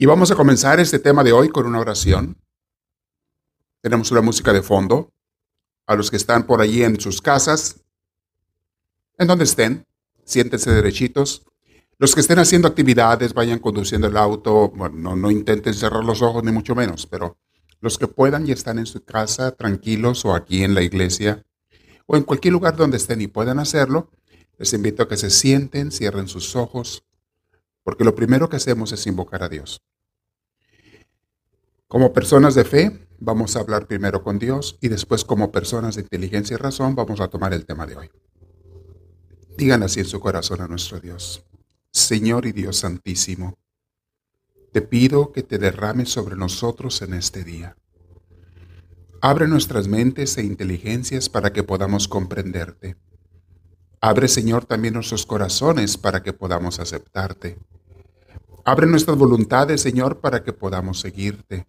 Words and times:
Y 0.00 0.06
vamos 0.06 0.30
a 0.30 0.36
comenzar 0.36 0.78
este 0.78 1.00
tema 1.00 1.24
de 1.24 1.32
hoy 1.32 1.48
con 1.48 1.66
una 1.66 1.80
oración. 1.80 2.40
Tenemos 3.80 4.12
una 4.12 4.20
música 4.20 4.52
de 4.52 4.62
fondo. 4.62 5.12
A 5.88 5.96
los 5.96 6.08
que 6.08 6.16
están 6.16 6.46
por 6.46 6.60
allí 6.60 6.84
en 6.84 7.00
sus 7.00 7.20
casas, 7.20 7.80
en 9.16 9.26
donde 9.26 9.42
estén, 9.44 9.86
siéntense 10.24 10.70
derechitos. 10.70 11.42
Los 11.96 12.14
que 12.14 12.20
estén 12.20 12.38
haciendo 12.38 12.68
actividades, 12.68 13.34
vayan 13.34 13.58
conduciendo 13.58 14.06
el 14.06 14.16
auto. 14.16 14.68
Bueno, 14.68 15.16
no, 15.16 15.30
intenten 15.32 15.74
cerrar 15.74 16.04
los 16.04 16.22
ojos, 16.22 16.44
ni 16.44 16.52
mucho 16.52 16.76
menos, 16.76 17.04
pero 17.06 17.36
los 17.80 17.98
que 17.98 18.06
puedan 18.06 18.46
y 18.46 18.52
están 18.52 18.78
en 18.78 18.86
su 18.86 19.04
casa 19.04 19.50
tranquilos 19.50 20.24
o 20.24 20.32
aquí 20.32 20.62
en 20.62 20.74
la 20.74 20.82
iglesia 20.82 21.44
o 22.06 22.16
en 22.16 22.22
cualquier 22.22 22.52
lugar 22.52 22.76
donde 22.76 22.98
estén 22.98 23.20
y 23.20 23.26
puedan 23.26 23.58
hacerlo, 23.58 24.12
les 24.58 24.72
invito 24.74 25.02
a 25.02 25.08
que 25.08 25.16
se 25.16 25.30
sienten, 25.30 25.90
cierren 25.90 26.28
sus 26.28 26.54
ojos, 26.54 27.07
porque 27.88 28.04
lo 28.04 28.14
primero 28.14 28.50
que 28.50 28.56
hacemos 28.56 28.92
es 28.92 29.06
invocar 29.06 29.42
a 29.42 29.48
Dios. 29.48 29.80
Como 31.86 32.12
personas 32.12 32.54
de 32.54 32.66
fe, 32.66 33.08
vamos 33.18 33.56
a 33.56 33.60
hablar 33.60 33.86
primero 33.86 34.22
con 34.22 34.38
Dios 34.38 34.76
y 34.82 34.88
después 34.88 35.24
como 35.24 35.50
personas 35.50 35.94
de 35.94 36.02
inteligencia 36.02 36.52
y 36.52 36.58
razón 36.58 36.94
vamos 36.94 37.18
a 37.22 37.28
tomar 37.28 37.54
el 37.54 37.64
tema 37.64 37.86
de 37.86 37.96
hoy. 37.96 38.10
Digan 39.56 39.82
así 39.82 40.00
en 40.00 40.04
su 40.04 40.20
corazón 40.20 40.60
a 40.60 40.68
nuestro 40.68 41.00
Dios. 41.00 41.46
Señor 41.90 42.44
y 42.44 42.52
Dios 42.52 42.76
Santísimo, 42.76 43.56
te 44.70 44.82
pido 44.82 45.32
que 45.32 45.42
te 45.42 45.56
derrames 45.56 46.10
sobre 46.10 46.36
nosotros 46.36 47.00
en 47.00 47.14
este 47.14 47.42
día. 47.42 47.74
Abre 49.22 49.48
nuestras 49.48 49.88
mentes 49.88 50.36
e 50.36 50.42
inteligencias 50.42 51.30
para 51.30 51.54
que 51.54 51.62
podamos 51.62 52.06
comprenderte. 52.06 52.98
Abre, 54.02 54.28
Señor, 54.28 54.66
también 54.66 54.92
nuestros 54.92 55.24
corazones 55.24 55.96
para 55.96 56.22
que 56.22 56.34
podamos 56.34 56.80
aceptarte. 56.80 57.56
Abre 58.68 58.86
nuestras 58.86 59.16
voluntades, 59.16 59.80
Señor, 59.80 60.20
para 60.20 60.44
que 60.44 60.52
podamos 60.52 61.00
seguirte 61.00 61.66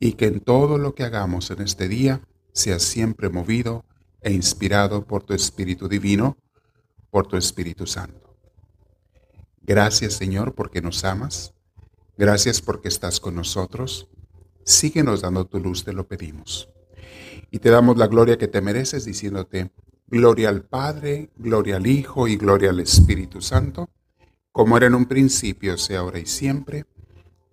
y 0.00 0.14
que 0.14 0.26
en 0.26 0.40
todo 0.40 0.76
lo 0.76 0.92
que 0.92 1.04
hagamos 1.04 1.52
en 1.52 1.60
este 1.62 1.86
día 1.86 2.20
sea 2.52 2.80
siempre 2.80 3.28
movido 3.28 3.84
e 4.20 4.32
inspirado 4.32 5.04
por 5.06 5.22
tu 5.22 5.34
Espíritu 5.34 5.88
Divino, 5.88 6.36
por 7.10 7.28
tu 7.28 7.36
Espíritu 7.36 7.86
Santo. 7.86 8.36
Gracias 9.62 10.14
Señor 10.14 10.56
porque 10.56 10.82
nos 10.82 11.04
amas, 11.04 11.54
gracias 12.18 12.60
porque 12.60 12.88
estás 12.88 13.20
con 13.20 13.36
nosotros, 13.36 14.08
síguenos 14.64 15.20
dando 15.20 15.46
tu 15.46 15.60
luz, 15.60 15.84
te 15.84 15.92
lo 15.92 16.08
pedimos. 16.08 16.70
Y 17.52 17.60
te 17.60 17.70
damos 17.70 17.98
la 17.98 18.08
gloria 18.08 18.36
que 18.36 18.48
te 18.48 18.60
mereces 18.60 19.04
diciéndote, 19.04 19.70
gloria 20.08 20.48
al 20.48 20.64
Padre, 20.64 21.30
gloria 21.36 21.76
al 21.76 21.86
Hijo 21.86 22.26
y 22.26 22.34
gloria 22.34 22.70
al 22.70 22.80
Espíritu 22.80 23.40
Santo, 23.40 23.90
como 24.52 24.76
era 24.76 24.86
en 24.86 24.94
un 24.94 25.06
principio, 25.06 25.78
sea 25.78 26.00
ahora 26.00 26.18
y 26.18 26.26
siempre, 26.26 26.86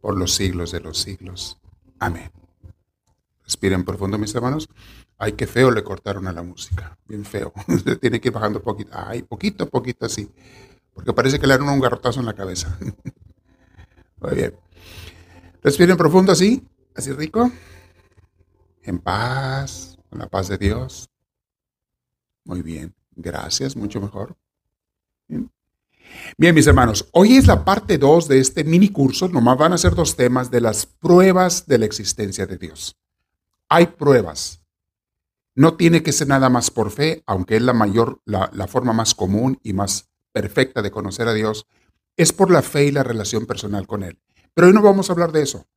por 0.01 0.17
los 0.17 0.33
siglos 0.35 0.71
de 0.71 0.79
los 0.79 0.99
siglos. 0.99 1.59
Amén. 1.99 2.31
Respiren 3.43 3.85
profundo, 3.85 4.17
mis 4.17 4.35
hermanos. 4.35 4.69
Ay, 5.17 5.33
qué 5.33 5.47
feo 5.47 5.71
le 5.71 5.83
cortaron 5.83 6.27
a 6.27 6.33
la 6.33 6.43
música. 6.43 6.97
Bien 7.07 7.25
feo. 7.25 7.53
Usted 7.67 7.97
tiene 7.97 8.19
que 8.19 8.27
ir 8.27 8.33
bajando 8.33 8.61
poquito. 8.61 8.91
Ay, 8.93 9.23
poquito, 9.23 9.69
poquito 9.69 10.05
así. 10.05 10.29
Porque 10.93 11.13
parece 11.13 11.39
que 11.39 11.47
le 11.47 11.57
dieron 11.57 11.73
un 11.73 11.79
garrotazo 11.79 12.19
en 12.19 12.25
la 12.25 12.33
cabeza. 12.33 12.77
Muy 14.19 14.35
bien. 14.35 14.55
Respiren 15.63 15.97
profundo 15.97 16.31
así. 16.31 16.67
Así 16.95 17.11
rico. 17.13 17.51
En 18.83 18.99
paz. 18.99 19.97
Con 20.09 20.19
la 20.19 20.27
paz 20.27 20.49
de 20.49 20.57
Dios. 20.57 21.09
Muy 22.43 22.61
bien. 22.61 22.93
Gracias. 23.15 23.75
Mucho 23.75 23.99
mejor. 23.99 24.35
Bien, 25.27 25.49
mis 26.37 26.67
hermanos, 26.67 27.07
hoy 27.11 27.37
es 27.37 27.47
la 27.47 27.65
parte 27.65 27.97
2 27.97 28.27
de 28.27 28.39
este 28.39 28.63
mini 28.63 28.89
curso, 28.89 29.27
nomás 29.27 29.57
van 29.57 29.73
a 29.73 29.77
ser 29.77 29.95
dos 29.95 30.15
temas 30.15 30.51
de 30.51 30.61
las 30.61 30.85
pruebas 30.85 31.67
de 31.67 31.77
la 31.77 31.85
existencia 31.85 32.45
de 32.45 32.57
Dios. 32.57 32.97
Hay 33.69 33.87
pruebas. 33.87 34.61
No 35.55 35.75
tiene 35.75 36.03
que 36.03 36.11
ser 36.11 36.27
nada 36.27 36.49
más 36.49 36.69
por 36.69 36.91
fe, 36.91 37.23
aunque 37.25 37.55
es 37.55 37.61
la 37.61 37.73
mayor, 37.73 38.21
la 38.25 38.67
forma 38.67 38.93
más 38.93 39.15
común 39.15 39.59
y 39.63 39.73
más 39.73 40.09
perfecta 40.31 40.81
de 40.81 40.91
conocer 40.91 41.27
a 41.27 41.33
Dios, 41.33 41.65
es 42.15 42.33
por 42.33 42.51
la 42.51 42.61
fe 42.61 42.85
y 42.85 42.91
la 42.91 43.03
relación 43.03 43.45
personal 43.45 43.87
con 43.87 44.03
Él. 44.03 44.19
Pero 44.53 44.67
hoy 44.67 44.73
no 44.73 44.81
vamos 44.81 45.09
a 45.09 45.13
hablar 45.13 45.31
de 45.31 45.41
eso. 45.43 45.67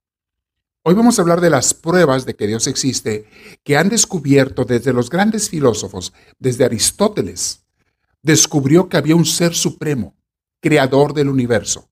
Hoy 0.82 0.94
vamos 0.94 1.18
a 1.18 1.22
hablar 1.22 1.42
de 1.42 1.50
las 1.50 1.74
pruebas 1.74 2.24
de 2.24 2.34
que 2.34 2.46
Dios 2.46 2.66
existe 2.66 3.26
que 3.62 3.76
han 3.76 3.90
descubierto 3.90 4.64
desde 4.64 4.94
los 4.94 5.10
grandes 5.10 5.50
filósofos, 5.50 6.14
desde 6.38 6.64
Aristóteles, 6.64 7.66
descubrió 8.22 8.88
que 8.88 8.96
había 8.96 9.14
un 9.14 9.26
ser 9.26 9.54
supremo, 9.54 10.16
creador 10.60 11.14
del 11.14 11.28
universo. 11.28 11.88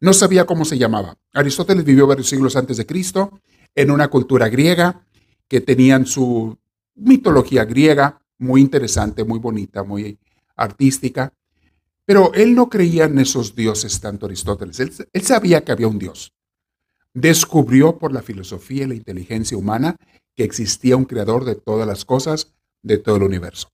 No 0.00 0.12
sabía 0.12 0.46
cómo 0.46 0.64
se 0.64 0.78
llamaba. 0.78 1.16
Aristóteles 1.32 1.84
vivió 1.84 2.06
varios 2.06 2.28
siglos 2.28 2.56
antes 2.56 2.76
de 2.76 2.86
Cristo 2.86 3.40
en 3.74 3.90
una 3.90 4.08
cultura 4.08 4.48
griega 4.48 5.06
que 5.48 5.60
tenían 5.60 6.06
su 6.06 6.58
mitología 6.94 7.64
griega 7.64 8.20
muy 8.38 8.60
interesante, 8.60 9.24
muy 9.24 9.38
bonita, 9.38 9.82
muy 9.82 10.18
artística. 10.56 11.32
Pero 12.04 12.32
él 12.34 12.54
no 12.54 12.68
creía 12.68 13.04
en 13.04 13.18
esos 13.18 13.54
dioses 13.54 14.00
tanto 14.00 14.26
Aristóteles. 14.26 14.80
Él, 14.80 14.92
él, 15.12 15.22
sabía 15.22 15.64
que 15.64 15.72
había 15.72 15.88
un 15.88 15.98
dios. 15.98 16.34
Descubrió 17.14 17.98
por 17.98 18.12
la 18.12 18.22
filosofía 18.22 18.84
y 18.84 18.88
la 18.88 18.94
inteligencia 18.94 19.56
humana 19.56 19.96
que 20.34 20.44
existía 20.44 20.96
un 20.96 21.04
creador 21.04 21.44
de 21.44 21.54
todas 21.54 21.86
las 21.86 22.04
cosas, 22.04 22.52
de 22.82 22.98
todo 22.98 23.16
el 23.16 23.22
universo. 23.22 23.68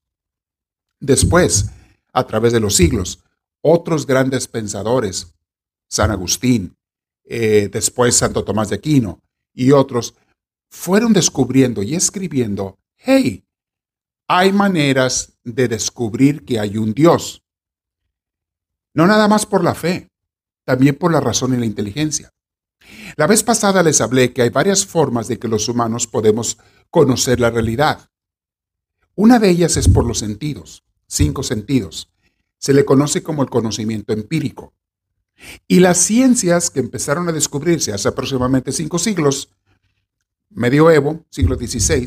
Después, 1.00 1.70
a 2.12 2.26
través 2.26 2.52
de 2.52 2.60
los 2.60 2.76
siglos, 2.76 3.24
otros 3.62 4.06
grandes 4.06 4.48
pensadores, 4.48 5.34
San 5.88 6.10
Agustín, 6.10 6.76
eh, 7.24 7.68
después 7.70 8.16
Santo 8.16 8.44
Tomás 8.44 8.70
de 8.70 8.76
Aquino 8.76 9.20
y 9.52 9.72
otros, 9.72 10.14
fueron 10.70 11.12
descubriendo 11.12 11.82
y 11.82 11.94
escribiendo, 11.94 12.78
hey, 12.96 13.44
hay 14.28 14.52
maneras 14.52 15.32
de 15.42 15.68
descubrir 15.68 16.44
que 16.44 16.60
hay 16.60 16.76
un 16.76 16.94
Dios. 16.94 17.42
No 18.94 19.06
nada 19.06 19.28
más 19.28 19.46
por 19.46 19.64
la 19.64 19.74
fe, 19.74 20.08
también 20.64 20.96
por 20.96 21.12
la 21.12 21.20
razón 21.20 21.54
y 21.54 21.56
la 21.56 21.66
inteligencia. 21.66 22.32
La 23.16 23.26
vez 23.26 23.42
pasada 23.42 23.82
les 23.82 24.00
hablé 24.00 24.32
que 24.32 24.42
hay 24.42 24.50
varias 24.50 24.86
formas 24.86 25.28
de 25.28 25.38
que 25.38 25.48
los 25.48 25.68
humanos 25.68 26.06
podemos 26.06 26.58
conocer 26.90 27.40
la 27.40 27.50
realidad. 27.50 28.08
Una 29.16 29.38
de 29.38 29.50
ellas 29.50 29.76
es 29.76 29.88
por 29.88 30.06
los 30.06 30.18
sentidos, 30.18 30.84
cinco 31.06 31.42
sentidos 31.42 32.10
se 32.60 32.74
le 32.74 32.84
conoce 32.84 33.22
como 33.22 33.42
el 33.42 33.50
conocimiento 33.50 34.12
empírico. 34.12 34.74
Y 35.66 35.80
las 35.80 35.98
ciencias 35.98 36.70
que 36.70 36.80
empezaron 36.80 37.28
a 37.28 37.32
descubrirse 37.32 37.92
hace 37.92 38.08
aproximadamente 38.08 38.70
cinco 38.70 38.98
siglos, 38.98 39.48
medioevo, 40.50 41.24
siglo 41.30 41.56
XVI 41.56 42.06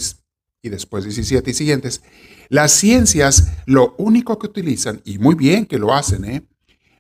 y 0.62 0.70
después 0.70 1.04
XVII 1.04 1.44
y 1.48 1.54
siguientes, 1.54 2.04
las 2.50 2.72
ciencias 2.72 3.48
lo 3.66 3.96
único 3.98 4.38
que 4.38 4.48
utilizan, 4.48 5.02
y 5.04 5.18
muy 5.18 5.36
bien 5.36 5.66
que 5.66 5.80
lo 5.80 5.94
hacen, 5.94 6.24
¿eh? 6.26 6.48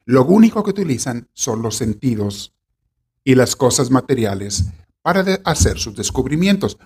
lo 0.05 0.25
único 0.25 0.63
que 0.63 0.71
utilizan 0.71 1.29
son 1.33 1.61
los 1.61 1.77
sentidos 1.77 2.55
y 3.23 3.35
las 3.35 3.55
cosas 3.55 3.91
materiales 3.91 4.65
para 5.03 5.41
hacer 5.45 5.77
sus 5.77 5.95
descubrimientos. 5.95 6.77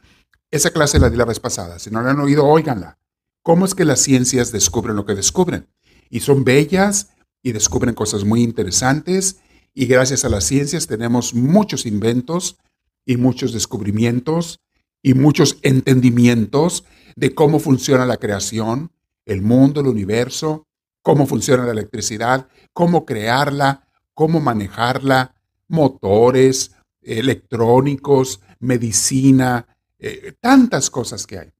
Esa 0.51 0.71
clase 0.71 0.99
la 0.99 1.09
di 1.09 1.17
la 1.17 1.25
vez 1.25 1.39
pasada, 1.39 1.79
si 1.79 1.89
no 1.89 2.01
la 2.01 2.11
han 2.11 2.19
oído, 2.19 2.45
óiganla. 2.45 2.99
¿Cómo 3.41 3.65
es 3.65 3.73
que 3.73 3.85
las 3.85 4.01
ciencias 4.01 4.51
descubren 4.51 4.97
lo 4.97 5.05
que 5.05 5.15
descubren? 5.15 5.67
Y 6.09 6.21
son 6.21 6.43
bellas 6.43 7.09
y 7.41 7.51
descubren 7.51 7.95
cosas 7.95 8.23
muy 8.23 8.43
interesantes 8.43 9.37
y 9.73 9.85
gracias 9.85 10.25
a 10.25 10.29
las 10.29 10.43
ciencias 10.43 10.87
tenemos 10.87 11.33
muchos 11.33 11.85
inventos 11.85 12.57
y 13.05 13.17
muchos 13.17 13.53
descubrimientos 13.53 14.59
y 15.01 15.13
muchos 15.13 15.57
entendimientos 15.61 16.83
de 17.15 17.33
cómo 17.33 17.59
funciona 17.59 18.05
la 18.05 18.17
creación, 18.17 18.91
el 19.25 19.41
mundo, 19.41 19.81
el 19.81 19.87
universo, 19.87 20.67
cómo 21.01 21.25
funciona 21.25 21.65
la 21.65 21.71
electricidad, 21.71 22.47
cómo 22.73 23.05
crearla, 23.05 23.87
cómo 24.13 24.39
manejarla, 24.39 25.35
motores, 25.67 26.71
electrónicos, 27.01 28.41
medicina, 28.59 29.67
eh, 29.99 30.33
tantas 30.39 30.89
cosas 30.89 31.25
que 31.25 31.39
hay. 31.39 31.51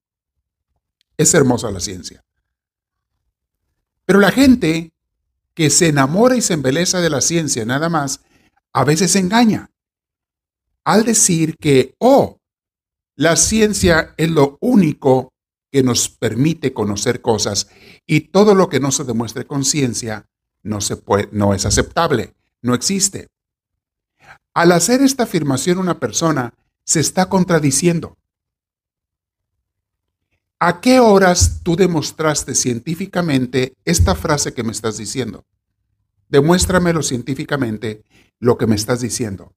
Es 1.17 1.33
hermosa 1.33 1.71
la 1.71 1.79
ciencia. 1.79 2.23
Pero 4.07 4.21
la 4.21 4.31
gente 4.31 4.93
que 5.53 5.69
se 5.69 5.89
enamora 5.89 6.37
y 6.37 6.41
se 6.41 6.53
embeleza 6.53 7.01
de 7.01 7.09
la 7.09 7.19
ciencia 7.19 7.65
nada 7.65 7.89
más, 7.89 8.21
a 8.71 8.85
veces 8.85 9.11
se 9.11 9.19
engaña 9.19 9.69
al 10.85 11.03
decir 11.03 11.57
que, 11.57 11.93
oh, 11.99 12.39
la 13.17 13.35
ciencia 13.35 14.13
es 14.15 14.31
lo 14.31 14.57
único 14.61 15.33
que 15.69 15.83
nos 15.83 16.07
permite 16.07 16.73
conocer 16.73 17.21
cosas 17.21 17.67
y 18.05 18.21
todo 18.21 18.55
lo 18.55 18.69
que 18.69 18.79
no 18.79 18.91
se 18.91 19.03
demuestre 19.03 19.45
con 19.45 19.65
ciencia 19.65 20.25
no, 20.63 20.79
se 20.79 20.95
puede, 20.95 21.27
no 21.33 21.53
es 21.53 21.65
aceptable, 21.65 22.33
no 22.61 22.73
existe. 22.73 23.27
Al 24.53 24.71
hacer 24.71 25.01
esta 25.01 25.23
afirmación 25.23 25.79
una 25.79 25.99
persona 25.99 26.53
se 26.85 27.01
está 27.01 27.27
contradiciendo. 27.27 28.16
¿A 30.59 30.81
qué 30.81 30.99
horas 30.99 31.61
tú 31.63 31.75
demostraste 31.75 32.55
científicamente 32.55 33.75
esta 33.85 34.15
frase 34.15 34.53
que 34.53 34.63
me 34.63 34.71
estás 34.71 34.97
diciendo? 34.97 35.45
Demuéstramelo 36.29 37.03
científicamente 37.03 38.03
lo 38.39 38.57
que 38.57 38.65
me 38.65 38.75
estás 38.75 39.01
diciendo. 39.01 39.53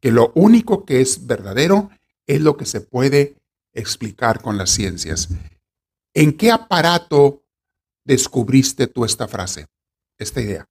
que 0.00 0.12
lo 0.12 0.30
único 0.36 0.84
que 0.84 1.00
es 1.00 1.26
verdadero 1.26 1.90
es 2.28 2.40
lo 2.40 2.56
que 2.56 2.66
se 2.66 2.80
puede 2.80 3.36
explicar 3.72 4.40
con 4.40 4.56
las 4.56 4.70
ciencias. 4.70 5.28
¿En 6.14 6.36
qué 6.36 6.52
aparato 6.52 7.42
descubriste 8.04 8.86
tú 8.86 9.04
esta 9.04 9.26
frase, 9.26 9.66
esta 10.16 10.40
idea? 10.40 10.68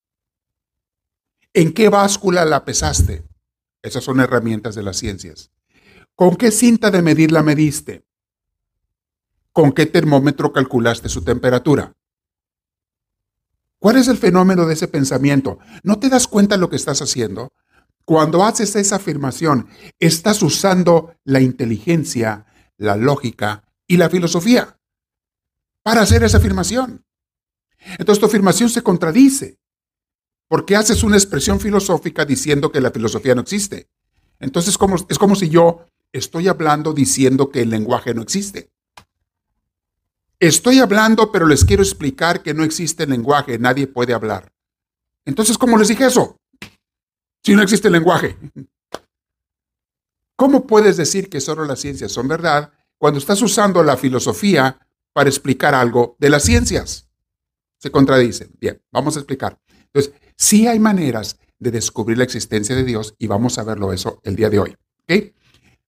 ¿En 1.54 1.74
qué 1.74 1.90
báscula 1.90 2.46
la 2.46 2.64
pesaste? 2.64 3.24
Esas 3.82 4.06
son 4.06 4.22
herramientas 4.22 4.76
de 4.76 4.84
las 4.84 4.96
ciencias. 4.96 5.52
¿Con 6.16 6.38
qué 6.38 6.52
cinta 6.52 6.90
de 6.90 7.02
medir 7.02 7.34
la 7.34 7.44
mediste? 7.44 8.07
¿Con 9.58 9.72
qué 9.72 9.88
termómetro 9.88 10.54
calculaste 10.54 11.10
su 11.10 11.24
temperatura? 11.24 11.92
¿Cuál 13.80 13.96
es 13.96 14.08
el 14.08 14.18
fenómeno 14.18 14.68
de 14.68 14.76
ese 14.76 14.88
pensamiento? 14.88 15.58
¿No 15.82 15.98
te 15.98 16.10
das 16.10 16.28
cuenta 16.28 16.54
de 16.54 16.62
lo 16.62 16.70
que 16.70 16.76
estás 16.76 17.02
haciendo? 17.02 17.52
Cuando 18.06 18.46
haces 18.46 18.76
esa 18.76 18.98
afirmación, 18.98 19.68
estás 19.98 20.44
usando 20.44 21.16
la 21.24 21.42
inteligencia, 21.42 22.46
la 22.78 22.98
lógica 22.98 23.64
y 23.88 23.98
la 23.98 24.12
filosofía 24.12 24.80
para 25.82 26.02
hacer 26.02 26.24
esa 26.24 26.38
afirmación. 26.38 27.04
Entonces 27.98 28.20
tu 28.20 28.28
afirmación 28.28 28.70
se 28.70 28.84
contradice, 28.84 29.58
porque 30.48 30.76
haces 30.76 31.02
una 31.02 31.18
expresión 31.18 31.60
filosófica 31.60 32.26
diciendo 32.26 32.72
que 32.72 32.80
la 32.80 32.92
filosofía 32.92 33.34
no 33.34 33.42
existe. 33.42 33.90
Entonces 34.40 34.78
es 35.10 35.18
como 35.18 35.36
si 35.36 35.50
yo 35.50 35.88
estoy 36.12 36.48
hablando 36.48 36.94
diciendo 36.94 37.50
que 37.50 37.64
el 37.64 37.72
lenguaje 37.72 38.14
no 38.14 38.22
existe. 38.22 38.70
Estoy 40.40 40.80
hablando, 40.80 41.32
pero 41.32 41.48
les 41.48 41.66
quiero 41.66 41.82
explicar 41.82 42.44
que 42.44 42.54
no 42.54 42.64
existe 42.64 43.08
lenguaje, 43.08 43.58
nadie 43.58 43.88
puede 43.88 44.14
hablar. 44.14 44.52
Entonces, 45.26 45.58
¿cómo 45.58 45.78
les 45.78 45.88
dije 45.88 46.06
eso? 46.06 46.38
Si 47.44 47.56
no 47.56 47.62
existe 47.62 47.90
lenguaje. 47.90 48.38
¿Cómo 50.38 50.68
puedes 50.68 50.98
decir 50.98 51.30
que 51.30 51.42
solo 51.42 51.66
las 51.66 51.80
ciencias 51.80 52.12
son 52.12 52.28
verdad 52.28 52.72
cuando 53.00 53.18
estás 53.18 53.42
usando 53.42 53.82
la 53.84 53.98
filosofía 53.98 54.88
para 55.12 55.30
explicar 55.30 55.74
algo 55.74 56.16
de 56.20 56.30
las 56.30 56.44
ciencias? 56.44 57.10
Se 57.80 57.90
contradicen. 57.90 58.52
Bien, 58.60 58.80
vamos 58.92 59.16
a 59.16 59.20
explicar. 59.20 59.60
Entonces, 59.86 60.14
sí 60.36 60.68
hay 60.68 60.78
maneras 60.78 61.40
de 61.58 61.72
descubrir 61.72 62.20
la 62.20 62.24
existencia 62.24 62.76
de 62.76 62.84
Dios 62.84 63.16
y 63.18 63.26
vamos 63.26 63.58
a 63.58 63.64
verlo 63.64 63.92
eso 63.92 64.22
el 64.24 64.36
día 64.36 64.52
de 64.52 64.60
hoy. 64.60 64.78
¿okay? 65.04 65.34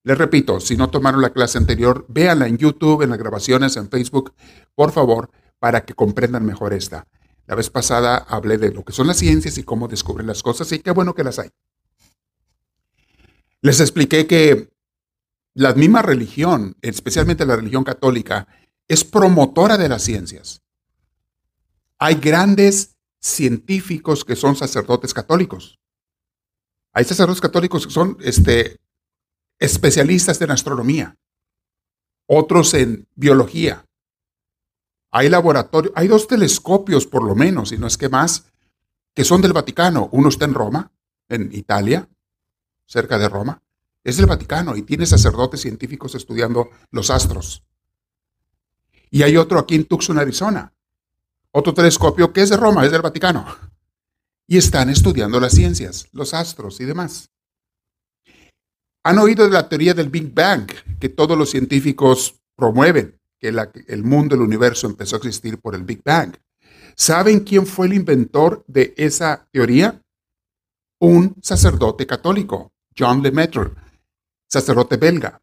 Les 0.04 0.18
repito, 0.18 0.60
si 0.60 0.78
no 0.78 0.90
tomaron 0.90 1.22
la 1.22 1.31
clase 1.31 1.57
anterior, 1.57 2.06
véanla 2.07 2.48
en 2.48 2.57
YouTube, 2.57 3.01
en 3.01 3.10
las 3.10 3.19
grabaciones, 3.19 3.75
en 3.75 3.90
Facebook, 3.90 4.34
por 4.74 4.92
favor, 4.92 5.30
para 5.60 5.86
que 5.86 5.94
comprendan 5.94 6.46
mejor 6.46 6.74
esta. 6.74 7.07
La 7.46 7.56
vez 7.56 7.69
pasada 7.69 8.16
hablé 8.16 8.57
de 8.57 8.72
lo 8.72 8.86
que 8.86 8.94
son 8.94 9.07
las 9.07 9.18
ciencias 9.18 9.57
y 9.57 9.63
cómo 9.63 9.88
descubren 9.88 10.28
las 10.28 10.44
cosas 10.44 10.72
y 10.72 10.80
qué 10.80 10.92
bueno 10.92 11.16
que 11.16 11.24
las 11.24 11.40
hay. 11.40 11.50
Les 13.62 13.80
expliqué 13.81 14.25
que 14.25 14.72
la 15.54 15.74
misma 15.74 16.02
religión, 16.02 16.78
especialmente 16.81 17.45
la 17.45 17.57
religión 17.57 17.84
católica, 17.84 18.48
es 18.88 19.04
promotora 19.04 19.78
de 19.78 19.90
las 19.90 20.04
ciencias. 20.04 20.62
Hay 21.98 22.16
grandes 22.16 22.95
científicos 23.19 24.24
que 24.24 24.38
son 24.38 24.56
sacerdotes 24.56 25.13
católicos. 25.13 25.80
Hay 26.94 27.04
sacerdotes 27.04 27.42
católicos 27.42 27.86
que 27.86 27.94
son 27.94 28.18
este, 28.22 28.80
especialistas 29.60 30.42
en 30.42 30.52
astronomía, 30.52 31.18
otros 32.26 32.74
en 32.74 33.08
biología. 33.16 33.86
Hay 35.12 35.30
laboratorios, 35.30 35.94
hay 35.96 36.08
dos 36.08 36.28
telescopios 36.28 37.06
por 37.06 37.24
lo 37.24 37.36
menos, 37.36 37.72
y 37.72 37.78
no 37.78 37.88
es 37.88 37.98
que 37.98 38.10
más, 38.10 38.46
que 39.14 39.24
son 39.24 39.42
del 39.42 39.54
Vaticano. 39.54 40.10
Uno 40.12 40.30
está 40.30 40.46
en 40.46 40.54
Roma, 40.54 40.92
en 41.28 41.50
Italia, 41.54 42.08
cerca 42.86 43.18
de 43.18 43.28
Roma. 43.28 43.62
Es 44.04 44.18
del 44.18 44.28
Vaticano 44.28 44.78
y 44.78 44.84
tiene 44.84 45.06
sacerdotes 45.06 45.62
científicos 45.62 46.16
estudiando 46.16 46.70
los 46.92 47.10
astros. 47.10 47.64
Y 49.12 49.24
hay 49.24 49.38
otro 49.38 49.60
aquí 49.60 49.76
en 49.76 49.86
Tucson, 49.86 50.20
Arizona. 50.20 50.74
Otro 51.52 51.74
telescopio 51.74 52.32
que 52.32 52.42
es 52.44 52.50
de 52.50 52.58
Roma, 52.58 52.86
es 52.86 52.92
del 52.92 53.02
Vaticano. 53.02 53.46
Y 54.48 54.58
están 54.58 54.90
estudiando 54.90 55.40
las 55.40 55.54
ciencias, 55.54 56.08
los 56.12 56.34
astros 56.34 56.80
y 56.80 56.86
demás. 56.86 57.32
Han 59.04 59.18
oído 59.18 59.46
de 59.46 59.51
la 59.51 59.69
teoría 59.69 59.94
del 59.94 60.10
Big 60.10 60.34
Bang, 60.34 60.68
que 61.00 61.10
todos 61.10 61.38
los 61.38 61.50
científicos 61.50 62.42
promueven, 62.56 63.19
que 63.40 63.48
el 63.48 64.04
mundo, 64.04 64.36
el 64.36 64.42
universo 64.42 64.88
empezó 64.88 65.16
a 65.16 65.19
existir 65.19 65.60
por 65.60 65.74
el 65.74 65.84
Big 65.84 66.04
Bang. 66.04 66.36
¿Saben 66.96 67.40
quién 67.40 67.66
fue 67.66 67.88
el 67.88 67.94
inventor 67.94 68.63
de 68.68 68.94
esa 68.98 69.48
teoría? 69.51 70.01
Un 71.00 71.36
sacerdote 71.42 72.06
católico, 72.06 72.74
John 72.98 73.24
Lemaitre, 73.24 73.72
sacerdote 74.48 74.98
belga. 74.98 75.42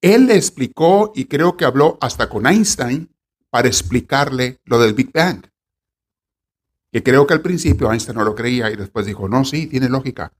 Él 0.00 0.26
le 0.26 0.36
explicó 0.36 1.12
y 1.14 1.24
creo 1.24 1.56
que 1.56 1.64
habló 1.64 1.98
hasta 2.00 2.28
con 2.28 2.46
Einstein 2.46 3.12
para 3.50 3.66
explicarle 3.66 4.60
lo 4.64 4.78
del 4.78 4.94
Big 4.94 5.12
Bang. 5.12 5.44
Que 6.92 7.02
creo 7.02 7.26
que 7.26 7.34
al 7.34 7.42
principio 7.42 7.90
Einstein 7.90 8.16
no 8.16 8.24
lo 8.24 8.36
creía 8.36 8.70
y 8.70 8.76
después 8.76 9.06
dijo, 9.06 9.28
no, 9.28 9.44
sí, 9.44 9.66
tiene 9.66 9.88
lógica. 9.88 10.32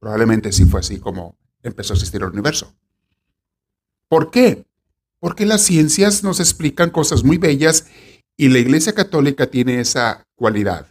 Probablemente 0.00 0.50
sí 0.50 0.64
fue 0.64 0.80
así 0.80 0.98
como 0.98 1.36
empezó 1.64 1.92
a 1.92 1.96
existir 1.96 2.22
el 2.22 2.28
universo. 2.28 2.72
¿Por 4.08 4.30
qué? 4.30 4.64
Porque 5.18 5.46
las 5.46 5.62
ciencias 5.62 6.22
nos 6.22 6.38
explican 6.38 6.90
cosas 6.90 7.24
muy 7.24 7.38
bellas 7.38 7.86
y 8.36 8.48
la 8.48 8.58
Iglesia 8.58 8.92
Católica 8.92 9.48
tiene 9.48 9.80
esa 9.80 10.24
cualidad, 10.36 10.90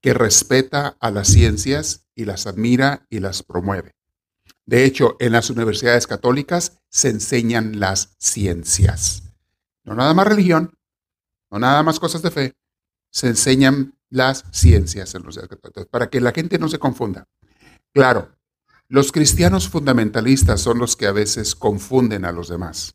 que 0.00 0.14
respeta 0.14 0.96
a 0.98 1.10
las 1.10 1.28
ciencias 1.28 2.06
y 2.14 2.24
las 2.24 2.46
admira 2.46 3.06
y 3.10 3.20
las 3.20 3.42
promueve. 3.42 3.92
De 4.64 4.84
hecho, 4.84 5.16
en 5.20 5.32
las 5.32 5.50
universidades 5.50 6.06
católicas 6.06 6.78
se 6.90 7.10
enseñan 7.10 7.78
las 7.78 8.16
ciencias. 8.18 9.22
No 9.84 9.94
nada 9.94 10.14
más 10.14 10.26
religión, 10.26 10.72
no 11.50 11.58
nada 11.58 11.82
más 11.84 12.00
cosas 12.00 12.22
de 12.22 12.30
fe, 12.32 12.54
se 13.10 13.28
enseñan 13.28 13.94
las 14.10 14.44
ciencias 14.50 15.14
en 15.14 15.22
los 15.22 15.38
católicos, 15.38 15.86
para 15.86 16.10
que 16.10 16.20
la 16.20 16.32
gente 16.32 16.58
no 16.58 16.68
se 16.68 16.78
confunda. 16.78 17.28
Claro, 17.92 18.35
los 18.88 19.10
cristianos 19.10 19.68
fundamentalistas 19.68 20.60
son 20.60 20.78
los 20.78 20.96
que 20.96 21.06
a 21.06 21.12
veces 21.12 21.54
confunden 21.54 22.24
a 22.24 22.32
los 22.32 22.48
demás, 22.48 22.94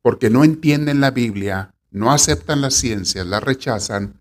porque 0.00 0.30
no 0.30 0.44
entienden 0.44 1.00
la 1.00 1.10
Biblia, 1.10 1.74
no 1.90 2.10
aceptan 2.10 2.62
las 2.62 2.74
ciencias, 2.74 3.26
la 3.26 3.40
rechazan, 3.40 4.20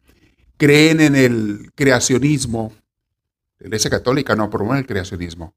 creen 0.57 0.99
en 0.99 1.15
el 1.15 1.71
creacionismo. 1.73 2.73
La 3.59 3.67
Iglesia 3.67 3.89
Católica 3.89 4.35
no 4.35 4.49
promueve 4.49 4.81
el 4.81 4.87
creacionismo. 4.87 5.55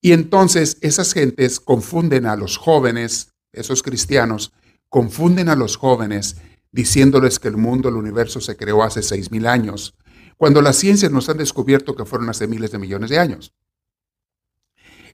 Y 0.00 0.12
entonces 0.12 0.78
esas 0.80 1.12
gentes 1.12 1.58
confunden 1.58 2.26
a 2.26 2.36
los 2.36 2.56
jóvenes, 2.58 3.32
esos 3.52 3.82
cristianos, 3.82 4.52
confunden 4.88 5.48
a 5.48 5.56
los 5.56 5.76
jóvenes 5.76 6.36
diciéndoles 6.70 7.40
que 7.40 7.48
el 7.48 7.56
mundo, 7.56 7.88
el 7.88 7.96
universo 7.96 8.40
se 8.40 8.56
creó 8.56 8.84
hace 8.84 9.02
seis 9.02 9.32
mil 9.32 9.46
años 9.46 9.94
cuando 10.36 10.62
las 10.62 10.76
ciencias 10.76 11.10
nos 11.10 11.28
han 11.28 11.38
descubierto 11.38 11.94
que 11.94 12.04
fueron 12.04 12.28
hace 12.28 12.46
miles 12.46 12.70
de 12.70 12.78
millones 12.78 13.10
de 13.10 13.18
años. 13.18 13.54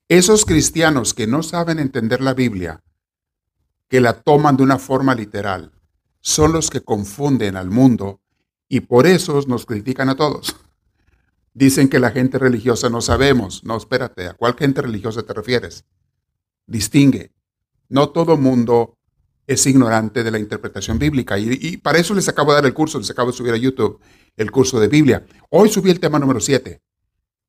Esos 0.08 0.44
cristianos 0.44 1.14
que 1.14 1.26
no 1.26 1.42
saben 1.42 1.78
entender 1.78 2.20
la 2.20 2.34
Biblia, 2.34 2.82
que 3.88 4.00
la 4.00 4.20
toman 4.20 4.56
de 4.56 4.62
una 4.62 4.78
forma 4.78 5.14
literal, 5.14 5.72
son 6.20 6.52
los 6.52 6.70
que 6.70 6.80
confunden 6.80 7.56
al 7.56 7.70
mundo 7.70 8.20
y 8.68 8.80
por 8.80 9.06
eso 9.06 9.40
nos 9.46 9.66
critican 9.66 10.08
a 10.08 10.16
todos. 10.16 10.56
Dicen 11.54 11.88
que 11.88 11.98
la 11.98 12.10
gente 12.10 12.38
religiosa 12.38 12.88
no 12.88 13.00
sabemos. 13.00 13.64
No, 13.64 13.76
espérate, 13.76 14.26
¿a 14.28 14.34
cuál 14.34 14.54
gente 14.54 14.80
religiosa 14.80 15.22
te 15.22 15.34
refieres? 15.34 15.84
Distingue. 16.66 17.32
No 17.88 18.08
todo 18.08 18.36
mundo 18.38 18.96
es 19.46 19.66
ignorante 19.66 20.22
de 20.22 20.30
la 20.30 20.38
interpretación 20.38 20.98
bíblica. 20.98 21.38
Y, 21.38 21.76
para 21.78 21.98
eso 21.98 22.14
les 22.14 22.28
acabo 22.28 22.52
de 22.52 22.56
dar 22.56 22.66
el 22.66 22.74
curso, 22.74 22.98
les 22.98 23.10
acabo 23.10 23.30
de 23.30 23.36
subir 23.36 23.52
a 23.52 23.56
YouTube 23.56 24.00
el 24.36 24.50
curso 24.50 24.80
de 24.80 24.88
Biblia. 24.88 25.24
Hoy 25.50 25.68
subí 25.68 25.90
el 25.90 26.00
tema 26.00 26.18
número 26.18 26.40
7. 26.40 26.80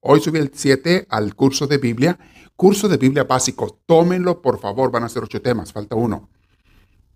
Hoy 0.01 0.19
subí 0.19 0.39
el 0.39 0.51
7 0.53 1.07
al 1.09 1.35
curso 1.35 1.67
de 1.67 1.77
Biblia. 1.77 2.19
Curso 2.55 2.87
de 2.87 2.97
Biblia 2.97 3.23
básico. 3.23 3.79
Tómenlo, 3.85 4.41
por 4.41 4.59
favor. 4.59 4.91
Van 4.91 5.03
a 5.03 5.09
ser 5.09 5.23
ocho 5.23 5.41
temas. 5.41 5.71
Falta 5.71 5.95
uno. 5.95 6.29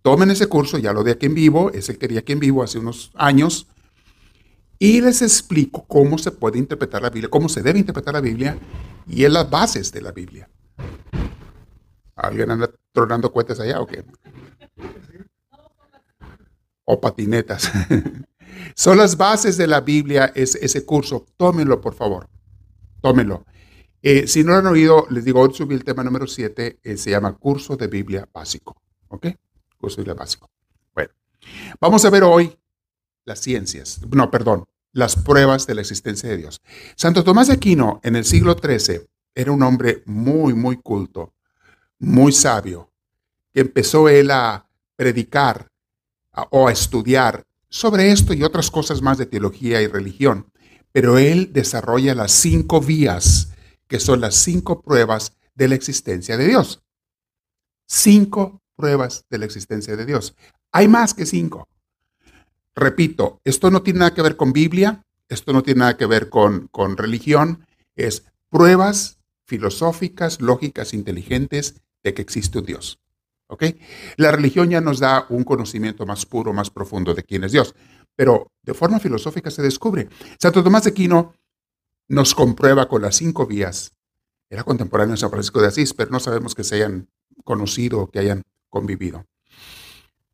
Tomen 0.01 0.31
ese 0.31 0.47
curso, 0.47 0.77
ya 0.77 0.93
lo 0.93 1.03
di 1.03 1.11
aquí 1.11 1.25
en 1.25 1.35
vivo. 1.35 1.71
Es 1.71 1.89
el 1.89 1.97
que 1.97 2.07
di 2.07 2.17
aquí 2.17 2.31
en 2.31 2.39
vivo 2.39 2.63
hace 2.63 2.79
unos 2.79 3.11
años. 3.15 3.67
Y 4.79 5.01
les 5.01 5.21
explico 5.21 5.85
cómo 5.87 6.17
se 6.17 6.31
puede 6.31 6.59
interpretar 6.59 7.01
la 7.01 7.09
Biblia, 7.09 7.29
cómo 7.29 7.49
se 7.49 7.61
debe 7.61 7.79
interpretar 7.79 8.13
la 8.13 8.21
Biblia 8.21 8.57
y 9.07 9.25
en 9.25 9.33
las 9.33 9.49
bases 9.49 9.91
de 9.91 10.01
la 10.01 10.11
Biblia. 10.11 10.49
¿Alguien 12.15 12.51
anda 12.51 12.69
tronando 12.91 13.31
cuentas 13.31 13.59
allá 13.59 13.81
o 13.81 13.87
qué? 13.87 14.05
O 16.85 16.99
patinetas. 16.99 17.71
Son 18.75 18.97
las 18.97 19.17
bases 19.17 19.57
de 19.57 19.67
la 19.67 19.81
Biblia, 19.81 20.31
es, 20.33 20.55
ese 20.55 20.85
curso. 20.85 21.25
Tómenlo, 21.37 21.81
por 21.81 21.93
favor. 21.93 22.29
Tómenlo. 23.01 23.45
Eh, 24.01 24.27
si 24.27 24.43
no 24.43 24.53
lo 24.53 24.57
han 24.59 24.67
oído, 24.67 25.05
les 25.09 25.25
digo, 25.25 25.41
hoy 25.41 25.53
subí 25.53 25.75
el 25.75 25.83
tema 25.83 26.03
número 26.03 26.27
7, 26.27 26.79
eh, 26.81 26.97
se 26.97 27.09
llama 27.09 27.33
Curso 27.35 27.75
de 27.75 27.87
Biblia 27.87 28.27
Básico. 28.31 28.81
¿Ok? 29.09 29.27
Curso 29.77 29.97
de 29.97 30.03
Biblia 30.03 30.13
Básico. 30.13 30.49
Bueno, 30.93 31.11
vamos 31.81 32.05
a 32.05 32.09
ver 32.09 32.23
hoy 32.23 32.57
las 33.25 33.39
ciencias. 33.39 33.99
No, 34.11 34.31
perdón, 34.31 34.65
las 34.93 35.15
pruebas 35.15 35.67
de 35.67 35.75
la 35.75 35.81
existencia 35.81 36.29
de 36.29 36.37
Dios. 36.37 36.61
Santo 36.95 37.23
Tomás 37.23 37.47
de 37.47 37.53
Aquino 37.53 37.99
en 38.03 38.15
el 38.15 38.23
siglo 38.23 38.55
XIII 38.55 39.01
era 39.35 39.51
un 39.51 39.61
hombre 39.61 40.03
muy, 40.05 40.53
muy 40.53 40.77
culto, 40.77 41.33
muy 41.99 42.31
sabio, 42.31 42.91
que 43.53 43.61
empezó 43.61 44.07
él 44.09 44.31
a 44.31 44.66
predicar 44.97 45.69
o 46.49 46.67
a 46.67 46.71
estudiar 46.73 47.45
sobre 47.69 48.11
esto 48.11 48.33
y 48.33 48.43
otras 48.43 48.69
cosas 48.69 49.01
más 49.01 49.17
de 49.17 49.25
teología 49.25 49.81
y 49.81 49.87
religión. 49.87 50.51
Pero 50.91 51.17
él 51.17 51.53
desarrolla 51.53 52.13
las 52.15 52.31
cinco 52.31 52.81
vías, 52.81 53.53
que 53.87 53.99
son 53.99 54.19
las 54.19 54.35
cinco 54.35 54.81
pruebas 54.81 55.33
de 55.55 55.69
la 55.69 55.75
existencia 55.75 56.37
de 56.37 56.47
Dios. 56.47 56.81
Cinco 57.85 58.61
pruebas 58.75 59.25
de 59.29 59.37
la 59.37 59.45
existencia 59.45 59.95
de 59.95 60.05
Dios. 60.05 60.35
Hay 60.71 60.87
más 60.87 61.13
que 61.13 61.25
cinco. 61.25 61.67
Repito, 62.75 63.41
esto 63.43 63.71
no 63.71 63.81
tiene 63.81 63.99
nada 63.99 64.13
que 64.13 64.21
ver 64.21 64.37
con 64.37 64.53
Biblia, 64.53 65.03
esto 65.29 65.51
no 65.53 65.63
tiene 65.63 65.79
nada 65.79 65.97
que 65.97 66.05
ver 66.05 66.29
con, 66.29 66.67
con 66.67 66.95
religión, 66.95 67.65
es 67.95 68.25
pruebas 68.49 69.17
filosóficas, 69.45 70.41
lógicas, 70.41 70.93
inteligentes 70.93 71.81
de 72.03 72.13
que 72.13 72.21
existe 72.21 72.59
un 72.59 72.65
Dios. 72.65 72.99
¿Ok? 73.47 73.63
La 74.17 74.31
religión 74.31 74.69
ya 74.69 74.81
nos 74.81 74.99
da 74.99 75.25
un 75.29 75.43
conocimiento 75.43 76.05
más 76.05 76.25
puro, 76.25 76.53
más 76.53 76.69
profundo 76.69 77.13
de 77.13 77.23
quién 77.23 77.43
es 77.43 77.53
Dios, 77.53 77.75
pero 78.15 78.51
de 78.63 78.73
forma 78.73 78.99
filosófica 78.99 79.49
se 79.51 79.61
descubre. 79.61 80.09
Santo 80.39 80.63
Tomás 80.63 80.83
de 80.83 80.89
Aquino 80.89 81.33
nos 82.09 82.35
comprueba 82.35 82.87
con 82.87 83.01
las 83.01 83.15
cinco 83.15 83.45
vías. 83.45 83.93
Era 84.49 84.63
contemporáneo 84.63 85.13
de 85.13 85.17
San 85.17 85.29
Francisco 85.29 85.61
de 85.61 85.67
Asís, 85.67 85.93
pero 85.93 86.11
no 86.11 86.19
sabemos 86.19 86.55
que 86.55 86.63
se 86.63 86.75
hayan 86.75 87.09
conocido 87.43 88.01
o 88.01 88.11
que 88.11 88.19
hayan 88.19 88.43
convivido. 88.69 89.25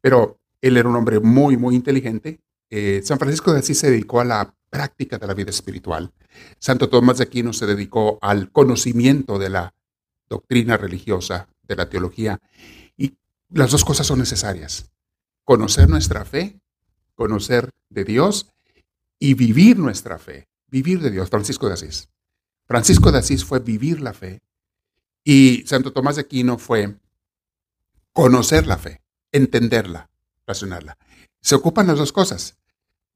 Pero 0.01 0.39
él 0.61 0.77
era 0.77 0.89
un 0.89 0.95
hombre 0.95 1.19
muy, 1.19 1.57
muy 1.57 1.75
inteligente. 1.75 2.39
Eh, 2.69 3.01
San 3.03 3.19
Francisco 3.19 3.53
de 3.53 3.59
Asís 3.59 3.79
se 3.79 3.91
dedicó 3.91 4.21
a 4.21 4.25
la 4.25 4.55
práctica 4.69 5.17
de 5.17 5.27
la 5.27 5.33
vida 5.33 5.51
espiritual. 5.51 6.11
Santo 6.59 6.89
Tomás 6.89 7.17
de 7.19 7.25
Aquino 7.25 7.53
se 7.53 7.65
dedicó 7.65 8.17
al 8.21 8.51
conocimiento 8.51 9.37
de 9.37 9.49
la 9.49 9.73
doctrina 10.29 10.77
religiosa, 10.77 11.47
de 11.63 11.75
la 11.75 11.89
teología. 11.89 12.39
Las 13.53 13.69
dos 13.69 13.85
cosas 13.85 14.07
son 14.07 14.17
necesarias. 14.17 14.89
Conocer 15.43 15.87
nuestra 15.87 16.25
fe, 16.25 16.59
conocer 17.13 17.69
de 17.89 18.03
Dios 18.03 18.51
y 19.19 19.35
vivir 19.35 19.77
nuestra 19.77 20.17
fe, 20.17 20.47
vivir 20.67 21.01
de 21.01 21.11
Dios. 21.11 21.29
Francisco 21.29 21.67
de 21.67 21.73
Asís. 21.73 22.09
Francisco 22.65 23.11
de 23.11 23.19
Asís 23.19 23.45
fue 23.45 23.59
vivir 23.59 24.01
la 24.01 24.13
fe 24.13 24.41
y 25.23 25.63
Santo 25.67 25.93
Tomás 25.93 26.15
de 26.15 26.21
Aquino 26.21 26.57
fue 26.57 26.95
conocer 28.11 28.65
la 28.65 28.77
fe, 28.77 29.03
entenderla, 29.31 30.09
racionarla. 30.47 30.97
Se 31.39 31.53
ocupan 31.53 31.85
las 31.85 31.99
dos 31.99 32.11
cosas. 32.11 32.57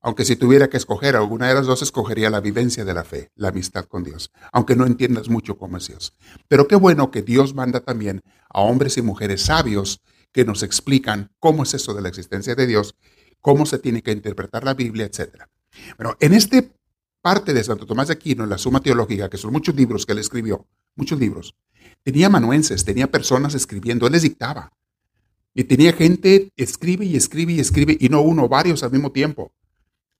Aunque 0.01 0.24
si 0.24 0.36
tuviera 0.36 0.70
que 0.70 0.77
escoger 0.77 1.15
alguna 1.15 1.48
de 1.48 1.56
las 1.56 1.65
dos, 1.65 1.82
escogería 1.82 2.29
la 2.29 2.41
vivencia 2.41 2.86
de 2.86 2.94
la 2.94 3.03
fe, 3.03 3.32
la 3.34 3.48
amistad 3.48 3.86
con 3.86 4.03
Dios, 4.03 4.32
aunque 4.51 4.75
no 4.75 4.86
entiendas 4.86 5.29
mucho 5.29 5.58
cómo 5.58 5.77
es 5.77 5.88
Dios. 5.88 6.13
Pero 6.48 6.67
qué 6.67 6.75
bueno 6.75 7.10
que 7.10 7.24
Dios 7.24 7.56
manda 7.56 7.79
también 7.79 8.22
a 8.48 8.62
hombres 8.62 8.98
y 8.98 9.01
mujeres 9.01 9.41
sabios 9.41 10.00
que 10.31 10.46
nos 10.46 10.63
explican 10.63 11.31
cómo 11.39 11.63
es 11.63 11.74
eso 11.74 11.93
de 11.93 12.01
la 12.01 12.10
existencia 12.10 12.55
de 12.55 12.67
Dios, 12.67 12.96
cómo 13.41 13.65
se 13.65 13.79
tiene 13.79 14.01
que 14.01 14.12
interpretar 14.12 14.63
la 14.63 14.74
Biblia, 14.74 15.05
etc. 15.05 15.43
Bueno, 15.98 16.15
en 16.19 16.34
esta 16.34 16.63
parte 17.22 17.53
de 17.53 17.63
Santo 17.63 17.86
Tomás 17.86 18.07
de 18.07 18.13
Aquino, 18.13 18.43
en 18.43 18.50
la 18.50 18.57
Suma 18.57 18.79
Teológica, 18.79 19.29
que 19.29 19.38
son 19.38 19.51
muchos 19.51 19.75
libros 19.75 20.05
que 20.05 20.13
él 20.13 20.19
escribió, 20.19 20.67
muchos 20.96 21.19
libros, 21.19 21.55
tenía 22.03 22.27
amanuenses, 22.27 22.86
tenía 22.86 23.12
personas 23.12 23.55
escribiendo, 23.55 24.05
él 24.07 24.13
les 24.13 24.22
dictaba. 24.22 24.72
Y 25.53 25.63
tenía 25.63 25.91
gente, 25.91 26.51
escribe 26.55 27.05
y 27.05 27.15
escribe 27.15 27.53
y 27.53 27.60
escribe, 27.60 27.98
y 28.00 28.10
no 28.10 28.22
uno, 28.22 28.48
varios 28.48 28.84
al 28.84 28.91
mismo 28.91 29.12
tiempo. 29.12 29.51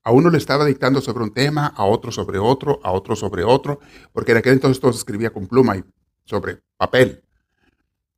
A 0.02 0.10
uno 0.10 0.30
le 0.30 0.38
estaba 0.38 0.64
dictando 0.64 1.00
sobre 1.00 1.22
un 1.22 1.32
tema, 1.32 1.66
a 1.66 1.84
otro 1.84 2.10
sobre 2.10 2.38
otro, 2.38 2.80
a 2.82 2.92
otro 2.92 3.14
sobre 3.14 3.44
otro, 3.44 3.78
porque 4.12 4.32
en 4.32 4.38
aquel 4.38 4.54
entonces 4.54 4.80
todo 4.80 4.92
se 4.92 4.98
escribía 4.98 5.30
con 5.30 5.46
pluma 5.46 5.76
y 5.76 5.84
sobre 6.24 6.62
papel. 6.76 7.22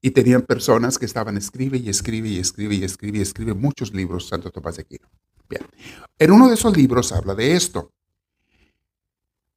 Y 0.00 0.12
tenían 0.12 0.42
personas 0.42 0.99
que 0.99 1.07
estaban 1.07 1.37
escribe 1.37 1.78
y 1.78 1.88
escribe 1.88 2.28
y 2.28 2.38
escribe 2.38 2.75
y 2.75 2.85
escribe 2.85 3.19
y 3.19 3.23
escribe 3.23 3.54
muchos 3.54 3.92
libros, 3.92 4.28
Santo 4.28 4.50
Tomás 4.50 4.76
de 4.76 4.83
Aquino. 4.83 5.09
Bien, 5.49 5.62
en 6.19 6.30
uno 6.30 6.49
de 6.49 6.54
esos 6.54 6.76
libros 6.76 7.12
habla 7.12 7.35
de 7.35 7.54
esto. 7.54 7.92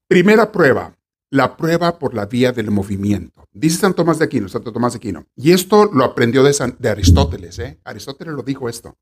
Primera 0.07 0.51
prueba, 0.51 0.97
la 1.29 1.55
prueba 1.55 1.97
por 1.97 2.13
la 2.13 2.25
vía 2.25 2.51
del 2.51 2.71
movimiento. 2.71 3.47
Dice 3.53 3.77
San 3.77 3.93
Tomás 3.93 4.19
de 4.19 4.25
Aquino, 4.25 4.50
Santo 4.50 4.73
Tomás 4.73 4.93
de 4.93 4.97
Aquino. 4.97 5.25
Y 5.35 5.51
esto 5.51 5.85
lo 5.85 6.03
aprendió 6.03 6.43
de, 6.43 6.75
de 6.77 6.89
Aristóteles. 6.89 7.57
¿eh? 7.59 7.79
Aristóteles 7.83 8.33
lo 8.33 8.43
dijo 8.43 8.67
esto 8.67 8.97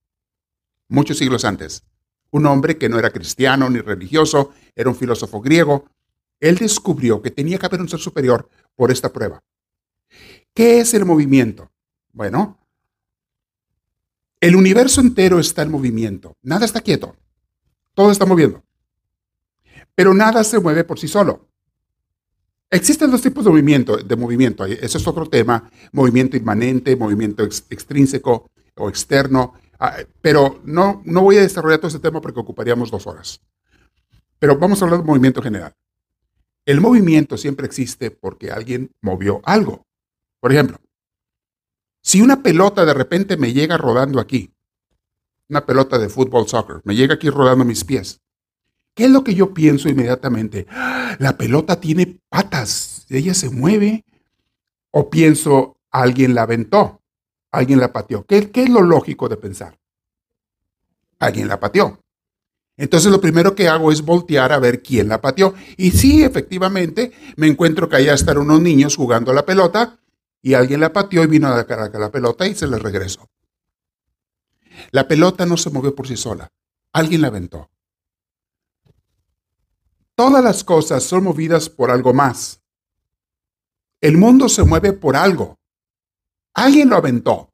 muchos 0.91 1.17
siglos 1.17 1.45
antes 1.45 1.85
un 2.31 2.45
hombre 2.45 2.77
que 2.77 2.89
no 2.89 2.97
era 2.97 3.11
cristiano 3.11 3.69
ni 3.69 3.79
religioso, 3.79 4.51
era 4.75 4.89
un 4.89 4.95
filósofo 4.95 5.41
griego, 5.41 5.85
él 6.39 6.55
descubrió 6.55 7.21
que 7.21 7.29
tenía 7.29 7.57
que 7.57 7.65
haber 7.65 7.81
un 7.81 7.89
ser 7.89 7.99
superior 7.99 8.49
por 8.75 8.89
esta 8.89 9.11
prueba. 9.11 9.43
¿Qué 10.53 10.79
es 10.79 10.93
el 10.93 11.05
movimiento? 11.05 11.71
Bueno, 12.13 12.57
el 14.39 14.55
universo 14.55 15.01
entero 15.01 15.39
está 15.39 15.61
en 15.61 15.71
movimiento, 15.71 16.35
nada 16.41 16.65
está 16.65 16.81
quieto, 16.81 17.15
todo 17.93 18.11
está 18.11 18.25
moviendo, 18.25 18.63
pero 19.95 20.13
nada 20.13 20.43
se 20.43 20.59
mueve 20.59 20.83
por 20.83 20.99
sí 20.99 21.07
solo. 21.07 21.47
Existen 22.69 23.11
dos 23.11 23.21
tipos 23.21 23.43
de 23.43 23.51
movimiento, 23.51 23.97
de 23.97 24.15
movimiento, 24.15 24.65
ese 24.65 24.97
es 24.97 25.07
otro 25.07 25.25
tema, 25.25 25.69
movimiento 25.91 26.37
inmanente, 26.37 26.95
movimiento 26.95 27.43
extrínseco 27.43 28.49
o 28.75 28.89
externo, 28.89 29.53
Ah, 29.83 29.97
pero 30.21 30.61
no, 30.63 31.01
no 31.05 31.23
voy 31.23 31.37
a 31.37 31.41
desarrollar 31.41 31.79
todo 31.79 31.87
este 31.87 31.99
tema 31.99 32.21
porque 32.21 32.39
ocuparíamos 32.39 32.91
dos 32.91 33.07
horas. 33.07 33.41
Pero 34.37 34.55
vamos 34.55 34.79
a 34.79 34.85
hablar 34.85 34.99
del 34.99 35.07
movimiento 35.07 35.41
general. 35.41 35.73
El 36.67 36.79
movimiento 36.79 37.35
siempre 37.35 37.65
existe 37.65 38.11
porque 38.11 38.51
alguien 38.51 38.91
movió 39.01 39.41
algo. 39.43 39.87
Por 40.41 40.51
ejemplo, 40.51 40.77
si 42.01 42.21
una 42.21 42.43
pelota 42.43 42.83
de 42.83 42.93
repente 42.93 43.37
me 43.37 43.53
llega 43.53 43.77
rodando 43.77 44.19
aquí, 44.19 44.51
una 45.47 45.65
pelota 45.65 45.97
de 45.99 46.09
fútbol, 46.09 46.47
soccer, 46.47 46.81
me 46.83 46.95
llega 46.95 47.13
aquí 47.13 47.29
rodando 47.29 47.63
mis 47.63 47.85
pies, 47.85 48.19
¿qué 48.95 49.05
es 49.05 49.11
lo 49.11 49.23
que 49.23 49.35
yo 49.35 49.53
pienso 49.53 49.87
inmediatamente? 49.87 50.65
¡Ah! 50.69 51.15
La 51.19 51.37
pelota 51.37 51.79
tiene 51.79 52.19
patas, 52.27 53.05
ella 53.09 53.33
se 53.33 53.49
mueve. 53.49 54.03
O 54.91 55.09
pienso, 55.09 55.77
alguien 55.89 56.35
la 56.35 56.43
aventó. 56.43 57.01
Alguien 57.51 57.79
la 57.79 57.93
pateó. 57.93 58.25
¿Qué, 58.25 58.49
es 58.53 58.69
lo 58.69 58.81
lógico 58.81 59.29
de 59.29 59.37
pensar? 59.37 59.77
Alguien 61.19 61.47
la 61.47 61.59
pateó. 61.59 61.99
Entonces 62.77 63.11
lo 63.11 63.21
primero 63.21 63.53
que 63.53 63.67
hago 63.67 63.91
es 63.91 64.01
voltear 64.01 64.51
a 64.51 64.59
ver 64.59 64.81
quién 64.81 65.07
la 65.09 65.21
pateó. 65.21 65.53
Y 65.77 65.91
sí, 65.91 66.23
efectivamente, 66.23 67.11
me 67.35 67.47
encuentro 67.47 67.87
que 67.87 67.97
allá 67.97 68.13
están 68.13 68.37
unos 68.37 68.61
niños 68.61 68.95
jugando 68.95 69.31
a 69.31 69.35
la 69.35 69.45
pelota 69.45 70.00
y 70.41 70.53
alguien 70.53 70.79
la 70.79 70.91
pateó 70.91 71.23
y 71.23 71.27
vino 71.27 71.47
a 71.47 71.55
la 71.55 71.61
a 71.61 71.99
la 71.99 72.11
pelota 72.11 72.47
y 72.47 72.55
se 72.55 72.67
le 72.67 72.77
regresó. 72.77 73.29
La 74.91 75.07
pelota 75.07 75.45
no 75.45 75.57
se 75.57 75.69
movió 75.69 75.93
por 75.93 76.07
sí 76.07 76.17
sola. 76.17 76.51
Alguien 76.93 77.21
la 77.21 77.27
aventó. 77.27 77.69
Todas 80.15 80.43
las 80.43 80.63
cosas 80.63 81.03
son 81.03 81.23
movidas 81.23 81.69
por 81.69 81.91
algo 81.91 82.13
más. 82.13 82.61
El 84.01 84.17
mundo 84.17 84.49
se 84.49 84.63
mueve 84.63 84.93
por 84.93 85.15
algo. 85.15 85.59
Alguien 86.53 86.89
lo 86.89 86.95
aventó. 86.97 87.53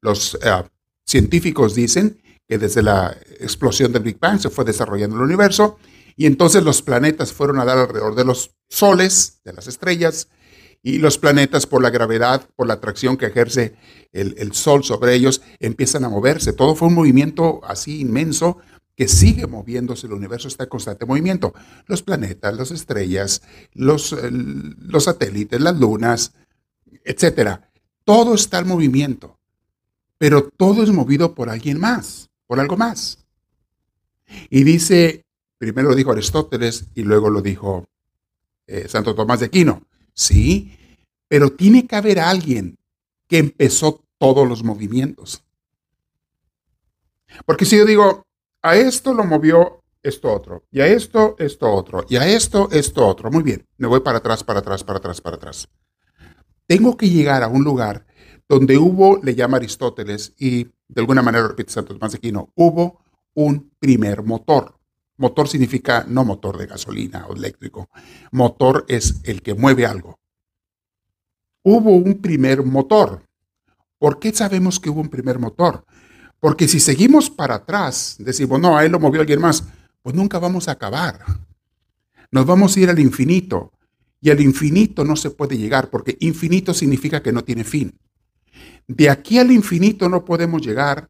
Los 0.00 0.34
eh, 0.42 0.64
científicos 1.04 1.74
dicen 1.74 2.20
que 2.48 2.58
desde 2.58 2.82
la 2.82 3.16
explosión 3.40 3.92
del 3.92 4.02
Big 4.02 4.18
Bang 4.18 4.40
se 4.40 4.50
fue 4.50 4.64
desarrollando 4.64 5.16
el 5.16 5.22
universo 5.22 5.78
y 6.16 6.26
entonces 6.26 6.62
los 6.64 6.82
planetas 6.82 7.32
fueron 7.32 7.60
a 7.60 7.64
dar 7.64 7.78
alrededor 7.78 8.14
de 8.14 8.24
los 8.24 8.50
soles, 8.68 9.40
de 9.44 9.52
las 9.52 9.66
estrellas, 9.66 10.28
y 10.82 10.98
los 10.98 11.16
planetas 11.16 11.66
por 11.66 11.80
la 11.80 11.90
gravedad, 11.90 12.48
por 12.56 12.66
la 12.66 12.74
atracción 12.74 13.16
que 13.16 13.26
ejerce 13.26 13.76
el, 14.12 14.52
Sol 14.52 14.82
sobre 14.82 15.14
ellos, 15.14 15.40
empiezan 15.60 16.04
a 16.04 16.08
moverse. 16.08 16.52
Todo 16.52 16.74
fue 16.74 16.88
un 16.88 16.94
movimiento 16.94 17.60
así 17.64 18.00
inmenso 18.00 18.58
que 18.96 19.08
sigue 19.08 19.46
moviéndose, 19.46 20.06
el 20.06 20.12
universo 20.12 20.48
está 20.48 20.64
en 20.64 20.70
constante 20.70 21.06
movimiento. 21.06 21.54
Los 21.86 22.02
planetas, 22.02 22.56
las 22.56 22.70
estrellas, 22.72 23.42
los, 23.72 24.14
los 24.30 25.04
satélites, 25.04 25.60
las 25.60 25.78
lunas, 25.78 26.32
etcétera. 27.04 27.70
Todo 28.04 28.34
está 28.34 28.58
en 28.58 28.68
movimiento, 28.68 29.38
pero 30.18 30.48
todo 30.48 30.82
es 30.82 30.90
movido 30.90 31.34
por 31.34 31.48
alguien 31.48 31.78
más, 31.78 32.28
por 32.46 32.58
algo 32.58 32.76
más. 32.76 33.24
Y 34.50 34.64
dice, 34.64 35.24
primero 35.58 35.90
lo 35.90 35.94
dijo 35.94 36.10
Aristóteles 36.10 36.86
y 36.94 37.02
luego 37.02 37.30
lo 37.30 37.40
dijo 37.40 37.86
eh, 38.66 38.88
Santo 38.88 39.14
Tomás 39.14 39.40
de 39.40 39.46
Aquino. 39.46 39.86
Sí, 40.14 40.76
pero 41.28 41.50
tiene 41.50 41.86
que 41.86 41.96
haber 41.96 42.20
alguien 42.20 42.78
que 43.28 43.38
empezó 43.38 44.04
todos 44.18 44.46
los 44.48 44.62
movimientos. 44.62 45.44
Porque 47.46 47.64
si 47.64 47.78
yo 47.78 47.84
digo, 47.84 48.26
a 48.62 48.76
esto 48.76 49.14
lo 49.14 49.24
movió 49.24 49.82
esto 50.02 50.32
otro, 50.32 50.64
y 50.70 50.80
a 50.80 50.86
esto 50.86 51.36
esto 51.38 51.72
otro, 51.72 52.04
y 52.08 52.16
a 52.16 52.26
esto 52.26 52.68
esto 52.70 53.06
otro, 53.06 53.30
muy 53.30 53.42
bien, 53.42 53.64
me 53.78 53.86
voy 53.86 54.00
para 54.00 54.18
atrás, 54.18 54.42
para 54.42 54.58
atrás, 54.58 54.82
para 54.84 54.98
atrás, 54.98 55.20
para 55.20 55.36
atrás. 55.36 55.68
Tengo 56.66 56.96
que 56.96 57.08
llegar 57.08 57.42
a 57.42 57.48
un 57.48 57.64
lugar 57.64 58.06
donde 58.48 58.76
hubo, 58.76 59.18
le 59.22 59.34
llama 59.34 59.56
Aristóteles, 59.56 60.34
y 60.38 60.64
de 60.64 61.00
alguna 61.00 61.22
manera 61.22 61.48
repite 61.48 61.72
Santo 61.72 61.94
Tomás 61.94 62.12
de 62.12 62.18
Aquino, 62.18 62.52
hubo 62.54 63.00
un 63.34 63.72
primer 63.78 64.22
motor. 64.22 64.74
Motor 65.22 65.46
significa 65.46 66.04
no 66.08 66.24
motor 66.24 66.58
de 66.58 66.66
gasolina 66.66 67.26
o 67.28 67.36
eléctrico. 67.36 67.88
Motor 68.32 68.84
es 68.88 69.20
el 69.22 69.40
que 69.40 69.54
mueve 69.54 69.86
algo. 69.86 70.18
Hubo 71.62 71.92
un 71.92 72.20
primer 72.20 72.64
motor. 72.64 73.22
¿Por 74.00 74.18
qué 74.18 74.32
sabemos 74.32 74.80
que 74.80 74.90
hubo 74.90 75.00
un 75.00 75.08
primer 75.08 75.38
motor? 75.38 75.84
Porque 76.40 76.66
si 76.66 76.80
seguimos 76.80 77.30
para 77.30 77.54
atrás, 77.54 78.16
decimos, 78.18 78.58
no, 78.58 78.76
a 78.76 78.84
él 78.84 78.90
lo 78.90 78.98
movió 78.98 79.20
alguien 79.20 79.40
más, 79.40 79.62
pues 80.02 80.12
nunca 80.12 80.40
vamos 80.40 80.66
a 80.66 80.72
acabar. 80.72 81.20
Nos 82.32 82.44
vamos 82.44 82.76
a 82.76 82.80
ir 82.80 82.90
al 82.90 82.98
infinito. 82.98 83.70
Y 84.20 84.30
al 84.30 84.40
infinito 84.40 85.04
no 85.04 85.14
se 85.14 85.30
puede 85.30 85.56
llegar, 85.56 85.88
porque 85.88 86.16
infinito 86.18 86.74
significa 86.74 87.22
que 87.22 87.30
no 87.30 87.44
tiene 87.44 87.62
fin. 87.62 87.96
De 88.88 89.08
aquí 89.08 89.38
al 89.38 89.52
infinito 89.52 90.08
no 90.08 90.24
podemos 90.24 90.62
llegar, 90.62 91.08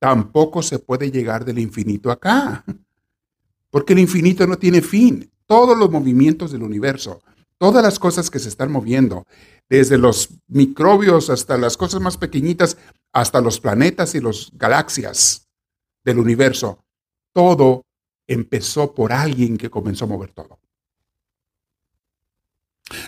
tampoco 0.00 0.60
se 0.60 0.80
puede 0.80 1.12
llegar 1.12 1.44
del 1.44 1.60
infinito 1.60 2.10
acá, 2.10 2.64
porque 3.70 3.92
el 3.92 3.98
infinito 4.00 4.46
no 4.46 4.56
tiene 4.58 4.82
fin. 4.82 5.30
Todos 5.46 5.78
los 5.78 5.90
movimientos 5.90 6.52
del 6.52 6.62
universo, 6.62 7.22
todas 7.56 7.82
las 7.82 7.98
cosas 7.98 8.30
que 8.30 8.38
se 8.38 8.48
están 8.48 8.70
moviendo, 8.70 9.26
desde 9.68 9.98
los 9.98 10.30
microbios 10.46 11.30
hasta 11.30 11.56
las 11.58 11.76
cosas 11.76 12.00
más 12.00 12.16
pequeñitas, 12.16 12.76
hasta 13.12 13.40
los 13.40 13.60
planetas 13.60 14.14
y 14.14 14.20
las 14.20 14.50
galaxias 14.52 15.48
del 16.04 16.18
universo, 16.18 16.84
todo 17.32 17.84
empezó 18.26 18.94
por 18.94 19.12
alguien 19.12 19.56
que 19.56 19.70
comenzó 19.70 20.04
a 20.04 20.08
mover 20.08 20.32
todo. 20.32 20.58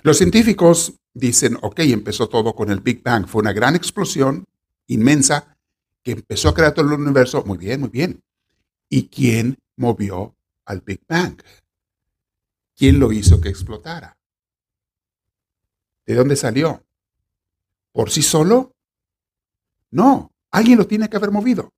Los 0.03 0.19
científicos 0.19 0.95
dicen, 1.15 1.57
ok, 1.63 1.81
empezó 1.81 2.29
todo 2.29 2.55
con 2.55 2.71
el 2.71 2.81
Big 2.81 3.03
Bang, 3.03 3.27
fue 3.27 3.41
una 3.41 3.53
gran 3.53 3.77
explosión 3.77 4.45
inmensa 4.87 5.57
que 6.03 6.13
empezó 6.13 6.49
a 6.49 6.55
crear 6.55 6.73
todo 6.73 6.87
el 6.87 7.01
universo. 7.01 7.45
Muy 7.47 7.59
bien, 7.59 7.81
muy 7.81 7.91
bien. 7.91 8.23
¿Y 8.89 9.09
quién 9.09 9.59
movió 9.77 10.35
al 10.71 10.83
Big 10.83 11.03
Bang? 11.09 11.43
¿Quién 12.77 13.01
lo 13.01 13.13
hizo 13.13 13.41
que 13.41 13.49
explotara? 13.49 14.17
¿De 16.07 16.15
dónde 16.15 16.37
salió? 16.37 16.87
¿Por 17.93 18.11
sí 18.11 18.23
solo? 18.23 18.77
No, 19.91 20.33
alguien 20.51 20.79
lo 20.79 20.87
tiene 20.87 21.11
que 21.11 21.17
haber 21.17 21.33
movido. 21.33 21.73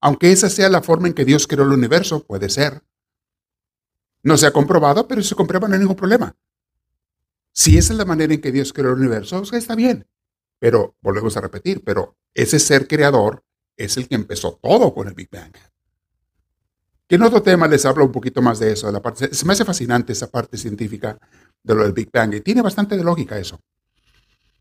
Aunque 0.00 0.32
esa 0.32 0.48
sea 0.48 0.70
la 0.70 0.82
forma 0.82 1.08
en 1.08 1.14
que 1.14 1.26
Dios 1.26 1.46
creó 1.46 1.64
el 1.64 1.72
universo, 1.72 2.26
puede 2.26 2.48
ser. 2.48 2.82
No 4.22 4.38
se 4.38 4.46
ha 4.46 4.52
comprobado, 4.52 5.06
pero 5.06 5.22
si 5.22 5.28
se 5.28 5.34
comprueba 5.34 5.68
no 5.68 5.74
hay 5.74 5.80
ningún 5.80 5.96
problema. 5.96 6.34
Si 7.52 7.76
esa 7.76 7.92
es 7.92 7.98
la 7.98 8.06
manera 8.06 8.32
en 8.32 8.40
que 8.40 8.52
Dios 8.52 8.72
creó 8.72 8.92
el 8.92 9.00
universo, 9.00 9.42
está 9.52 9.74
bien. 9.74 10.06
Pero, 10.58 10.96
volvemos 11.02 11.36
a 11.36 11.42
repetir, 11.42 11.84
pero 11.84 12.16
ese 12.32 12.58
ser 12.58 12.88
creador 12.88 13.44
es 13.76 13.96
el 13.98 14.08
que 14.08 14.14
empezó 14.14 14.58
todo 14.62 14.94
con 14.94 15.08
el 15.08 15.14
Big 15.14 15.28
Bang. 15.30 15.52
Que 17.10 17.16
en 17.16 17.22
otro 17.22 17.42
tema 17.42 17.66
les 17.66 17.84
hablo 17.86 18.04
un 18.04 18.12
poquito 18.12 18.40
más 18.40 18.60
de 18.60 18.70
eso, 18.70 18.86
de 18.86 18.92
la 18.92 19.02
parte, 19.02 19.34
se 19.34 19.44
me 19.44 19.52
hace 19.52 19.64
fascinante 19.64 20.12
esa 20.12 20.30
parte 20.30 20.56
científica 20.56 21.18
de 21.60 21.74
lo 21.74 21.82
del 21.82 21.92
Big 21.92 22.08
Bang 22.12 22.34
y 22.34 22.40
tiene 22.40 22.62
bastante 22.62 22.96
de 22.96 23.02
lógica 23.02 23.36
eso. 23.36 23.58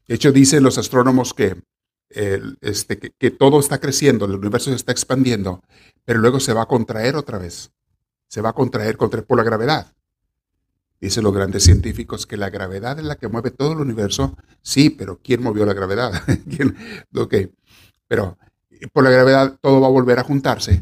De 0.07 0.15
hecho, 0.15 0.31
dicen 0.31 0.63
los 0.63 0.79
astrónomos 0.79 1.35
que, 1.35 1.61
este, 2.09 2.97
que, 2.97 3.29
todo 3.29 3.59
está 3.59 3.77
creciendo, 3.77 4.25
el 4.25 4.33
universo 4.33 4.71
se 4.71 4.77
está 4.77 4.91
expandiendo, 4.91 5.61
pero 6.03 6.21
luego 6.21 6.39
se 6.39 6.53
va 6.53 6.63
a 6.63 6.65
contraer 6.65 7.15
otra 7.17 7.37
vez. 7.37 7.69
Se 8.27 8.41
va 8.41 8.49
a 8.49 8.53
contraer 8.53 8.97
contra, 8.97 9.21
por 9.21 9.37
la 9.37 9.43
gravedad. 9.43 9.93
Dicen 10.99 11.25
los 11.25 11.35
grandes 11.35 11.61
científicos 11.61 12.25
que 12.25 12.35
la 12.35 12.49
gravedad 12.49 12.97
es 12.97 13.05
la 13.05 13.17
que 13.17 13.27
mueve 13.27 13.51
todo 13.51 13.73
el 13.73 13.79
universo. 13.79 14.35
Sí, 14.63 14.89
pero 14.89 15.19
¿quién 15.23 15.43
movió 15.43 15.67
la 15.67 15.75
gravedad? 15.75 16.13
¿Quién? 16.49 16.75
Ok, 17.13 17.35
pero 18.07 18.39
por 18.91 19.03
la 19.03 19.11
gravedad 19.11 19.59
todo 19.61 19.81
va 19.81 19.85
a 19.85 19.91
volver 19.91 20.17
a 20.17 20.23
juntarse 20.23 20.81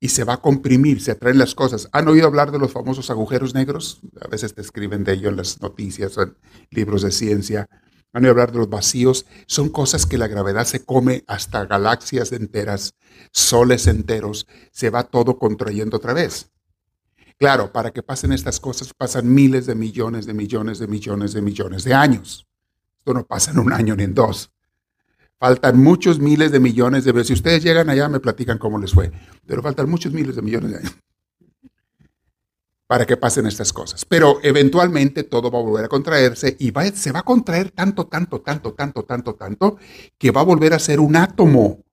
y 0.00 0.08
se 0.08 0.24
va 0.24 0.34
a 0.34 0.40
comprimir, 0.40 1.02
se 1.02 1.10
atraen 1.10 1.38
las 1.38 1.54
cosas. 1.54 1.88
¿Han 1.92 2.08
oído 2.08 2.26
hablar 2.26 2.50
de 2.50 2.58
los 2.58 2.72
famosos 2.72 3.10
agujeros 3.10 3.54
negros? 3.54 4.00
A 4.22 4.28
veces 4.28 4.54
te 4.54 4.62
escriben 4.62 5.04
de 5.04 5.12
ello 5.12 5.28
en 5.28 5.36
las 5.36 5.60
noticias 5.60 6.16
en 6.16 6.34
libros 6.70 7.02
de 7.02 7.12
ciencia. 7.12 7.68
¿Han 8.14 8.22
oído 8.22 8.32
hablar 8.32 8.50
de 8.50 8.58
los 8.58 8.70
vacíos? 8.70 9.26
Son 9.46 9.68
cosas 9.68 10.06
que 10.06 10.16
la 10.16 10.26
gravedad 10.26 10.64
se 10.64 10.84
come 10.84 11.22
hasta 11.26 11.66
galaxias 11.66 12.32
enteras, 12.32 12.94
soles 13.30 13.86
enteros, 13.86 14.46
se 14.72 14.88
va 14.88 15.04
todo 15.04 15.38
contrayendo 15.38 15.98
otra 15.98 16.14
vez. 16.14 16.50
Claro, 17.38 17.70
para 17.70 17.90
que 17.90 18.02
pasen 18.02 18.32
estas 18.32 18.58
cosas 18.58 18.94
pasan 18.94 19.32
miles 19.32 19.66
de 19.66 19.74
millones 19.74 20.24
de 20.24 20.32
millones 20.32 20.78
de 20.78 20.86
millones 20.86 21.34
de 21.34 21.42
millones 21.42 21.84
de 21.84 21.92
años. 21.94 22.46
Esto 22.98 23.12
no 23.12 23.26
pasa 23.26 23.50
en 23.50 23.58
un 23.58 23.72
año 23.72 23.94
ni 23.96 24.04
en 24.04 24.14
dos. 24.14 24.50
Faltan 25.40 25.82
muchos 25.82 26.18
miles 26.18 26.52
de 26.52 26.60
millones 26.60 27.06
de 27.06 27.12
veces. 27.12 27.28
Si 27.28 27.32
ustedes 27.32 27.62
llegan 27.62 27.88
allá, 27.88 28.10
me 28.10 28.20
platican 28.20 28.58
cómo 28.58 28.78
les 28.78 28.92
fue. 28.92 29.10
Pero 29.46 29.62
faltan 29.62 29.88
muchos 29.88 30.12
miles 30.12 30.36
de 30.36 30.42
millones 30.42 30.70
de 30.70 30.76
años 30.76 30.94
para 32.86 33.06
que 33.06 33.16
pasen 33.16 33.46
estas 33.46 33.72
cosas. 33.72 34.04
Pero 34.04 34.38
eventualmente 34.42 35.24
todo 35.24 35.50
va 35.50 35.58
a 35.58 35.62
volver 35.62 35.86
a 35.86 35.88
contraerse 35.88 36.58
y 36.60 36.70
se 36.92 37.10
va 37.10 37.20
a 37.20 37.22
contraer 37.22 37.70
tanto, 37.70 38.06
tanto, 38.06 38.42
tanto, 38.42 38.74
tanto, 38.74 39.04
tanto, 39.04 39.34
tanto, 39.34 39.78
que 40.18 40.30
va 40.30 40.42
a 40.42 40.44
volver 40.44 40.74
a 40.74 40.78
ser 40.78 41.00
un 41.00 41.16
átomo. 41.16 41.84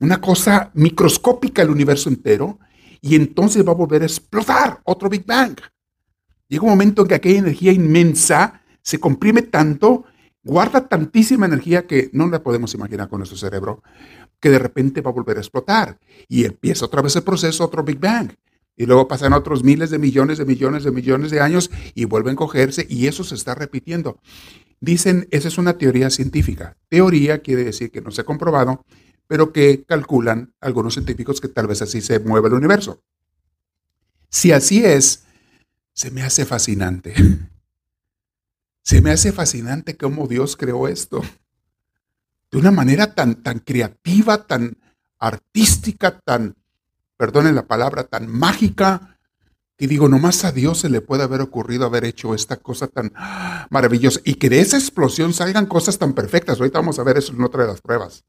Una 0.00 0.20
cosa 0.20 0.70
microscópica 0.74 1.62
el 1.62 1.70
universo 1.70 2.10
entero 2.10 2.58
y 3.00 3.14
entonces 3.14 3.66
va 3.66 3.72
a 3.72 3.76
volver 3.76 4.02
a 4.02 4.06
explotar 4.06 4.82
otro 4.84 5.08
Big 5.08 5.24
Bang. 5.24 5.56
Llega 6.46 6.64
un 6.64 6.70
momento 6.70 7.02
en 7.02 7.08
que 7.08 7.14
aquella 7.14 7.38
energía 7.38 7.72
inmensa 7.72 8.60
se 8.82 9.00
comprime 9.00 9.40
tanto, 9.40 10.04
guarda 10.46 10.86
tantísima 10.86 11.46
energía 11.46 11.88
que 11.88 12.08
no 12.12 12.28
la 12.28 12.40
podemos 12.40 12.72
imaginar 12.72 13.08
con 13.08 13.18
nuestro 13.18 13.36
cerebro, 13.36 13.82
que 14.38 14.48
de 14.48 14.60
repente 14.60 15.00
va 15.00 15.10
a 15.10 15.14
volver 15.14 15.38
a 15.38 15.40
explotar 15.40 15.98
y 16.28 16.44
empieza 16.44 16.84
otra 16.84 17.02
vez 17.02 17.16
el 17.16 17.24
proceso, 17.24 17.64
otro 17.64 17.82
Big 17.82 17.98
Bang. 17.98 18.30
Y 18.76 18.86
luego 18.86 19.08
pasan 19.08 19.32
otros 19.32 19.64
miles 19.64 19.90
de 19.90 19.98
millones 19.98 20.38
de 20.38 20.44
millones 20.44 20.84
de 20.84 20.92
millones 20.92 21.30
de 21.32 21.40
años 21.40 21.70
y 21.94 22.04
vuelven 22.04 22.34
a 22.34 22.36
cogerse 22.36 22.86
y 22.88 23.08
eso 23.08 23.24
se 23.24 23.34
está 23.34 23.56
repitiendo. 23.56 24.20
Dicen, 24.80 25.26
esa 25.32 25.48
es 25.48 25.58
una 25.58 25.78
teoría 25.78 26.10
científica. 26.10 26.76
Teoría 26.88 27.38
quiere 27.40 27.64
decir 27.64 27.90
que 27.90 28.02
no 28.02 28.12
se 28.12 28.20
ha 28.20 28.24
comprobado, 28.24 28.84
pero 29.26 29.52
que 29.52 29.82
calculan 29.84 30.54
algunos 30.60 30.94
científicos 30.94 31.40
que 31.40 31.48
tal 31.48 31.66
vez 31.66 31.82
así 31.82 32.00
se 32.00 32.20
mueve 32.20 32.48
el 32.48 32.54
universo. 32.54 33.02
Si 34.28 34.52
así 34.52 34.84
es, 34.84 35.24
se 35.92 36.12
me 36.12 36.22
hace 36.22 36.44
fascinante. 36.44 37.14
Se 38.86 39.00
me 39.00 39.10
hace 39.10 39.32
fascinante 39.32 39.96
cómo 39.96 40.28
Dios 40.28 40.56
creó 40.56 40.86
esto. 40.86 41.20
De 42.52 42.58
una 42.58 42.70
manera 42.70 43.14
tan, 43.14 43.42
tan 43.42 43.58
creativa, 43.58 44.46
tan 44.46 44.78
artística, 45.18 46.20
tan, 46.20 46.54
perdonen 47.16 47.56
la 47.56 47.66
palabra, 47.66 48.04
tan 48.04 48.28
mágica, 48.28 49.18
que 49.76 49.88
digo, 49.88 50.08
nomás 50.08 50.44
a 50.44 50.52
Dios 50.52 50.78
se 50.78 50.88
le 50.88 51.00
puede 51.00 51.24
haber 51.24 51.40
ocurrido 51.40 51.84
haber 51.84 52.04
hecho 52.04 52.32
esta 52.32 52.58
cosa 52.58 52.86
tan 52.86 53.12
maravillosa 53.70 54.20
y 54.24 54.34
que 54.34 54.48
de 54.48 54.60
esa 54.60 54.78
explosión 54.78 55.34
salgan 55.34 55.66
cosas 55.66 55.98
tan 55.98 56.12
perfectas. 56.12 56.60
Ahorita 56.60 56.78
vamos 56.78 57.00
a 57.00 57.02
ver 57.02 57.18
eso 57.18 57.32
en 57.32 57.42
otra 57.42 57.62
de 57.62 57.72
las 57.72 57.80
pruebas 57.80 58.24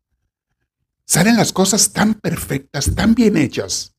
salen 1.08 1.38
las 1.38 1.54
cosas 1.54 1.93
tan 1.93 2.15
perfectas, 2.15 2.93
tan 2.93 3.15
bien 3.15 3.38
hechas. 3.38 3.96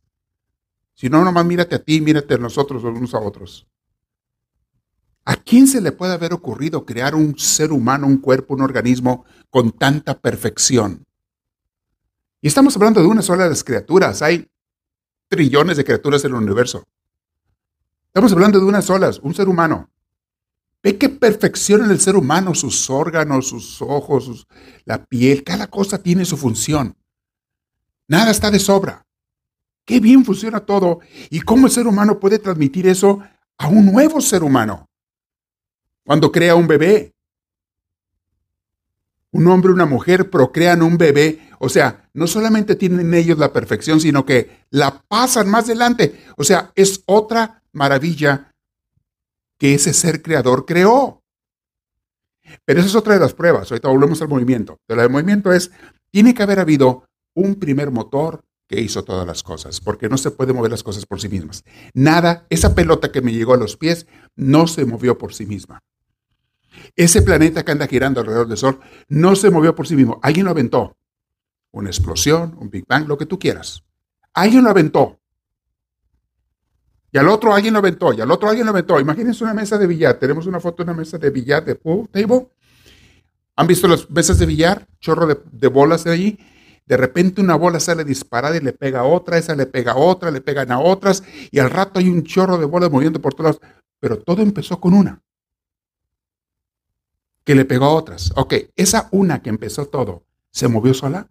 Si 0.94 1.09
no, 1.09 1.25
nomás 1.25 1.47
mírate 1.47 1.75
a 1.75 1.83
ti, 1.83 2.01
mírate 2.01 2.35
a 2.35 2.38
nosotros 2.38 2.85
unos 2.85 3.14
a 3.14 3.21
otros. 3.21 3.66
¿A 5.29 5.37
quién 5.37 5.67
se 5.67 5.83
le 5.83 5.93
puede 5.93 6.14
haber 6.14 6.33
ocurrido 6.33 6.87
crear 6.87 7.14
un 7.14 7.38
ser 7.38 7.71
humano, 7.71 8.07
un 8.07 8.17
cuerpo, 8.17 8.55
un 8.55 8.62
organismo 8.62 9.27
con 9.51 9.73
tanta 9.73 10.19
perfección? 10.19 11.05
Y 12.41 12.49
estamos 12.49 12.75
hablando 12.77 13.03
de 13.03 13.09
una 13.09 13.21
sola 13.21 13.45
de 13.45 13.51
las 13.51 13.62
criaturas. 13.62 14.23
Hay 14.23 14.49
trillones 15.29 15.77
de 15.77 15.85
criaturas 15.85 16.25
en 16.25 16.31
el 16.31 16.38
universo. 16.38 16.83
Estamos 18.07 18.33
hablando 18.33 18.59
de 18.59 18.64
una 18.64 18.81
sola, 18.81 19.11
un 19.21 19.35
ser 19.35 19.51
humano. 19.51 19.91
Ve 20.83 20.97
qué 20.97 21.11
perfección 21.11 21.85
en 21.85 21.91
el 21.91 22.01
ser 22.01 22.17
humano, 22.17 22.55
sus 22.55 22.88
órganos, 22.88 23.49
sus 23.49 23.83
ojos, 23.83 24.47
la 24.87 25.05
piel, 25.05 25.45
cada 25.45 25.67
cosa 25.67 25.99
tiene 25.99 26.25
su 26.25 26.38
función. 26.38 26.97
Nada 28.07 28.31
está 28.31 28.51
de 28.51 28.61
sobra. 28.61 29.05
Qué 29.85 30.01
bien 30.01 30.25
funciona 30.25 30.61
todo 30.61 31.01
y 31.29 31.41
cómo 31.41 31.67
el 31.67 31.73
ser 31.73 31.87
humano 31.87 32.19
puede 32.19 32.38
transmitir 32.38 32.87
eso 32.87 33.21
a 33.59 33.69
un 33.69 33.93
nuevo 33.93 34.23
ser 34.23 34.43
humano. 34.43 34.88
Cuando 36.09 36.33
crea 36.33 36.55
un 36.55 36.66
bebé, 36.66 37.14
un 39.31 39.47
hombre 39.47 39.71
y 39.71 39.75
una 39.75 39.85
mujer 39.85 40.31
procrean 40.31 40.81
un 40.81 40.97
bebé, 40.97 41.51
o 41.59 41.68
sea, 41.68 42.09
no 42.14 42.27
solamente 42.27 42.77
tienen 42.77 43.12
ellos 43.12 43.37
la 43.37 43.53
perfección, 43.53 44.01
sino 44.01 44.25
que 44.25 44.64
la 44.71 45.03
pasan 45.07 45.51
más 45.51 45.64
adelante. 45.64 46.25
O 46.38 46.44
sea, 46.44 46.73
es 46.75 47.03
otra 47.05 47.62
maravilla 47.73 48.55
que 49.59 49.75
ese 49.75 49.92
ser 49.92 50.23
creador 50.23 50.64
creó. 50.64 51.23
Pero 52.64 52.81
esa 52.81 52.88
es 52.88 52.94
otra 52.94 53.12
de 53.12 53.21
las 53.21 53.35
pruebas. 53.35 53.71
Ahorita 53.71 53.90
volvemos 53.90 54.23
al 54.23 54.29
movimiento. 54.29 54.79
Pero 54.87 55.03
el 55.03 55.11
movimiento 55.11 55.53
es, 55.53 55.71
tiene 56.11 56.33
que 56.33 56.42
haber 56.42 56.59
habido 56.59 57.05
un 57.35 57.57
primer 57.57 57.90
motor 57.90 58.42
que 58.66 58.81
hizo 58.81 59.05
todas 59.05 59.27
las 59.27 59.42
cosas, 59.42 59.79
porque 59.83 60.09
no 60.09 60.16
se 60.16 60.31
puede 60.31 60.55
mover 60.55 60.71
las 60.71 60.83
cosas 60.83 61.05
por 61.05 61.21
sí 61.21 61.29
mismas. 61.29 61.64
Nada, 61.92 62.47
esa 62.49 62.75
pelota 62.75 63.12
que 63.12 63.21
me 63.21 63.35
llegó 63.35 63.53
a 63.53 63.59
los 63.59 63.77
pies 63.77 64.07
no 64.37 64.66
se 64.68 64.87
movió 64.87 65.18
por 65.18 65.35
sí 65.35 65.44
misma. 65.44 65.83
Ese 66.96 67.22
planeta 67.22 67.64
que 67.64 67.72
anda 67.72 67.87
girando 67.87 68.20
alrededor 68.20 68.48
del 68.48 68.57
Sol 68.57 68.81
no 69.09 69.37
se 69.37 69.50
movió 69.50 69.74
por 69.74 69.87
sí 69.87 69.96
mismo. 69.96 70.18
Alguien 70.22 70.44
lo 70.46 70.52
aventó. 70.52 70.96
Una 71.70 71.90
explosión, 71.90 72.57
un 72.59 72.70
Big 72.70 72.87
Bang, 72.87 73.07
lo 73.07 73.18
que 73.18 73.26
tú 73.26 73.38
quieras. 73.38 73.85
Alguien 74.35 74.64
lo 74.64 74.70
aventó. 74.70 75.18
Y 77.11 77.18
al 77.18 77.28
otro 77.28 77.54
alguien 77.54 77.72
lo 77.72 77.78
aventó, 77.78 78.12
y 78.12 78.20
al 78.20 78.31
otro 78.31 78.48
alguien 78.48 78.66
lo 78.66 78.70
aventó. 78.70 79.00
Imagínense 79.00 79.42
una 79.42 79.54
mesa 79.54 79.78
de 79.78 79.87
billar. 79.87 80.18
Tenemos 80.18 80.46
una 80.46 80.61
foto 80.61 80.78
de 80.78 80.90
una 80.90 80.98
mesa 80.98 81.18
de 81.18 81.31
billar 81.31 81.64
de 81.64 81.74
pool 81.74 82.09
table. 82.09 82.48
¿Han 83.57 83.66
visto 83.66 83.88
las 83.88 84.09
mesas 84.11 84.38
de 84.38 84.46
billar? 84.46 84.87
Chorro 85.00 85.26
de, 85.26 85.38
de 85.50 85.68
bolas 85.68 86.04
de 86.04 86.12
allí. 86.12 86.38
De 86.88 86.96
repente 86.96 87.42
una 87.42 87.54
bola 87.54 87.81
sale 87.81 88.02
disparada 88.02 88.57
y 88.57 88.61
le 88.61 88.72
pega 88.72 89.00
a 89.00 89.04
otra, 89.04 89.37
esa 89.37 89.54
le 89.54 89.66
pega 89.66 89.92
a 89.92 89.96
otra, 89.96 90.31
le 90.31 90.40
pegan 90.40 90.72
a 90.72 90.78
otras, 90.78 91.22
y 91.50 91.59
al 91.59 91.68
rato 91.68 91.98
hay 91.98 92.09
un 92.09 92.22
chorro 92.22 92.57
de 92.57 92.64
bolas 92.64 92.90
moviendo 92.90 93.20
por 93.20 93.35
todos 93.35 93.57
lados. 93.57 93.61
Pero 94.00 94.18
todo 94.18 94.40
empezó 94.40 94.81
con 94.81 94.94
una, 94.94 95.20
que 97.48 97.54
le 97.54 97.64
pegó 97.64 97.87
a 97.87 97.94
otras. 97.94 98.30
Ok, 98.37 98.52
esa 98.76 99.08
una 99.11 99.40
que 99.40 99.48
empezó 99.48 99.87
todo, 99.87 100.22
¿se 100.50 100.68
movió 100.68 100.92
sola? 100.92 101.30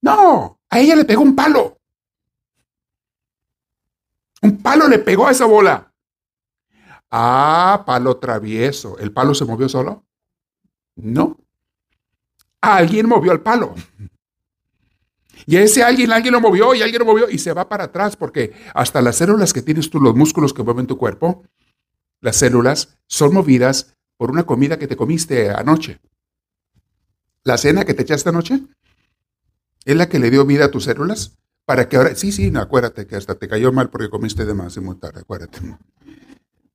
No, 0.00 0.58
a 0.70 0.80
ella 0.80 0.96
le 0.96 1.04
pegó 1.04 1.20
un 1.20 1.36
palo. 1.36 1.78
Un 4.40 4.56
palo 4.62 4.88
le 4.88 4.98
pegó 4.98 5.26
a 5.26 5.32
esa 5.32 5.44
bola. 5.44 5.92
Ah, 7.10 7.82
palo 7.84 8.16
travieso. 8.16 8.96
¿El 8.96 9.12
palo 9.12 9.34
se 9.34 9.44
movió 9.44 9.68
solo? 9.68 10.06
No. 10.94 11.36
Alguien 12.62 13.06
movió 13.06 13.32
el 13.32 13.42
palo. 13.42 13.74
Y 15.44 15.58
ese 15.58 15.82
alguien, 15.82 16.10
alguien 16.10 16.32
lo 16.32 16.40
movió 16.40 16.74
y 16.74 16.80
alguien 16.80 17.00
lo 17.00 17.04
movió 17.04 17.28
y 17.28 17.36
se 17.36 17.52
va 17.52 17.68
para 17.68 17.84
atrás 17.84 18.16
porque 18.16 18.54
hasta 18.72 19.02
las 19.02 19.16
células 19.16 19.52
que 19.52 19.60
tienes 19.60 19.90
tú, 19.90 20.00
los 20.00 20.14
músculos 20.14 20.54
que 20.54 20.62
mueven 20.62 20.86
tu 20.86 20.96
cuerpo, 20.96 21.44
las 22.22 22.36
células 22.36 22.96
son 23.06 23.34
movidas 23.34 23.95
por 24.16 24.30
una 24.30 24.44
comida 24.44 24.78
que 24.78 24.86
te 24.86 24.96
comiste 24.96 25.50
anoche. 25.50 26.00
La 27.44 27.58
cena 27.58 27.84
que 27.84 27.94
te 27.94 28.02
echaste 28.02 28.28
anoche 28.28 28.60
es 29.84 29.96
la 29.96 30.08
que 30.08 30.18
le 30.18 30.30
dio 30.30 30.44
vida 30.44 30.66
a 30.66 30.70
tus 30.70 30.84
células 30.84 31.36
para 31.64 31.88
que 31.88 31.96
ahora, 31.96 32.14
sí, 32.14 32.32
sí, 32.32 32.50
no, 32.50 32.60
acuérdate 32.60 33.06
que 33.06 33.16
hasta 33.16 33.34
te 33.34 33.48
cayó 33.48 33.72
mal 33.72 33.90
porque 33.90 34.08
comiste 34.08 34.44
de 34.44 34.54
más 34.54 34.76
y 34.76 34.80
muy 34.80 34.96
tarde, 34.96 35.20
acuérdate. 35.20 35.58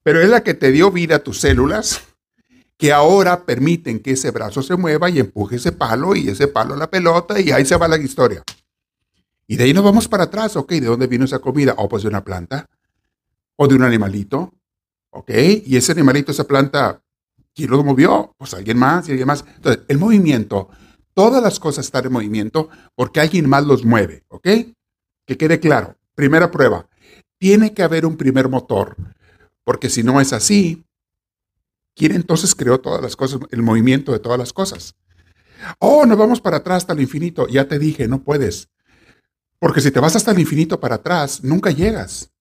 Pero 0.04 0.22
es 0.22 0.30
la 0.30 0.44
que 0.44 0.54
te 0.54 0.72
dio 0.72 0.92
vida 0.92 1.18
a 1.18 1.20
tus 1.20 1.40
células 1.40 2.02
que 2.78 2.92
ahora 2.92 3.46
permiten 3.46 4.00
que 4.00 4.12
ese 4.12 4.32
brazo 4.32 4.62
se 4.64 4.76
mueva 4.76 5.10
y 5.10 5.20
empuje 5.20 5.58
ese 5.58 5.72
palo 5.72 6.16
y 6.16 6.30
ese 6.30 6.48
palo 6.48 6.76
la 6.76 6.90
pelota 6.90 7.40
y 7.40 7.52
ahí 7.52 7.64
se 7.64 7.78
va 7.78 7.88
la 7.88 7.98
historia. 7.98 8.44
Y 9.48 9.56
de 9.56 9.66
ahí 9.66 9.74
nos 9.74 9.84
vamos 9.84 10.08
para 10.08 10.24
atrás, 10.24 10.56
ok, 10.56 10.72
¿de 10.72 10.88
dónde 10.88 11.08
vino 11.08 11.26
esa 11.26 11.40
comida? 11.40 11.76
O 11.78 11.88
pues 11.88 12.04
de 12.04 12.10
una 12.10 12.24
planta, 12.24 12.70
o 13.56 13.68
de 13.68 13.76
un 13.76 13.84
animalito, 13.84 14.54
ok, 15.12 15.30
y 15.66 15.76
ese 15.76 15.92
animalito, 15.92 16.32
esa 16.32 16.46
planta, 16.46 17.02
¿quién 17.62 17.72
lo 17.72 17.84
movió? 17.84 18.34
Pues 18.38 18.54
alguien 18.54 18.78
más 18.78 19.08
y 19.08 19.12
alguien 19.12 19.28
más. 19.28 19.46
Entonces, 19.56 19.84
el 19.88 19.98
movimiento, 19.98 20.70
todas 21.14 21.42
las 21.42 21.60
cosas 21.60 21.86
están 21.86 22.06
en 22.06 22.14
movimiento 22.14 22.70
porque 22.96 23.20
alguien 23.20 23.50
más 23.50 23.66
los 23.66 23.86
mueve, 23.86 24.24
ok. 24.28 24.48
Que 25.26 25.38
quede 25.38 25.60
claro. 25.60 25.96
Primera 26.16 26.52
prueba, 26.52 26.88
tiene 27.40 27.74
que 27.74 27.84
haber 27.84 28.06
un 28.06 28.18
primer 28.18 28.50
motor, 28.50 28.96
porque 29.64 29.90
si 29.90 30.04
no 30.04 30.20
es 30.20 30.34
así, 30.34 30.84
¿Quién 31.96 32.14
entonces 32.14 32.56
creó 32.56 32.80
todas 32.80 33.02
las 33.02 33.16
cosas, 33.16 33.42
el 33.52 33.62
movimiento 33.62 34.12
de 34.12 34.20
todas 34.20 34.40
las 34.40 34.54
cosas? 34.54 34.96
Oh, 35.80 36.06
nos 36.06 36.18
vamos 36.18 36.42
para 36.42 36.58
atrás 36.58 36.78
hasta 36.78 36.94
el 36.94 37.02
infinito. 37.02 37.48
Ya 37.48 37.68
te 37.68 37.78
dije, 37.78 38.08
no 38.08 38.24
puedes. 38.24 38.70
Porque 39.60 39.82
si 39.82 39.92
te 39.92 40.00
vas 40.00 40.16
hasta 40.16 40.32
el 40.32 40.40
infinito 40.40 40.80
para 40.80 40.96
atrás, 40.96 41.44
nunca 41.44 41.70
llegas. 41.70 42.32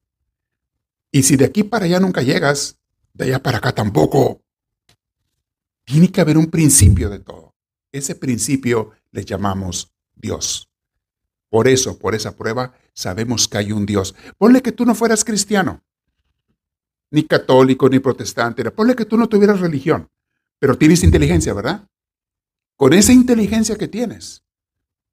Y 1.12 1.24
si 1.24 1.37
de 1.37 1.44
aquí 1.44 1.64
para 1.64 1.85
allá 1.85 2.00
nunca 2.00 2.22
llegas, 2.22 2.78
de 3.12 3.26
allá 3.26 3.42
para 3.42 3.59
acá 3.59 3.72
tampoco. 3.72 4.40
Tiene 5.90 6.12
que 6.12 6.20
haber 6.20 6.38
un 6.38 6.46
principio 6.46 7.11
de 7.11 7.18
todo. 7.18 7.57
Ese 7.90 8.14
principio 8.14 8.92
le 9.11 9.24
llamamos 9.24 9.92
Dios. 10.14 10.70
Por 11.48 11.66
eso, 11.66 11.98
por 11.98 12.14
esa 12.14 12.37
prueba, 12.37 12.74
sabemos 12.94 13.48
que 13.48 13.59
hay 13.59 13.72
un 13.72 13.87
Dios. 13.87 14.14
Ponle 14.38 14.62
que 14.62 14.70
tú 14.70 14.87
no 14.87 14.94
fueras 14.94 15.24
cristiano 15.24 15.83
ni 17.11 17.24
católico, 17.24 17.88
ni 17.88 17.98
protestante. 17.98 18.70
Ponle 18.70 18.94
que 18.94 19.05
tú 19.05 19.16
no 19.16 19.29
tuvieras 19.29 19.59
religión, 19.59 20.09
pero 20.61 20.79
tienes 20.79 21.03
inteligencia, 21.03 21.53
¿verdad? 21.55 21.88
Con 22.76 22.92
esa 22.92 23.12
inteligencia 23.12 23.76
que 23.76 23.88
tienes, 23.88 24.44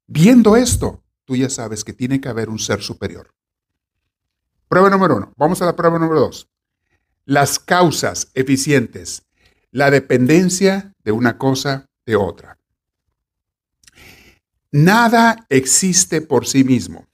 viendo 0.06 0.54
esto, 0.54 1.02
tú 1.24 1.34
ya 1.34 1.50
sabes 1.50 1.82
que 1.82 1.92
tiene 1.92 2.20
que 2.20 2.28
haber 2.28 2.48
un 2.48 2.60
ser 2.60 2.82
superior. 2.82 3.34
Prueba 4.68 4.90
número 4.90 5.16
uno. 5.16 5.32
Vamos 5.36 5.60
a 5.60 5.66
la 5.66 5.74
prueba 5.74 5.98
número 5.98 6.20
dos. 6.20 6.48
Las 7.24 7.58
causas 7.58 8.30
eficientes. 8.34 9.27
La 9.70 9.90
dependencia 9.90 10.94
de 11.04 11.12
una 11.12 11.36
cosa 11.36 11.88
de 12.06 12.16
otra. 12.16 12.58
Nada 14.70 15.46
existe 15.48 16.20
por 16.20 16.46
sí 16.46 16.64
mismo. 16.64 17.06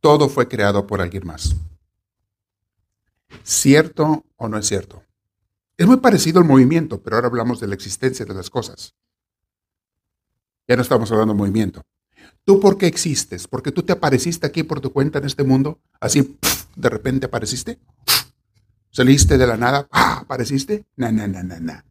Todo 0.00 0.28
fue 0.28 0.48
creado 0.48 0.86
por 0.86 1.00
alguien 1.00 1.26
más. 1.26 1.54
¿Cierto 3.42 4.24
o 4.36 4.48
no 4.48 4.58
es 4.58 4.66
cierto? 4.66 5.02
Es 5.76 5.86
muy 5.86 5.98
parecido 5.98 6.40
al 6.40 6.44
movimiento, 6.44 7.00
pero 7.02 7.16
ahora 7.16 7.28
hablamos 7.28 7.60
de 7.60 7.68
la 7.68 7.74
existencia 7.74 8.24
de 8.24 8.34
las 8.34 8.50
cosas. 8.50 8.94
Ya 10.66 10.76
no 10.76 10.82
estamos 10.82 11.10
hablando 11.10 11.34
de 11.34 11.38
movimiento. 11.38 11.82
¿Tú 12.44 12.60
por 12.60 12.78
qué 12.78 12.86
existes? 12.86 13.46
¿Porque 13.46 13.72
tú 13.72 13.82
te 13.82 13.92
apareciste 13.92 14.46
aquí 14.46 14.62
por 14.62 14.80
tu 14.80 14.92
cuenta 14.92 15.18
en 15.18 15.26
este 15.26 15.44
mundo? 15.44 15.80
Así, 16.00 16.38
de 16.76 16.88
repente 16.88 17.26
apareciste. 17.26 17.78
¿Saliste 18.98 19.38
de 19.38 19.46
la 19.46 19.56
nada? 19.56 19.86
¡Ah! 19.92 20.18
¿Apareciste? 20.22 20.84
No, 20.96 21.12
no, 21.12 21.28
no, 21.28 21.40
no, 21.44 21.60
no. 21.60 21.84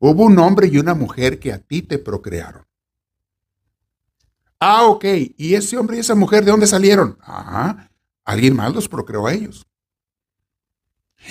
Hubo 0.00 0.24
un 0.24 0.36
hombre 0.40 0.66
y 0.66 0.76
una 0.76 0.92
mujer 0.92 1.38
que 1.38 1.52
a 1.52 1.58
ti 1.58 1.82
te 1.82 2.00
procrearon. 2.00 2.66
Ah, 4.58 4.86
ok. 4.86 5.04
¿Y 5.36 5.54
ese 5.54 5.76
hombre 5.76 5.98
y 5.98 6.00
esa 6.00 6.16
mujer 6.16 6.44
de 6.44 6.50
dónde 6.50 6.66
salieron? 6.66 7.16
Ah, 7.20 7.88
alguien 8.24 8.56
más 8.56 8.74
los 8.74 8.88
procreó 8.88 9.28
a 9.28 9.34
ellos. 9.34 9.64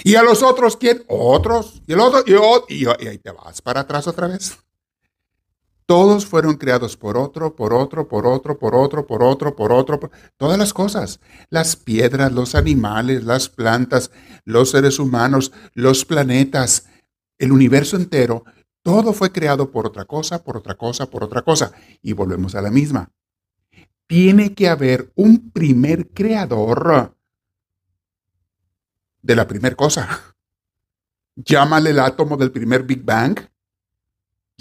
¿Y 0.06 0.16
a 0.16 0.24
los 0.24 0.44
otros 0.44 0.78
quién? 0.78 1.04
Otros. 1.10 1.84
Y 1.86 1.92
el 1.92 2.00
otro, 2.00 2.24
y, 2.70 2.86
y, 2.86 2.88
ahí 2.88 3.18
te 3.18 3.32
vas 3.32 3.62
para 3.62 3.82
atrás 3.82 4.08
otra 4.08 4.28
vez. 4.28 4.58
Todos 5.86 6.26
fueron 6.26 6.56
creados 6.56 6.96
por 6.96 7.18
otro, 7.18 7.56
por 7.56 7.74
otro, 7.74 8.08
por 8.08 8.26
otro, 8.26 8.58
por 8.58 8.76
otro, 8.76 9.06
por 9.06 9.24
otro, 9.24 9.56
por 9.56 9.72
otro, 9.72 10.12
todas 10.38 10.58
las 10.58 10.74
cosas. 10.74 11.20
Las 11.50 11.76
piedras, 11.76 12.32
los 12.32 12.56
animales, 12.56 13.24
las 13.24 13.50
plantas, 13.50 14.12
los 14.46 14.72
seres 14.72 15.00
humanos, 15.00 15.52
los 15.74 16.06
planetas, 16.06 16.88
el 17.38 17.52
universo 17.52 17.98
entero, 17.98 18.46
todo 18.84 19.14
fue 19.14 19.32
creado 19.32 19.72
por 19.72 19.86
otra 19.86 20.06
cosa, 20.06 20.44
por 20.44 20.58
otra 20.58 20.76
cosa, 20.76 21.10
por 21.10 21.24
otra 21.24 21.42
cosa. 21.44 21.72
Y 22.02 22.14
volvemos 22.14 22.56
a 22.56 22.62
la 22.62 22.72
misma. 22.72 23.12
Tiene 24.08 24.54
que 24.54 24.68
haber 24.68 25.12
un 25.16 25.52
primer 25.52 26.10
creador 26.10 27.16
de 29.22 29.36
la 29.36 29.48
primera 29.48 29.76
cosa. 29.76 30.36
Llámale 31.36 31.92
el 31.92 32.00
átomo 32.00 32.38
del 32.38 32.52
primer 32.52 32.84
Big 32.84 33.04
Bang. 33.04 33.40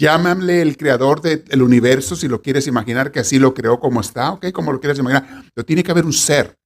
Llámale 0.01 0.63
el 0.63 0.77
creador 0.77 1.21
del 1.21 1.61
universo, 1.61 2.15
si 2.15 2.27
lo 2.27 2.41
quieres 2.41 2.65
imaginar 2.65 3.11
que 3.11 3.19
así 3.19 3.37
lo 3.37 3.53
creó 3.53 3.79
como 3.79 4.01
está, 4.01 4.31
¿ok? 4.31 4.51
Como 4.51 4.73
lo 4.73 4.79
quieres 4.79 4.97
imaginar. 4.97 5.43
Pero 5.53 5.63
tiene 5.63 5.83
que 5.83 5.91
haber 5.91 6.05
un 6.05 6.13
ser 6.13 6.57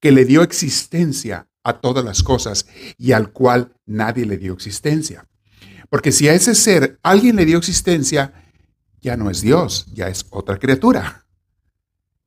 que 0.00 0.10
le 0.10 0.24
dio 0.24 0.42
existencia 0.42 1.46
a 1.62 1.74
todas 1.74 2.04
las 2.04 2.24
cosas 2.24 2.66
y 2.98 3.12
al 3.12 3.30
cual 3.30 3.72
nadie 3.86 4.26
le 4.26 4.36
dio 4.36 4.52
existencia. 4.52 5.28
Porque 5.88 6.10
si 6.10 6.26
a 6.26 6.34
ese 6.34 6.56
ser 6.56 6.98
alguien 7.04 7.36
le 7.36 7.44
dio 7.44 7.56
existencia, 7.56 8.32
ya 9.00 9.16
no 9.16 9.30
es 9.30 9.40
Dios, 9.40 9.86
ya 9.92 10.08
es 10.08 10.26
otra 10.30 10.58
criatura. 10.58 11.26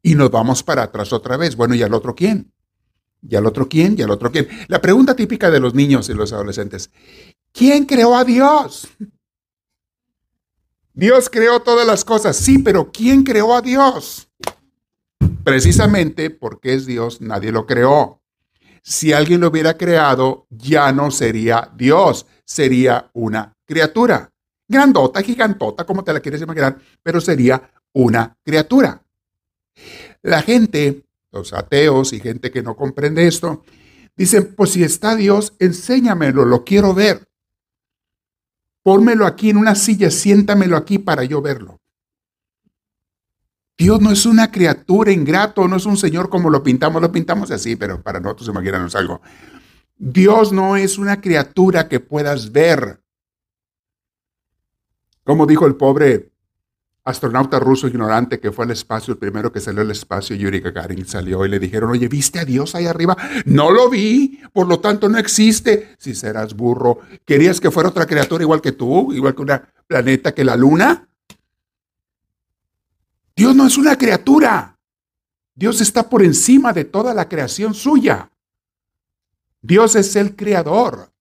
Y 0.02 0.16
nos 0.16 0.32
vamos 0.32 0.64
para 0.64 0.84
atrás 0.84 1.12
otra 1.12 1.36
vez. 1.36 1.58
Bueno, 1.58 1.76
¿y 1.76 1.84
al 1.84 1.94
otro 1.94 2.16
quién? 2.16 2.54
¿Y 3.22 3.36
al 3.36 3.46
otro 3.46 3.68
quién? 3.68 3.96
¿Y 4.00 4.04
al 4.04 4.12
otro 4.12 4.32
quién? 4.32 4.48
La 4.70 4.80
pregunta 4.80 5.18
típica 5.18 5.52
de 5.52 5.60
los 5.60 5.74
niños 5.74 6.08
y 6.08 6.14
los 6.14 6.32
adolescentes. 6.32 6.92
¿Quién 7.52 7.84
creó 7.84 8.16
a 8.16 8.24
Dios? 8.24 8.88
Dios 10.98 11.30
creó 11.30 11.60
todas 11.60 11.86
las 11.86 12.04
cosas, 12.04 12.36
sí, 12.36 12.58
pero 12.58 12.92
¿quién 12.92 13.24
creó 13.24 13.54
a 13.54 13.62
Dios? 13.62 14.32
Precisamente 15.44 16.32
porque 16.32 16.74
es 16.74 16.88
Dios, 16.88 17.22
nadie 17.22 17.52
lo 17.52 17.68
creó. 17.68 18.24
Si 18.82 19.14
alguien 19.14 19.42
lo 19.42 19.50
hubiera 19.50 19.78
creado, 19.78 20.48
ya 20.50 20.92
no 20.92 21.12
sería 21.12 21.72
Dios, 21.76 22.26
sería 22.46 23.12
una 23.14 23.56
criatura. 23.64 24.34
Grandota, 24.68 25.22
gigantota, 25.22 25.86
como 25.86 26.04
te 26.04 26.14
la 26.14 26.20
quieres 26.20 26.42
imaginar, 26.42 26.80
pero 27.04 27.22
sería 27.22 27.72
una 27.94 28.36
criatura. 28.44 29.00
La 30.24 30.42
gente 30.42 31.04
los 31.32 31.54
ateos 31.54 32.12
y 32.12 32.20
gente 32.20 32.50
que 32.50 32.64
no 32.64 32.76
comprende 32.76 33.28
esto, 33.28 33.64
dicen, 34.16 34.56
pues 34.56 34.72
si 34.72 34.84
está 34.84 35.16
Dios, 35.16 35.54
enséñamelo, 35.60 36.44
lo 36.44 36.64
quiero 36.64 36.96
ver. 36.96 37.27
Pónmelo 38.88 39.26
aquí 39.26 39.50
en 39.50 39.58
una 39.58 39.76
silla, 39.76 40.10
siéntamelo 40.10 40.78
aquí 40.78 40.98
para 40.98 41.26
yo 41.26 41.42
verlo. 41.42 41.82
Dios 43.78 44.00
no 44.00 44.12
es 44.12 44.26
una 44.26 44.50
criatura 44.50 45.12
ingrato, 45.12 45.68
no 45.68 45.76
es 45.76 45.86
un 45.86 45.98
Señor 45.98 46.30
como 46.30 46.50
lo 46.50 46.64
pintamos, 46.64 47.02
lo 47.02 47.12
pintamos 47.12 47.52
así, 47.52 47.76
pero 47.76 48.02
para 48.02 48.22
nosotros 48.22 48.48
imaginarnos 48.48 48.96
algo. 48.96 49.22
Dios 49.98 50.54
no 50.54 50.78
es 50.78 50.98
una 50.98 51.20
criatura 51.20 51.90
que 51.90 52.00
puedas 52.00 52.54
ver. 52.54 53.04
Como 55.26 55.46
dijo 55.46 55.66
el 55.66 55.76
pobre 55.76 56.32
astronauta 57.08 57.58
ruso 57.58 57.88
ignorante 57.88 58.38
que 58.38 58.52
fue 58.52 58.66
al 58.66 58.72
espacio, 58.72 59.14
el 59.14 59.18
primero 59.18 59.50
que 59.50 59.62
salió 59.62 59.82
al 59.82 59.92
espacio, 59.92 60.36
Yuri 60.36 60.60
Gagarin 60.60 61.08
salió 61.08 61.46
y 61.46 61.50
le 61.50 61.58
dijeron, 61.58 61.92
oye, 61.92 62.10
¿viste 62.10 62.38
a 62.38 62.44
Dios 62.44 62.76
ahí 62.76 62.86
arriba? 62.86 63.16
No 63.46 63.72
lo 63.72 63.90
vi, 63.90 64.42
por 64.52 64.68
lo 64.68 64.82
tanto 64.82 65.08
no 65.08 65.18
existe. 65.18 65.96
Si 65.98 66.14
serás 66.14 66.54
burro, 66.54 67.00
¿querías 67.26 67.62
que 67.62 67.72
fuera 67.72 67.90
otra 67.90 68.06
criatura 68.06 68.44
igual 68.44 68.62
que 68.62 68.74
tú, 68.74 69.14
igual 69.14 69.34
que 69.34 69.42
una 69.42 69.70
planeta, 69.88 70.34
que 70.34 70.44
la 70.44 70.58
luna? 70.58 71.08
Dios 73.38 73.56
no 73.56 73.66
es 73.66 73.78
una 73.78 73.98
criatura. 73.98 74.78
Dios 75.56 75.80
está 75.80 76.10
por 76.10 76.24
encima 76.24 76.74
de 76.74 76.84
toda 76.84 77.14
la 77.14 77.30
creación 77.30 77.74
suya. 77.74 78.30
Dios 79.62 79.96
es 79.96 80.14
el 80.18 80.36
creador. 80.36 81.14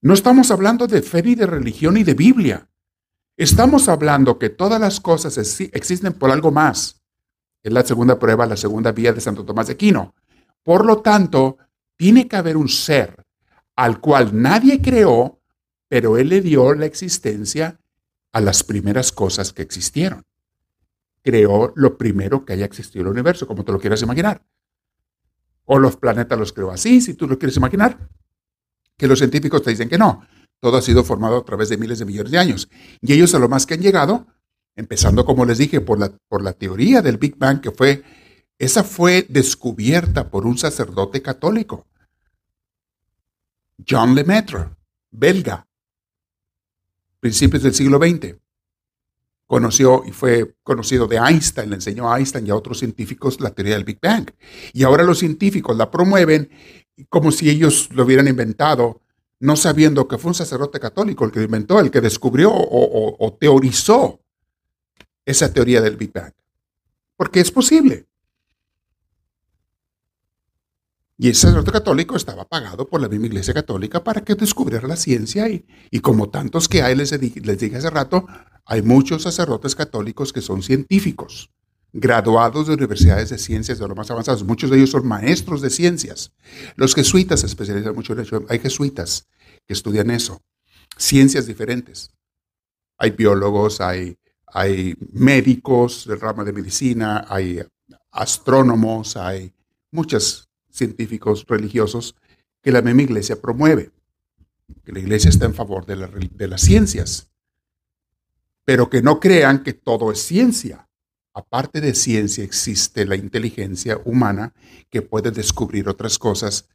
No 0.00 0.14
estamos 0.14 0.52
hablando 0.52 0.86
de 0.86 1.02
fe 1.02 1.24
ni 1.24 1.34
de 1.34 1.46
religión 1.46 1.94
ni 1.94 2.04
de 2.04 2.14
Biblia. 2.14 2.68
Estamos 3.42 3.88
hablando 3.88 4.38
que 4.38 4.50
todas 4.50 4.80
las 4.80 5.00
cosas 5.00 5.36
existen 5.36 6.12
por 6.12 6.30
algo 6.30 6.52
más. 6.52 7.02
Es 7.60 7.72
la 7.72 7.82
segunda 7.82 8.16
prueba, 8.16 8.46
la 8.46 8.56
segunda 8.56 8.92
vía 8.92 9.12
de 9.12 9.20
Santo 9.20 9.44
Tomás 9.44 9.66
de 9.66 9.72
Aquino. 9.72 10.14
Por 10.62 10.86
lo 10.86 11.02
tanto, 11.02 11.58
tiene 11.96 12.28
que 12.28 12.36
haber 12.36 12.56
un 12.56 12.68
ser 12.68 13.24
al 13.74 14.00
cual 14.00 14.40
nadie 14.40 14.80
creó, 14.80 15.40
pero 15.88 16.18
él 16.18 16.28
le 16.28 16.40
dio 16.40 16.72
la 16.74 16.86
existencia 16.86 17.80
a 18.30 18.40
las 18.40 18.62
primeras 18.62 19.10
cosas 19.10 19.52
que 19.52 19.62
existieron. 19.62 20.22
Creó 21.20 21.72
lo 21.74 21.98
primero 21.98 22.44
que 22.44 22.52
haya 22.52 22.64
existido 22.64 23.00
en 23.00 23.06
el 23.08 23.12
universo, 23.14 23.48
como 23.48 23.64
te 23.64 23.72
lo 23.72 23.80
quieras 23.80 24.02
imaginar. 24.02 24.40
O 25.64 25.80
los 25.80 25.96
planetas 25.96 26.38
los 26.38 26.52
creó 26.52 26.70
así, 26.70 27.00
si 27.00 27.14
tú 27.14 27.26
lo 27.26 27.36
quieres 27.40 27.56
imaginar. 27.56 28.08
Que 28.96 29.08
los 29.08 29.18
científicos 29.18 29.64
te 29.64 29.70
dicen 29.70 29.88
que 29.88 29.98
no. 29.98 30.24
Todo 30.62 30.76
ha 30.76 30.82
sido 30.82 31.02
formado 31.02 31.38
a 31.38 31.44
través 31.44 31.70
de 31.70 31.76
miles 31.76 31.98
de 31.98 32.04
millones 32.04 32.30
de 32.30 32.38
años. 32.38 32.68
Y 33.00 33.12
ellos 33.12 33.34
a 33.34 33.40
lo 33.40 33.48
más 33.48 33.66
que 33.66 33.74
han 33.74 33.80
llegado, 33.80 34.28
empezando, 34.76 35.24
como 35.24 35.44
les 35.44 35.58
dije, 35.58 35.80
por 35.80 35.98
la, 35.98 36.12
por 36.28 36.40
la 36.40 36.52
teoría 36.52 37.02
del 37.02 37.18
Big 37.18 37.36
Bang, 37.36 37.60
que 37.60 37.72
fue, 37.72 38.04
esa 38.58 38.84
fue 38.84 39.26
descubierta 39.28 40.30
por 40.30 40.46
un 40.46 40.56
sacerdote 40.56 41.20
católico, 41.20 41.88
John 43.88 44.14
Lemaitre, 44.14 44.68
belga, 45.10 45.66
principios 47.18 47.64
del 47.64 47.74
siglo 47.74 47.98
XX. 47.98 48.36
Conoció 49.48 50.04
y 50.06 50.12
fue 50.12 50.54
conocido 50.62 51.08
de 51.08 51.16
Einstein, 51.16 51.70
le 51.70 51.74
enseñó 51.74 52.08
a 52.08 52.18
Einstein 52.18 52.46
y 52.46 52.50
a 52.50 52.54
otros 52.54 52.78
científicos 52.78 53.40
la 53.40 53.50
teoría 53.50 53.74
del 53.74 53.84
Big 53.84 53.98
Bang. 54.00 54.30
Y 54.72 54.84
ahora 54.84 55.02
los 55.02 55.18
científicos 55.18 55.76
la 55.76 55.90
promueven 55.90 56.50
como 57.08 57.32
si 57.32 57.50
ellos 57.50 57.88
lo 57.92 58.04
hubieran 58.04 58.28
inventado 58.28 59.01
no 59.42 59.56
sabiendo 59.56 60.06
que 60.06 60.18
fue 60.18 60.28
un 60.30 60.34
sacerdote 60.36 60.78
católico 60.78 61.24
el 61.24 61.32
que 61.32 61.42
inventó, 61.42 61.80
el 61.80 61.90
que 61.90 62.00
descubrió 62.00 62.52
o, 62.54 63.36
teorizó 63.40 64.20
esa 65.24 65.52
teoría 65.52 65.80
del 65.80 65.96
Big 65.96 66.12
Bang. 66.12 66.32
Porque 67.16 67.40
es 67.40 67.50
posible. 67.50 68.06
Y 71.18 71.28
ese 71.28 71.40
sacerdote 71.40 71.72
católico 71.72 72.14
estaba 72.14 72.44
pagado 72.48 72.86
por 72.86 73.00
la 73.00 73.08
misma 73.08 73.26
iglesia 73.26 73.52
católica 73.52 74.04
para 74.04 74.20
que 74.20 74.36
descubriera 74.36 74.86
la 74.86 74.96
ciencia 74.96 75.48
y, 75.48 75.66
y 75.90 75.98
como 75.98 76.30
tantos 76.30 76.68
que 76.68 76.82
hay, 76.82 76.94
les, 76.94 77.10
les 77.10 77.58
dije 77.58 77.76
hace 77.76 77.90
rato, 77.90 78.24
hay 78.64 78.82
muchos 78.82 79.24
sacerdotes 79.24 79.74
católicos 79.74 80.32
que 80.32 80.40
son 80.40 80.62
científicos 80.62 81.50
graduados 81.92 82.66
de 82.66 82.74
universidades 82.74 83.28
de 83.30 83.38
ciencias 83.38 83.78
de 83.78 83.86
lo 83.86 83.94
más 83.94 84.10
avanzados. 84.10 84.44
Muchos 84.44 84.70
de 84.70 84.76
ellos 84.76 84.90
son 84.90 85.06
maestros 85.06 85.60
de 85.60 85.70
ciencias. 85.70 86.32
Los 86.76 86.94
jesuitas 86.94 87.40
se 87.40 87.46
especializan 87.46 87.94
mucho 87.94 88.14
en 88.14 88.20
eso. 88.20 88.44
Hay 88.48 88.58
jesuitas 88.58 89.28
que 89.66 89.74
estudian 89.74 90.10
eso. 90.10 90.40
Ciencias 90.96 91.46
diferentes. 91.46 92.10
Hay 92.96 93.10
biólogos, 93.10 93.80
hay, 93.80 94.16
hay 94.46 94.96
médicos 95.12 96.06
del 96.06 96.20
ramo 96.20 96.44
de 96.44 96.52
medicina, 96.52 97.26
hay 97.28 97.62
astrónomos, 98.10 99.16
hay 99.16 99.52
muchos 99.90 100.48
científicos 100.70 101.44
religiosos 101.46 102.14
que 102.62 102.72
la 102.72 102.80
misma 102.80 103.02
iglesia 103.02 103.40
promueve. 103.40 103.90
Que 104.84 104.92
la 104.92 105.00
iglesia 105.00 105.28
está 105.28 105.44
en 105.44 105.54
favor 105.54 105.84
de 105.84 106.48
las 106.48 106.60
ciencias. 106.62 107.28
Pero 108.64 108.88
que 108.88 109.02
no 109.02 109.20
crean 109.20 109.62
que 109.62 109.74
todo 109.74 110.10
es 110.12 110.22
ciencia 110.22 110.88
aparte 111.34 111.80
de 111.80 111.94
ciencia, 111.94 112.44
existe 112.44 113.06
la 113.06 113.16
inteligencia 113.16 114.00
humana 114.04 114.52
que 114.90 115.02
puede 115.02 115.30
descubrir 115.30 115.88
otras 115.88 116.18
cosas 116.18 116.68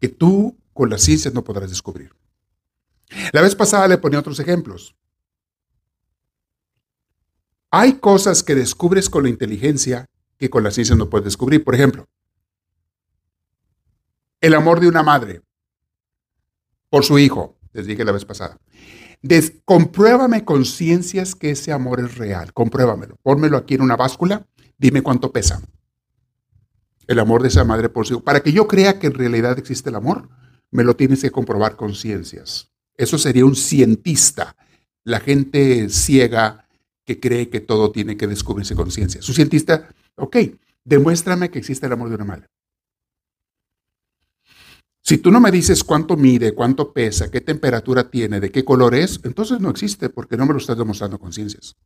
que 0.00 0.08
tú 0.08 0.58
con 0.72 0.90
la 0.90 0.98
ciencia 0.98 1.30
no 1.30 1.44
podrás 1.44 1.70
descubrir. 1.70 2.14
La 3.32 3.42
vez 3.42 3.54
pasada 3.54 3.86
le 3.88 3.98
ponía 3.98 4.20
otros 4.20 4.40
ejemplos. 4.40 4.96
Hay 7.70 7.94
cosas 7.94 8.42
que 8.42 8.54
descubres 8.54 9.08
con 9.08 9.24
la 9.24 9.30
inteligencia 9.30 10.06
que 10.38 10.50
con 10.50 10.62
la 10.62 10.70
ciencia 10.70 10.96
no 10.96 11.08
puedes 11.08 11.24
descubrir. 11.24 11.62
Por 11.62 11.74
ejemplo, 11.74 12.06
el 14.40 14.54
amor 14.54 14.80
de 14.80 14.88
una 14.88 15.02
madre 15.02 15.42
por 16.90 17.04
su 17.04 17.18
hijo, 17.18 17.56
les 17.72 17.86
dije 17.86 18.04
la 18.04 18.12
vez 18.12 18.24
pasada 18.24 18.58
compruébame 19.64 20.44
con 20.44 20.64
ciencias 20.64 21.34
que 21.34 21.50
ese 21.50 21.72
amor 21.72 22.00
es 22.00 22.16
real. 22.16 22.52
Compruébamelo. 22.52 23.16
Pónmelo 23.22 23.56
aquí 23.56 23.74
en 23.74 23.82
una 23.82 23.96
báscula. 23.96 24.46
Dime 24.78 25.02
cuánto 25.02 25.32
pesa. 25.32 25.62
El 27.06 27.18
amor 27.18 27.42
de 27.42 27.48
esa 27.48 27.64
madre 27.64 27.88
por 27.88 28.06
su 28.06 28.14
hijo. 28.14 28.24
Para 28.24 28.40
que 28.40 28.52
yo 28.52 28.66
crea 28.66 28.98
que 28.98 29.08
en 29.08 29.14
realidad 29.14 29.58
existe 29.58 29.90
el 29.90 29.96
amor, 29.96 30.28
me 30.70 30.84
lo 30.84 30.96
tienes 30.96 31.22
que 31.22 31.30
comprobar 31.30 31.76
con 31.76 31.94
ciencias. 31.94 32.70
Eso 32.96 33.18
sería 33.18 33.44
un 33.44 33.56
cientista. 33.56 34.56
La 35.04 35.20
gente 35.20 35.88
ciega 35.88 36.66
que 37.04 37.20
cree 37.20 37.48
que 37.48 37.60
todo 37.60 37.90
tiene 37.90 38.16
que 38.16 38.26
descubrirse 38.26 38.74
con 38.74 38.90
ciencias. 38.90 39.24
Su 39.24 39.34
cientista, 39.34 39.88
ok, 40.14 40.36
demuéstrame 40.84 41.50
que 41.50 41.58
existe 41.58 41.86
el 41.86 41.92
amor 41.92 42.08
de 42.08 42.14
una 42.14 42.24
madre. 42.24 42.46
Si 45.02 45.18
tú 45.18 45.32
no 45.32 45.40
me 45.40 45.50
dices 45.50 45.82
cuánto 45.82 46.16
mide, 46.16 46.54
cuánto 46.54 46.92
pesa, 46.92 47.30
qué 47.30 47.40
temperatura 47.40 48.08
tiene, 48.08 48.38
de 48.38 48.52
qué 48.52 48.64
color 48.64 48.94
es, 48.94 49.20
entonces 49.24 49.60
no 49.60 49.70
existe 49.70 50.08
porque 50.08 50.36
no 50.36 50.46
me 50.46 50.52
lo 50.52 50.58
estás 50.58 50.78
demostrando 50.78 51.18
con 51.18 51.32
ciencias. 51.32 51.76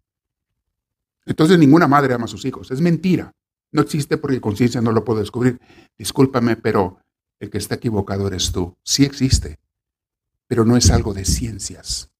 Entonces 1.25 1.59
ninguna 1.59 1.89
madre 1.89 2.15
ama 2.15 2.27
a 2.27 2.29
sus 2.29 2.45
hijos. 2.45 2.71
Es 2.71 2.81
mentira. 2.81 3.33
No 3.73 3.83
existe 3.83 4.19
porque 4.19 4.41
con 4.41 4.57
ciencia 4.57 4.81
no 4.81 4.93
lo 4.93 5.05
puedo 5.05 5.21
descubrir. 5.21 5.59
Discúlpame, 5.99 6.57
pero 6.57 6.99
el 7.41 7.51
que 7.51 7.59
está 7.59 7.77
equivocado 7.77 8.27
eres 8.29 8.53
tú. 8.53 8.77
Sí 8.83 9.05
existe, 9.05 9.59
pero 10.47 10.65
no 10.65 10.77
es 10.77 10.91
algo 10.91 11.15
de 11.15 11.25
ciencias. 11.25 12.11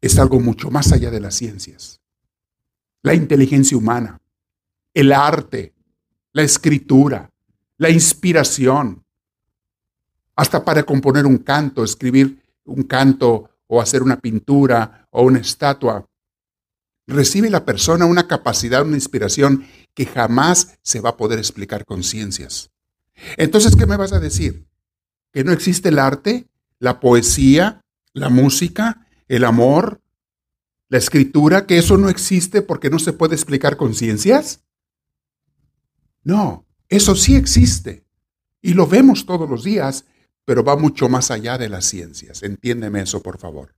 Es 0.00 0.18
algo 0.18 0.40
mucho 0.40 0.70
más 0.70 0.92
allá 0.92 1.10
de 1.10 1.20
las 1.20 1.34
ciencias. 1.34 2.00
La 3.02 3.14
inteligencia 3.14 3.76
humana, 3.76 4.20
el 4.94 5.12
arte, 5.12 5.74
la 6.32 6.42
escritura, 6.42 7.30
la 7.76 7.90
inspiración, 7.90 9.04
hasta 10.38 10.64
para 10.64 10.84
componer 10.84 11.26
un 11.26 11.38
canto, 11.38 11.82
escribir 11.82 12.40
un 12.64 12.84
canto 12.84 13.50
o 13.66 13.82
hacer 13.82 14.04
una 14.04 14.20
pintura 14.20 15.08
o 15.10 15.22
una 15.22 15.40
estatua. 15.40 16.08
Recibe 17.08 17.50
la 17.50 17.64
persona 17.64 18.06
una 18.06 18.28
capacidad, 18.28 18.86
una 18.86 18.94
inspiración 18.94 19.66
que 19.94 20.06
jamás 20.06 20.78
se 20.80 21.00
va 21.00 21.10
a 21.10 21.16
poder 21.16 21.40
explicar 21.40 21.84
con 21.84 22.04
ciencias. 22.04 22.70
Entonces, 23.36 23.74
¿qué 23.74 23.84
me 23.84 23.96
vas 23.96 24.12
a 24.12 24.20
decir? 24.20 24.68
¿Que 25.32 25.42
no 25.42 25.50
existe 25.50 25.88
el 25.88 25.98
arte, 25.98 26.46
la 26.78 27.00
poesía, 27.00 27.84
la 28.12 28.28
música, 28.28 29.08
el 29.26 29.42
amor, 29.42 30.02
la 30.88 30.98
escritura, 30.98 31.66
que 31.66 31.78
eso 31.78 31.98
no 31.98 32.08
existe 32.08 32.62
porque 32.62 32.90
no 32.90 33.00
se 33.00 33.12
puede 33.12 33.34
explicar 33.34 33.76
con 33.76 33.92
ciencias? 33.92 34.60
No, 36.22 36.64
eso 36.88 37.16
sí 37.16 37.34
existe. 37.34 38.04
Y 38.62 38.74
lo 38.74 38.86
vemos 38.86 39.26
todos 39.26 39.50
los 39.50 39.64
días 39.64 40.04
pero 40.48 40.64
va 40.64 40.76
mucho 40.76 41.10
más 41.10 41.30
allá 41.30 41.58
de 41.58 41.68
las 41.68 41.84
ciencias. 41.84 42.42
Entiéndeme 42.42 43.02
eso, 43.02 43.22
por 43.22 43.36
favor. 43.36 43.74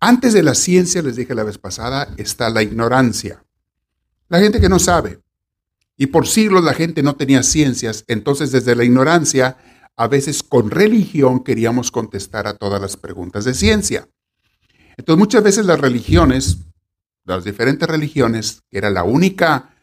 Antes 0.00 0.32
de 0.32 0.42
la 0.42 0.54
ciencia, 0.54 1.02
les 1.02 1.16
dije 1.16 1.34
la 1.34 1.44
vez 1.44 1.58
pasada, 1.58 2.14
está 2.16 2.48
la 2.48 2.62
ignorancia. 2.62 3.44
La 4.30 4.38
gente 4.40 4.62
que 4.62 4.70
no 4.70 4.78
sabe. 4.78 5.20
Y 5.98 6.06
por 6.06 6.26
siglos 6.26 6.64
la 6.64 6.72
gente 6.72 7.02
no 7.02 7.14
tenía 7.14 7.42
ciencias, 7.42 8.04
entonces 8.06 8.52
desde 8.52 8.74
la 8.74 8.84
ignorancia, 8.84 9.58
a 9.96 10.08
veces 10.08 10.42
con 10.42 10.70
religión 10.70 11.44
queríamos 11.44 11.90
contestar 11.90 12.46
a 12.46 12.56
todas 12.56 12.80
las 12.80 12.96
preguntas 12.96 13.44
de 13.44 13.52
ciencia. 13.52 14.08
Entonces 14.96 15.18
muchas 15.18 15.42
veces 15.42 15.66
las 15.66 15.78
religiones, 15.78 16.56
las 17.26 17.44
diferentes 17.44 17.86
religiones, 17.86 18.62
que 18.70 18.78
era 18.78 18.88
la 18.88 19.04
única 19.04 19.76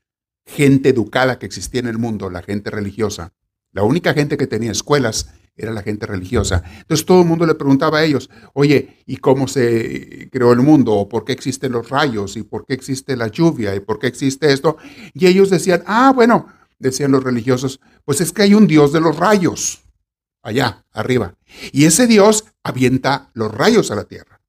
gente 0.43 0.89
educada 0.89 1.37
que 1.37 1.45
existía 1.45 1.81
en 1.81 1.87
el 1.87 1.99
mundo, 1.99 2.31
la 2.31 2.41
gente 2.41 2.71
religiosa, 2.71 3.31
la 3.71 3.83
única 3.83 4.13
gente 4.13 4.37
que 4.37 4.47
tenía 4.47 4.71
escuelas 4.71 5.27
era 5.55 5.71
la 5.71 5.83
gente 5.83 6.05
religiosa. 6.05 6.63
Entonces 6.79 7.05
todo 7.05 7.21
el 7.21 7.27
mundo 7.27 7.45
le 7.45 7.55
preguntaba 7.55 7.99
a 7.99 8.03
ellos, 8.03 8.29
oye, 8.53 9.03
¿y 9.05 9.17
cómo 9.17 9.47
se 9.47 10.29
creó 10.31 10.53
el 10.53 10.59
mundo? 10.59 10.93
¿O 10.93 11.09
por 11.09 11.23
qué 11.25 11.33
existen 11.33 11.71
los 11.71 11.89
rayos? 11.89 12.37
¿Y 12.37 12.43
por 12.43 12.65
qué 12.65 12.73
existe 12.73 13.15
la 13.15 13.27
lluvia? 13.27 13.75
¿Y 13.75 13.79
por 13.79 13.99
qué 13.99 14.07
existe 14.07 14.51
esto? 14.51 14.77
Y 15.13 15.27
ellos 15.27 15.49
decían, 15.49 15.83
ah, 15.85 16.11
bueno, 16.15 16.47
decían 16.79 17.11
los 17.11 17.23
religiosos, 17.23 17.79
pues 18.05 18.21
es 18.21 18.31
que 18.31 18.43
hay 18.43 18.53
un 18.53 18.67
Dios 18.67 18.91
de 18.91 19.01
los 19.01 19.17
rayos, 19.17 19.83
allá, 20.41 20.85
arriba. 20.91 21.35
Y 21.71 21.85
ese 21.85 22.07
Dios 22.07 22.45
avienta 22.63 23.29
los 23.33 23.53
rayos 23.53 23.91
a 23.91 23.95
la 23.95 24.05
tierra. 24.05 24.41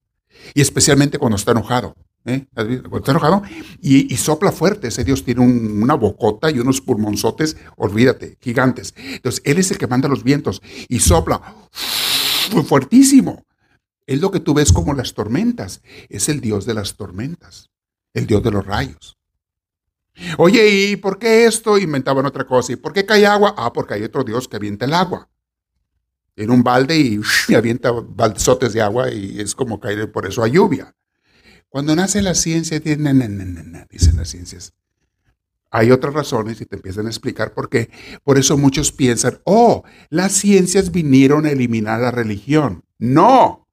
Y 0.54 0.60
especialmente 0.60 1.18
cuando 1.18 1.36
está 1.36 1.52
enojado. 1.52 1.94
¿Eh? 2.24 2.46
Está 2.54 3.10
enojado 3.10 3.42
y, 3.80 4.16
sopla 4.16 4.52
fuerte. 4.52 4.88
Ese 4.88 5.04
Dios 5.04 5.24
tiene 5.24 5.40
una 5.40 5.94
bocota 5.94 6.50
y 6.50 6.58
unos 6.58 6.80
pulmonzotes, 6.80 7.56
olvídate, 7.76 8.38
gigantes. 8.40 8.94
Entonces, 8.96 9.42
Él 9.44 9.58
es 9.58 9.70
el 9.70 9.78
que 9.78 9.86
manda 9.86 10.08
los 10.08 10.24
vientos 10.24 10.62
y 10.88 11.00
sopla 11.00 11.40
fuertísimo. 12.66 13.44
Es 14.06 14.20
lo 14.20 14.30
que 14.30 14.40
tú 14.40 14.54
ves 14.54 14.72
como 14.72 14.94
las 14.94 15.14
tormentas. 15.14 15.80
Es 16.08 16.28
el 16.28 16.40
Dios 16.40 16.66
de 16.66 16.74
las 16.74 16.96
tormentas, 16.96 17.70
el 18.14 18.26
Dios 18.26 18.42
de 18.42 18.50
los 18.50 18.66
rayos. 18.66 19.16
Oye, 20.38 20.68
¿y 20.68 20.96
por 20.96 21.18
qué 21.18 21.46
esto? 21.46 21.78
Inventaban 21.78 22.26
otra 22.26 22.44
cosa. 22.44 22.72
¿Y 22.72 22.76
por 22.76 22.92
qué 22.92 23.06
cae 23.06 23.26
agua? 23.26 23.54
Ah, 23.56 23.72
porque 23.72 23.94
hay 23.94 24.02
otro 24.02 24.24
Dios 24.24 24.48
que 24.48 24.56
avienta 24.56 24.84
el 24.84 24.94
agua. 24.94 25.28
En 26.36 26.50
un 26.50 26.62
balde 26.62 26.98
y, 26.98 27.20
avienta 27.54 27.90
balzotes 27.90 28.72
de 28.72 28.82
agua 28.82 29.10
y 29.10 29.40
es 29.40 29.54
como 29.54 29.80
caer, 29.80 30.10
por 30.10 30.26
eso 30.26 30.42
hay 30.42 30.52
lluvia. 30.52 30.94
Cuando 31.72 31.96
nace 31.96 32.20
la 32.20 32.34
ciencia, 32.34 32.80
dicen 32.80 34.16
las 34.16 34.28
ciencias. 34.28 34.74
Hay 35.70 35.90
otras 35.90 36.12
razones 36.12 36.60
y 36.60 36.66
te 36.66 36.76
empiezan 36.76 37.06
a 37.06 37.08
explicar 37.08 37.54
por 37.54 37.70
qué. 37.70 37.88
Por 38.24 38.36
eso 38.36 38.58
muchos 38.58 38.92
piensan, 38.92 39.40
oh, 39.44 39.82
las 40.10 40.32
ciencias 40.32 40.92
vinieron 40.92 41.46
a 41.46 41.50
eliminar 41.50 42.02
la 42.02 42.10
religión. 42.10 42.84
No, 42.98 43.70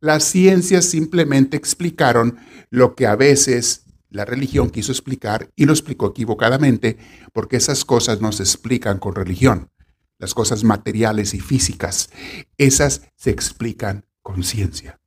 las 0.00 0.24
ciencias 0.24 0.84
simplemente 0.84 1.56
explicaron 1.56 2.38
lo 2.70 2.96
que 2.96 3.06
a 3.06 3.14
veces 3.14 3.84
la 4.10 4.24
religión 4.24 4.70
quiso 4.70 4.90
explicar 4.90 5.48
y 5.54 5.66
lo 5.66 5.72
explicó 5.74 6.08
equivocadamente 6.08 6.98
porque 7.32 7.56
esas 7.56 7.84
cosas 7.84 8.20
no 8.20 8.32
se 8.32 8.42
explican 8.42 8.98
con 8.98 9.14
religión. 9.14 9.70
Las 10.18 10.34
cosas 10.34 10.64
materiales 10.64 11.34
y 11.34 11.40
físicas, 11.40 12.10
esas 12.58 13.02
se 13.14 13.30
explican 13.30 14.06
con 14.22 14.42
ciencia. 14.42 14.98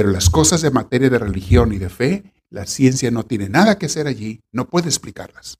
Pero 0.00 0.12
las 0.12 0.30
cosas 0.30 0.62
de 0.62 0.70
materia 0.70 1.10
de 1.10 1.18
religión 1.18 1.74
y 1.74 1.76
de 1.76 1.90
fe, 1.90 2.32
la 2.48 2.64
ciencia 2.64 3.10
no 3.10 3.24
tiene 3.24 3.50
nada 3.50 3.76
que 3.76 3.84
hacer 3.84 4.06
allí, 4.06 4.40
no 4.50 4.66
puede 4.66 4.88
explicarlas. 4.88 5.58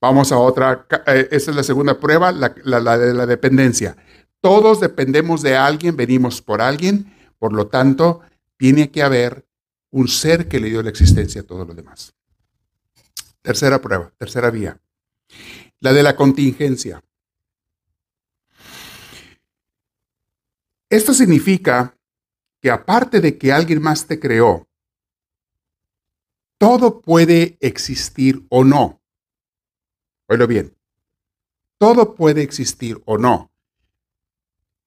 Vamos 0.00 0.32
a 0.32 0.38
otra, 0.38 0.86
eh, 1.06 1.28
esa 1.30 1.50
es 1.50 1.54
la 1.58 1.62
segunda 1.62 2.00
prueba, 2.00 2.32
la, 2.32 2.48
de 2.48 3.12
la 3.12 3.26
dependencia. 3.26 3.94
Todos 4.40 4.80
dependemos 4.80 5.42
de 5.42 5.54
alguien, 5.54 5.98
venimos 5.98 6.40
por 6.40 6.62
alguien, 6.62 7.14
por 7.38 7.52
lo 7.52 7.66
tanto, 7.66 8.22
tiene 8.56 8.90
que 8.90 9.02
haber 9.02 9.44
un 9.90 10.08
ser 10.08 10.48
que 10.48 10.60
le 10.60 10.70
dio 10.70 10.82
la 10.82 10.88
existencia 10.88 11.42
a 11.42 11.44
todo 11.44 11.66
lo 11.66 11.74
demás. 11.74 12.14
Tercera 13.42 13.82
prueba, 13.82 14.10
tercera 14.16 14.48
vía. 14.50 14.80
La 15.80 15.92
de 15.92 16.02
la 16.02 16.16
contingencia. 16.16 17.02
Esto 20.90 21.12
significa 21.12 21.96
que 22.60 22.70
aparte 22.70 23.20
de 23.20 23.36
que 23.36 23.52
alguien 23.52 23.82
más 23.82 24.06
te 24.06 24.18
creó, 24.18 24.66
todo 26.58 27.00
puede 27.00 27.56
existir 27.60 28.44
o 28.48 28.64
no. 28.64 29.00
Oílo 30.26 30.46
bien. 30.46 30.76
Todo 31.78 32.14
puede 32.14 32.42
existir 32.42 33.00
o 33.04 33.16
no. 33.16 33.52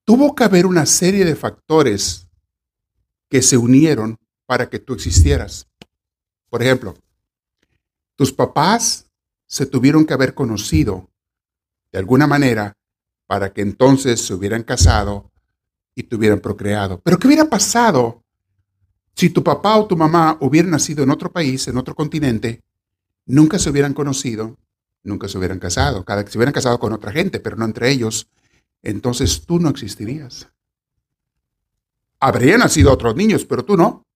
Tuvo 0.04 0.34
que 0.34 0.44
haber 0.44 0.66
una 0.66 0.84
serie 0.84 1.24
de 1.24 1.34
factores 1.34 2.28
que 3.30 3.40
se 3.40 3.56
unieron 3.56 4.18
para 4.44 4.68
que 4.68 4.78
tú 4.78 4.92
existieras. 4.92 5.68
Por 6.50 6.62
ejemplo, 6.62 6.94
tus 8.16 8.32
papás 8.32 9.10
se 9.46 9.64
tuvieron 9.64 10.04
que 10.04 10.12
haber 10.12 10.34
conocido 10.34 11.08
de 11.90 11.98
alguna 11.98 12.26
manera 12.26 12.76
para 13.26 13.52
que 13.52 13.62
entonces 13.62 14.20
se 14.20 14.34
hubieran 14.34 14.62
casado 14.62 15.31
y 15.94 16.02
te 16.02 16.16
hubieran 16.16 16.40
procreado. 16.40 17.00
Pero 17.00 17.18
¿qué 17.18 17.26
hubiera 17.26 17.48
pasado 17.48 18.22
si 19.14 19.30
tu 19.30 19.42
papá 19.42 19.76
o 19.76 19.86
tu 19.86 19.96
mamá 19.96 20.36
hubieran 20.40 20.70
nacido 20.70 21.02
en 21.04 21.10
otro 21.10 21.30
país, 21.30 21.68
en 21.68 21.76
otro 21.76 21.94
continente, 21.94 22.62
nunca 23.26 23.58
se 23.58 23.70
hubieran 23.70 23.94
conocido, 23.94 24.56
nunca 25.02 25.28
se 25.28 25.38
hubieran 25.38 25.58
casado, 25.58 26.04
cada 26.04 26.26
se 26.26 26.38
hubieran 26.38 26.54
casado 26.54 26.78
con 26.78 26.92
otra 26.92 27.12
gente, 27.12 27.40
pero 27.40 27.56
no 27.56 27.64
entre 27.64 27.90
ellos, 27.90 28.28
entonces 28.82 29.44
tú 29.46 29.58
no 29.58 29.68
existirías. 29.68 30.48
Habrían 32.20 32.60
nacido 32.60 32.92
otros 32.92 33.16
niños, 33.16 33.44
pero 33.44 33.64
tú 33.64 33.76
no. 33.76 34.06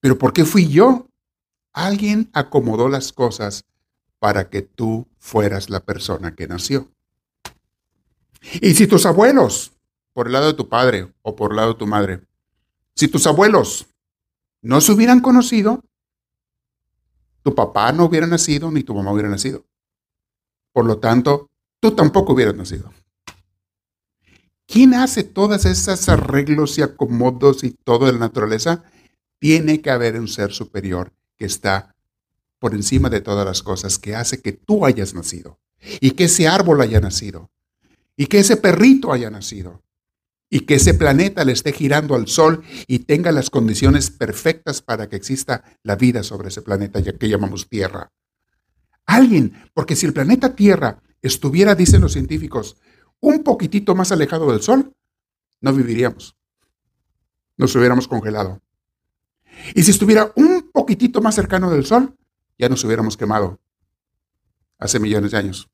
¿Pero 0.00 0.18
por 0.18 0.32
qué 0.32 0.44
fui 0.44 0.68
yo? 0.68 1.08
Alguien 1.72 2.30
acomodó 2.32 2.88
las 2.88 3.12
cosas 3.12 3.64
para 4.18 4.50
que 4.50 4.62
tú 4.62 5.06
fueras 5.18 5.70
la 5.70 5.80
persona 5.80 6.34
que 6.34 6.46
nació. 6.46 6.88
Y 8.60 8.74
si 8.74 8.86
tus 8.86 9.06
abuelos, 9.06 9.72
por 10.12 10.26
el 10.26 10.32
lado 10.32 10.46
de 10.46 10.54
tu 10.54 10.68
padre 10.68 11.12
o 11.22 11.36
por 11.36 11.52
el 11.52 11.56
lado 11.56 11.72
de 11.72 11.78
tu 11.78 11.86
madre, 11.86 12.20
si 12.94 13.08
tus 13.08 13.26
abuelos 13.26 13.86
no 14.62 14.80
se 14.80 14.92
hubieran 14.92 15.20
conocido, 15.20 15.82
tu 17.42 17.54
papá 17.54 17.92
no 17.92 18.04
hubiera 18.04 18.26
nacido 18.26 18.70
ni 18.70 18.82
tu 18.82 18.94
mamá 18.94 19.12
hubiera 19.12 19.28
nacido. 19.28 19.64
Por 20.72 20.84
lo 20.84 20.98
tanto, 20.98 21.50
tú 21.80 21.92
tampoco 21.92 22.32
hubieras 22.32 22.54
nacido. 22.54 22.92
¿Quién 24.66 24.94
hace 24.94 25.24
todas 25.24 25.64
esas 25.64 26.08
arreglos 26.08 26.76
y 26.78 26.82
acomodos 26.82 27.64
y 27.64 27.70
todo 27.70 28.06
de 28.06 28.12
la 28.12 28.18
naturaleza? 28.18 28.84
Tiene 29.38 29.80
que 29.80 29.90
haber 29.90 30.18
un 30.20 30.28
ser 30.28 30.52
superior 30.52 31.12
que 31.36 31.46
está 31.46 31.94
por 32.58 32.74
encima 32.74 33.08
de 33.08 33.20
todas 33.20 33.46
las 33.46 33.62
cosas, 33.62 33.98
que 33.98 34.14
hace 34.14 34.42
que 34.42 34.52
tú 34.52 34.84
hayas 34.84 35.14
nacido 35.14 35.58
y 36.00 36.10
que 36.10 36.24
ese 36.24 36.48
árbol 36.48 36.80
haya 36.80 37.00
nacido 37.00 37.50
y 38.18 38.26
que 38.26 38.40
ese 38.40 38.56
perrito 38.56 39.12
haya 39.12 39.30
nacido 39.30 39.84
y 40.50 40.60
que 40.60 40.74
ese 40.74 40.92
planeta 40.92 41.44
le 41.44 41.52
esté 41.52 41.72
girando 41.72 42.16
al 42.16 42.26
Sol 42.26 42.64
y 42.88 43.00
tenga 43.00 43.30
las 43.30 43.48
condiciones 43.48 44.10
perfectas 44.10 44.82
para 44.82 45.08
que 45.08 45.14
exista 45.14 45.62
la 45.84 45.94
vida 45.94 46.24
sobre 46.24 46.48
ese 46.48 46.60
planeta 46.60 47.00
que 47.00 47.28
llamamos 47.28 47.68
Tierra. 47.68 48.10
Alguien, 49.06 49.52
porque 49.72 49.94
si 49.94 50.04
el 50.04 50.12
planeta 50.12 50.56
Tierra 50.56 51.00
estuviera, 51.22 51.76
dicen 51.76 52.00
los 52.00 52.12
científicos, 52.12 52.76
un 53.20 53.44
poquitito 53.44 53.94
más 53.94 54.10
alejado 54.10 54.50
del 54.50 54.62
Sol, 54.62 54.92
no 55.60 55.72
viviríamos. 55.72 56.36
Nos 57.56 57.74
hubiéramos 57.76 58.08
congelado. 58.08 58.60
Y 59.76 59.84
si 59.84 59.92
estuviera 59.92 60.32
un 60.34 60.70
poquitito 60.72 61.20
más 61.20 61.36
cercano 61.36 61.70
del 61.70 61.86
Sol, 61.86 62.16
ya 62.58 62.68
nos 62.68 62.82
hubiéramos 62.82 63.16
quemado 63.16 63.60
hace 64.80 64.98
millones 64.98 65.30
de 65.30 65.38
años 65.38 65.70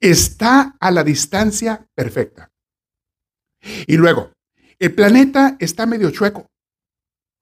está 0.00 0.76
a 0.78 0.90
la 0.90 1.04
distancia 1.04 1.86
perfecta. 1.94 2.50
Y 3.86 3.96
luego, 3.96 4.32
el 4.78 4.94
planeta 4.94 5.56
está 5.60 5.86
medio 5.86 6.10
chueco. 6.10 6.50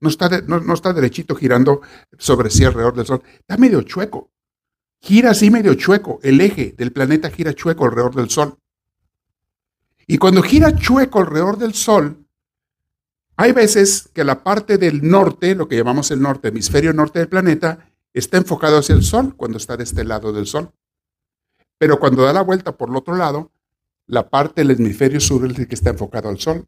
No 0.01 0.09
está, 0.09 0.41
no, 0.43 0.75
está 0.75 0.93
derechito 0.93 1.35
girando 1.35 1.83
sobre 2.19 2.51
sí 2.51 2.65
alrededor 2.65 2.95
del 2.95 3.07
Sol. 3.07 3.23
Está 3.39 3.57
medio 3.57 3.83
chueco. 3.83 4.31
Gira 5.01 5.31
así 5.31 5.51
medio 5.51 5.75
chueco. 5.75 6.21
El 6.23 6.41
eje 6.41 6.75
del 6.77 6.93
planeta 6.93 7.31
gira 7.31 7.55
chueco 7.55 7.85
alrededor 7.85 8.15
del 8.15 8.31
Sol. 8.31 8.59
Y 10.07 10.19
cuando 10.19 10.43
gira 10.43 10.75
chueco 10.75 11.21
alrededor 11.21 11.59
del 11.59 11.75
Sol, 11.75 12.27
hay 13.37 13.53
veces 13.53 14.11
que 14.13 14.25
la 14.25 14.43
parte 14.43 14.77
del 14.77 15.09
norte, 15.09 15.55
lo 15.55 15.69
que 15.69 15.77
llamamos 15.77 16.11
el 16.11 16.21
norte, 16.21 16.49
hemisferio 16.49 16.93
norte 16.93 17.21
del 17.21 17.29
planeta, 17.29 17.91
está 18.13 18.39
enfocado 18.39 18.79
hacia 18.79 18.95
el 18.95 19.03
Sol 19.03 19.35
cuando 19.37 19.59
está 19.59 19.77
de 19.77 19.85
este 19.85 20.05
lado 20.05 20.33
del 20.33 20.47
Sol. 20.47 20.73
Pero 21.81 21.99
cuando 21.99 22.25
da 22.25 22.35
la 22.35 22.43
vuelta 22.43 22.77
por 22.77 22.91
el 22.91 22.97
otro 22.97 23.17
lado, 23.17 23.53
la 24.07 24.29
parte 24.29 24.61
del 24.61 24.73
hemisferio 24.73 25.19
sur 25.19 25.51
es 25.51 25.59
el 25.59 25.67
que 25.67 25.75
está 25.75 25.89
enfocado 25.89 26.29
al 26.29 26.39
Sol. 26.39 26.67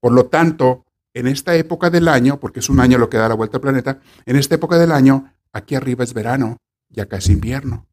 Por 0.00 0.12
lo 0.12 0.24
tanto, 0.24 0.86
en 1.12 1.26
esta 1.26 1.54
época 1.54 1.90
del 1.90 2.08
año, 2.08 2.40
porque 2.40 2.60
es 2.60 2.70
un 2.70 2.80
año 2.80 2.96
lo 2.96 3.10
que 3.10 3.18
da 3.18 3.28
la 3.28 3.34
vuelta 3.34 3.58
al 3.58 3.60
planeta, 3.60 4.00
en 4.24 4.36
esta 4.36 4.54
época 4.54 4.78
del 4.78 4.90
año, 4.90 5.34
aquí 5.52 5.74
arriba 5.74 6.02
es 6.02 6.14
verano 6.14 6.56
y 6.88 7.00
acá 7.00 7.18
es 7.18 7.28
invierno. 7.28 7.86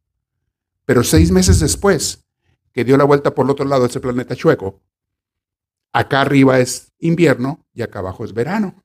Pero 0.86 1.04
seis 1.04 1.30
meses 1.30 1.60
después 1.60 2.24
que 2.72 2.86
dio 2.86 2.96
la 2.96 3.04
vuelta 3.04 3.36
por 3.36 3.46
el 3.46 3.52
otro 3.52 3.66
lado 3.66 3.86
ese 3.86 4.00
planeta 4.00 4.34
chueco, 4.34 4.80
acá 5.92 6.22
arriba 6.22 6.60
es 6.60 6.94
invierno 7.00 7.66
y 7.74 7.82
acá 7.82 8.00
abajo 8.00 8.24
es 8.24 8.34
verano. 8.34 8.82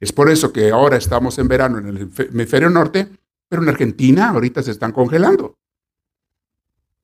Es 0.00 0.12
por 0.12 0.30
eso 0.30 0.50
que 0.50 0.70
ahora 0.70 0.96
estamos 0.96 1.38
en 1.38 1.46
verano 1.46 1.76
en 1.76 1.88
el 1.88 2.10
hemisferio 2.30 2.70
norte, 2.70 3.06
pero 3.50 3.62
en 3.62 3.68
Argentina 3.68 4.30
ahorita 4.30 4.62
se 4.62 4.70
están 4.70 4.92
congelando. 4.92 5.58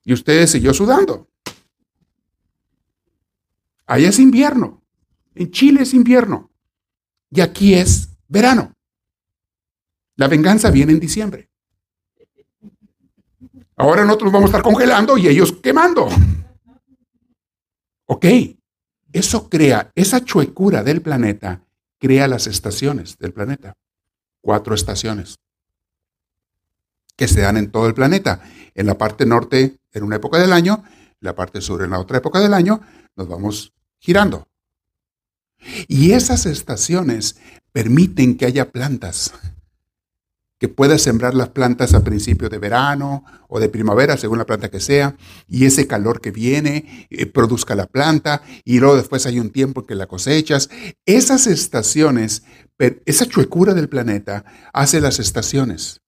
Y 0.03 0.13
ustedes 0.13 0.51
siguió 0.51 0.73
sudando. 0.73 1.29
Allá 3.85 4.09
es 4.09 4.19
invierno. 4.19 4.83
En 5.35 5.51
Chile 5.51 5.83
es 5.83 5.93
invierno. 5.93 6.51
Y 7.29 7.41
aquí 7.41 7.73
es 7.73 8.09
verano. 8.27 8.73
La 10.15 10.27
venganza 10.27 10.69
viene 10.71 10.93
en 10.93 10.99
diciembre. 10.99 11.49
Ahora 13.75 14.05
nosotros 14.05 14.31
vamos 14.31 14.45
a 14.45 14.51
estar 14.51 14.61
congelando 14.61 15.17
y 15.17 15.27
ellos 15.27 15.53
quemando. 15.53 16.07
Ok, 18.05 18.25
eso 19.11 19.49
crea, 19.49 19.91
esa 19.95 20.23
chuecura 20.23 20.83
del 20.83 21.01
planeta 21.01 21.65
crea 21.97 22.27
las 22.27 22.47
estaciones 22.47 23.17
del 23.17 23.33
planeta. 23.33 23.73
Cuatro 24.41 24.75
estaciones 24.75 25.37
que 27.15 27.27
se 27.27 27.41
dan 27.41 27.57
en 27.57 27.71
todo 27.71 27.87
el 27.87 27.93
planeta. 27.93 28.41
En 28.75 28.85
la 28.85 28.97
parte 28.97 29.25
norte, 29.25 29.77
en 29.93 30.03
una 30.03 30.15
época 30.15 30.39
del 30.39 30.53
año, 30.53 30.83
la 31.19 31.35
parte 31.35 31.61
sur 31.61 31.83
en 31.83 31.91
la 31.91 31.99
otra 31.99 32.17
época 32.17 32.39
del 32.39 32.53
año, 32.53 32.81
nos 33.15 33.27
vamos 33.27 33.73
girando. 33.99 34.47
Y 35.87 36.11
esas 36.13 36.45
estaciones 36.45 37.37
permiten 37.71 38.37
que 38.37 38.45
haya 38.45 38.71
plantas, 38.71 39.33
que 40.57 40.67
puedas 40.67 41.01
sembrar 41.01 41.33
las 41.33 41.49
plantas 41.49 41.93
a 41.93 42.03
principio 42.03 42.49
de 42.49 42.57
verano 42.57 43.23
o 43.47 43.59
de 43.59 43.69
primavera, 43.69 44.17
según 44.17 44.37
la 44.37 44.45
planta 44.45 44.69
que 44.69 44.79
sea, 44.79 45.15
y 45.47 45.65
ese 45.65 45.87
calor 45.87 46.21
que 46.21 46.31
viene 46.31 47.07
eh, 47.09 47.25
produzca 47.25 47.75
la 47.75 47.87
planta, 47.87 48.41
y 48.63 48.79
luego 48.79 48.95
después 48.95 49.25
hay 49.25 49.39
un 49.39 49.51
tiempo 49.51 49.81
en 49.81 49.87
que 49.87 49.95
la 49.95 50.07
cosechas. 50.07 50.69
Esas 51.05 51.47
estaciones, 51.47 52.43
esa 53.05 53.25
chuecura 53.25 53.73
del 53.73 53.89
planeta 53.89 54.43
hace 54.73 55.01
las 55.01 55.19
estaciones. 55.19 56.00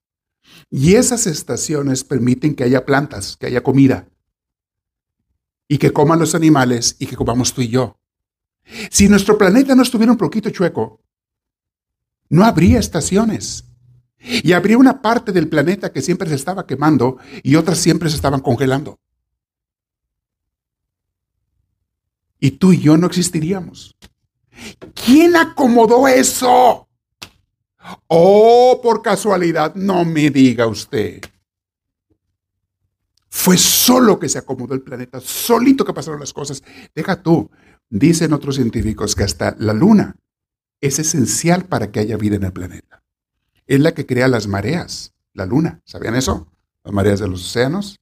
Y 0.76 0.96
esas 0.96 1.28
estaciones 1.28 2.04
permiten 2.04 2.56
que 2.56 2.64
haya 2.64 2.84
plantas, 2.84 3.38
que 3.38 3.46
haya 3.46 3.62
comida, 3.62 4.08
y 5.68 5.78
que 5.78 5.94
coman 5.94 6.18
los 6.18 6.34
animales 6.34 6.96
y 6.98 7.06
que 7.06 7.16
comamos 7.16 7.54
tú 7.54 7.62
y 7.62 7.68
yo. 7.68 8.00
Si 8.90 9.08
nuestro 9.08 9.38
planeta 9.38 9.76
no 9.76 9.84
estuviera 9.84 10.12
un 10.12 10.18
poquito 10.18 10.50
chueco, 10.50 11.00
no 12.30 12.44
habría 12.44 12.80
estaciones. 12.80 13.66
Y 14.18 14.54
habría 14.54 14.80
una 14.80 15.00
parte 15.00 15.32
del 15.32 15.48
planeta 15.48 15.92
que 15.92 16.02
siempre 16.02 16.28
se 16.28 16.36
estaba 16.36 16.66
quemando 16.66 17.20
y 17.44 17.56
otras 17.56 17.78
siempre 17.78 18.10
se 18.10 18.16
estaban 18.16 18.42
congelando. 18.42 19.00
Y 22.40 22.50
tú 22.50 22.74
y 22.74 22.80
yo 22.80 22.98
no 22.98 23.06
existiríamos. 23.06 23.96
¿Quién 25.06 25.36
acomodó 25.36 26.08
eso? 26.08 26.88
Oh, 28.08 28.80
por 28.82 29.02
casualidad, 29.02 29.76
no 29.76 30.06
me 30.06 30.30
diga 30.30 30.68
usted. 30.68 31.22
Fue 33.30 33.58
solo 33.58 34.20
que 34.20 34.30
se 34.30 34.38
acomodó 34.38 34.74
el 34.76 34.82
planeta, 34.82 35.20
solito 35.20 35.84
que 35.84 35.94
pasaron 35.94 36.20
las 36.20 36.34
cosas. 36.34 36.64
Deja 36.94 37.22
tú, 37.22 37.50
dicen 37.90 38.32
otros 38.32 38.56
científicos 38.56 39.16
que 39.16 39.24
hasta 39.24 39.56
la 39.58 39.74
luna 39.74 40.16
es 40.82 41.00
esencial 41.00 41.66
para 41.66 41.92
que 41.92 42.00
haya 42.00 42.18
vida 42.18 42.36
en 42.36 42.44
el 42.44 42.54
planeta. 42.54 43.04
Es 43.66 43.80
la 43.80 43.94
que 43.94 44.06
crea 44.06 44.28
las 44.28 44.48
mareas, 44.48 45.14
la 45.34 45.46
luna. 45.46 45.82
¿Sabían 45.86 46.16
eso? 46.16 46.48
Las 46.84 46.94
mareas 46.94 47.20
de 47.20 47.28
los 47.28 47.44
océanos. 47.44 48.00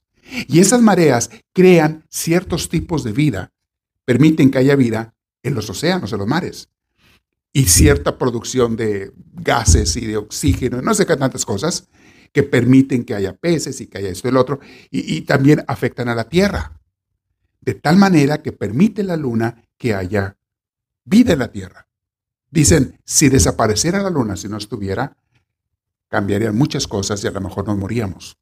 Y 0.47 0.59
esas 0.59 0.81
mareas 0.81 1.29
crean 1.53 2.03
ciertos 2.09 2.69
tipos 2.69 3.03
de 3.03 3.11
vida, 3.11 3.51
permiten 4.05 4.51
que 4.51 4.57
haya 4.57 4.75
vida 4.75 5.13
en 5.43 5.55
los 5.55 5.69
océanos, 5.69 6.11
en 6.11 6.19
los 6.19 6.27
mares. 6.27 6.69
Y 7.53 7.65
cierta 7.65 8.17
producción 8.17 8.75
de 8.75 9.11
gases 9.33 9.95
y 9.97 10.05
de 10.05 10.17
oxígeno, 10.17 10.81
no 10.81 10.93
sé 10.93 11.05
qué 11.05 11.17
tantas 11.17 11.45
cosas, 11.45 11.89
que 12.31 12.43
permiten 12.43 13.03
que 13.03 13.13
haya 13.13 13.35
peces 13.35 13.81
y 13.81 13.87
que 13.87 13.97
haya 13.97 14.09
esto 14.09 14.27
y 14.27 14.31
el 14.31 14.37
otro, 14.37 14.59
y, 14.89 15.21
también 15.21 15.63
afectan 15.67 16.07
a 16.07 16.15
la 16.15 16.29
Tierra. 16.29 16.79
De 17.59 17.73
tal 17.73 17.97
manera 17.97 18.41
que 18.41 18.53
permite 18.53 19.03
la 19.03 19.17
Luna 19.17 19.63
que 19.77 19.93
haya 19.93 20.37
vida 21.03 21.33
en 21.33 21.39
la 21.39 21.51
Tierra. 21.51 21.87
Dicen, 22.49 22.99
si 23.05 23.29
desapareciera 23.29 24.01
la 24.01 24.09
Luna, 24.09 24.37
si 24.37 24.47
no 24.47 24.57
estuviera, 24.57 25.17
cambiarían 26.07 26.57
muchas 26.57 26.87
cosas 26.87 27.23
y 27.23 27.27
a 27.27 27.31
lo 27.31 27.41
mejor 27.41 27.67
nos 27.67 27.77
moríamos. 27.77 28.37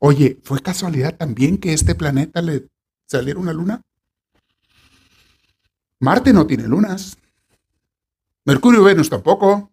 Oye, 0.00 0.38
¿fue 0.42 0.60
casualidad 0.60 1.16
también 1.16 1.58
que 1.58 1.72
este 1.72 1.94
planeta 1.94 2.42
le 2.42 2.68
saliera 3.06 3.38
una 3.40 3.52
luna? 3.52 3.82
Marte 6.00 6.32
no 6.32 6.46
tiene 6.46 6.68
lunas. 6.68 7.16
Mercurio 8.48 8.80
y 8.80 8.84
Venus 8.84 9.10
tampoco. 9.10 9.70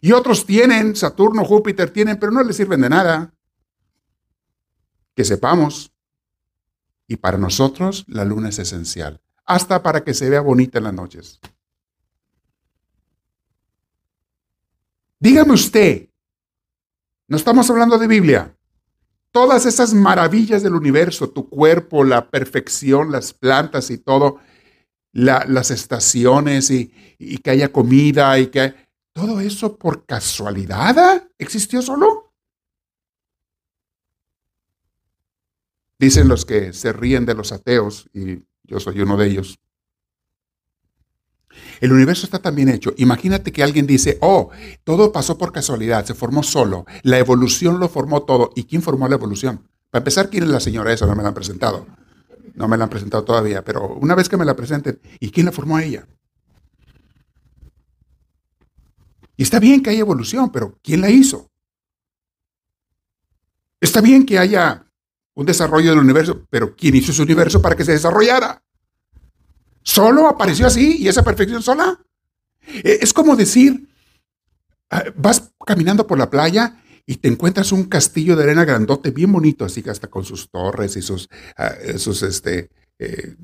Y 0.00 0.10
otros 0.10 0.44
tienen, 0.44 0.96
Saturno, 0.96 1.44
Júpiter 1.44 1.88
tienen, 1.88 2.18
pero 2.18 2.32
no 2.32 2.42
les 2.42 2.56
sirven 2.56 2.80
de 2.80 2.88
nada. 2.88 3.32
Que 5.14 5.24
sepamos. 5.24 5.92
Y 7.06 7.14
para 7.14 7.38
nosotros 7.38 8.06
la 8.08 8.24
luna 8.24 8.48
es 8.48 8.58
esencial, 8.58 9.20
hasta 9.44 9.84
para 9.84 10.02
que 10.02 10.14
se 10.14 10.28
vea 10.28 10.40
bonita 10.40 10.78
en 10.78 10.84
las 10.84 10.94
noches. 10.94 11.38
Dígame 15.20 15.52
usted, 15.52 16.08
no 17.28 17.36
estamos 17.36 17.70
hablando 17.70 17.98
de 17.98 18.08
Biblia. 18.08 18.58
Todas 19.30 19.64
esas 19.64 19.94
maravillas 19.94 20.64
del 20.64 20.74
universo, 20.74 21.30
tu 21.30 21.48
cuerpo, 21.48 22.02
la 22.02 22.30
perfección, 22.30 23.12
las 23.12 23.32
plantas 23.32 23.90
y 23.90 23.98
todo, 23.98 24.40
las 25.14 25.70
estaciones 25.70 26.70
y, 26.70 26.92
que 27.42 27.50
haya 27.50 27.72
comida 27.72 28.38
y 28.38 28.48
que 28.48 28.74
¿Todo 29.14 29.40
eso 29.40 29.78
por 29.78 30.04
casualidad 30.06 31.28
existió 31.38 31.80
solo? 31.80 32.34
Dicen 36.00 36.26
los 36.26 36.44
que 36.44 36.72
se 36.72 36.92
ríen 36.92 37.24
de 37.24 37.34
los 37.34 37.52
ateos, 37.52 38.10
y 38.12 38.42
yo 38.64 38.80
soy 38.80 39.00
uno 39.00 39.16
de 39.16 39.28
ellos. 39.28 39.60
El 41.80 41.92
universo 41.92 42.26
está 42.26 42.40
tan 42.40 42.56
bien 42.56 42.68
hecho. 42.68 42.92
Imagínate 42.96 43.52
que 43.52 43.62
alguien 43.62 43.86
dice, 43.86 44.18
oh, 44.20 44.50
todo 44.82 45.12
pasó 45.12 45.38
por 45.38 45.52
casualidad, 45.52 46.04
se 46.04 46.14
formó 46.14 46.42
solo. 46.42 46.84
La 47.04 47.18
evolución 47.18 47.78
lo 47.78 47.88
formó 47.88 48.24
todo. 48.24 48.50
¿Y 48.56 48.64
quién 48.64 48.82
formó 48.82 49.06
la 49.06 49.14
evolución? 49.14 49.68
Para 49.90 50.00
empezar, 50.00 50.28
¿quién 50.28 50.42
es 50.42 50.48
la 50.48 50.58
señora 50.58 50.92
esa? 50.92 51.06
No 51.06 51.14
me 51.14 51.22
la 51.22 51.28
han 51.28 51.34
presentado. 51.34 51.86
No 52.54 52.68
me 52.68 52.76
la 52.76 52.84
han 52.84 52.90
presentado 52.90 53.24
todavía, 53.24 53.64
pero 53.64 53.88
una 53.88 54.14
vez 54.14 54.28
que 54.28 54.36
me 54.36 54.44
la 54.44 54.54
presenten, 54.54 55.00
¿y 55.20 55.30
quién 55.30 55.46
la 55.46 55.52
formó 55.52 55.76
a 55.76 55.82
ella? 55.82 56.06
Y 59.36 59.42
está 59.42 59.58
bien 59.58 59.82
que 59.82 59.90
haya 59.90 60.00
evolución, 60.00 60.50
pero 60.50 60.78
¿quién 60.82 61.00
la 61.00 61.10
hizo? 61.10 61.50
Está 63.80 64.00
bien 64.00 64.24
que 64.24 64.38
haya 64.38 64.86
un 65.34 65.46
desarrollo 65.46 65.90
del 65.90 65.98
universo, 65.98 66.46
pero 66.48 66.74
¿quién 66.76 66.94
hizo 66.94 67.10
ese 67.10 67.22
universo 67.22 67.60
para 67.60 67.74
que 67.74 67.84
se 67.84 67.92
desarrollara? 67.92 68.62
¿Solo 69.82 70.28
apareció 70.28 70.66
así 70.66 70.98
y 70.98 71.08
esa 71.08 71.22
perfección 71.24 71.62
sola? 71.62 72.00
E, 72.66 73.00
es 73.02 73.12
como 73.12 73.34
decir, 73.36 73.88
ah, 74.90 75.04
vas 75.16 75.52
caminando 75.66 76.06
por 76.06 76.18
la 76.18 76.30
playa 76.30 76.80
y 77.06 77.16
te 77.16 77.28
encuentras 77.28 77.72
un 77.72 77.84
castillo 77.84 78.36
de 78.36 78.44
arena 78.44 78.64
grandote, 78.64 79.10
bien 79.10 79.32
bonito, 79.32 79.64
así 79.64 79.82
que 79.82 79.90
hasta 79.90 80.08
con 80.08 80.24
sus 80.24 80.50
torres 80.50 80.96
y 80.96 81.02
sus, 81.02 81.28
ah, 81.56 81.74
sus 81.96 82.22
este, 82.22 82.70
eh, 82.98 83.36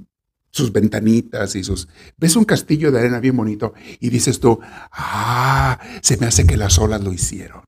sus 0.50 0.72
ventanitas 0.72 1.54
y 1.54 1.64
sus... 1.64 1.88
Ves 2.16 2.36
un 2.36 2.44
castillo 2.44 2.90
de 2.90 2.98
arena 2.98 3.20
bien 3.20 3.36
bonito 3.36 3.74
y 4.00 4.10
dices 4.10 4.40
tú, 4.40 4.58
ah, 4.92 5.78
se 6.02 6.16
me 6.16 6.26
hace 6.26 6.46
que 6.46 6.56
las 6.56 6.78
olas 6.78 7.02
lo 7.02 7.12
hicieron. 7.12 7.64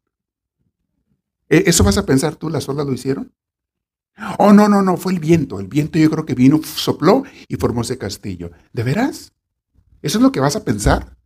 ¿E-, 1.49 1.65
¿Eso 1.67 1.85
vas 1.85 1.99
a 1.99 2.07
pensar 2.07 2.37
tú, 2.37 2.49
las 2.49 2.69
olas 2.69 2.87
lo 2.87 2.93
hicieron? 2.93 3.33
Oh, 4.39 4.53
no, 4.53 4.69
no, 4.69 4.83
no, 4.83 4.97
fue 4.97 5.13
el 5.13 5.21
viento. 5.21 5.61
El 5.61 5.69
viento 5.69 5.99
yo 5.99 6.11
creo 6.11 6.27
que 6.27 6.35
vino, 6.35 6.61
sopló 6.63 7.25
y 7.49 7.57
formó 7.57 7.83
ese 7.83 7.99
castillo. 7.99 8.51
¿De 8.73 8.83
veras? 8.83 9.33
¿Eso 10.03 10.19
es 10.19 10.23
lo 10.23 10.33
que 10.33 10.41
vas 10.41 10.57
a 10.57 10.65
pensar? 10.65 11.17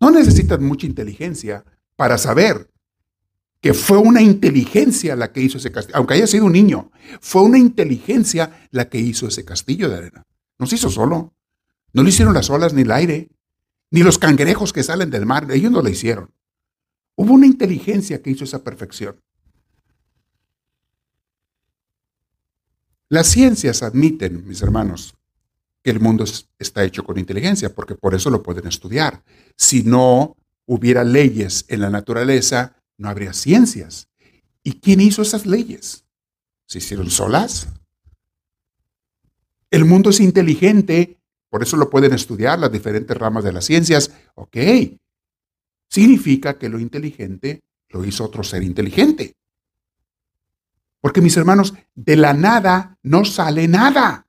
No 0.00 0.10
necesitas 0.10 0.58
mucha 0.60 0.86
inteligencia 0.86 1.64
para 2.02 2.18
saber 2.18 2.68
que 3.60 3.74
fue 3.74 3.96
una 3.96 4.20
inteligencia 4.20 5.14
la 5.14 5.30
que 5.30 5.40
hizo 5.40 5.58
ese 5.58 5.70
castillo, 5.70 5.96
aunque 5.96 6.14
haya 6.14 6.26
sido 6.26 6.46
un 6.46 6.52
niño, 6.52 6.90
fue 7.20 7.42
una 7.42 7.58
inteligencia 7.58 8.66
la 8.72 8.88
que 8.88 8.98
hizo 8.98 9.28
ese 9.28 9.44
castillo 9.44 9.88
de 9.88 9.98
arena. 9.98 10.26
No 10.58 10.66
se 10.66 10.74
hizo 10.74 10.90
solo. 10.90 11.32
No 11.92 12.02
lo 12.02 12.08
hicieron 12.08 12.34
las 12.34 12.50
olas 12.50 12.72
ni 12.72 12.82
el 12.82 12.90
aire, 12.90 13.30
ni 13.92 14.02
los 14.02 14.18
cangrejos 14.18 14.72
que 14.72 14.82
salen 14.82 15.10
del 15.10 15.26
mar, 15.26 15.46
ellos 15.52 15.70
no 15.70 15.80
lo 15.80 15.88
hicieron. 15.88 16.34
Hubo 17.14 17.34
una 17.34 17.46
inteligencia 17.46 18.20
que 18.20 18.30
hizo 18.30 18.42
esa 18.42 18.64
perfección. 18.64 19.20
Las 23.10 23.28
ciencias 23.28 23.84
admiten, 23.84 24.44
mis 24.48 24.60
hermanos, 24.60 25.14
que 25.84 25.92
el 25.92 26.00
mundo 26.00 26.24
está 26.58 26.82
hecho 26.82 27.04
con 27.04 27.16
inteligencia, 27.16 27.72
porque 27.72 27.94
por 27.94 28.16
eso 28.16 28.28
lo 28.28 28.42
pueden 28.42 28.66
estudiar. 28.66 29.22
Si 29.56 29.84
no 29.84 30.36
hubiera 30.66 31.04
leyes 31.04 31.64
en 31.68 31.80
la 31.80 31.90
naturaleza, 31.90 32.76
no 32.98 33.08
habría 33.08 33.32
ciencias. 33.32 34.08
¿Y 34.62 34.80
quién 34.80 35.00
hizo 35.00 35.22
esas 35.22 35.46
leyes? 35.46 36.04
¿Se 36.66 36.78
hicieron 36.78 37.10
solas? 37.10 37.68
El 39.70 39.84
mundo 39.84 40.10
es 40.10 40.20
inteligente, 40.20 41.18
por 41.48 41.62
eso 41.62 41.76
lo 41.76 41.90
pueden 41.90 42.12
estudiar 42.12 42.58
las 42.58 42.70
diferentes 42.70 43.16
ramas 43.16 43.44
de 43.44 43.52
las 43.52 43.64
ciencias. 43.64 44.12
Ok, 44.34 44.56
significa 45.88 46.58
que 46.58 46.68
lo 46.68 46.78
inteligente 46.78 47.60
lo 47.88 48.04
hizo 48.04 48.24
otro 48.24 48.42
ser 48.42 48.62
inteligente. 48.62 49.34
Porque 51.00 51.20
mis 51.20 51.36
hermanos, 51.36 51.74
de 51.94 52.16
la 52.16 52.32
nada 52.32 52.96
no 53.02 53.24
sale 53.24 53.66
nada. 53.66 54.26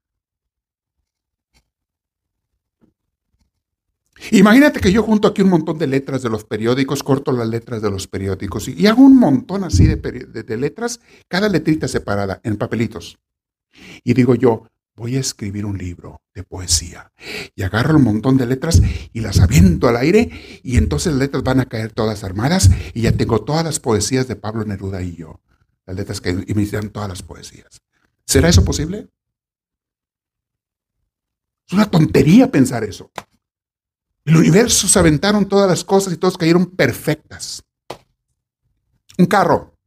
Imagínate 4.32 4.80
que 4.80 4.92
yo 4.92 5.04
junto 5.04 5.28
aquí 5.28 5.42
un 5.42 5.50
montón 5.50 5.78
de 5.78 5.88
letras 5.88 6.22
de 6.22 6.30
los 6.30 6.44
periódicos, 6.44 7.04
corto 7.04 7.32
las 7.32 7.48
letras 7.48 7.82
de 7.82 7.92
los 7.92 8.08
periódicos 8.08 8.68
y, 8.68 8.88
hago 8.88 9.04
un 9.04 9.18
montón 9.18 9.64
así 9.64 9.86
de, 9.86 10.58
letras, 10.58 11.00
cada 11.28 11.50
letrita 11.50 11.88
separada 11.88 12.40
en 12.44 12.58
papelitos. 12.58 13.20
Y 14.04 14.14
digo 14.14 14.36
yo, 14.36 14.68
voy 14.96 15.18
a 15.18 15.20
escribir 15.20 15.66
un 15.66 15.78
libro 15.78 16.22
de 16.34 16.44
poesía. 16.44 17.12
Y 17.56 17.64
agarro 17.64 17.98
un 17.98 18.04
montón 18.04 18.38
de 18.38 18.46
letras 18.46 18.82
y 19.12 19.20
las 19.22 19.40
aviento 19.40 19.88
al 19.88 19.98
aire 19.98 20.30
y 20.64 20.78
entonces 20.78 21.14
las 21.14 21.20
letras 21.20 21.44
van 21.44 21.60
a 21.60 21.66
caer 21.66 21.92
todas 21.92 22.24
armadas 22.24 22.70
y 22.94 23.02
ya 23.02 23.12
tengo 23.12 23.44
todas 23.44 23.64
las 23.64 23.80
poesías 23.80 24.28
de 24.28 24.36
Pablo 24.36 24.64
Neruda 24.64 25.02
y 25.02 25.16
yo. 25.16 25.42
Las 25.86 25.98
letras 25.98 26.22
que 26.22 26.34
me 26.34 26.66
todas 26.66 27.10
las 27.10 27.24
poesías. 27.24 27.82
¿Será 28.26 28.48
eso 28.48 28.64
posible? 28.64 29.10
Es 31.68 31.74
una 31.74 31.90
tontería 31.90 32.52
pensar 32.52 32.84
eso. 32.84 33.12
El 34.26 34.38
universo 34.38 34.88
se 34.88 35.00
aventaron 35.00 35.48
todas 35.48 35.70
las 35.70 35.84
cosas 35.84 36.14
y 36.14 36.18
todas 36.18 36.38
cayeron 36.38 36.66
perfectas. 36.66 37.64
Un 39.18 39.26
carro. 39.26 39.78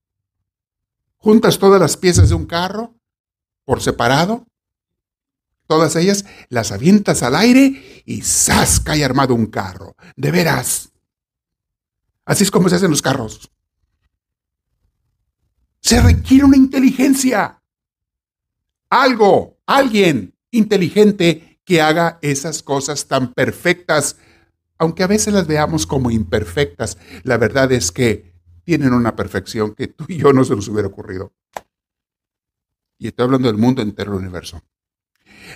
Juntas 1.17 1.59
todas 1.59 1.81
las 1.81 1.97
piezas 1.97 2.29
de 2.29 2.35
un 2.35 2.47
carro 2.47 2.95
por 3.65 3.83
separado. 3.83 4.47
Todas 5.67 5.97
ellas 5.97 6.25
las 6.49 6.71
avientas 6.71 7.23
al 7.23 7.35
aire 7.35 8.03
y 8.05 8.23
¡zas! 8.23 8.79
cae 8.79 9.05
armado 9.05 9.35
un 9.35 9.47
carro. 9.47 9.97
De 10.17 10.31
veras. 10.31 10.93
Así 12.25 12.45
es 12.45 12.51
como 12.51 12.69
se 12.69 12.77
hacen 12.77 12.91
los 12.91 13.03
carros. 13.03 13.51
Se 15.81 16.01
requiere 16.01 16.45
una 16.45 16.57
inteligencia. 16.57 17.63
Algo, 18.91 19.59
alguien 19.67 20.35
inteligente 20.51 21.61
que 21.65 21.83
haga 21.83 22.19
esas 22.23 22.63
cosas 22.63 23.07
tan 23.07 23.33
perfectas, 23.33 24.17
aunque 24.79 25.03
a 25.03 25.07
veces 25.07 25.33
las 25.33 25.47
veamos 25.47 25.87
como 25.87 26.11
imperfectas, 26.11 26.99
la 27.23 27.39
verdad 27.39 27.73
es 27.73 27.93
que 27.93 28.35
tienen 28.65 28.93
una 28.93 29.15
perfección 29.17 29.75
que 29.75 29.89
tú 29.89 30.05
y 30.09 30.19
yo 30.19 30.33
no 30.33 30.45
se 30.45 30.57
nos 30.57 30.69
hubiera 30.69 30.89
ocurrido. 30.89 31.33
Y 32.99 33.09
estoy 33.09 33.25
hablando 33.25 33.49
del 33.49 33.59
mundo 33.59 33.83
entero 33.83 34.13
del 34.13 34.23
universo. 34.23 34.63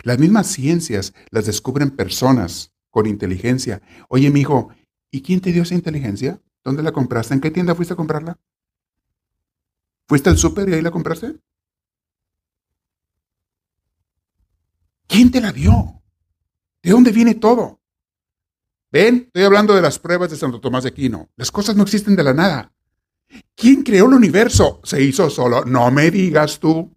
Las 0.03 0.19
mismas 0.19 0.47
ciencias 0.47 1.15
las 1.31 1.47
descubren 1.47 1.91
personas 1.91 2.73
con 2.91 3.07
inteligencia. 3.07 3.83
Oye, 4.09 4.31
mi 4.31 4.41
hijo, 4.41 4.71
¿y 5.11 5.23
quién 5.23 5.41
te 5.41 5.53
dio 5.53 5.63
esa 5.63 5.75
inteligencia? 5.75 6.41
¿Dónde 6.63 6.83
la 6.83 6.93
compraste? 6.93 7.35
¿En 7.35 7.41
qué 7.41 7.51
tienda 7.51 7.75
fuiste 7.75 7.95
a 7.95 7.97
comprarla? 7.97 8.39
¿Fuiste 10.07 10.29
al 10.29 10.39
súper 10.39 10.69
y 10.69 10.75
ahí 10.75 10.83
la 10.83 10.91
compraste? 10.91 11.37
¿Quién 15.07 15.31
te 15.31 15.41
la 15.41 15.53
dio? 15.53 16.03
¿De 16.83 16.91
dónde 16.91 17.11
viene 17.13 17.35
todo? 17.35 17.80
Ven, 18.93 19.25
estoy 19.27 19.45
hablando 19.45 19.75
de 19.75 19.83
las 19.83 19.99
pruebas 19.99 20.31
de 20.31 20.37
Santo 20.37 20.61
Tomás 20.61 20.83
de 20.83 20.89
Aquino. 20.91 21.29
Las 21.37 21.51
cosas 21.53 21.77
no 21.77 21.85
existen 21.85 22.17
de 22.17 22.25
la 22.25 22.35
nada. 22.35 22.73
¿Quién 23.55 23.83
creó 23.83 24.07
el 24.07 24.15
universo? 24.15 24.81
Se 24.83 25.01
hizo 25.01 25.31
solo. 25.31 25.65
No 25.65 25.91
me 25.91 26.11
digas 26.11 26.59
tú. 26.59 26.93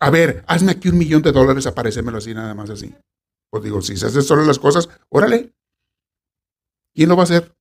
A 0.00 0.10
ver, 0.10 0.44
hazme 0.46 0.72
aquí 0.72 0.88
un 0.88 0.98
millón 0.98 1.22
de 1.22 1.32
dólares, 1.32 1.66
aparecémelo 1.66 2.18
así, 2.18 2.32
nada 2.32 2.54
más 2.54 2.70
así. 2.70 2.94
Pues 3.50 3.64
digo, 3.64 3.82
si 3.82 3.96
se 3.96 4.06
hacen 4.06 4.22
solo 4.22 4.44
las 4.44 4.58
cosas, 4.58 4.88
órale. 5.08 5.52
¿Quién 6.94 7.08
lo 7.08 7.16
va 7.16 7.22
a 7.22 7.24
hacer? 7.24 7.54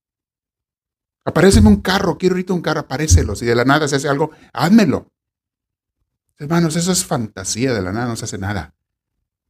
Aparéceme 1.25 1.67
un 1.67 1.82
carro, 1.82 2.17
quiero 2.17 2.36
ahorita 2.36 2.53
un 2.53 2.61
carro, 2.61 2.82
aparécelo. 2.82 3.36
Si 3.36 3.45
de 3.45 3.55
la 3.55 3.65
nada 3.65 3.88
se 3.88 3.97
hace 3.97 4.07
algo, 4.07 4.32
házmelo. 4.53 5.11
Hermanos, 6.38 6.75
eso 6.75 6.91
es 6.91 7.03
fantasía, 7.03 7.73
de 7.73 7.82
la 7.82 7.91
nada 7.91 8.07
no 8.07 8.15
se 8.15 8.25
hace 8.25 8.38
nada. 8.38 8.76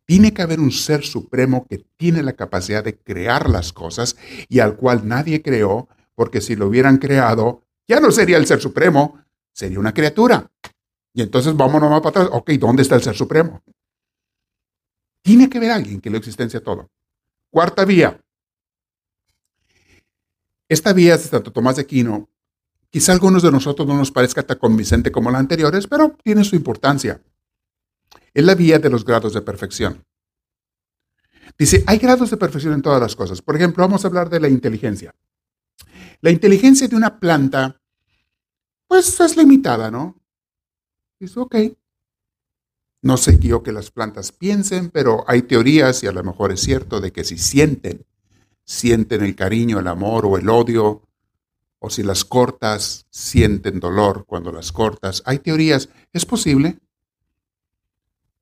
Tiene 0.07 0.33
que 0.33 0.41
haber 0.41 0.61
un 0.61 0.71
ser 0.71 1.03
supremo 1.03 1.67
que 1.67 1.85
tiene 1.97 2.23
la 2.23 2.31
capacidad 2.31 2.81
de 2.81 2.97
crear 2.97 3.49
las 3.49 3.73
cosas 3.73 4.15
y 4.47 4.59
al 4.59 4.77
cual 4.77 5.05
nadie 5.05 5.41
creó, 5.41 5.89
porque 6.15 6.39
si 6.39 6.55
lo 6.55 6.67
hubieran 6.67 6.97
creado, 6.97 7.63
ya 7.89 7.99
no 7.99 8.09
sería 8.11 8.37
el 8.37 8.47
ser 8.47 8.61
supremo, 8.61 9.21
sería 9.53 9.79
una 9.79 9.93
criatura. 9.93 10.49
Y 11.13 11.21
entonces 11.21 11.57
vámonos 11.57 11.89
más 11.89 11.99
para 11.99 12.21
atrás. 12.21 12.29
Ok, 12.31 12.51
¿dónde 12.51 12.83
está 12.83 12.95
el 12.95 13.03
ser 13.03 13.17
supremo? 13.17 13.61
Tiene 15.21 15.49
que 15.49 15.57
haber 15.57 15.71
alguien 15.71 15.99
que 15.99 16.09
le 16.09 16.19
existencia 16.19 16.63
todo. 16.63 16.89
Cuarta 17.49 17.83
vía. 17.83 18.17
Esta 20.69 20.93
vía 20.93 21.15
es 21.15 21.23
de 21.23 21.29
Santo 21.31 21.51
Tomás 21.51 21.75
de 21.75 21.81
Aquino. 21.81 22.29
Quizá 22.89 23.11
algunos 23.11 23.43
de 23.43 23.51
nosotros 23.51 23.85
no 23.85 23.97
nos 23.97 24.11
parezca 24.11 24.41
tan 24.41 24.57
convincente 24.57 25.11
como 25.11 25.29
las 25.31 25.41
anteriores, 25.41 25.85
pero 25.85 26.15
tiene 26.23 26.45
su 26.45 26.55
importancia 26.55 27.21
es 28.33 28.43
la 28.43 28.55
vía 28.55 28.79
de 28.79 28.89
los 28.89 29.05
grados 29.05 29.33
de 29.33 29.41
perfección. 29.41 30.03
Dice, 31.57 31.83
hay 31.87 31.97
grados 31.97 32.29
de 32.29 32.37
perfección 32.37 32.73
en 32.73 32.81
todas 32.81 33.01
las 33.01 33.15
cosas. 33.15 33.41
Por 33.41 33.55
ejemplo, 33.55 33.83
vamos 33.83 34.03
a 34.03 34.07
hablar 34.07 34.29
de 34.29 34.39
la 34.39 34.47
inteligencia. 34.47 35.15
La 36.21 36.31
inteligencia 36.31 36.87
de 36.87 36.95
una 36.95 37.19
planta, 37.19 37.79
pues 38.87 39.19
es 39.19 39.37
limitada, 39.37 39.89
¿no? 39.89 40.19
Dice, 41.19 41.39
ok. 41.39 41.55
No 43.01 43.17
sé 43.17 43.37
yo 43.39 43.63
que 43.63 43.71
las 43.71 43.91
plantas 43.91 44.31
piensen, 44.31 44.89
pero 44.89 45.23
hay 45.27 45.43
teorías, 45.43 46.03
y 46.03 46.07
a 46.07 46.11
lo 46.11 46.23
mejor 46.23 46.51
es 46.51 46.61
cierto, 46.61 46.99
de 46.99 47.11
que 47.11 47.23
si 47.23 47.37
sienten, 47.37 48.05
sienten 48.63 49.23
el 49.23 49.35
cariño, 49.35 49.79
el 49.79 49.87
amor 49.87 50.25
o 50.25 50.37
el 50.37 50.49
odio, 50.49 51.03
o 51.79 51.89
si 51.89 52.03
las 52.03 52.25
cortas, 52.25 53.05
sienten 53.09 53.79
dolor 53.79 54.25
cuando 54.25 54.51
las 54.51 54.71
cortas. 54.71 55.21
Hay 55.25 55.39
teorías, 55.39 55.89
es 56.11 56.25
posible. 56.25 56.79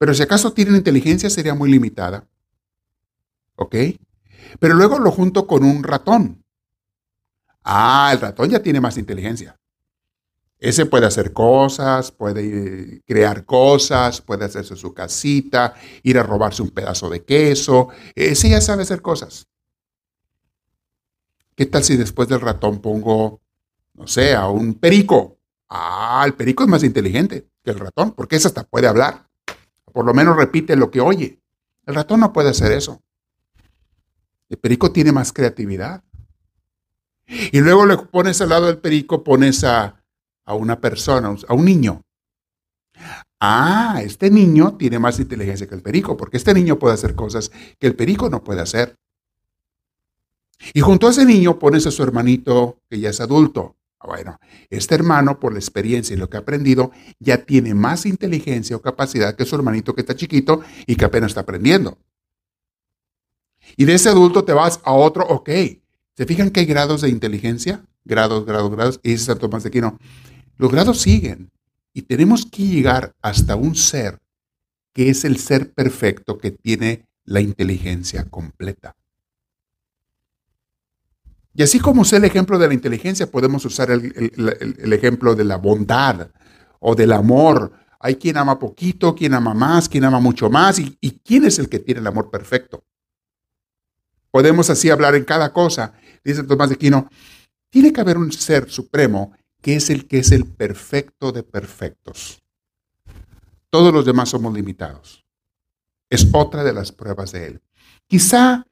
Pero 0.06 0.14
si 0.14 0.22
acaso 0.22 0.53
tienen 0.53 0.76
inteligencia 0.76 1.32
sería 1.32 1.56
muy 1.56 1.68
limitada. 1.68 2.28
¿Ok? 3.56 3.76
Pero 4.60 4.76
luego 4.76 4.99
lo 4.99 5.10
junto 5.10 5.47
con 5.47 5.64
un 5.64 5.82
ratón. 5.82 6.45
Ah, 7.64 8.12
el 8.14 8.22
ratón 8.22 8.51
ya 8.51 8.62
tiene 8.62 8.80
más 8.80 8.99
inteligencia. 8.99 9.60
Ese 10.60 10.86
puede 10.86 11.08
hacer 11.08 11.34
cosas, 11.34 12.12
puede 12.12 13.01
crear 13.08 13.45
cosas, 13.45 14.22
puede 14.22 14.45
hacerse 14.45 14.76
su 14.76 14.93
casita, 14.93 15.74
ir 16.03 16.20
a 16.20 16.24
robarse 16.24 16.62
un 16.62 16.70
pedazo 16.70 17.10
de 17.10 17.26
queso. 17.26 17.88
Ese 18.14 18.49
ya 18.49 18.62
sabe 18.62 18.84
hacer 18.84 19.01
cosas. 19.01 19.47
¿Qué 21.56 21.66
tal 21.66 21.84
si 21.84 21.97
después 21.97 22.30
del 22.30 22.41
ratón 22.41 22.80
pongo, 22.80 23.41
no 23.95 24.06
sé, 24.06 24.36
a 24.36 24.49
un 24.49 24.76
perico? 24.76 25.39
Ah, 25.68 26.22
el 26.28 26.36
perico 26.36 26.62
es 26.62 26.70
más 26.70 26.84
inteligente 26.84 27.49
que 27.64 27.72
el 27.72 27.80
ratón, 27.80 28.12
porque 28.12 28.36
ese 28.36 28.49
hasta 28.49 28.66
puede 28.66 28.86
hablar 28.86 29.26
por 29.96 30.06
lo 30.06 30.14
menos 30.14 30.36
repite 30.36 30.76
lo 30.76 30.91
que 30.91 31.00
oye. 31.00 31.41
El 31.86 31.96
ratón 31.96 32.20
no 32.20 32.34
puede 32.34 32.50
hacer 32.50 32.74
eso. 32.74 33.02
El 34.50 34.58
perico 34.58 34.91
tiene 34.91 35.14
más 35.14 35.32
creatividad. 35.32 36.04
Y 37.26 37.62
luego 37.62 37.86
le 37.86 37.98
pones 38.00 38.41
al 38.41 38.50
lado 38.50 38.66
del 38.66 38.80
perico, 38.80 39.24
pones 39.24 39.64
a, 39.64 40.04
a 40.43 40.54
una 40.54 40.82
persona, 40.82 41.34
a 41.48 41.54
un 41.54 41.64
niño. 41.64 42.02
Ah, 43.39 44.02
este 44.04 44.30
niño 44.30 44.76
tiene 44.76 45.00
más 45.00 45.18
inteligencia 45.18 45.66
que 45.66 45.76
el 45.76 45.82
perico, 45.82 46.18
porque 46.18 46.36
este 46.36 46.54
niño 46.54 46.78
puede 46.78 46.96
hacer 46.96 47.16
cosas 47.16 47.50
que 47.80 47.88
el 47.88 47.96
perico 47.96 48.30
no 48.30 48.43
puede 48.43 48.60
hacer. 48.60 48.98
Y 50.74 50.82
junto 50.82 51.08
a 51.08 51.12
ese 51.12 51.24
niño 51.24 51.58
pones 51.58 51.88
a 51.88 51.91
su 51.91 52.04
hermanito 52.04 52.82
que 52.89 53.00
ya 53.00 53.12
es 53.12 53.22
adulto. 53.22 53.78
Bueno, 54.06 54.39
este 54.70 54.95
hermano, 54.95 55.39
por 55.39 55.53
la 55.53 55.60
experiencia 55.60 56.14
y 56.14 56.18
lo 56.18 56.30
que 56.30 56.38
ha 56.38 56.41
aprendido, 56.41 56.91
ya 57.20 57.45
tiene 57.45 57.74
más 57.74 58.06
inteligencia 58.06 58.76
o 58.76 58.82
capacidad 58.82 59.36
que 59.36 59.45
su 59.45 59.56
hermanito 59.56 59.95
que 59.95 60.01
está 60.01 60.16
chiquito 60.16 60.62
y 60.86 60.95
que 60.95 61.06
apenas 61.06 61.32
está 61.32 61.41
aprendiendo. 61.41 61.97
Y 63.78 63.86
de 63.86 63.95
ese 63.95 64.10
adulto 64.10 64.43
te 64.43 64.53
vas 64.53 64.80
a 64.84 64.93
otro, 64.93 65.26
ok. 65.28 65.49
¿Se 66.16 66.26
fijan 66.26 66.51
que 66.51 66.62
hay 66.62 66.66
grados 66.66 67.01
de 67.01 67.10
inteligencia? 67.10 67.84
Grados, 68.06 68.45
grados, 68.45 68.72
grados. 68.72 68.99
Y 69.03 69.12
dice 69.12 69.26
San 69.26 69.39
Tomás 69.39 69.64
de 69.64 69.70
Aquino, 69.70 69.99
los 70.58 70.72
grados 70.72 71.01
siguen. 71.01 71.51
Y 71.93 72.03
tenemos 72.03 72.45
que 72.45 72.64
llegar 72.64 73.16
hasta 73.22 73.56
un 73.56 73.76
ser 73.76 74.20
que 74.93 75.10
es 75.10 75.26
el 75.26 75.38
ser 75.38 75.74
perfecto 75.74 76.38
que 76.38 76.51
tiene 76.51 77.06
la 77.26 77.41
inteligencia 77.41 78.26
completa. 78.26 78.95
Y 81.56 81.64
así 81.64 81.80
como 81.80 82.03
sé 82.03 82.18
el 82.18 82.26
ejemplo 82.26 82.60
de 82.60 82.68
la 82.68 82.74
inteligencia, 82.74 83.32
podemos 83.32 83.64
usar 83.64 83.89
el, 83.89 84.93
ejemplo 84.93 85.36
de 85.36 85.45
la 85.45 85.56
bondad 85.56 86.30
o 86.80 86.95
del 86.95 87.14
amor. 87.14 87.72
Hay 87.99 88.18
quien 88.18 88.36
ama 88.36 88.60
poquito, 88.60 89.16
quien 89.16 89.34
ama 89.34 89.53
más, 89.53 89.88
quien 89.88 90.03
ama 90.03 90.20
mucho 90.20 90.49
más, 90.49 90.80
y, 90.80 90.97
y 90.99 91.20
quién 91.20 91.45
es 91.45 91.58
el 91.58 91.70
que 91.70 91.80
tiene 91.80 92.01
el 92.01 92.08
amor 92.08 92.30
perfecto. 92.30 92.84
Podemos 94.32 94.70
así 94.70 94.89
hablar 94.89 95.16
en 95.16 95.24
cada 95.24 95.53
cosa. 95.53 95.93
Dice 96.22 96.43
Tomás 96.43 96.68
de 96.68 96.76
Aquino, 96.76 97.08
tiene 97.70 97.93
que 97.93 98.01
haber 98.01 98.18
un 98.18 98.34
ser 98.34 98.70
supremo 98.70 99.32
que 99.62 99.78
es 99.78 99.89
el 99.89 100.08
que 100.08 100.20
es 100.20 100.34
el 100.34 100.45
perfecto 100.45 101.32
de 101.32 101.41
perfectos. 101.43 102.43
Todos 103.70 103.93
los 103.93 104.06
demás 104.06 104.30
somos 104.30 104.53
limitados. 104.53 105.26
Es 106.10 106.28
otra 106.34 106.66
de 106.66 106.74
las 106.74 106.91
pruebas 106.91 107.32
de 107.32 107.47
él. 107.47 107.62
Quizá 108.08 108.68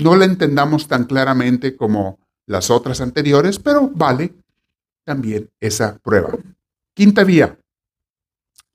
no 0.00 0.16
la 0.16 0.24
entendamos 0.24 0.88
tan 0.88 1.04
claramente 1.04 1.76
como 1.76 2.18
las 2.46 2.70
otras 2.70 3.00
anteriores, 3.00 3.58
pero 3.58 3.88
vale 3.88 4.34
también 5.04 5.50
esa 5.60 5.98
prueba. 5.98 6.36
Quinta 6.94 7.24
vía. 7.24 7.58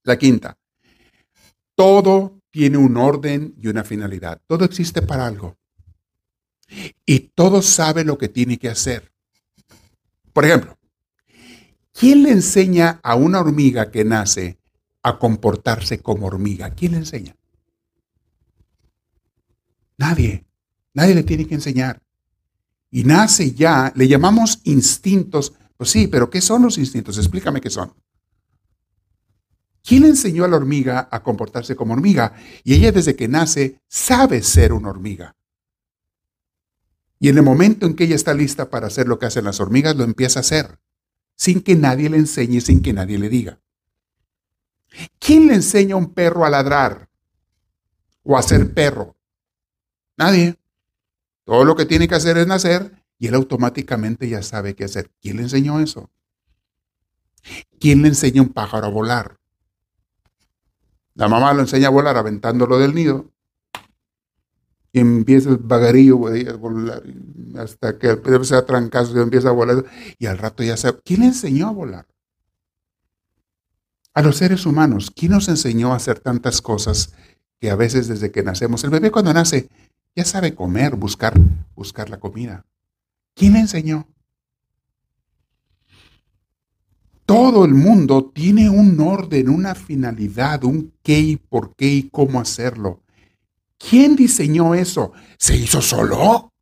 La 0.04 0.18
quinta. 0.18 0.58
Todo 1.76 2.40
tiene 2.52 2.78
un 2.78 2.96
orden 2.96 3.54
y 3.58 3.68
una 3.68 3.84
finalidad. 3.84 4.42
Todo 4.48 4.64
existe 4.64 5.02
para 5.02 5.26
algo. 5.28 5.58
Y 7.06 7.20
todo 7.36 7.62
sabe 7.62 8.04
lo 8.06 8.18
que 8.18 8.30
tiene 8.30 8.58
que 8.58 8.70
hacer. 8.70 9.12
Por 10.32 10.46
ejemplo, 10.46 10.78
¿quién 11.92 12.24
le 12.24 12.32
enseña 12.32 13.00
a 13.04 13.16
una 13.16 13.40
hormiga 13.40 13.92
que 13.92 14.06
nace 14.06 14.58
a 15.04 15.20
comportarse 15.20 16.02
como 16.02 16.28
hormiga? 16.28 16.70
¿Quién 16.72 16.94
le 16.94 16.98
enseña? 17.00 17.36
Nadie. 19.98 20.45
Nadie 20.96 21.14
le 21.14 21.24
tiene 21.24 21.46
que 21.46 21.54
enseñar. 21.54 22.02
Y 22.90 23.04
nace 23.04 23.52
ya, 23.52 23.92
le 23.96 24.08
llamamos 24.08 24.62
instintos. 24.64 25.54
Pues 25.78 25.92
sí, 25.92 26.08
pero 26.08 26.30
¿qué 26.30 26.42
son 26.42 26.64
los 26.64 26.78
instintos? 26.78 27.18
Explícame 27.18 27.62
qué 27.62 27.70
son. 27.70 27.94
¿Quién 29.84 30.04
le 30.04 30.10
enseñó 30.10 30.46
a 30.46 30.48
la 30.48 30.56
hormiga 30.56 31.08
a 31.12 31.22
comportarse 31.22 31.76
como 31.76 31.94
hormiga? 31.94 32.34
Y 32.64 32.74
ella 32.74 32.92
desde 32.92 33.16
que 33.16 33.28
nace 33.28 33.82
sabe 33.88 34.42
ser 34.42 34.74
una 34.74 34.90
hormiga. 34.90 35.36
Y 37.20 37.30
en 37.30 37.38
el 37.38 37.44
momento 37.44 37.86
en 37.86 37.96
que 37.96 38.06
ella 38.06 38.16
está 38.16 38.34
lista 38.34 38.70
para 38.70 38.88
hacer 38.88 39.08
lo 39.08 39.20
que 39.20 39.26
hacen 39.26 39.46
las 39.46 39.60
hormigas, 39.60 39.96
lo 39.96 40.04
empieza 40.04 40.40
a 40.40 40.42
hacer, 40.42 40.80
sin 41.36 41.62
que 41.62 41.76
nadie 41.76 42.10
le 42.10 42.18
enseñe, 42.18 42.62
sin 42.62 42.82
que 42.82 42.94
nadie 42.94 43.20
le 43.20 43.30
diga. 43.30 43.60
¿Quién 45.20 45.48
le 45.48 45.56
enseña 45.56 45.96
a 45.96 45.98
un 45.98 46.14
perro 46.14 46.46
a 46.46 46.50
ladrar 46.50 47.10
o 48.24 48.38
a 48.38 48.42
ser 48.42 48.74
perro? 48.74 49.16
Nadie. 50.18 50.58
Todo 51.46 51.64
lo 51.64 51.76
que 51.76 51.86
tiene 51.86 52.08
que 52.08 52.16
hacer 52.16 52.38
es 52.38 52.48
nacer 52.48 52.92
y 53.18 53.28
él 53.28 53.36
automáticamente 53.36 54.28
ya 54.28 54.42
sabe 54.42 54.76
qué 54.76 54.84
hacer. 54.84 55.12
¿Quién 55.22 55.38
le 55.38 55.44
enseñó 55.44 55.80
eso? 55.80 56.10
¿Quién 57.80 58.02
le 58.02 58.10
enseña 58.10 58.42
a 58.42 58.44
un 58.44 58.50
pájaro 58.52 58.88
a 58.88 58.90
volar? 58.90 59.38
La 61.14 61.28
mamá 61.28 61.54
lo 61.54 61.62
enseña 61.62 61.88
a 61.88 61.92
volar 61.92 62.18
aventándolo 62.18 62.80
del 62.80 62.94
nido. 62.94 63.32
Y 64.92 65.00
empieza 65.00 65.50
el 65.50 65.58
vagarillo 65.58 66.16
a 66.28 66.54
volar 66.56 67.04
hasta 67.58 68.00
que 68.00 68.08
da 68.08 68.66
trancazo 68.66 69.18
y 69.18 69.22
empieza 69.22 69.50
a 69.50 69.54
volar. 69.54 69.86
Y 70.18 70.26
al 70.26 70.38
rato 70.38 70.64
ya 70.64 70.76
sabe. 70.78 71.00
¿Quién 71.04 71.22
le 71.22 71.28
enseñó 71.28 71.68
a 71.68 71.72
volar? 71.72 72.08
A 74.14 74.22
los 74.22 74.38
seres 74.38 74.66
humanos, 74.66 75.12
¿quién 75.14 75.34
nos 75.34 75.50
enseñó 75.50 75.92
a 75.92 75.98
hacer 75.98 76.20
tantas 76.20 76.62
cosas 76.62 77.14
que 77.60 77.70
a 77.70 77.76
veces 77.76 78.08
desde 78.08 78.32
que 78.32 78.44
nacemos, 78.44 78.84
el 78.84 78.90
bebé 78.90 79.12
cuando 79.12 79.34
nace 79.34 79.70
ya 80.16 80.26
sabe 80.26 80.56
comer, 80.56 80.96
buscar, 80.96 81.34
buscar 81.76 82.10
la 82.10 82.20
comida? 82.20 82.66
¿Quién 83.34 83.54
le 83.54 83.60
enseñó? 83.60 84.08
Todo 87.26 87.66
el 87.66 87.74
mundo 87.74 88.32
tiene 88.34 88.70
un 88.70 89.00
orden, 89.00 89.50
una 89.50 89.76
finalidad, 89.76 90.64
un 90.64 90.94
qué 91.02 91.20
y 91.20 91.36
por 91.38 91.76
qué 91.76 91.88
y 91.88 92.10
cómo 92.10 92.40
hacerlo. 92.40 93.02
¿Quién 93.78 94.16
diseñó 94.16 94.74
eso? 94.74 95.12
¿Se 95.38 95.56
hizo 95.56 95.82
solo? 95.82 96.54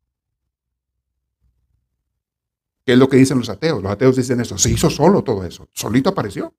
¿Qué 2.84 2.94
es 2.94 2.98
lo 2.98 3.08
que 3.08 3.18
dicen 3.18 3.38
los 3.38 3.48
ateos? 3.48 3.82
Los 3.82 3.92
ateos 3.92 4.16
dicen 4.16 4.40
eso. 4.40 4.58
Se 4.58 4.70
hizo 4.70 4.90
solo 4.90 5.22
todo 5.22 5.44
eso. 5.44 5.68
Solito 5.72 6.10
apareció. 6.10 6.54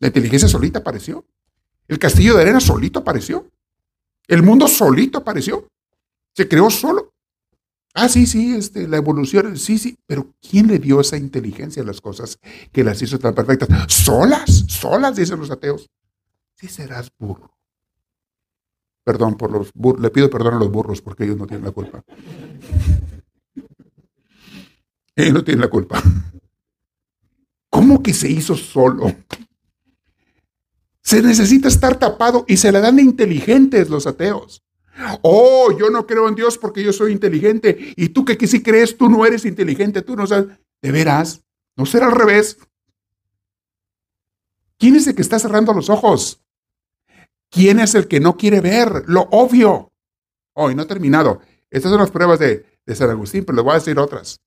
La 0.00 0.08
inteligencia 0.08 0.48
solita 0.48 0.80
apareció. 0.80 1.24
El 1.86 1.98
castillo 1.98 2.34
de 2.34 2.42
arena 2.42 2.60
solito 2.60 2.98
apareció. 2.98 3.50
El 4.28 4.42
mundo 4.42 4.68
solito 4.68 5.18
apareció. 5.18 5.68
Se 6.34 6.48
creó 6.48 6.70
solo. 6.70 7.12
Ah, 7.94 8.08
sí, 8.08 8.26
sí, 8.26 8.54
este, 8.54 8.88
la 8.88 8.96
evolución, 8.96 9.58
sí, 9.58 9.76
sí, 9.76 9.98
pero 10.06 10.32
¿quién 10.40 10.66
le 10.66 10.78
dio 10.78 11.00
esa 11.00 11.18
inteligencia 11.18 11.82
a 11.82 11.86
las 11.86 12.00
cosas 12.00 12.38
que 12.72 12.84
las 12.84 13.02
hizo 13.02 13.18
tan 13.18 13.34
perfectas? 13.34 13.68
Solas, 13.92 14.64
solas, 14.68 15.14
dicen 15.14 15.38
los 15.38 15.50
ateos. 15.50 15.90
Sí 16.54 16.68
serás 16.68 17.10
burro. 17.18 17.54
Perdón 19.04 19.36
por 19.36 19.50
los 19.50 19.72
burros, 19.74 20.00
le 20.00 20.10
pido 20.10 20.30
perdón 20.30 20.54
a 20.54 20.58
los 20.58 20.70
burros 20.70 21.02
porque 21.02 21.24
ellos 21.24 21.36
no 21.36 21.46
tienen 21.46 21.66
la 21.66 21.72
culpa. 21.72 22.02
ellos 25.16 25.34
no 25.34 25.44
tienen 25.44 25.60
la 25.60 25.68
culpa. 25.68 26.02
¿Cómo 27.68 28.02
que 28.02 28.14
se 28.14 28.30
hizo 28.30 28.54
solo? 28.56 29.14
Se 31.02 31.20
necesita 31.20 31.68
estar 31.68 31.98
tapado 31.98 32.44
y 32.46 32.56
se 32.56 32.70
le 32.70 32.80
dan 32.80 32.96
de 32.96 33.02
inteligentes 33.02 33.90
los 33.90 34.06
ateos. 34.06 34.62
Oh, 35.22 35.76
yo 35.76 35.90
no 35.90 36.06
creo 36.06 36.28
en 36.28 36.34
Dios 36.34 36.58
porque 36.58 36.82
yo 36.82 36.92
soy 36.92 37.12
inteligente. 37.12 37.92
Y 37.96 38.10
tú 38.10 38.24
que, 38.24 38.46
si 38.46 38.62
crees, 38.62 38.96
tú 38.96 39.08
no 39.08 39.26
eres 39.26 39.44
inteligente, 39.44 40.02
tú 40.02 40.16
no 40.16 40.26
sabes. 40.26 40.56
¿De 40.80 40.92
veras? 40.92 41.42
¿No 41.76 41.86
será 41.86 42.06
al 42.06 42.12
revés? 42.12 42.58
¿Quién 44.78 44.96
es 44.96 45.06
el 45.06 45.14
que 45.14 45.22
está 45.22 45.38
cerrando 45.38 45.72
los 45.72 45.90
ojos? 45.90 46.40
¿Quién 47.50 47.80
es 47.80 47.94
el 47.94 48.08
que 48.08 48.20
no 48.20 48.36
quiere 48.36 48.60
ver 48.60 49.04
lo 49.06 49.22
obvio? 49.30 49.92
Hoy 50.54 50.74
no 50.74 50.82
he 50.82 50.86
terminado. 50.86 51.40
Estas 51.70 51.90
son 51.90 52.00
las 52.00 52.10
pruebas 52.10 52.38
de, 52.38 52.66
de 52.84 52.94
San 52.94 53.10
Agustín, 53.10 53.44
pero 53.44 53.56
le 53.56 53.62
voy 53.62 53.72
a 53.72 53.78
decir 53.78 53.98
otras. 53.98 54.40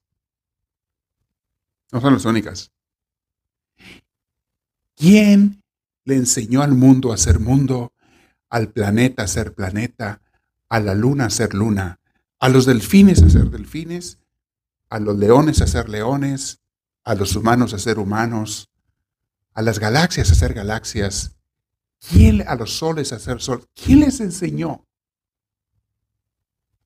No 1.92 2.02
son 2.02 2.14
las 2.14 2.26
únicas. 2.26 2.72
¿Quién 4.96 5.62
le 6.06 6.16
enseñó 6.16 6.62
al 6.62 6.74
mundo 6.74 7.12
a 7.12 7.18
ser 7.18 7.40
mundo, 7.40 7.94
al 8.50 8.72
planeta 8.72 9.24
a 9.24 9.28
ser 9.28 9.54
planeta, 9.54 10.22
a 10.70 10.80
la 10.80 10.94
luna 10.94 11.26
a 11.26 11.30
ser 11.30 11.54
luna, 11.54 12.00
a 12.40 12.50
los 12.50 12.66
delfines 12.66 13.22
a 13.24 13.30
ser 13.30 13.50
delfines, 13.50 14.20
a 14.90 15.00
los 15.00 15.18
leones 15.18 15.62
a 15.62 15.68
ser 15.68 15.90
leones, 15.90 16.62
a 17.04 17.16
los 17.16 17.36
humanos 17.36 17.74
a 17.74 17.80
ser 17.80 18.00
humanos, 18.00 18.70
a 19.54 19.62
las 19.62 19.80
galaxias 19.80 20.32
a 20.32 20.36
ser 20.36 20.54
galaxias, 20.54 21.36
¿quién 22.00 22.48
a 22.48 22.56
los 22.56 22.78
soles 22.78 23.12
a 23.12 23.20
ser 23.20 23.42
sol? 23.42 23.66
¿Quién 23.74 24.02
les 24.02 24.20
enseñó? 24.20 24.86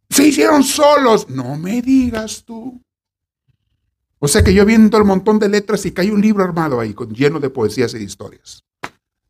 Se 0.09 0.27
hicieron 0.27 0.63
solos, 0.63 1.29
no 1.29 1.57
me 1.57 1.81
digas 1.81 2.43
tú. 2.45 2.81
O 4.17 4.27
sea 4.27 4.43
que 4.43 4.53
yo 4.53 4.65
viendo 4.65 4.97
el 4.97 5.05
montón 5.05 5.39
de 5.39 5.49
letras 5.49 5.85
y 5.85 5.91
que 5.91 6.01
hay 6.01 6.09
un 6.09 6.21
libro 6.21 6.43
armado 6.43 6.79
ahí 6.79 6.93
con, 6.93 7.13
lleno 7.13 7.39
de 7.39 7.49
poesías 7.49 7.93
e 7.93 8.01
historias. 8.01 8.65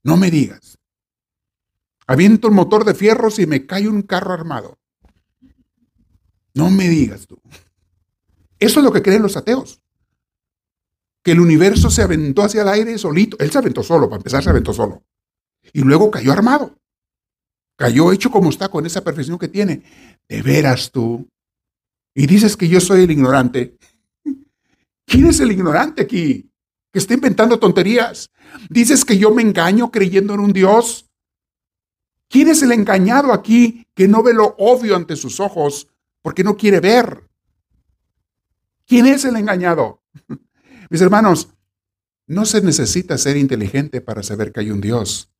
No 0.03 0.17
me 0.17 0.31
digas. 0.31 0.77
Aviento 2.07 2.47
el 2.47 2.53
motor 2.53 2.85
de 2.85 2.95
fierros 2.95 3.39
y 3.39 3.45
me 3.45 3.65
cae 3.65 3.87
un 3.87 4.01
carro 4.01 4.33
armado. 4.33 4.79
No 6.53 6.69
me 6.69 6.89
digas 6.89 7.27
tú. 7.27 7.39
Eso 8.57 8.79
es 8.79 8.83
lo 8.83 8.91
que 8.91 9.01
creen 9.01 9.21
los 9.21 9.37
ateos. 9.37 9.81
Que 11.23 11.31
el 11.33 11.39
universo 11.39 11.89
se 11.89 12.01
aventó 12.01 12.43
hacia 12.43 12.63
el 12.63 12.69
aire 12.69 12.97
solito. 12.97 13.37
Él 13.39 13.51
se 13.51 13.57
aventó 13.57 13.83
solo, 13.83 14.09
para 14.09 14.17
empezar 14.17 14.43
se 14.43 14.49
aventó 14.49 14.73
solo. 14.73 15.03
Y 15.73 15.81
luego 15.81 16.09
cayó 16.09 16.31
armado. 16.31 16.75
Cayó 17.75 18.11
hecho 18.11 18.31
como 18.31 18.49
está, 18.49 18.69
con 18.69 18.85
esa 18.85 19.03
perfección 19.03 19.37
que 19.37 19.47
tiene. 19.47 19.83
De 20.27 20.41
veras 20.41 20.91
tú. 20.91 21.29
Y 22.13 22.25
dices 22.27 22.57
que 22.57 22.67
yo 22.67 22.81
soy 22.81 23.03
el 23.03 23.11
ignorante. 23.11 23.77
¿Quién 25.05 25.27
es 25.27 25.39
el 25.39 25.51
ignorante 25.51 26.01
aquí? 26.01 26.48
Que 26.91 26.99
está 26.99 27.13
inventando 27.13 27.59
tonterías. 27.59 28.29
Dices 28.69 29.05
que 29.05 29.17
yo 29.17 29.31
me 29.31 29.41
engaño 29.41 29.91
creyendo 29.91 30.33
en 30.33 30.39
un 30.39 30.53
Dios 30.53 31.09
¿Quién 32.29 32.47
es 32.47 32.61
el 32.61 32.71
engañado 32.71 33.33
aquí 33.33 33.87
que 33.95 34.07
no 34.07 34.21
ve 34.21 34.33
lo 34.33 34.55
obvio 34.59 34.95
ante 34.95 35.15
sus 35.15 35.39
ojos 35.39 35.87
porque 36.21 36.43
no 36.43 36.55
quiere 36.55 36.79
ver? 36.79 37.27
¿Quién 38.85 39.07
es 39.07 39.25
el 39.25 39.35
engañado? 39.35 40.03
Mis 40.89 41.01
hermanos, 41.01 41.49
no 42.27 42.45
se 42.45 42.61
necesita 42.61 43.17
ser 43.17 43.35
inteligente 43.35 43.99
para 43.99 44.21
saber 44.21 44.51
que 44.51 44.59
hay 44.59 44.69
un 44.69 44.79
Dios, 44.79 45.31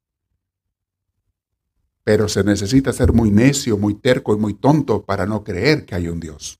pero 2.04 2.28
se 2.28 2.44
necesita 2.44 2.92
ser 2.92 3.14
muy 3.14 3.30
necio, 3.30 3.78
muy 3.78 3.94
terco 3.94 4.34
y 4.34 4.40
muy 4.40 4.56
tonto 4.56 5.06
para 5.06 5.28
no 5.28 5.44
creer 5.44 5.86
que 5.86 5.94
hay 5.94 6.08
un 6.08 6.20
Dios. 6.20 6.60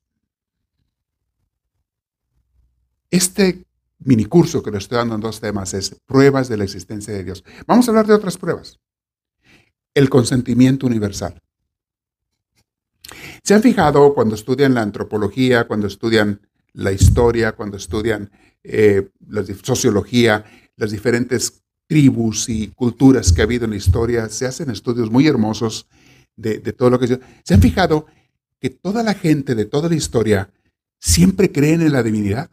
Este 3.10 3.66
minicurso 4.00 4.64
que 4.64 4.72
le 4.72 4.78
estoy 4.78 4.98
dando 4.98 5.16
en 5.16 5.22
dos 5.22 5.40
temas 5.40 5.74
es 5.74 5.96
pruebas 6.06 6.48
de 6.50 6.58
la 6.58 6.64
existencia 6.64 7.14
de 7.14 7.24
Dios. 7.24 7.44
Vamos 7.68 7.88
a 7.88 7.92
hablar 7.92 8.08
de 8.08 8.14
otras 8.14 8.38
pruebas 8.38 8.80
el 9.94 10.10
consentimiento 10.10 10.88
universal. 10.88 11.42
¿Se 13.44 13.54
han 13.54 13.62
fijado 13.62 14.14
cuando 14.14 14.36
estudian 14.36 14.74
la 14.74 14.82
antropología, 14.82 15.68
cuando 15.68 15.88
estudian 15.88 16.42
la 16.74 16.92
historia, 16.92 17.54
cuando 17.54 17.78
estudian 17.78 18.32
eh, 18.64 19.10
la 19.28 19.44
sociología, 19.64 20.46
las 20.76 20.92
diferentes 20.92 21.64
tribus 21.88 22.50
y 22.50 22.68
culturas 22.70 23.34
que 23.34 23.42
ha 23.42 23.46
habido 23.46 23.66
en 23.66 23.72
la 23.72 23.78
historia? 23.78 24.30
Se 24.30 24.46
hacen 24.46 24.70
estudios 24.70 25.10
muy 25.10 25.28
hermosos 25.28 25.88
de, 26.36 26.60
todo 26.74 26.92
lo 26.92 27.00
que 27.00 27.08
se... 27.08 27.20
¿Se 27.44 27.54
han 27.56 27.62
fijado 27.62 28.06
que 28.60 28.70
toda 28.70 29.04
la 29.04 29.16
gente 29.16 29.56
de 29.56 29.66
toda 29.66 29.90
la 29.90 29.96
historia 29.96 30.52
siempre 31.00 31.52
creen 31.52 31.82
en 31.82 31.92
la 31.92 32.04
divinidad? 32.04 32.50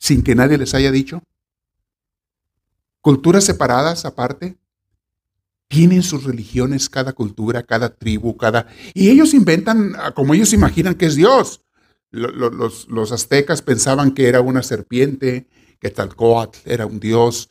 Sin 0.00 0.24
que 0.24 0.34
nadie 0.34 0.58
les 0.58 0.74
haya 0.74 0.90
dicho. 0.90 1.22
Culturas 3.00 3.44
separadas 3.44 4.04
aparte, 4.04 4.56
tienen 5.68 6.02
sus 6.02 6.24
religiones, 6.24 6.88
cada 6.88 7.12
cultura, 7.12 7.62
cada 7.62 7.94
tribu, 7.94 8.36
cada... 8.36 8.66
Y 8.92 9.08
ellos 9.08 9.34
inventan 9.34 9.92
ah, 9.96 10.10
como 10.12 10.34
ellos 10.34 10.52
imaginan 10.52 10.96
que 10.96 11.06
es 11.06 11.14
Dios. 11.14 11.62
Los, 12.10 12.88
los, 12.88 13.12
aztecas 13.12 13.62
pensaban 13.62 14.10
que 14.10 14.26
era 14.26 14.40
una 14.40 14.64
serpiente, 14.64 15.46
que 15.78 15.90
Talcoatl 15.90 16.58
era 16.64 16.86
un 16.86 16.98
dios. 16.98 17.50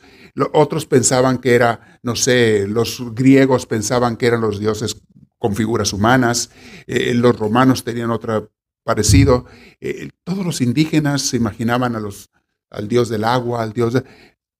otros 0.51 0.85
pensaban 0.85 1.37
que 1.37 1.55
era, 1.55 1.99
no 2.03 2.17
sé, 2.17 2.67
los 2.67 3.01
griegos 3.15 3.65
pensaban 3.65 4.17
que 4.17 4.27
eran 4.27 4.41
los 4.41 4.59
dioses 4.59 4.97
con 5.37 5.55
figuras 5.55 5.93
humanas. 5.93 6.49
Eh, 6.87 7.13
los 7.13 7.39
romanos 7.39 7.85
tenían 7.85 8.11
otro 8.11 8.51
parecido. 8.83 9.45
Eh, 9.79 10.09
todos 10.25 10.45
los 10.45 10.59
indígenas 10.59 11.21
se 11.21 11.37
imaginaban 11.37 11.95
a 11.95 12.01
los, 12.01 12.29
al 12.69 12.87
dios 12.87 13.09
del 13.09 13.23
agua, 13.23 13.61
al 13.63 13.73
dios. 13.73 13.93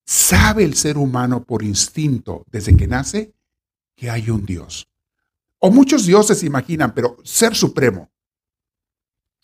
¿Sabe 0.06 0.64
el 0.64 0.76
ser 0.76 0.98
humano 0.98 1.44
por 1.44 1.64
instinto 1.64 2.46
desde 2.52 2.76
que 2.76 2.88
nace 2.88 3.34
que 3.96 4.10
hay 4.10 4.30
un 4.30 4.46
Dios. 4.46 4.88
O 5.60 5.72
muchos 5.72 6.06
dioses 6.06 6.40
se 6.40 6.46
imaginan, 6.46 6.94
pero 6.94 7.18
ser 7.24 7.54
supremo. 7.54 8.10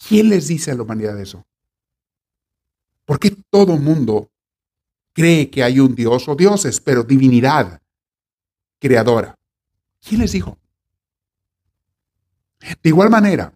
¿Quién 0.07 0.29
les 0.29 0.47
dice 0.47 0.71
a 0.71 0.75
la 0.75 0.83
humanidad 0.83 1.19
eso? 1.19 1.45
¿Por 3.03 3.19
qué 3.19 3.35
todo 3.49 3.75
mundo 3.75 4.31
cree 5.15 5.49
que 5.49 5.63
hay 5.63 5.79
un 5.79 5.95
Dios 5.95 6.27
o 6.27 6.35
dioses, 6.35 6.79
pero 6.81 7.03
divinidad 7.03 7.81
creadora. 8.79 9.35
¿Quién 10.05 10.21
les 10.21 10.33
dijo? 10.33 10.59
De 12.59 12.89
igual 12.89 13.09
manera, 13.09 13.53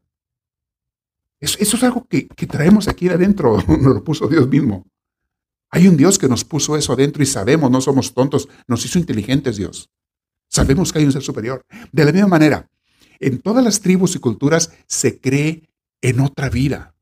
eso, 1.39 1.57
es 1.60 1.84
algo 1.84 2.05
que, 2.07 2.28
que, 2.28 2.47
traemos 2.47 2.88
aquí 2.88 3.10
adentro, 3.10 3.57
nos 3.68 3.95
lo 3.95 4.03
puso 4.03 4.28
Dios 4.28 4.47
mismo. 4.47 4.86
Hay 5.72 5.88
un 5.88 5.97
Dios 5.97 6.17
que 6.17 6.28
nos 6.28 6.43
puso 6.43 6.76
eso 6.76 6.93
adentro 6.93 7.22
y 7.22 7.26
sabemos, 7.26 7.70
no 7.70 7.82
somos 7.82 8.13
tontos, 8.13 8.47
nos 8.67 8.84
hizo 8.86 8.97
inteligentes 8.97 9.57
Dios. 9.57 9.89
Sabemos 10.47 10.91
que 10.91 10.99
hay 10.99 11.05
un 11.05 11.11
ser 11.11 11.22
superior. 11.22 11.63
De 11.91 12.05
la 12.05 12.11
misma 12.11 12.28
manera, 12.28 12.67
en 13.20 13.39
todas 13.39 13.63
las 13.63 13.82
tribus 13.82 14.15
y 14.15 14.20
culturas 14.20 14.72
se 14.88 15.20
cree 15.20 15.70
en 16.01 16.20
otra 16.22 16.49
vida. 16.49 16.95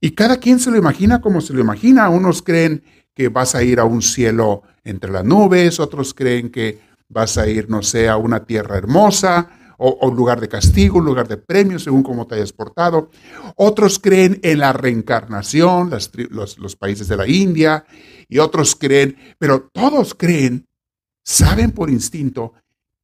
Y 0.00 0.12
cada 0.12 0.38
quien 0.38 0.58
se 0.58 0.70
lo 0.70 0.76
imagina 0.76 1.20
como 1.20 1.40
se 1.40 1.52
lo 1.52 1.60
imagina. 1.60 2.08
Unos 2.08 2.42
creen 2.42 2.82
que 3.14 3.28
vas 3.28 3.54
a 3.54 3.62
ir 3.62 3.80
a 3.80 3.84
un 3.84 4.02
cielo 4.02 4.62
entre 4.84 5.10
las 5.10 5.24
nubes, 5.24 5.78
otros 5.78 6.14
creen 6.14 6.50
que 6.50 6.80
vas 7.08 7.36
a 7.38 7.46
ir, 7.48 7.68
no 7.68 7.82
sé, 7.82 8.08
a 8.08 8.16
una 8.16 8.44
tierra 8.44 8.78
hermosa, 8.78 9.50
o, 9.82 10.06
un 10.06 10.14
lugar 10.14 10.40
de 10.40 10.48
castigo, 10.48 10.98
un 10.98 11.06
lugar 11.06 11.26
de 11.26 11.38
premio, 11.38 11.78
según 11.78 12.02
cómo 12.02 12.26
te 12.26 12.34
hayas 12.34 12.52
portado. 12.52 13.10
Otros 13.56 13.98
creen 13.98 14.38
en 14.42 14.58
la 14.58 14.74
reencarnación, 14.74 15.90
los, 15.90 16.58
los 16.58 16.76
países 16.76 17.08
de 17.08 17.16
la 17.16 17.26
India, 17.26 17.86
y 18.28 18.38
otros 18.38 18.76
creen, 18.76 19.16
pero 19.38 19.70
todos 19.72 20.14
creen, 20.14 20.68
saben 21.24 21.72
por 21.72 21.88
instinto, 21.88 22.52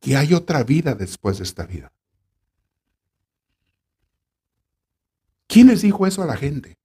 que 0.01 0.17
hay 0.17 0.35
otra 0.35 0.63
vida 0.65 0.95
después 0.95 1.39
de 1.39 1.45
esta 1.45 1.65
vida. 1.65 1.91
¿Quién 5.47 5.69
les 5.69 5.81
dijo 5.81 6.07
eso 6.07 6.23
a 6.23 6.27
la 6.27 6.37
gente? 6.37 6.77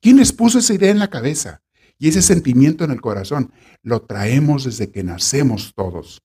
¿Quién 0.00 0.18
les 0.18 0.32
puso 0.32 0.60
esa 0.60 0.74
idea 0.74 0.92
en 0.92 1.00
la 1.00 1.10
cabeza 1.10 1.62
y 1.98 2.08
ese 2.08 2.22
sentimiento 2.22 2.84
en 2.84 2.92
el 2.92 3.00
corazón? 3.00 3.52
Lo 3.82 4.02
traemos 4.02 4.64
desde 4.64 4.92
que 4.92 5.02
nacemos 5.02 5.72
todos 5.74 6.22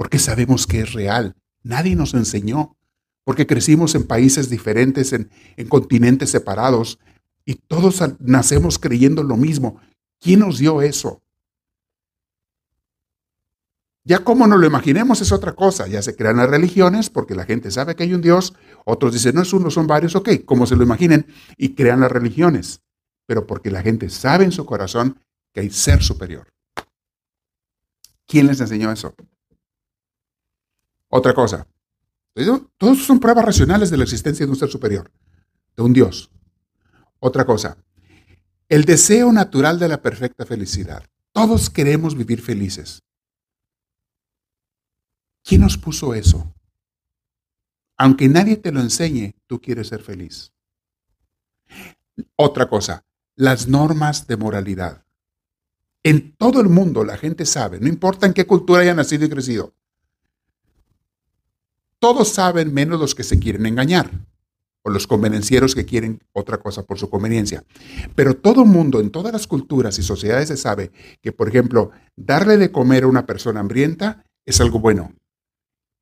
porque 0.00 0.18
sabemos 0.18 0.66
que 0.66 0.80
es 0.80 0.94
real. 0.94 1.36
Nadie 1.62 1.94
nos 1.94 2.14
enseñó, 2.14 2.74
porque 3.22 3.46
crecimos 3.46 3.94
en 3.94 4.06
países 4.06 4.48
diferentes, 4.48 5.12
en, 5.12 5.28
continentes 5.68 6.30
separados, 6.30 6.98
y 7.44 7.56
todos 7.56 8.02
nacemos 8.18 8.78
creyendo 8.78 9.22
lo 9.22 9.36
mismo. 9.36 9.78
¿Quién 10.18 10.40
nos 10.40 10.56
dio 10.56 10.80
eso? 10.80 11.22
Ya 14.02 14.20
como 14.20 14.46
nos 14.46 14.58
lo 14.58 14.66
imaginemos 14.66 15.20
es 15.20 15.32
otra 15.32 15.52
cosa. 15.52 15.86
Ya 15.86 16.00
se 16.00 16.16
crean 16.16 16.38
las 16.38 16.48
religiones 16.48 17.10
porque 17.10 17.34
la 17.34 17.44
gente 17.44 17.70
sabe 17.70 17.94
que 17.94 18.04
hay 18.04 18.14
un 18.14 18.22
Dios. 18.22 18.54
Otros 18.86 19.12
dicen, 19.12 19.34
no 19.34 19.42
es 19.42 19.52
uno, 19.52 19.70
son 19.70 19.86
varios. 19.86 20.16
Ok, 20.16 20.46
como 20.46 20.64
se 20.64 20.76
lo 20.76 20.82
imaginen. 20.82 21.26
Y 21.58 21.74
crean 21.74 22.00
las 22.00 22.10
religiones. 22.10 22.80
Pero 23.26 23.46
porque 23.46 23.70
la 23.70 23.82
gente 23.82 24.08
sabe 24.08 24.44
en 24.44 24.52
su 24.52 24.64
corazón 24.64 25.20
que 25.52 25.60
hay 25.60 25.68
ser 25.68 26.02
superior. 26.02 26.48
¿Quién 28.26 28.46
les 28.46 28.62
enseñó 28.62 28.90
eso? 28.90 29.14
Otra 31.10 31.34
cosa. 31.34 31.66
Todos 32.78 33.04
son 33.04 33.20
pruebas 33.20 33.44
racionales 33.44 33.90
de 33.90 33.96
la 33.96 34.04
existencia 34.04 34.46
de 34.46 34.50
un 34.50 34.56
ser 34.56 34.70
superior, 34.70 35.10
de 35.76 35.82
un 35.82 35.92
Dios. 35.92 36.30
Otra 37.18 37.44
cosa. 37.44 37.76
El 38.68 38.84
deseo 38.84 39.32
natural 39.32 39.78
de 39.78 39.88
la 39.88 40.00
perfecta 40.00 40.46
felicidad. 40.46 41.04
Todos 41.32 41.68
queremos 41.68 42.16
vivir 42.16 42.40
felices. 42.40 43.02
¿Quién 45.42 45.62
nos 45.62 45.76
puso 45.76 46.14
eso? 46.14 46.54
Aunque 47.96 48.28
nadie 48.28 48.56
te 48.56 48.72
lo 48.72 48.80
enseñe, 48.80 49.34
tú 49.46 49.60
quieres 49.60 49.88
ser 49.88 50.02
feliz. 50.02 50.52
Otra 52.36 52.68
cosa, 52.68 53.04
las 53.34 53.66
normas 53.68 54.26
de 54.26 54.36
moralidad. 54.36 55.04
En 56.02 56.34
todo 56.36 56.60
el 56.60 56.68
mundo 56.68 57.04
la 57.04 57.16
gente 57.16 57.44
sabe, 57.44 57.80
no 57.80 57.88
importa 57.88 58.26
en 58.26 58.32
qué 58.32 58.46
cultura 58.46 58.82
haya 58.82 58.94
nacido 58.94 59.26
y 59.26 59.30
crecido, 59.30 59.74
todos 62.00 62.30
saben 62.30 62.74
menos 62.74 62.98
los 62.98 63.14
que 63.14 63.22
se 63.22 63.38
quieren 63.38 63.66
engañar 63.66 64.10
o 64.82 64.90
los 64.90 65.06
convenencieros 65.06 65.74
que 65.74 65.84
quieren 65.84 66.20
otra 66.32 66.58
cosa 66.58 66.82
por 66.84 66.98
su 66.98 67.10
conveniencia. 67.10 67.62
Pero 68.16 68.34
todo 68.34 68.64
mundo, 68.64 69.00
en 69.00 69.10
todas 69.10 69.32
las 69.32 69.46
culturas 69.46 69.98
y 69.98 70.02
sociedades 70.02 70.48
se 70.48 70.56
sabe 70.56 70.90
que, 71.20 71.32
por 71.32 71.48
ejemplo, 71.48 71.90
darle 72.16 72.56
de 72.56 72.72
comer 72.72 73.04
a 73.04 73.08
una 73.08 73.26
persona 73.26 73.60
hambrienta 73.60 74.24
es 74.46 74.60
algo 74.60 74.80
bueno 74.80 75.12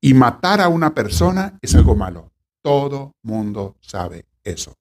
y 0.01 0.13
matar 0.13 0.61
a 0.61 0.69
una 0.69 0.95
persona 0.95 1.59
es 1.61 1.75
algo 1.75 1.95
malo. 1.95 2.31
Todo 2.61 3.13
mundo 3.21 3.75
sabe 3.81 4.25
eso. 4.43 4.73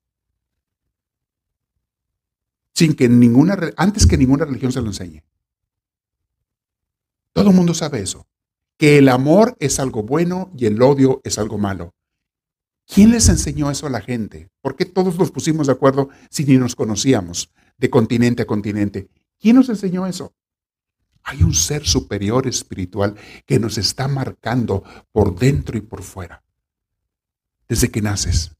Sin 2.73 2.95
que 2.95 3.09
ninguna, 3.09 3.59
antes 3.77 4.07
que 4.07 4.17
ninguna 4.17 4.45
religión 4.45 4.71
se 4.71 4.81
lo 4.81 4.87
enseñe. 4.87 5.25
Todo 7.33 7.51
mundo 7.51 7.75
sabe 7.75 8.01
eso 8.01 8.25
que 8.79 8.97
el 8.99 9.09
amor 9.09 9.57
es 9.59 9.81
algo 9.81 10.05
bueno 10.05 10.51
y 10.57 10.67
el 10.67 10.81
odio 10.81 11.21
es 11.25 11.37
algo 11.39 11.59
malo. 11.59 11.95
¿Quién 12.87 13.11
les 13.11 13.29
enseñó 13.29 13.71
eso 13.71 13.87
a 13.87 13.91
la 13.91 14.01
gente? 14.01 14.49
¿Por 14.63 14.77
qué 14.77 14.87
todos 14.87 15.19
nos 15.19 15.31
pusimos 15.31 15.67
de 15.67 15.75
acuerdo 15.75 16.09
si 16.31 16.45
ni 16.45 16.57
nos 16.57 16.75
conocíamos 16.75 17.51
de 17.77 17.91
continente 17.91 18.43
a 18.43 18.47
continente? 18.47 19.11
¿Quién 19.39 19.57
nos 19.57 19.69
enseñó 19.69 20.07
eso? 20.07 20.33
Hay 21.25 21.43
un 21.43 21.53
ser 21.53 21.87
superior 21.87 22.47
espiritual 22.47 23.15
que 23.45 23.59
nos 23.59 23.77
está 23.77 24.09
marcando 24.09 24.85
por 25.13 25.39
dentro 25.39 25.77
y 25.77 25.83
por 25.83 26.03
fuera. 26.03 26.43
Desde 27.69 27.91
que 27.91 28.01
naces. 28.01 28.53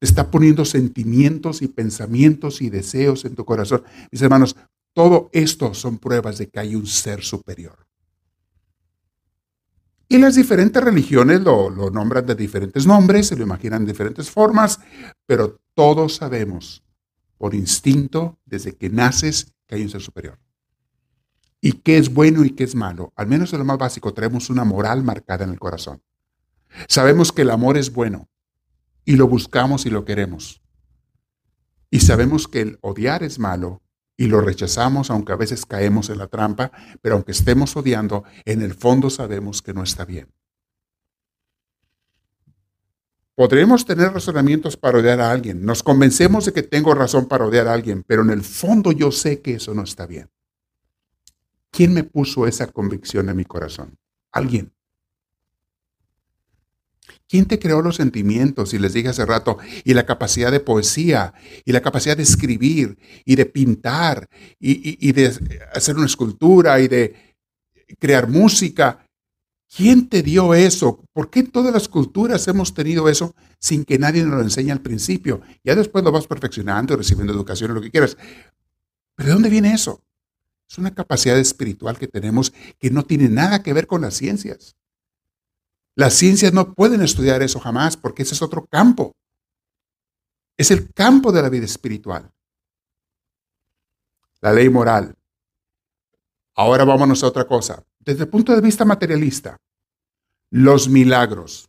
está 0.00 0.30
poniendo 0.30 0.64
sentimientos 0.64 1.60
y 1.60 1.68
pensamientos 1.68 2.62
y 2.62 2.70
deseos 2.70 3.24
en 3.24 3.34
tu 3.34 3.44
corazón. 3.44 3.84
Mis 4.10 4.22
hermanos, 4.22 4.56
todo 4.92 5.28
esto 5.32 5.74
son 5.74 5.98
pruebas 5.98 6.38
de 6.38 6.48
que 6.48 6.60
hay 6.60 6.74
un 6.74 6.86
ser 6.86 7.22
superior. 7.22 7.87
Y 10.08 10.16
las 10.18 10.36
diferentes 10.36 10.82
religiones 10.82 11.42
lo, 11.42 11.70
nombran 11.90 12.24
de 12.24 12.34
diferentes 12.34 12.86
nombres, 12.86 13.26
se 13.26 13.36
lo 13.36 13.42
imaginan 13.42 13.84
de 13.84 13.92
diferentes 13.92 14.30
formas, 14.30 14.80
pero 15.26 15.60
todos 15.74 16.16
sabemos 16.16 16.82
por 17.36 17.54
instinto, 17.54 18.38
desde 18.46 18.74
que 18.74 18.88
naces, 18.88 19.52
que 19.66 19.74
hay 19.74 19.82
un 19.82 19.90
ser 19.90 20.00
superior. 20.00 20.38
Y 21.60 21.72
qué 21.72 21.98
es 21.98 22.12
bueno 22.12 22.44
y 22.44 22.50
qué 22.50 22.64
es 22.64 22.74
malo. 22.74 23.12
Al 23.16 23.26
menos 23.26 23.52
en 23.52 23.58
lo 23.58 23.64
más 23.64 23.78
básico, 23.78 24.14
tenemos 24.14 24.48
una 24.48 24.64
moral 24.64 25.04
marcada 25.04 25.44
en 25.44 25.50
el 25.50 25.58
corazón. 25.58 26.02
Sabemos 26.88 27.30
que 27.30 27.42
el 27.42 27.50
amor 27.50 27.76
es 27.76 27.92
bueno 27.92 28.28
y 29.04 29.16
lo 29.16 29.28
buscamos 29.28 29.84
y 29.84 29.90
lo 29.90 30.04
queremos. 30.04 30.62
Y 31.90 32.00
sabemos 32.00 32.48
que 32.48 32.62
el 32.62 32.78
odiar 32.80 33.22
es 33.22 33.38
malo 33.38 33.82
y 34.18 34.26
lo 34.26 34.40
rechazamos, 34.40 35.10
aunque 35.10 35.32
a 35.32 35.36
veces 35.36 35.64
caemos 35.64 36.10
en 36.10 36.18
la 36.18 36.26
trampa, 36.26 36.72
pero 37.00 37.14
aunque 37.14 37.32
estemos 37.32 37.76
odiando, 37.76 38.24
en 38.44 38.60
el 38.60 38.74
fondo 38.74 39.08
sabemos 39.08 39.62
que 39.62 39.72
no 39.72 39.84
está 39.84 40.04
bien. 40.04 40.28
Podremos 43.36 43.86
tener 43.86 44.12
razonamientos 44.12 44.76
para 44.76 44.98
odiar 44.98 45.20
a 45.20 45.30
alguien, 45.30 45.64
nos 45.64 45.84
convencemos 45.84 46.44
de 46.44 46.52
que 46.52 46.64
tengo 46.64 46.92
razón 46.94 47.26
para 47.26 47.46
odiar 47.46 47.68
a 47.68 47.72
alguien, 47.72 48.02
pero 48.02 48.22
en 48.22 48.30
el 48.30 48.42
fondo 48.42 48.90
yo 48.90 49.12
sé 49.12 49.40
que 49.40 49.54
eso 49.54 49.72
no 49.72 49.84
está 49.84 50.04
bien. 50.06 50.28
¿Quién 51.70 51.94
me 51.94 52.02
puso 52.02 52.48
esa 52.48 52.66
convicción 52.66 53.28
en 53.28 53.36
mi 53.36 53.44
corazón? 53.44 53.96
Alguien. 54.32 54.72
¿Quién 57.28 57.46
te 57.46 57.58
creó 57.58 57.82
los 57.82 57.96
sentimientos? 57.96 58.72
Y 58.72 58.78
les 58.78 58.94
dije 58.94 59.08
hace 59.08 59.26
rato, 59.26 59.58
y 59.84 59.94
la 59.94 60.06
capacidad 60.06 60.50
de 60.50 60.60
poesía, 60.60 61.34
y 61.64 61.72
la 61.72 61.82
capacidad 61.82 62.16
de 62.16 62.22
escribir, 62.22 62.98
y 63.24 63.36
de 63.36 63.46
pintar, 63.46 64.28
y, 64.58 65.12
de 65.12 65.32
hacer 65.74 65.96
una 65.96 66.06
escultura, 66.06 66.80
y 66.80 66.88
de 66.88 67.36
crear 67.98 68.28
música. 68.28 69.04
¿Quién 69.74 70.08
te 70.08 70.22
dio 70.22 70.54
eso? 70.54 71.04
¿Por 71.12 71.28
qué 71.28 71.42
todas 71.42 71.72
las 71.72 71.88
culturas 71.88 72.48
hemos 72.48 72.72
tenido 72.72 73.08
eso 73.08 73.34
sin 73.58 73.84
que 73.84 73.98
nadie 73.98 74.24
nos 74.24 74.34
lo 74.34 74.40
enseñe 74.40 74.70
al 74.70 74.80
principio? 74.80 75.42
Ya 75.62 75.74
después 75.74 76.02
lo 76.02 76.10
vas 76.10 76.26
perfeccionando, 76.26 76.96
recibiendo 76.96 77.34
educación, 77.34 77.74
lo 77.74 77.82
que 77.82 77.90
quieras. 77.90 78.16
¿Pero 79.14 79.26
de 79.26 79.32
dónde 79.34 79.50
viene 79.50 79.74
eso? 79.74 80.02
Es 80.70 80.78
una 80.78 80.94
capacidad 80.94 81.38
espiritual 81.38 81.98
que 81.98 82.08
tenemos 82.08 82.52
que 82.78 82.90
no 82.90 83.04
tiene 83.04 83.28
nada 83.28 83.62
que 83.62 83.72
ver 83.72 83.86
con 83.86 84.00
las 84.00 84.14
ciencias. 84.14 84.76
Las 85.98 86.14
ciencias 86.14 86.52
no 86.52 86.74
pueden 86.74 87.02
estudiar 87.02 87.42
eso 87.42 87.58
jamás 87.58 87.96
porque 87.96 88.22
ese 88.22 88.34
es 88.34 88.40
otro 88.40 88.64
campo. 88.66 89.16
Es 90.56 90.70
el 90.70 90.92
campo 90.92 91.32
de 91.32 91.42
la 91.42 91.48
vida 91.48 91.64
espiritual. 91.64 92.30
La 94.40 94.52
ley 94.52 94.68
moral. 94.68 95.16
Ahora 96.54 96.84
vámonos 96.84 97.24
a 97.24 97.26
otra 97.26 97.48
cosa. 97.48 97.82
Desde 97.98 98.22
el 98.22 98.28
punto 98.28 98.54
de 98.54 98.60
vista 98.60 98.84
materialista, 98.84 99.56
los 100.50 100.88
milagros. 100.88 101.68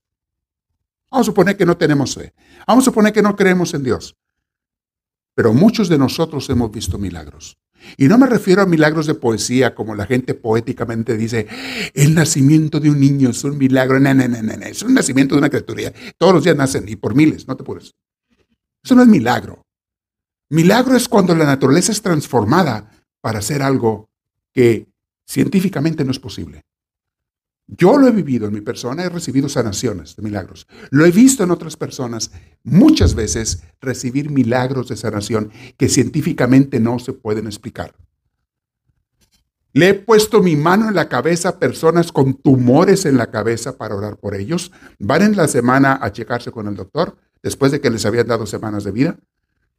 Vamos 1.09 1.25
a 1.25 1.31
suponer 1.31 1.57
que 1.57 1.65
no 1.65 1.75
tenemos 1.75 2.13
fe. 2.13 2.31
Vamos 2.67 2.83
a 2.83 2.85
suponer 2.85 3.11
que 3.11 3.23
no 3.23 3.35
creemos 3.35 3.73
en 3.73 3.81
Dios. 3.81 4.15
Pero 5.33 5.55
muchos 5.55 5.89
de 5.89 5.97
nosotros 5.97 6.47
hemos 6.51 6.69
visto 6.69 6.99
milagros. 6.99 7.57
Y 7.97 8.07
no 8.07 8.17
me 8.17 8.27
refiero 8.27 8.61
a 8.61 8.65
milagros 8.65 9.07
de 9.07 9.15
poesía, 9.15 9.75
como 9.75 9.95
la 9.95 10.05
gente 10.05 10.33
poéticamente 10.33 11.17
dice, 11.17 11.47
el 11.93 12.15
nacimiento 12.15 12.79
de 12.79 12.89
un 12.89 12.99
niño 12.99 13.29
es 13.29 13.43
un 13.43 13.57
milagro. 13.57 13.99
No, 13.99 14.13
no, 14.13 14.23
es 14.65 14.83
un 14.83 14.93
nacimiento 14.93 15.35
de 15.35 15.39
una 15.39 15.49
criatura. 15.49 15.93
Todos 16.17 16.33
los 16.33 16.43
días 16.43 16.55
nacen 16.55 16.87
y 16.87 16.95
por 16.95 17.15
miles, 17.15 17.47
no 17.47 17.55
te 17.55 17.63
puedes. 17.63 17.93
Eso 18.83 18.95
no 18.95 19.01
es 19.01 19.07
milagro. 19.07 19.65
Milagro 20.49 20.95
es 20.95 21.07
cuando 21.07 21.35
la 21.35 21.45
naturaleza 21.45 21.91
es 21.91 22.01
transformada 22.01 22.89
para 23.21 23.39
hacer 23.39 23.61
algo 23.61 24.09
que 24.53 24.87
científicamente 25.27 26.03
no 26.03 26.11
es 26.11 26.19
posible. 26.19 26.63
Yo 27.77 27.97
lo 27.97 28.07
he 28.07 28.11
vivido 28.11 28.47
en 28.47 28.53
mi 28.53 28.61
persona, 28.61 29.03
he 29.03 29.09
recibido 29.09 29.47
sanaciones 29.47 30.15
de 30.15 30.23
milagros. 30.23 30.67
Lo 30.89 31.05
he 31.05 31.11
visto 31.11 31.43
en 31.43 31.51
otras 31.51 31.77
personas 31.77 32.31
muchas 32.63 33.13
veces 33.13 33.61
recibir 33.79 34.31
milagros 34.31 34.87
de 34.89 34.97
sanación 34.97 35.51
que 35.77 35.87
científicamente 35.87 36.79
no 36.79 36.97
se 36.97 37.13
pueden 37.13 37.45
explicar. 37.45 37.93
Le 39.71 39.89
he 39.89 39.93
puesto 39.93 40.41
mi 40.41 40.55
mano 40.55 40.89
en 40.89 40.95
la 40.95 41.09
cabeza 41.09 41.49
a 41.49 41.59
personas 41.59 42.11
con 42.11 42.33
tumores 42.33 43.05
en 43.05 43.17
la 43.17 43.29
cabeza 43.29 43.77
para 43.77 43.95
orar 43.95 44.17
por 44.17 44.33
ellos. 44.33 44.71
Van 44.97 45.21
en 45.21 45.37
la 45.37 45.47
semana 45.47 45.99
a 46.01 46.11
checarse 46.11 46.49
con 46.49 46.67
el 46.67 46.75
doctor 46.75 47.17
después 47.43 47.71
de 47.71 47.79
que 47.79 47.91
les 47.91 48.03
habían 48.07 48.27
dado 48.27 48.47
semanas 48.47 48.83
de 48.83 48.91
vida, 48.91 49.19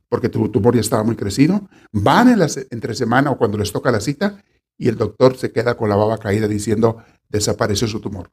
porque 0.09 0.28
tu 0.28 0.49
tumor 0.49 0.76
ya 0.76 0.80
estaba 0.80 1.03
muy 1.03 1.16
crecido. 1.16 1.68
Van 1.91 2.28
en 2.28 2.38
la 2.38 2.47
entre 2.70 2.95
semana 2.95 3.32
o 3.32 3.36
cuando 3.36 3.59
les 3.59 3.72
toca 3.72 3.91
la 3.91 4.01
cita 4.01 4.45
y 4.81 4.89
el 4.89 4.97
doctor 4.97 5.37
se 5.37 5.53
queda 5.53 5.76
con 5.76 5.91
la 5.91 5.95
baba 5.95 6.16
caída 6.16 6.49
diciendo, 6.49 7.05
desapareció 7.28 7.87
su 7.87 8.01
tumor. 8.01 8.33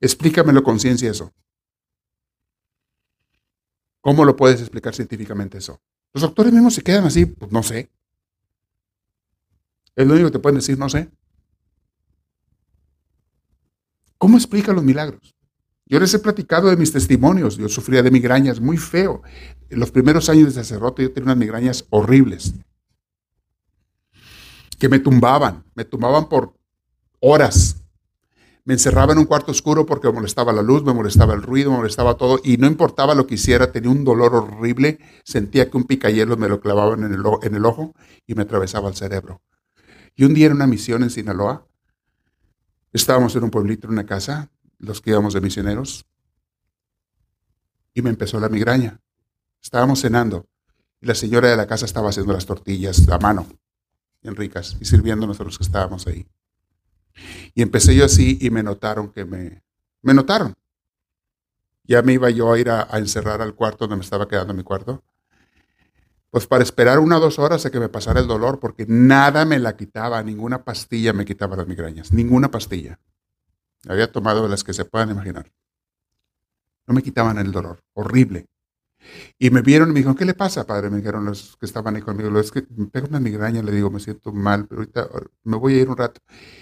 Explícamelo 0.00 0.64
con 0.64 0.80
ciencia 0.80 1.08
eso. 1.08 1.32
¿Cómo 4.00 4.24
lo 4.24 4.34
puedes 4.34 4.60
explicar 4.60 4.92
científicamente 4.92 5.58
eso? 5.58 5.80
Los 6.12 6.22
doctores 6.22 6.52
mismos 6.52 6.74
se 6.74 6.82
quedan 6.82 7.04
así, 7.04 7.24
pues 7.24 7.52
no 7.52 7.62
sé. 7.62 7.88
Es 9.94 10.04
lo 10.08 10.14
único 10.14 10.26
que 10.26 10.32
te 10.32 10.38
pueden 10.40 10.58
decir, 10.58 10.76
no 10.76 10.88
sé. 10.88 11.08
¿Cómo 14.18 14.38
explica 14.38 14.72
los 14.72 14.82
milagros? 14.82 15.36
Yo 15.86 16.00
les 16.00 16.12
he 16.14 16.18
platicado 16.18 16.68
de 16.68 16.76
mis 16.76 16.90
testimonios. 16.90 17.56
Yo 17.58 17.68
sufría 17.68 18.02
de 18.02 18.10
migrañas 18.10 18.58
muy 18.58 18.76
feo. 18.76 19.22
En 19.68 19.78
los 19.78 19.92
primeros 19.92 20.28
años 20.28 20.46
de 20.46 20.64
sacerdote 20.64 21.04
yo 21.04 21.12
tenía 21.12 21.26
unas 21.26 21.36
migrañas 21.36 21.86
horribles. 21.90 22.54
Que 24.80 24.88
me 24.88 24.98
tumbaban, 24.98 25.64
me 25.76 25.84
tumbaban 25.84 26.28
por 26.28 26.54
horas. 27.20 27.84
Me 28.64 28.74
encerraba 28.74 29.12
en 29.12 29.18
un 29.18 29.26
cuarto 29.26 29.52
oscuro 29.52 29.86
porque 29.86 30.08
me 30.08 30.14
molestaba 30.14 30.52
la 30.52 30.62
luz, 30.62 30.82
me 30.82 30.92
molestaba 30.92 31.34
el 31.34 31.42
ruido, 31.42 31.70
me 31.70 31.76
molestaba 31.76 32.16
todo 32.16 32.40
y 32.42 32.56
no 32.56 32.66
importaba 32.66 33.14
lo 33.14 33.26
que 33.26 33.34
hiciera, 33.34 33.70
tenía 33.70 33.90
un 33.90 34.04
dolor 34.04 34.34
horrible. 34.34 34.98
Sentía 35.22 35.70
que 35.70 35.76
un 35.76 35.84
picayelo 35.84 36.36
me 36.36 36.48
lo 36.48 36.60
clavaban 36.60 37.04
en 37.04 37.12
el, 37.12 37.22
en 37.42 37.54
el 37.54 37.64
ojo 37.64 37.94
y 38.26 38.34
me 38.34 38.42
atravesaba 38.42 38.88
el 38.88 38.96
cerebro. 38.96 39.42
Y 40.16 40.24
un 40.24 40.34
día 40.34 40.46
en 40.46 40.54
una 40.54 40.66
misión 40.66 41.02
en 41.02 41.10
Sinaloa, 41.10 41.66
estábamos 42.92 43.36
en 43.36 43.44
un 43.44 43.50
pueblito, 43.50 43.86
en 43.86 43.92
una 43.92 44.06
casa, 44.06 44.50
los 44.78 45.00
que 45.00 45.10
íbamos 45.10 45.34
de 45.34 45.40
misioneros, 45.40 46.06
y 47.94 48.02
me 48.02 48.10
empezó 48.10 48.40
la 48.40 48.48
migraña. 48.48 49.00
Estábamos 49.62 50.00
cenando 50.00 50.46
y 51.00 51.06
la 51.06 51.14
señora 51.14 51.48
de 51.48 51.56
la 51.56 51.66
casa 51.66 51.84
estaba 51.84 52.10
haciendo 52.10 52.32
las 52.32 52.46
tortillas 52.46 53.08
a 53.08 53.18
mano, 53.18 53.46
bien 54.22 54.36
ricas, 54.36 54.76
y 54.80 54.84
sirviéndonos 54.84 55.40
a 55.40 55.44
los 55.44 55.58
que 55.58 55.64
estábamos 55.64 56.06
ahí. 56.06 56.26
Y 57.54 57.62
empecé 57.62 57.94
yo 57.94 58.04
así 58.04 58.38
y 58.40 58.50
me 58.50 58.62
notaron 58.62 59.10
que 59.10 59.24
me, 59.24 59.62
me 60.02 60.14
notaron. 60.14 60.54
Ya 61.84 62.02
me 62.02 62.12
iba 62.12 62.30
yo 62.30 62.52
a 62.52 62.58
ir 62.58 62.70
a, 62.70 62.86
a 62.90 62.98
encerrar 62.98 63.42
al 63.42 63.54
cuarto 63.54 63.86
donde 63.86 63.96
me 63.96 64.02
estaba 64.02 64.28
quedando 64.28 64.54
mi 64.54 64.62
cuarto 64.62 65.02
pues 66.30 66.46
para 66.46 66.62
esperar 66.62 67.00
una 67.00 67.16
o 67.16 67.20
dos 67.20 67.38
horas 67.38 67.66
a 67.66 67.70
que 67.70 67.80
me 67.80 67.88
pasara 67.88 68.20
el 68.20 68.28
dolor, 68.28 68.60
porque 68.60 68.86
nada 68.88 69.44
me 69.44 69.58
la 69.58 69.76
quitaba, 69.76 70.22
ninguna 70.22 70.64
pastilla 70.64 71.12
me 71.12 71.24
quitaba 71.24 71.56
las 71.56 71.66
migrañas, 71.66 72.12
ninguna 72.12 72.50
pastilla. 72.50 73.00
Había 73.88 74.10
tomado 74.12 74.46
las 74.46 74.62
que 74.62 74.72
se 74.72 74.84
puedan 74.84 75.10
imaginar. 75.10 75.50
No 76.86 76.94
me 76.94 77.02
quitaban 77.02 77.38
el 77.38 77.50
dolor, 77.50 77.82
horrible. 77.94 78.46
Y 79.38 79.50
me 79.50 79.62
vieron 79.62 79.88
y 79.88 79.92
me 79.92 80.00
dijeron, 80.00 80.16
¿qué 80.16 80.24
le 80.24 80.34
pasa, 80.34 80.66
padre? 80.66 80.90
Me 80.90 80.98
dijeron 80.98 81.24
los 81.24 81.56
que 81.56 81.66
estaban 81.66 81.96
ahí 81.96 82.02
conmigo, 82.02 82.38
es 82.38 82.50
que 82.50 82.64
me 82.76 82.86
pega 82.86 83.06
una 83.08 83.20
migraña, 83.20 83.62
le 83.62 83.72
digo, 83.72 83.90
me 83.90 84.00
siento 84.00 84.32
mal, 84.32 84.66
pero 84.66 84.82
ahorita 84.82 85.08
me 85.44 85.56
voy 85.56 85.74
a 85.74 85.82
ir 85.82 85.88
un 85.88 85.96
rato. 85.96 86.20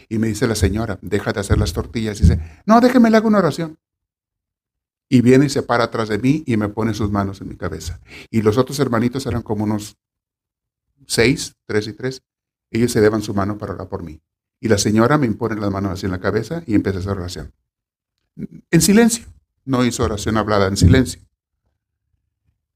Y 0.09 0.19
me 0.19 0.29
dice 0.29 0.47
la 0.47 0.55
señora, 0.55 0.99
deja 1.03 1.33
de 1.33 1.41
hacer 1.41 1.59
las 1.59 1.73
tortillas. 1.73 2.19
Y 2.21 2.23
dice, 2.23 2.41
no, 2.67 2.81
déjeme 2.81 3.11
le 3.11 3.17
hago 3.17 3.29
una 3.29 3.39
oración 3.39 3.79
y 5.09 5.23
viene 5.23 5.47
y 5.47 5.49
se 5.49 5.63
para 5.63 5.85
atrás 5.85 6.09
de 6.09 6.19
mí 6.19 6.43
y 6.47 6.57
me 6.57 6.69
pone 6.69 6.95
sus 6.95 7.11
manos 7.11 7.41
en 7.41 7.49
mi 7.49 7.57
cabeza. 7.57 8.01
Y 8.31 8.43
los 8.43 8.59
otros 8.59 8.79
hermanitos 8.79 9.27
eran 9.27 9.43
como 9.43 9.65
unos 9.65 9.97
seis, 11.07 11.57
tres 11.67 11.89
y 11.89 11.95
tres. 11.95 12.23
Ellos 12.71 12.93
se 12.93 13.01
deban 13.01 13.23
su 13.23 13.33
mano 13.33 13.57
para 13.57 13.73
orar 13.73 13.89
por 13.89 14.03
mí. 14.03 14.21
Y 14.61 14.69
la 14.69 14.77
señora 14.77 15.17
me 15.17 15.27
impone 15.27 15.57
las 15.57 15.71
manos 15.71 15.93
así 15.93 16.07
en 16.07 16.13
la 16.13 16.21
cabeza 16.21 16.63
y 16.67 16.75
empieza 16.75 16.99
a 16.99 17.01
hacer 17.01 17.13
oración. 17.13 17.55
En 18.71 18.81
silencio. 18.81 19.27
No 19.65 19.85
hizo 19.85 20.05
oración 20.05 20.37
hablada, 20.37 20.67
en 20.67 20.77
silencio. 20.77 21.23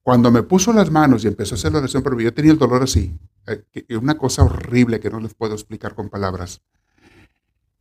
Cuando 0.02 0.30
me 0.30 0.42
puso 0.42 0.72
las 0.72 0.90
manos 0.90 1.24
y 1.24 1.28
empezó 1.28 1.54
a 1.54 1.58
hacer 1.58 1.72
la 1.72 1.78
oración 1.78 2.02
pero 2.02 2.20
yo 2.20 2.34
tenía 2.34 2.52
el 2.52 2.58
dolor 2.58 2.82
así. 2.82 3.16
Eh, 3.46 3.96
una 3.96 4.16
cosa 4.16 4.44
horrible 4.44 5.00
que 5.00 5.10
no 5.10 5.20
les 5.20 5.34
puedo 5.34 5.54
explicar 5.54 5.94
con 5.94 6.08
palabras. 6.08 6.60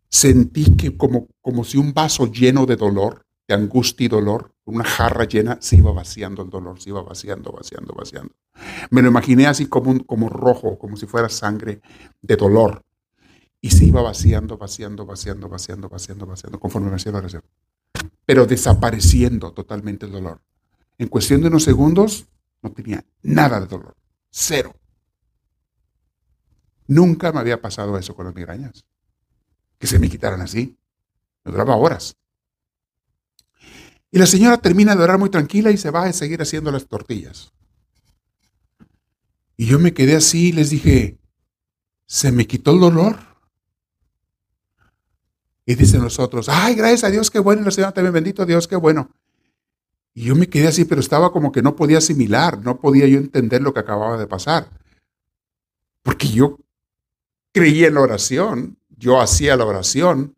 Sentí 0.09 0.75
que 0.75 0.97
como, 0.97 1.27
como 1.41 1.63
si 1.63 1.77
un 1.77 1.93
vaso 1.93 2.31
lleno 2.31 2.65
de 2.65 2.75
dolor 2.75 3.25
angustia 3.53 4.05
y 4.05 4.09
dolor, 4.09 4.53
una 4.65 4.83
jarra 4.83 5.25
llena, 5.25 5.57
se 5.61 5.77
iba 5.77 5.91
vaciando 5.91 6.41
el 6.41 6.49
dolor, 6.49 6.79
se 6.81 6.89
iba 6.89 7.01
vaciando, 7.01 7.51
vaciando, 7.51 7.93
vaciando. 7.93 8.33
Me 8.89 9.01
lo 9.01 9.09
imaginé 9.09 9.47
así 9.47 9.67
como, 9.67 9.91
un, 9.91 9.99
como 9.99 10.29
rojo, 10.29 10.77
como 10.77 10.97
si 10.97 11.05
fuera 11.05 11.29
sangre 11.29 11.81
de 12.21 12.35
dolor. 12.35 12.83
Y 13.59 13.71
se 13.71 13.85
iba 13.85 14.01
vaciando, 14.01 14.57
vaciando, 14.57 15.05
vaciando, 15.05 15.47
vaciando, 15.47 15.89
vaciando, 15.89 16.25
vaciando, 16.25 16.59
conforme 16.59 16.89
me 16.89 16.95
hacía 16.95 17.11
la 17.11 17.19
oración. 17.19 17.43
Pero 18.25 18.45
desapareciendo 18.45 19.51
totalmente 19.51 20.05
el 20.05 20.11
dolor. 20.11 20.41
En 21.01 21.07
cuestión 21.07 21.41
de 21.41 21.47
unos 21.47 21.63
segundos, 21.63 22.27
no 22.61 22.71
tenía 22.73 23.03
nada 23.23 23.59
de 23.59 23.65
dolor. 23.65 23.97
Cero. 24.29 24.75
Nunca 26.85 27.31
me 27.31 27.39
había 27.39 27.59
pasado 27.59 27.97
eso 27.97 28.15
con 28.15 28.27
las 28.27 28.35
migrañas. 28.35 28.85
Que 29.79 29.87
se 29.87 29.97
me 29.97 30.11
quitaran 30.11 30.41
así. 30.41 30.77
Me 31.43 31.53
duraba 31.53 31.75
horas. 31.75 32.15
Y 34.11 34.19
la 34.19 34.27
señora 34.27 34.59
termina 34.59 34.95
de 34.95 35.01
orar 35.01 35.17
muy 35.17 35.31
tranquila 35.31 35.71
y 35.71 35.77
se 35.77 35.89
va 35.89 36.03
a 36.03 36.13
seguir 36.13 36.39
haciendo 36.39 36.71
las 36.71 36.85
tortillas. 36.85 37.51
Y 39.57 39.65
yo 39.65 39.79
me 39.79 39.95
quedé 39.95 40.15
así 40.15 40.49
y 40.49 40.51
les 40.51 40.69
dije, 40.69 41.17
se 42.05 42.31
me 42.31 42.45
quitó 42.45 42.73
el 42.73 42.79
dolor. 42.79 43.17
Y 45.65 45.73
dicen 45.73 46.03
los 46.03 46.19
otros, 46.19 46.47
ay, 46.47 46.75
gracias 46.75 47.05
a 47.05 47.09
Dios, 47.09 47.31
qué 47.31 47.39
bueno, 47.39 47.63
la 47.63 47.71
señora 47.71 47.91
también, 47.91 48.13
bendito 48.13 48.45
Dios, 48.45 48.67
qué 48.67 48.75
bueno. 48.75 49.09
Y 50.13 50.25
yo 50.25 50.35
me 50.35 50.47
quedé 50.47 50.67
así, 50.67 50.85
pero 50.85 50.99
estaba 50.99 51.31
como 51.31 51.51
que 51.51 51.61
no 51.61 51.75
podía 51.75 51.99
asimilar, 51.99 52.59
no 52.63 52.79
podía 52.79 53.07
yo 53.07 53.17
entender 53.17 53.61
lo 53.61 53.73
que 53.73 53.79
acababa 53.79 54.17
de 54.17 54.27
pasar. 54.27 54.69
Porque 56.03 56.27
yo 56.27 56.59
creía 57.53 57.87
en 57.87 57.93
la 57.93 58.01
oración, 58.01 58.77
yo 58.89 59.21
hacía 59.21 59.55
la 59.55 59.65
oración, 59.65 60.35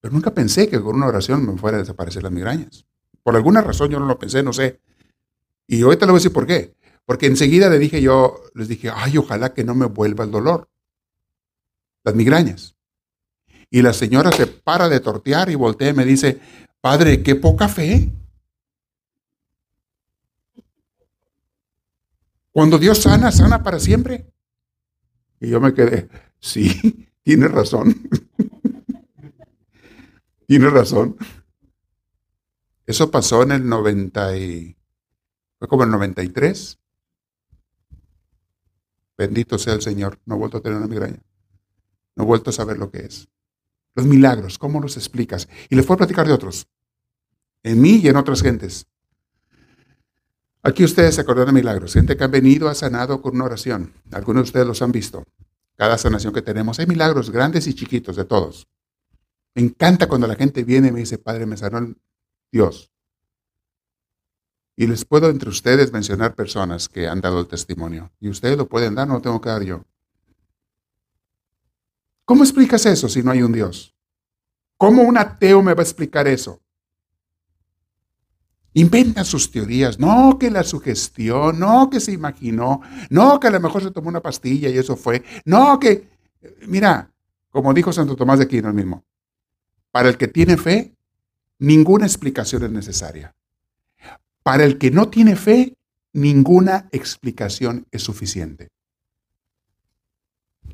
pero 0.00 0.12
nunca 0.12 0.34
pensé 0.34 0.68
que 0.68 0.80
con 0.80 0.96
una 0.96 1.06
oración 1.06 1.46
me 1.46 1.56
fuera 1.56 1.78
a 1.78 1.80
desaparecer 1.80 2.22
las 2.22 2.32
migrañas. 2.32 2.84
Por 3.22 3.36
alguna 3.36 3.60
razón 3.60 3.90
yo 3.90 4.00
no 4.00 4.06
lo 4.06 4.18
pensé, 4.18 4.42
no 4.42 4.52
sé. 4.52 4.80
Y 5.66 5.82
ahorita 5.82 6.06
le 6.06 6.12
voy 6.12 6.18
a 6.18 6.20
decir 6.20 6.32
por 6.32 6.46
qué. 6.46 6.74
Porque 7.06 7.26
enseguida 7.26 7.70
le 7.70 7.78
dije 7.78 8.02
yo, 8.02 8.42
les 8.54 8.68
dije, 8.68 8.90
ay, 8.94 9.16
ojalá 9.16 9.54
que 9.54 9.64
no 9.64 9.74
me 9.74 9.86
vuelva 9.86 10.24
el 10.24 10.30
dolor. 10.30 10.68
Las 12.04 12.14
migrañas. 12.14 12.74
Y 13.70 13.82
la 13.82 13.92
señora 13.92 14.32
se 14.32 14.46
para 14.46 14.88
de 14.88 15.00
tortear 15.00 15.50
y 15.50 15.54
voltea 15.54 15.90
y 15.90 15.94
me 15.94 16.04
dice, 16.04 16.40
padre, 16.80 17.22
qué 17.22 17.36
poca 17.36 17.68
fe. 17.68 18.10
Cuando 22.52 22.78
Dios 22.78 22.98
sana, 22.98 23.32
sana 23.32 23.62
para 23.62 23.80
siempre. 23.80 24.30
Y 25.40 25.48
yo 25.48 25.60
me 25.60 25.74
quedé, 25.74 26.08
sí, 26.38 27.08
tiene 27.22 27.48
razón. 27.48 27.94
Tiene 30.46 30.68
razón. 30.68 31.16
Eso 32.84 33.10
pasó 33.10 33.42
en 33.42 33.52
el 33.52 33.66
90 33.66 34.36
y... 34.36 34.76
Fue 35.58 35.66
como 35.66 35.84
el 35.84 35.90
93. 35.90 36.78
Bendito 39.16 39.56
sea 39.56 39.72
el 39.72 39.80
Señor. 39.80 40.20
No 40.26 40.34
he 40.34 40.38
vuelto 40.38 40.58
a 40.58 40.60
tener 40.60 40.76
una 40.76 40.88
migraña. 40.88 41.22
No 42.16 42.24
he 42.24 42.26
vuelto 42.26 42.50
a 42.50 42.52
saber 42.52 42.76
lo 42.76 42.90
que 42.90 42.98
es. 42.98 43.28
Los 43.94 44.04
milagros, 44.04 44.58
¿cómo 44.58 44.78
los 44.78 44.98
explicas? 44.98 45.48
Y 45.70 45.76
les 45.76 45.86
puedo 45.86 45.98
platicar 45.98 46.26
de 46.26 46.34
otros. 46.34 46.68
En 47.62 47.80
mí 47.80 48.00
y 48.02 48.08
en 48.08 48.16
otras 48.16 48.42
gentes. 48.42 48.86
Aquí 50.64 50.84
ustedes 50.84 51.16
se 51.16 51.20
acordan 51.20 51.46
de 51.46 51.52
milagros. 51.52 51.92
Gente 51.92 52.16
que 52.16 52.22
ha 52.22 52.28
venido, 52.28 52.68
ha 52.68 52.74
sanado 52.74 53.20
con 53.20 53.34
una 53.34 53.46
oración. 53.46 53.92
Algunos 54.12 54.44
de 54.44 54.48
ustedes 54.48 54.66
los 54.66 54.80
han 54.80 54.92
visto. 54.92 55.24
Cada 55.76 55.98
sanación 55.98 56.32
que 56.32 56.42
tenemos. 56.42 56.78
Hay 56.78 56.86
milagros 56.86 57.30
grandes 57.30 57.66
y 57.66 57.74
chiquitos 57.74 58.14
de 58.14 58.24
todos. 58.24 58.68
Me 59.54 59.62
encanta 59.62 60.06
cuando 60.06 60.28
la 60.28 60.36
gente 60.36 60.62
viene 60.62 60.88
y 60.88 60.92
me 60.92 61.00
dice, 61.00 61.18
Padre, 61.18 61.46
me 61.46 61.56
sanó 61.56 61.94
Dios. 62.52 62.92
Y 64.76 64.86
les 64.86 65.04
puedo 65.04 65.28
entre 65.28 65.50
ustedes 65.50 65.92
mencionar 65.92 66.34
personas 66.36 66.88
que 66.88 67.08
han 67.08 67.20
dado 67.20 67.40
el 67.40 67.48
testimonio. 67.48 68.12
Y 68.20 68.28
ustedes 68.28 68.56
lo 68.56 68.68
pueden 68.68 68.94
dar, 68.94 69.08
no 69.08 69.14
lo 69.14 69.20
tengo 69.20 69.40
que 69.40 69.48
dar 69.48 69.62
yo. 69.62 69.84
¿Cómo 72.24 72.44
explicas 72.44 72.86
eso 72.86 73.08
si 73.08 73.22
no 73.22 73.32
hay 73.32 73.42
un 73.42 73.52
Dios? 73.52 73.96
¿Cómo 74.78 75.02
un 75.02 75.18
ateo 75.18 75.60
me 75.60 75.74
va 75.74 75.80
a 75.80 75.84
explicar 75.84 76.28
eso? 76.28 76.61
Inventan 78.74 79.24
sus 79.24 79.50
teorías, 79.50 79.98
no 79.98 80.38
que 80.38 80.50
la 80.50 80.62
sugestión, 80.62 81.58
no 81.58 81.90
que 81.90 82.00
se 82.00 82.12
imaginó, 82.12 82.80
no 83.10 83.38
que 83.38 83.48
a 83.48 83.50
lo 83.50 83.60
mejor 83.60 83.82
se 83.82 83.90
tomó 83.90 84.08
una 84.08 84.22
pastilla 84.22 84.70
y 84.70 84.78
eso 84.78 84.96
fue, 84.96 85.22
no 85.44 85.78
que, 85.78 86.08
mira, 86.66 87.10
como 87.50 87.74
dijo 87.74 87.92
Santo 87.92 88.16
Tomás 88.16 88.38
de 88.38 88.46
Aquino 88.46 88.72
mismo, 88.72 89.04
para 89.90 90.08
el 90.08 90.16
que 90.16 90.26
tiene 90.26 90.56
fe, 90.56 90.94
ninguna 91.58 92.06
explicación 92.06 92.64
es 92.64 92.70
necesaria. 92.70 93.34
Para 94.42 94.64
el 94.64 94.78
que 94.78 94.90
no 94.90 95.08
tiene 95.08 95.36
fe, 95.36 95.76
ninguna 96.14 96.88
explicación 96.92 97.86
es 97.90 98.02
suficiente. 98.02 98.68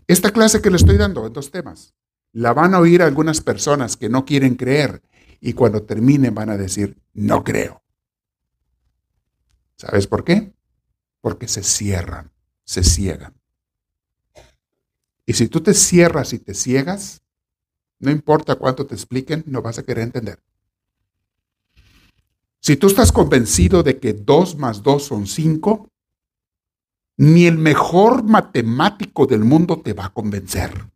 Esta 0.07 0.31
clase 0.31 0.63
que 0.63 0.71
le 0.71 0.77
estoy 0.77 0.97
dando 0.97 1.27
en 1.27 1.33
dos 1.33 1.51
temas, 1.51 1.95
la 2.33 2.53
van 2.53 2.75
a 2.75 2.79
oír 2.79 3.03
algunas 3.03 3.41
personas 3.41 3.97
que 3.97 4.09
no 4.09 4.25
quieren 4.25 4.55
creer 4.55 5.03
y 5.41 5.53
cuando 5.53 5.83
terminen 5.83 6.35
van 6.35 6.51
a 6.51 6.57
decir, 6.57 6.97
no 7.13 7.45
creo. 7.45 7.83
¿Sabes 9.79 10.09
por 10.09 10.25
qué? 10.25 10.53
Porque 11.21 11.47
se 11.47 11.63
cierran, 11.63 12.33
se 12.65 12.83
ciegan. 12.83 13.35
Y 15.25 15.35
si 15.35 15.49
tú 15.49 15.61
te 15.61 15.73
cierras 15.73 16.33
y 16.33 16.41
te 16.41 16.55
ciegas, 16.55 17.23
no 18.01 18.11
importa 18.11 18.57
cuánto 18.57 18.87
te 18.87 18.95
expliquen, 18.95 19.45
no 19.47 19.63
vas 19.63 19.79
a 19.79 19.85
querer 19.85 20.05
entender. 20.05 20.43
Si 22.61 22.77
tú 22.77 22.89
estás 22.89 23.13
convencido 23.13 23.83
de 23.83 23.99
que 23.99 24.15
2 24.15 24.57
más 24.57 24.83
2 24.83 25.03
son 25.03 25.27
5, 25.27 25.89
ni 27.19 27.47
el 27.47 27.57
mejor 27.59 28.25
matemático 28.25 29.27
del 29.27 29.45
mundo 29.45 29.81
te 29.81 29.93
va 29.93 30.07
a 30.07 30.13
convencer. 30.13 30.91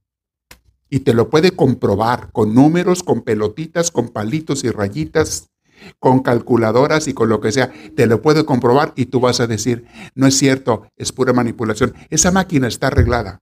Y 0.88 1.00
te 1.00 1.14
lo 1.14 1.30
puede 1.30 1.52
comprobar 1.52 2.32
con 2.32 2.54
números, 2.54 3.02
con 3.02 3.22
pelotitas, 3.22 3.90
con 3.90 4.08
palitos 4.08 4.64
y 4.64 4.70
rayitas, 4.70 5.51
con 5.98 6.20
calculadoras 6.20 7.08
y 7.08 7.14
con 7.14 7.28
lo 7.28 7.40
que 7.40 7.52
sea. 7.52 7.72
Te 7.96 8.06
lo 8.06 8.22
puede 8.22 8.44
comprobar 8.44 8.92
y 8.96 9.06
tú 9.06 9.20
vas 9.20 9.40
a 9.40 9.46
decir, 9.46 9.86
no 10.14 10.26
es 10.26 10.36
cierto, 10.36 10.88
es 10.96 11.12
pura 11.12 11.32
manipulación. 11.32 11.94
Esa 12.10 12.30
máquina 12.30 12.68
está 12.68 12.88
arreglada. 12.88 13.40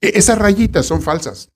E-, 0.00 0.18
esas 0.18 0.38
rayitas 0.38 0.86
son 0.86 1.02
falsas. 1.02 1.50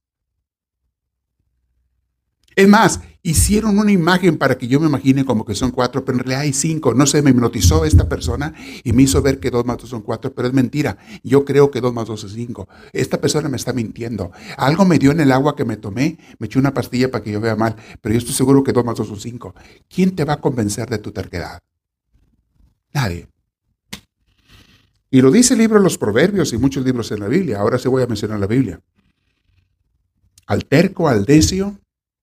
Es 2.57 2.67
más, 2.67 3.01
hicieron 3.29 3.79
una 3.79 3.93
imagen 3.93 4.39
para 4.39 4.57
que 4.57 4.69
yo 4.69 4.81
me 4.81 4.87
imagine 4.87 5.25
como 5.25 5.45
que 5.45 5.55
son 5.55 5.71
cuatro, 5.71 6.03
pero 6.05 6.17
en 6.17 6.25
realidad 6.25 6.41
hay 6.41 6.55
cinco. 6.55 6.95
No 6.95 7.05
sé, 7.07 7.21
me 7.21 7.31
hipnotizó 7.31 7.85
esta 7.85 8.09
persona 8.09 8.55
y 8.83 8.93
me 8.93 9.03
hizo 9.03 9.21
ver 9.21 9.39
que 9.39 9.51
dos 9.51 9.67
más 9.67 9.77
dos 9.77 9.91
son 9.91 10.01
cuatro, 10.01 10.33
pero 10.33 10.49
es 10.49 10.55
mentira. 10.55 10.97
Yo 11.23 11.45
creo 11.45 11.71
que 11.71 11.83
dos 11.83 11.93
más 11.93 12.07
dos 12.07 12.25
es 12.25 12.33
cinco. 12.33 12.69
Esta 12.93 13.21
persona 13.21 13.51
me 13.51 13.59
está 13.59 13.75
mintiendo. 13.75 14.33
Algo 14.57 14.87
me 14.87 14.99
dio 14.99 15.11
en 15.11 15.21
el 15.21 15.31
agua 15.33 15.55
que 15.57 15.67
me 15.67 15.77
tomé, 15.77 16.19
me 16.39 16.47
eché 16.47 16.59
una 16.59 16.73
pastilla 16.73 17.11
para 17.11 17.23
que 17.23 17.31
yo 17.31 17.41
vea 17.41 17.55
mal, 17.55 17.77
pero 18.01 18.15
yo 18.15 18.19
estoy 18.19 18.35
seguro 18.35 18.65
que 18.65 18.73
dos 18.73 18.85
más 18.85 18.97
dos 18.97 19.09
son 19.09 19.21
cinco. 19.21 19.55
¿Quién 19.89 20.17
te 20.17 20.25
va 20.25 20.35
a 20.35 20.41
convencer 20.41 20.89
de 20.89 20.99
tu 20.99 21.13
terquedad? 21.13 21.59
Nadie. 22.95 23.29
Y 25.11 25.21
lo 25.21 25.31
dice 25.31 25.53
el 25.53 25.61
libro 25.61 25.79
de 25.79 25.85
los 25.85 25.99
Proverbios 25.99 26.53
y 26.53 26.59
muchos 26.59 26.85
libros 26.85 27.11
en 27.13 27.21
la 27.21 27.29
Biblia. 27.29 27.61
Ahora 27.61 27.79
sí 27.79 27.89
voy 27.89 28.03
a 28.03 28.07
mencionar 28.07 28.41
la 28.41 28.47
Biblia. 28.47 28.81
Al 30.47 30.65
terco, 30.65 31.09
al 31.09 31.27
decio, 31.27 31.79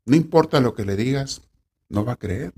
no 0.06 0.16
importa 0.16 0.60
lo 0.60 0.74
que 0.74 0.86
le 0.86 0.95
digas, 0.95 1.41
no 1.89 2.06
va 2.06 2.14
a 2.14 2.18
creer. 2.18 2.53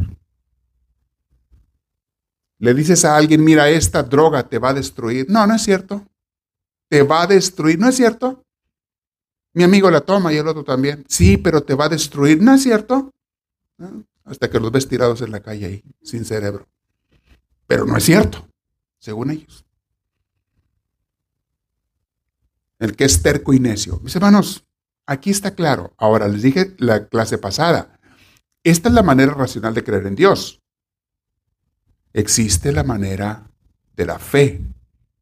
Le 2.59 2.73
dices 2.73 3.05
a 3.05 3.15
alguien, 3.15 3.43
mira, 3.43 3.69
esta 3.69 4.03
droga 4.03 4.47
te 4.49 4.59
va 4.59 4.69
a 4.69 4.73
destruir. 4.73 5.27
No, 5.29 5.45
no 5.45 5.55
es 5.55 5.61
cierto. 5.61 6.05
Te 6.89 7.03
va 7.03 7.21
a 7.21 7.27
destruir. 7.27 7.79
¿No 7.79 7.87
es 7.87 7.95
cierto? 7.95 8.43
Mi 9.53 9.63
amigo 9.63 9.89
la 9.91 10.01
toma 10.01 10.33
y 10.33 10.37
el 10.37 10.47
otro 10.47 10.63
también. 10.63 11.05
Sí, 11.07 11.37
pero 11.37 11.61
te 11.61 11.75
va 11.75 11.85
a 11.85 11.89
destruir. 11.89 12.41
¿No 12.41 12.53
es 12.53 12.63
cierto? 12.63 13.13
Hasta 14.23 14.49
que 14.49 14.59
los 14.59 14.71
ves 14.71 14.87
tirados 14.87 15.21
en 15.21 15.31
la 15.31 15.39
calle 15.39 15.65
ahí, 15.65 15.83
sin 16.01 16.25
cerebro. 16.25 16.67
Pero 17.67 17.85
no 17.85 17.95
es 17.97 18.03
cierto, 18.03 18.47
según 18.97 19.31
ellos. 19.31 19.65
El 22.79 22.95
que 22.95 23.05
es 23.05 23.21
terco 23.21 23.53
y 23.53 23.59
necio. 23.59 23.99
Mis 24.03 24.15
hermanos, 24.15 24.66
Aquí 25.07 25.29
está 25.29 25.55
claro. 25.55 25.93
Ahora 25.97 26.27
les 26.27 26.41
dije 26.41 26.75
la 26.77 27.07
clase 27.07 27.37
pasada. 27.37 27.97
Esta 28.63 28.89
es 28.89 28.95
la 28.95 29.03
manera 29.03 29.33
racional 29.33 29.73
de 29.73 29.83
creer 29.83 30.05
en 30.05 30.15
Dios. 30.15 30.61
Existe 32.11 32.73
la 32.73 32.83
manera 32.83 33.49
de 33.95 34.05
la 34.05 34.19
fe, 34.19 34.61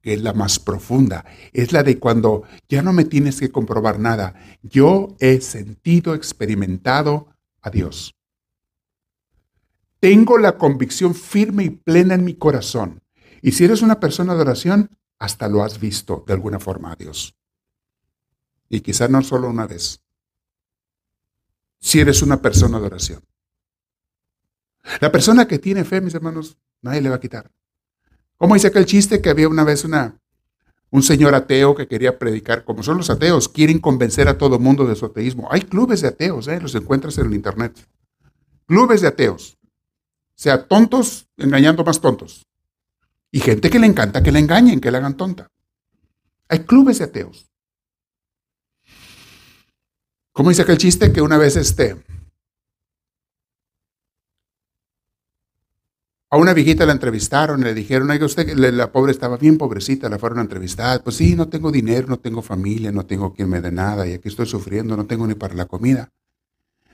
que 0.01 0.15
es 0.15 0.21
la 0.21 0.33
más 0.33 0.57
profunda. 0.59 1.23
Es 1.53 1.71
la 1.71 1.83
de 1.83 1.99
cuando 1.99 2.43
ya 2.67 2.81
no 2.81 2.93
me 2.93 3.05
tienes 3.05 3.39
que 3.39 3.51
comprobar 3.51 3.99
nada. 3.99 4.33
Yo 4.63 5.15
he 5.19 5.39
sentido, 5.41 6.15
experimentado 6.15 7.27
a 7.61 7.69
Dios. 7.69 8.15
Tengo 9.99 10.39
la 10.39 10.57
convicción 10.57 11.13
firme 11.13 11.63
y 11.65 11.69
plena 11.69 12.15
en 12.15 12.25
mi 12.25 12.33
corazón. 12.33 13.03
Y 13.41 13.51
si 13.51 13.65
eres 13.65 13.83
una 13.83 13.99
persona 13.99 14.33
de 14.33 14.41
oración, 14.41 14.89
hasta 15.19 15.47
lo 15.47 15.63
has 15.63 15.79
visto 15.79 16.23
de 16.25 16.33
alguna 16.33 16.59
forma 16.59 16.91
a 16.91 16.95
Dios. 16.95 17.35
Y 18.75 18.81
quizá 18.81 19.07
no 19.07 19.21
solo 19.21 19.49
una 19.49 19.65
vez. 19.65 20.01
Si 21.79 22.01
eres 22.01 22.21
una 22.21 22.41
persona 22.41 22.77
de 22.77 22.85
oración. 22.85 23.23
La 24.99 25.13
persona 25.13 25.47
que 25.47 25.59
tiene 25.59 25.85
fe, 25.85 26.01
mis 26.01 26.13
hermanos, 26.13 26.57
nadie 26.81 26.99
le 26.99 27.07
va 27.09 27.15
a 27.15 27.19
quitar. 27.21 27.49
¿Cómo 28.35 28.53
dice 28.53 28.67
aquel 28.67 28.85
chiste 28.85 29.21
que 29.21 29.29
había 29.29 29.47
una 29.47 29.63
vez 29.63 29.85
una, 29.85 30.19
un 30.89 31.03
señor 31.03 31.35
ateo 31.35 31.73
que 31.73 31.87
quería 31.87 32.19
predicar? 32.19 32.65
Como 32.65 32.83
son 32.83 32.97
los 32.97 33.09
ateos, 33.09 33.47
quieren 33.47 33.79
convencer 33.79 34.27
a 34.27 34.37
todo 34.37 34.59
mundo 34.59 34.85
de 34.85 34.97
su 34.97 35.05
ateísmo. 35.05 35.47
Hay 35.51 35.61
clubes 35.61 36.01
de 36.01 36.09
ateos, 36.09 36.49
¿eh? 36.49 36.59
los 36.59 36.75
encuentras 36.75 37.17
en 37.17 37.27
el 37.27 37.33
internet. 37.33 37.87
Clubes 38.65 38.99
de 38.99 39.07
ateos. 39.07 39.57
Sea, 40.35 40.67
tontos 40.67 41.29
engañando 41.37 41.85
más 41.85 42.01
tontos. 42.01 42.45
Y 43.31 43.39
gente 43.39 43.69
que 43.69 43.79
le 43.79 43.87
encanta 43.87 44.21
que 44.21 44.33
le 44.33 44.39
engañen, 44.39 44.81
que 44.81 44.91
le 44.91 44.97
hagan 44.97 45.15
tonta. 45.15 45.49
Hay 46.49 46.59
clubes 46.59 46.99
de 46.99 47.05
ateos. 47.05 47.49
¿Cómo 50.35 50.49
dice 50.49 50.63
aquel 50.63 50.77
chiste? 50.77 51.13
Que 51.13 51.21
una 51.21 51.37
vez 51.37 51.55
este, 51.55 51.95
a 56.29 56.35
una 56.35 56.53
viejita 56.53 56.85
la 56.85 56.91
entrevistaron, 56.91 57.61
le 57.61 57.73
dijeron, 57.73 58.09
oiga, 58.09 58.25
usted, 58.25 58.53
la 58.53 58.91
pobre 58.91 59.13
estaba 59.13 59.37
bien 59.37 59.57
pobrecita, 59.57 60.09
la 60.09 60.19
fueron 60.19 60.39
a 60.39 60.41
entrevistar. 60.41 61.01
Pues 61.03 61.15
sí, 61.15 61.37
no 61.37 61.47
tengo 61.47 61.71
dinero, 61.71 62.07
no 62.09 62.17
tengo 62.17 62.41
familia, 62.41 62.91
no 62.91 63.05
tengo 63.05 63.33
quien 63.33 63.47
me 63.47 63.61
dé 63.61 63.71
nada 63.71 64.05
y 64.05 64.11
aquí 64.11 64.27
estoy 64.27 64.45
sufriendo, 64.45 64.97
no 64.97 65.05
tengo 65.05 65.25
ni 65.25 65.35
para 65.35 65.53
la 65.53 65.67
comida. 65.67 66.11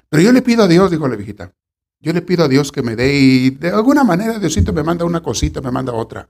Pero 0.08 0.22
yo 0.22 0.32
le 0.32 0.44
pido 0.44 0.66
a 0.66 0.68
Dios, 0.68 0.92
dijo 0.92 1.08
la 1.08 1.16
viejita, 1.16 1.52
yo 2.00 2.14
le 2.14 2.22
pido 2.22 2.44
a 2.44 2.48
Dios 2.48 2.72
que 2.72 2.84
me 2.84 2.96
dé 2.96 3.12
y 3.12 3.50
de 3.50 3.70
alguna 3.70 4.04
manera 4.04 4.38
Diosito 4.38 4.72
me 4.72 4.84
manda 4.84 5.04
una 5.04 5.24
cosita, 5.24 5.62
me 5.62 5.72
manda 5.72 5.94
otra. 5.94 6.30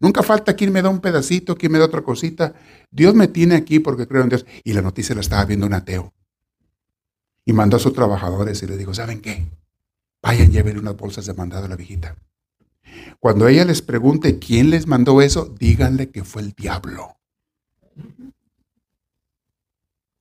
Nunca 0.00 0.22
falta 0.22 0.54
quien 0.54 0.70
me 0.70 0.82
da 0.82 0.90
un 0.90 1.00
pedacito, 1.00 1.56
quien 1.56 1.72
me 1.72 1.78
da 1.78 1.86
otra 1.86 2.02
cosita. 2.02 2.52
Dios 2.90 3.14
me 3.14 3.28
tiene 3.28 3.54
aquí 3.54 3.78
porque 3.78 4.06
creo 4.06 4.20
en 4.22 4.28
Dios. 4.28 4.44
Y 4.64 4.74
la 4.74 4.82
noticia 4.82 5.14
la 5.14 5.22
estaba 5.22 5.46
viendo 5.46 5.64
un 5.64 5.72
ateo. 5.72 6.12
Y 7.44 7.52
mandó 7.52 7.76
a 7.76 7.80
sus 7.80 7.92
trabajadores 7.92 8.62
y 8.62 8.66
le 8.66 8.76
dijo, 8.76 8.94
¿saben 8.94 9.20
qué? 9.20 9.46
Vayan, 10.22 10.52
lleven 10.52 10.78
unas 10.78 10.96
bolsas 10.96 11.26
de 11.26 11.34
mandado 11.34 11.64
a 11.64 11.68
la 11.68 11.76
viejita. 11.76 12.16
Cuando 13.18 13.48
ella 13.48 13.64
les 13.64 13.82
pregunte 13.82 14.38
quién 14.38 14.70
les 14.70 14.86
mandó 14.86 15.20
eso, 15.22 15.46
díganle 15.58 16.10
que 16.10 16.24
fue 16.24 16.42
el 16.42 16.52
diablo. 16.52 17.16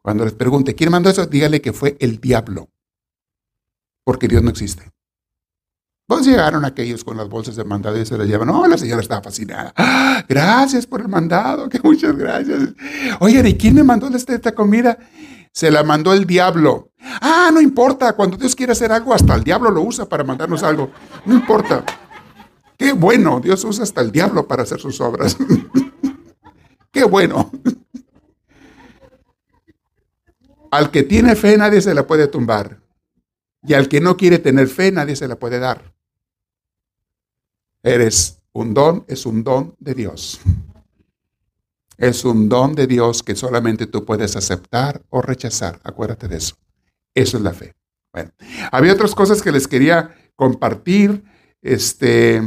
Cuando 0.01 0.24
les 0.24 0.34
pregunte 0.34 0.74
quién 0.74 0.91
mandó 0.91 1.09
eso, 1.09 1.26
díganle 1.28 1.61
que 1.61 1.74
fue 1.74 1.95
el 1.99 2.19
diablo. 2.19 2.69
Porque 4.03 4.28
Dios 4.28 4.41
no 4.41 4.49
existe. 4.49 4.91
Pues 6.07 6.26
llegaron 6.26 6.65
aquellos 6.65 7.03
con 7.03 7.15
las 7.15 7.30
bolsas 7.30 7.55
de 7.55 7.63
mandado 7.63 7.99
y 7.99 8.05
se 8.05 8.17
las 8.17 8.28
llevan. 8.28 8.49
Oh, 8.49 8.67
la 8.67 8.78
señora 8.78 9.01
estaba 9.01 9.22
fascinada. 9.22 9.74
¡Ah! 9.78 10.26
gracias 10.28 10.86
por 10.86 11.01
el 11.01 11.07
mandado, 11.07 11.69
que 11.69 11.80
muchas 11.82 12.15
gracias. 12.17 12.74
Oye, 13.19 13.47
¿y 13.47 13.57
quién 13.57 13.76
me 13.76 13.84
mandó 13.84 14.09
esta 14.09 14.51
comida? 14.53 14.97
Se 15.52 15.70
la 15.70 15.84
mandó 15.84 16.14
el 16.14 16.26
diablo. 16.26 16.91
Ah, 16.99 17.49
no 17.54 17.60
importa, 17.60 18.14
cuando 18.14 18.38
Dios 18.38 18.56
quiere 18.56 18.72
hacer 18.72 18.91
algo, 18.91 19.14
hasta 19.14 19.36
el 19.36 19.43
diablo 19.43 19.70
lo 19.70 19.82
usa 19.82 20.08
para 20.08 20.24
mandarnos 20.24 20.64
algo. 20.64 20.91
No 21.26 21.36
importa. 21.36 21.84
Qué 22.78 22.93
bueno, 22.93 23.39
Dios 23.39 23.64
usa 23.64 23.84
hasta 23.84 24.02
el 24.02 24.12
diablo 24.12 24.47
para 24.47 24.64
hacer 24.64 24.80
sus 24.80 24.99
obras. 25.02 25.38
Qué 26.91 27.04
bueno. 27.04 27.52
Al 30.72 30.89
que 30.89 31.04
tiene 31.04 31.36
fe 31.36 31.58
nadie 31.58 31.82
se 31.82 31.93
la 31.93 32.08
puede 32.08 32.28
tumbar. 32.28 32.82
Y 33.64 33.74
al 33.74 33.88
que 33.88 34.02
no 34.02 34.18
quiere 34.18 34.39
tener 34.39 34.68
fe 34.68 34.91
nadie 34.91 35.16
se 35.16 35.28
la 35.28 35.36
puede 35.36 35.60
dar. 35.60 35.93
Eres 37.84 38.41
un 38.54 38.74
don, 38.74 39.06
es 39.08 39.26
un 39.26 39.43
don 39.43 39.76
de 39.80 39.93
Dios. 39.93 40.39
Es 42.02 42.26
un 42.26 42.49
don 42.49 42.74
de 42.74 42.88
Dios 42.88 43.22
que 43.22 43.36
solamente 43.36 43.86
tú 43.86 44.04
puedes 44.06 44.36
aceptar 44.36 45.04
o 45.10 45.22
rechazar. 45.22 45.80
Acuérdate 45.84 46.28
de 46.28 46.38
eso. 46.38 46.56
Eso 47.14 47.38
es 47.38 47.43
la 47.43 47.54
fe. 47.54 47.76
Bueno, 48.12 48.32
había 48.72 48.93
otras 48.93 49.14
cosas 49.14 49.43
que 49.43 49.52
les 49.52 49.68
quería 49.68 50.16
compartir, 50.36 51.24
este, 51.62 52.41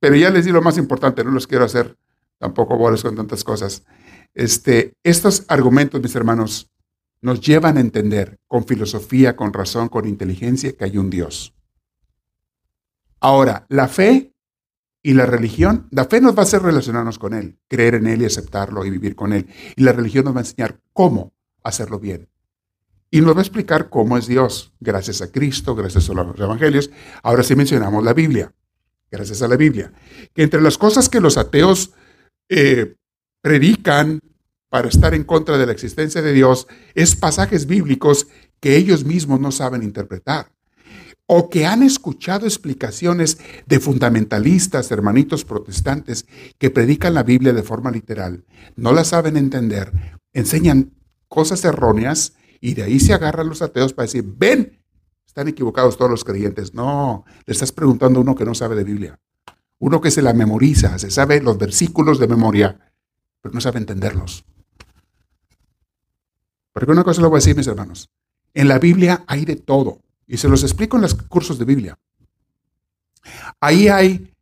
pero 0.00 0.16
ya 0.16 0.30
les 0.30 0.46
di 0.46 0.50
lo 0.50 0.62
más 0.62 0.78
importante, 0.78 1.22
no 1.22 1.30
los 1.30 1.46
quiero 1.46 1.66
hacer 1.66 1.98
tampoco 2.38 2.78
boles 2.78 3.02
con 3.02 3.14
tantas 3.14 3.44
cosas. 3.44 3.84
Este, 4.32 4.94
estos 5.02 5.44
argumentos, 5.48 6.00
mis 6.00 6.14
hermanos, 6.16 6.70
nos 7.20 7.38
llevan 7.42 7.76
a 7.76 7.80
entender 7.80 8.38
con 8.48 8.64
filosofía, 8.64 9.36
con 9.36 9.52
razón, 9.52 9.90
con 9.90 10.08
inteligencia 10.08 10.72
que 10.72 10.84
hay 10.84 10.96
un 10.96 11.10
Dios. 11.10 11.54
Ahora, 13.20 13.66
la 13.68 13.88
fe 13.88 14.31
y 15.02 15.14
la 15.14 15.26
religión, 15.26 15.88
la 15.90 16.04
fe 16.04 16.20
nos 16.20 16.34
va 16.34 16.40
a 16.40 16.42
hacer 16.42 16.62
relacionarnos 16.62 17.18
con 17.18 17.34
Él, 17.34 17.58
creer 17.68 17.96
en 17.96 18.06
Él 18.06 18.22
y 18.22 18.26
aceptarlo 18.26 18.84
y 18.84 18.90
vivir 18.90 19.16
con 19.16 19.32
Él. 19.32 19.48
Y 19.74 19.82
la 19.82 19.92
religión 19.92 20.24
nos 20.24 20.34
va 20.34 20.38
a 20.38 20.42
enseñar 20.42 20.80
cómo 20.92 21.32
hacerlo 21.64 21.98
bien. 21.98 22.28
Y 23.10 23.20
nos 23.20 23.34
va 23.34 23.40
a 23.40 23.42
explicar 23.42 23.90
cómo 23.90 24.16
es 24.16 24.26
Dios, 24.26 24.72
gracias 24.80 25.20
a 25.20 25.30
Cristo, 25.30 25.74
gracias 25.74 26.08
a 26.08 26.14
los 26.14 26.38
evangelios. 26.38 26.90
Ahora 27.22 27.42
sí 27.42 27.56
mencionamos 27.56 28.04
la 28.04 28.14
Biblia, 28.14 28.54
gracias 29.10 29.42
a 29.42 29.48
la 29.48 29.56
Biblia. 29.56 29.92
Que 30.32 30.44
entre 30.44 30.62
las 30.62 30.78
cosas 30.78 31.08
que 31.08 31.20
los 31.20 31.36
ateos 31.36 31.92
eh, 32.48 32.94
predican 33.40 34.20
para 34.68 34.88
estar 34.88 35.14
en 35.14 35.24
contra 35.24 35.58
de 35.58 35.66
la 35.66 35.72
existencia 35.72 36.22
de 36.22 36.32
Dios 36.32 36.68
es 36.94 37.16
pasajes 37.16 37.66
bíblicos 37.66 38.28
que 38.60 38.76
ellos 38.76 39.04
mismos 39.04 39.40
no 39.40 39.50
saben 39.50 39.82
interpretar 39.82 40.52
o 41.34 41.48
que 41.48 41.64
han 41.64 41.82
escuchado 41.82 42.44
explicaciones 42.44 43.38
de 43.66 43.80
fundamentalistas, 43.80 44.90
hermanitos 44.90 45.46
protestantes, 45.46 46.26
que 46.58 46.68
predican 46.68 47.14
la 47.14 47.22
Biblia 47.22 47.54
de 47.54 47.62
forma 47.62 47.90
literal, 47.90 48.44
no 48.76 48.92
la 48.92 49.02
saben 49.02 49.38
entender, 49.38 50.20
enseñan 50.34 50.92
cosas 51.28 51.64
erróneas 51.64 52.34
y 52.60 52.74
de 52.74 52.82
ahí 52.82 53.00
se 53.00 53.14
agarran 53.14 53.48
los 53.48 53.62
ateos 53.62 53.94
para 53.94 54.04
decir, 54.04 54.22
ven, 54.36 54.78
están 55.26 55.48
equivocados 55.48 55.96
todos 55.96 56.10
los 56.10 56.22
creyentes. 56.22 56.74
No, 56.74 57.24
le 57.46 57.52
estás 57.52 57.72
preguntando 57.72 58.18
a 58.18 58.22
uno 58.22 58.34
que 58.34 58.44
no 58.44 58.54
sabe 58.54 58.76
de 58.76 58.84
Biblia, 58.84 59.18
uno 59.78 60.02
que 60.02 60.10
se 60.10 60.20
la 60.20 60.34
memoriza, 60.34 60.98
se 60.98 61.10
sabe 61.10 61.40
los 61.40 61.56
versículos 61.56 62.18
de 62.18 62.28
memoria, 62.28 62.92
pero 63.40 63.54
no 63.54 63.62
sabe 63.62 63.78
entenderlos. 63.78 64.44
Porque 66.74 66.92
una 66.92 67.04
cosa 67.04 67.22
lo 67.22 67.30
voy 67.30 67.38
a 67.38 67.40
decir, 67.40 67.56
mis 67.56 67.68
hermanos, 67.68 68.10
en 68.52 68.68
la 68.68 68.78
Biblia 68.78 69.24
hay 69.26 69.46
de 69.46 69.56
todo. 69.56 70.02
Y 70.26 70.36
se 70.36 70.48
los 70.48 70.62
explico 70.62 70.96
en 70.96 71.02
los 71.02 71.14
cursos 71.14 71.58
de 71.58 71.64
Biblia. 71.64 71.98
Ahí 73.60 73.88
hay, 73.88 74.32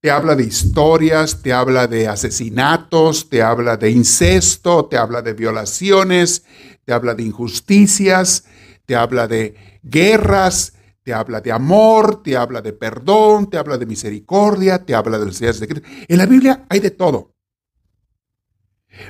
te 0.00 0.10
habla 0.10 0.34
de 0.34 0.44
historias, 0.44 1.42
te 1.42 1.52
habla 1.52 1.86
de 1.86 2.08
asesinatos, 2.08 3.28
te 3.28 3.42
habla 3.42 3.76
de 3.76 3.90
incesto, 3.90 4.86
te 4.86 4.96
habla 4.96 5.22
de 5.22 5.34
violaciones, 5.34 6.44
te 6.84 6.92
habla 6.92 7.14
de 7.14 7.24
injusticias, 7.24 8.44
te 8.86 8.96
habla 8.96 9.26
de 9.26 9.80
guerras, 9.82 10.74
te 11.02 11.12
habla 11.14 11.40
de 11.40 11.52
amor, 11.52 12.22
te 12.22 12.36
habla 12.36 12.62
de 12.62 12.72
perdón, 12.72 13.48
te 13.48 13.58
habla 13.58 13.78
de 13.78 13.86
misericordia, 13.86 14.84
te 14.84 14.94
habla 14.94 15.18
de 15.18 15.26
las 15.26 15.60
de 15.60 15.68
Cristo. 15.68 15.88
En 16.08 16.18
la 16.18 16.26
Biblia 16.26 16.66
hay 16.68 16.80
de 16.80 16.90
todo. 16.90 17.34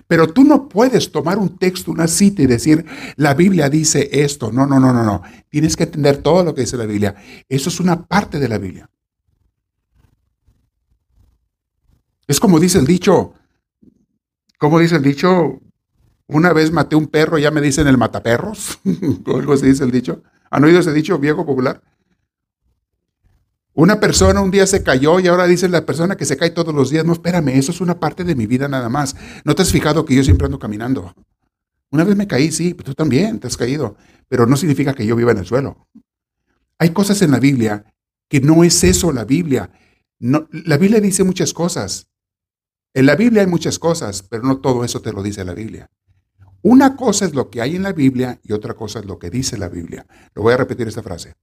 Pero 0.07 0.33
tú 0.33 0.45
no 0.45 0.69
puedes 0.69 1.13
tomar 1.13 1.39
un 1.39 1.57
texto, 1.59 1.91
una 1.91 2.09
cita 2.09 2.43
y 2.43 2.47
decir, 2.47 2.85
la 3.17 3.35
Biblia 3.35 3.69
dice 3.69 4.09
esto. 4.13 4.53
No, 4.53 4.67
no, 4.67 4.81
no, 4.81 4.93
no, 4.93 5.05
no. 5.05 5.23
Tienes 5.49 5.77
que 5.77 5.85
entender 5.85 6.19
todo 6.19 6.45
lo 6.45 6.55
que 6.55 6.63
dice 6.63 6.77
la 6.77 6.87
Biblia. 6.87 7.15
Eso 7.49 7.69
es 7.69 7.81
una 7.81 8.07
parte 8.07 8.39
de 8.39 8.49
la 8.49 8.59
Biblia. 8.59 8.91
Es 12.27 12.39
como 12.39 12.61
dice 12.61 12.79
el 12.79 12.87
dicho, 12.87 13.35
como 14.59 14.79
dice 14.79 14.97
el 14.97 15.03
dicho, 15.03 15.61
una 16.29 16.53
vez 16.53 16.71
maté 16.71 16.95
un 16.95 17.09
perro, 17.09 17.39
ya 17.39 17.51
me 17.51 17.61
dicen 17.61 17.89
el 17.89 17.99
mataperros, 17.99 18.79
algo 19.27 19.53
así 19.53 19.67
dice 19.67 19.83
el 19.83 19.91
dicho. 19.91 20.23
¿Han 20.51 20.65
oído 20.65 20.79
ese 20.81 20.93
dicho 20.93 21.19
viejo 21.19 21.45
popular? 21.45 21.83
Una 23.73 24.01
persona 24.01 24.41
un 24.41 24.51
día 24.51 24.67
se 24.67 24.83
cayó 24.83 25.21
y 25.21 25.29
ahora 25.29 25.47
dice 25.47 25.69
la 25.69 25.87
persona 25.87 26.17
que 26.17 26.25
se 26.25 26.37
cae 26.37 26.51
todos 26.51 26.75
los 26.75 26.91
días, 26.91 27.05
no, 27.05 27.13
espérame, 27.13 27.51
eso 27.51 27.71
es 27.71 27.81
una 27.81 28.01
parte 28.01 28.25
de 28.25 28.35
mi 28.35 28.47
vida 28.47 28.69
nada 28.69 28.89
más. 28.89 29.15
¿No 29.45 29.55
te 29.55 29.63
has 29.63 29.71
fijado 29.71 30.05
que 30.05 30.15
yo 30.15 30.25
siempre 30.25 30.47
ando 30.47 30.59
caminando? 30.59 31.15
Una 31.91 32.05
vez 32.05 32.17
me 32.17 32.27
caí, 32.27 32.51
sí, 32.51 32.75
tú 32.75 32.95
también 32.95 33.39
te 33.39 33.47
has 33.47 33.57
caído, 33.57 33.97
pero 34.29 34.47
no 34.47 34.57
significa 34.57 34.95
que 34.95 35.07
yo 35.07 35.15
viva 35.15 35.33
en 35.33 35.39
el 35.39 35.47
suelo. 35.47 35.89
Hay 36.79 36.91
cosas 36.91 37.23
en 37.23 37.31
la 37.31 37.39
Biblia 37.39 37.85
que 38.29 38.41
no 38.41 38.65
es 38.65 38.83
eso 38.85 39.13
la 39.13 39.25
Biblia. 39.25 39.71
La 40.19 40.77
Biblia 40.77 41.01
dice 41.01 41.25
muchas 41.25 41.53
cosas. 41.53 42.09
En 42.93 43.07
la 43.07 43.17
Biblia 43.17 43.43
hay 43.43 43.49
muchas 43.49 43.79
cosas, 43.79 44.23
pero 44.23 44.43
no 44.43 44.59
todo 44.59 44.85
eso 44.85 45.01
te 45.01 45.13
lo 45.13 45.23
dice 45.23 45.45
la 45.45 45.55
Biblia. 45.55 45.91
Una 46.63 46.97
cosa 46.97 47.25
es 47.25 47.35
lo 47.35 47.51
que 47.51 47.61
hay 47.61 47.77
en 47.77 47.83
la 47.83 47.93
Biblia 47.93 48.41
y 48.43 48.53
otra 48.53 48.75
cosa 48.75 48.99
es 48.99 49.07
lo 49.07 49.19
que 49.19 49.31
dice 49.31 49.57
la 49.59 49.69
Biblia. 49.69 50.07
Lo 50.35 50.43
voy 50.43 50.55
a 50.55 50.59
repetir 50.59 50.89
esta 50.89 51.03
frase. 51.03 51.35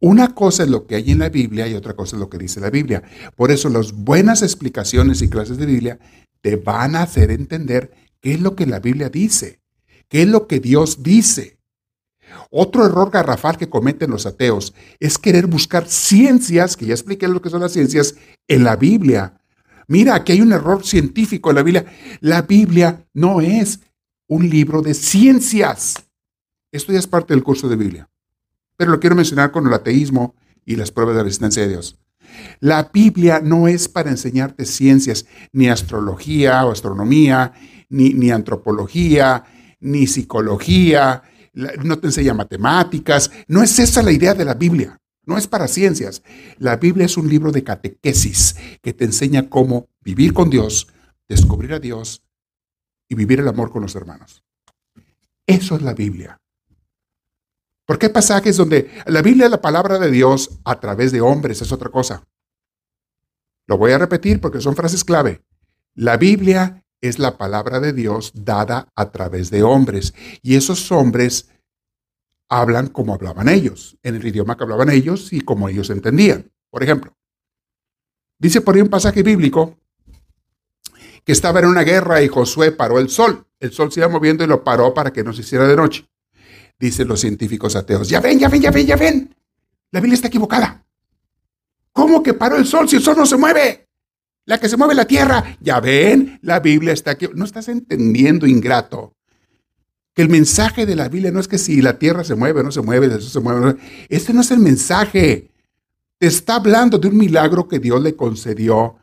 Una 0.00 0.34
cosa 0.34 0.64
es 0.64 0.68
lo 0.68 0.86
que 0.86 0.96
hay 0.96 1.10
en 1.10 1.20
la 1.20 1.30
Biblia 1.30 1.66
y 1.66 1.74
otra 1.74 1.94
cosa 1.94 2.16
es 2.16 2.20
lo 2.20 2.28
que 2.28 2.36
dice 2.36 2.60
la 2.60 2.68
Biblia. 2.68 3.02
Por 3.34 3.50
eso 3.50 3.70
las 3.70 3.92
buenas 3.92 4.42
explicaciones 4.42 5.22
y 5.22 5.28
clases 5.28 5.56
de 5.56 5.64
Biblia 5.64 5.98
te 6.42 6.56
van 6.56 6.96
a 6.96 7.02
hacer 7.02 7.30
entender 7.30 7.92
qué 8.20 8.34
es 8.34 8.40
lo 8.40 8.54
que 8.54 8.66
la 8.66 8.78
Biblia 8.78 9.08
dice, 9.08 9.60
qué 10.08 10.22
es 10.22 10.28
lo 10.28 10.46
que 10.46 10.60
Dios 10.60 11.02
dice. 11.02 11.58
Otro 12.50 12.84
error 12.84 13.10
garrafal 13.10 13.56
que 13.56 13.70
cometen 13.70 14.10
los 14.10 14.26
ateos 14.26 14.74
es 15.00 15.16
querer 15.16 15.46
buscar 15.46 15.88
ciencias, 15.88 16.76
que 16.76 16.86
ya 16.86 16.92
expliqué 16.92 17.26
lo 17.26 17.40
que 17.40 17.50
son 17.50 17.62
las 17.62 17.72
ciencias, 17.72 18.16
en 18.48 18.64
la 18.64 18.76
Biblia. 18.76 19.40
Mira, 19.88 20.14
aquí 20.14 20.32
hay 20.32 20.42
un 20.42 20.52
error 20.52 20.84
científico 20.84 21.50
en 21.50 21.56
la 21.56 21.62
Biblia. 21.62 21.86
La 22.20 22.42
Biblia 22.42 23.06
no 23.14 23.40
es 23.40 23.80
un 24.28 24.50
libro 24.50 24.82
de 24.82 24.92
ciencias. 24.92 25.94
Esto 26.70 26.92
ya 26.92 26.98
es 26.98 27.06
parte 27.06 27.32
del 27.32 27.44
curso 27.44 27.68
de 27.68 27.76
Biblia 27.76 28.10
pero 28.76 28.90
lo 28.90 29.00
quiero 29.00 29.16
mencionar 29.16 29.50
con 29.50 29.66
el 29.66 29.72
ateísmo 29.72 30.34
y 30.64 30.76
las 30.76 30.90
pruebas 30.90 31.16
de 31.16 31.22
la 31.22 31.28
existencia 31.28 31.62
de 31.62 31.68
Dios. 31.68 31.98
La 32.60 32.90
Biblia 32.92 33.40
no 33.42 33.68
es 33.68 33.88
para 33.88 34.10
enseñarte 34.10 34.64
ciencias, 34.64 35.26
ni 35.52 35.68
astrología 35.68 36.64
o 36.64 36.72
astronomía, 36.72 37.52
ni, 37.88 38.14
ni 38.14 38.30
antropología, 38.30 39.44
ni 39.80 40.06
psicología, 40.06 41.22
no 41.82 41.98
te 41.98 42.08
enseña 42.08 42.34
matemáticas, 42.34 43.30
no 43.48 43.62
es 43.62 43.78
esa 43.78 44.02
la 44.02 44.12
idea 44.12 44.34
de 44.34 44.44
la 44.44 44.54
Biblia, 44.54 45.00
no 45.24 45.38
es 45.38 45.46
para 45.46 45.68
ciencias. 45.68 46.22
La 46.58 46.76
Biblia 46.76 47.06
es 47.06 47.16
un 47.16 47.28
libro 47.28 47.50
de 47.50 47.64
catequesis 47.64 48.56
que 48.82 48.92
te 48.92 49.04
enseña 49.04 49.48
cómo 49.48 49.88
vivir 50.02 50.34
con 50.34 50.50
Dios, 50.50 50.88
descubrir 51.28 51.72
a 51.72 51.80
Dios 51.80 52.22
y 53.08 53.14
vivir 53.14 53.40
el 53.40 53.48
amor 53.48 53.70
con 53.70 53.82
los 53.82 53.94
hermanos. 53.96 54.42
Eso 55.46 55.76
es 55.76 55.82
la 55.82 55.94
Biblia. 55.94 56.40
Porque 57.86 58.06
hay 58.06 58.12
pasajes 58.12 58.56
donde 58.56 58.90
la 59.06 59.22
Biblia 59.22 59.46
es 59.46 59.50
la 59.50 59.60
palabra 59.60 59.98
de 59.98 60.10
Dios 60.10 60.58
a 60.64 60.80
través 60.80 61.12
de 61.12 61.20
hombres, 61.20 61.62
es 61.62 61.70
otra 61.70 61.88
cosa. 61.88 62.26
Lo 63.68 63.78
voy 63.78 63.92
a 63.92 63.98
repetir 63.98 64.40
porque 64.40 64.60
son 64.60 64.74
frases 64.74 65.04
clave. 65.04 65.42
La 65.94 66.16
Biblia 66.16 66.84
es 67.00 67.18
la 67.18 67.38
palabra 67.38 67.78
de 67.78 67.92
Dios 67.92 68.32
dada 68.34 68.88
a 68.96 69.12
través 69.12 69.50
de 69.50 69.62
hombres. 69.62 70.14
Y 70.42 70.56
esos 70.56 70.90
hombres 70.90 71.48
hablan 72.48 72.88
como 72.88 73.14
hablaban 73.14 73.48
ellos, 73.48 73.96
en 74.02 74.16
el 74.16 74.26
idioma 74.26 74.56
que 74.56 74.64
hablaban 74.64 74.90
ellos 74.90 75.32
y 75.32 75.40
como 75.40 75.68
ellos 75.68 75.90
entendían. 75.90 76.52
Por 76.70 76.82
ejemplo, 76.82 77.16
dice 78.38 78.60
por 78.60 78.74
ahí 78.74 78.82
un 78.82 78.88
pasaje 78.88 79.22
bíblico 79.22 79.78
que 81.24 81.32
estaba 81.32 81.60
en 81.60 81.66
una 81.66 81.82
guerra 81.82 82.22
y 82.22 82.28
Josué 82.28 82.72
paró 82.72 82.98
el 82.98 83.08
sol. 83.08 83.46
El 83.60 83.72
sol 83.72 83.90
se 83.90 84.00
iba 84.00 84.08
moviendo 84.08 84.44
y 84.44 84.48
lo 84.48 84.64
paró 84.64 84.92
para 84.92 85.12
que 85.12 85.24
no 85.24 85.32
se 85.32 85.40
hiciera 85.40 85.66
de 85.66 85.76
noche 85.76 86.08
dicen 86.78 87.08
los 87.08 87.20
científicos 87.20 87.76
ateos. 87.76 88.08
Ya 88.08 88.20
ven, 88.20 88.38
ya 88.38 88.48
ven, 88.48 88.62
ya 88.62 88.70
ven, 88.70 88.86
ya 88.86 88.96
ven. 88.96 89.34
La 89.90 90.00
Biblia 90.00 90.14
está 90.14 90.28
equivocada. 90.28 90.84
¿Cómo 91.92 92.22
que 92.22 92.34
paró 92.34 92.56
el 92.56 92.66
sol 92.66 92.88
si 92.88 92.96
el 92.96 93.02
sol 93.02 93.16
no 93.16 93.24
se 93.24 93.36
mueve? 93.36 93.88
La 94.44 94.58
que 94.58 94.68
se 94.68 94.76
mueve 94.76 94.94
la 94.94 95.06
tierra. 95.06 95.56
Ya 95.60 95.80
ven, 95.80 96.38
la 96.42 96.60
Biblia 96.60 96.92
está 96.92 97.12
aquí. 97.12 97.28
No 97.34 97.44
estás 97.44 97.68
entendiendo, 97.68 98.46
ingrato. 98.46 99.16
Que 100.14 100.22
el 100.22 100.28
mensaje 100.28 100.86
de 100.86 100.96
la 100.96 101.08
Biblia 101.08 101.30
no 101.30 101.40
es 101.40 101.48
que 101.48 101.58
si 101.58 101.82
la 101.82 101.98
tierra 101.98 102.24
se 102.24 102.34
mueve 102.34 102.60
o 102.60 102.62
no 102.62 102.72
se 102.72 102.82
mueve, 102.82 103.06
eso 103.06 103.28
se 103.28 103.40
mueve. 103.40 103.76
Este 104.08 104.32
no 104.32 104.42
es 104.42 104.50
el 104.50 104.60
mensaje. 104.60 105.50
Te 106.18 106.26
está 106.26 106.56
hablando 106.56 106.98
de 106.98 107.08
un 107.08 107.16
milagro 107.16 107.68
que 107.68 107.78
Dios 107.78 108.02
le 108.02 108.14
concedió. 108.14 108.96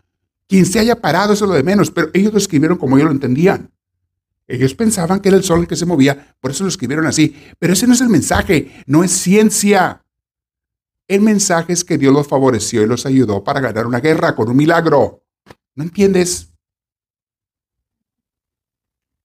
Quien 0.47 0.65
se 0.65 0.79
haya 0.79 0.99
parado, 0.99 1.33
eso 1.33 1.45
es 1.45 1.49
lo 1.49 1.55
de 1.55 1.63
menos, 1.63 1.91
pero 1.91 2.09
ellos 2.13 2.31
lo 2.31 2.37
escribieron 2.37 2.77
como 2.77 2.97
ellos 2.97 3.07
lo 3.07 3.13
entendían. 3.13 3.71
Ellos 4.47 4.75
pensaban 4.75 5.19
que 5.19 5.29
era 5.29 5.37
el 5.37 5.43
sol 5.43 5.61
el 5.61 5.67
que 5.67 5.75
se 5.75 5.85
movía, 5.85 6.35
por 6.39 6.51
eso 6.51 6.63
lo 6.63 6.69
escribieron 6.69 7.07
así. 7.07 7.35
Pero 7.59 7.73
ese 7.73 7.87
no 7.87 7.93
es 7.93 8.01
el 8.01 8.09
mensaje, 8.09 8.83
no 8.85 9.03
es 9.03 9.11
ciencia. 9.11 10.03
El 11.07 11.21
mensaje 11.21 11.73
es 11.73 11.83
que 11.83 11.97
Dios 11.97 12.13
los 12.13 12.27
favoreció 12.27 12.83
y 12.83 12.87
los 12.87 13.05
ayudó 13.05 13.43
para 13.43 13.61
ganar 13.61 13.87
una 13.87 13.99
guerra 13.99 14.35
con 14.35 14.49
un 14.49 14.57
milagro. 14.57 15.23
¿No 15.75 15.83
entiendes? 15.83 16.49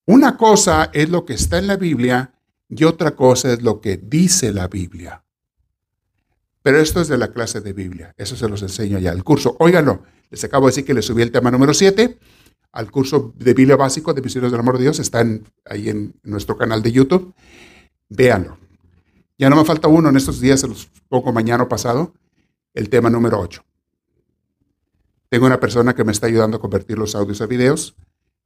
Una 0.06 0.36
cosa 0.36 0.90
es 0.92 1.10
lo 1.10 1.24
que 1.24 1.34
está 1.34 1.58
en 1.58 1.66
la 1.66 1.76
Biblia 1.76 2.32
y 2.68 2.84
otra 2.84 3.12
cosa 3.12 3.52
es 3.52 3.62
lo 3.62 3.80
que 3.80 3.96
dice 3.96 4.52
la 4.52 4.68
Biblia. 4.68 5.24
Pero 6.62 6.78
esto 6.80 7.00
es 7.00 7.08
de 7.08 7.18
la 7.18 7.32
clase 7.32 7.60
de 7.60 7.72
Biblia. 7.72 8.14
Eso 8.16 8.36
se 8.36 8.48
los 8.48 8.62
enseño 8.62 8.98
ya. 8.98 9.12
El 9.12 9.24
curso, 9.24 9.56
óiganlo. 9.58 10.02
Les 10.30 10.42
acabo 10.44 10.66
de 10.66 10.72
decir 10.72 10.84
que 10.84 10.94
les 10.94 11.04
subí 11.04 11.22
el 11.22 11.32
tema 11.32 11.50
número 11.50 11.74
7 11.74 12.18
al 12.72 12.90
curso 12.90 13.32
de 13.36 13.54
Biblia 13.54 13.76
básico 13.76 14.14
de 14.14 14.22
Misiones 14.22 14.50
del 14.50 14.60
Amor 14.60 14.78
de 14.78 14.84
Dios. 14.84 14.98
Está 14.98 15.24
ahí 15.64 15.88
en 15.88 16.14
nuestro 16.22 16.56
canal 16.56 16.82
de 16.82 16.92
YouTube. 16.92 17.34
Véanlo. 18.08 18.58
Ya 19.38 19.48
no 19.48 19.56
me 19.56 19.64
falta 19.64 19.88
uno 19.88 20.08
en 20.08 20.16
estos 20.16 20.40
días, 20.40 20.60
se 20.60 20.68
los 20.68 20.90
pongo 21.08 21.32
mañana 21.32 21.62
o 21.62 21.68
pasado, 21.68 22.12
el 22.74 22.88
tema 22.88 23.08
número 23.08 23.38
8. 23.38 23.62
Tengo 25.28 25.46
una 25.46 25.60
persona 25.60 25.94
que 25.94 26.04
me 26.04 26.12
está 26.12 26.26
ayudando 26.26 26.56
a 26.56 26.60
convertir 26.60 26.98
los 26.98 27.14
audios 27.14 27.40
a 27.40 27.46
videos 27.46 27.94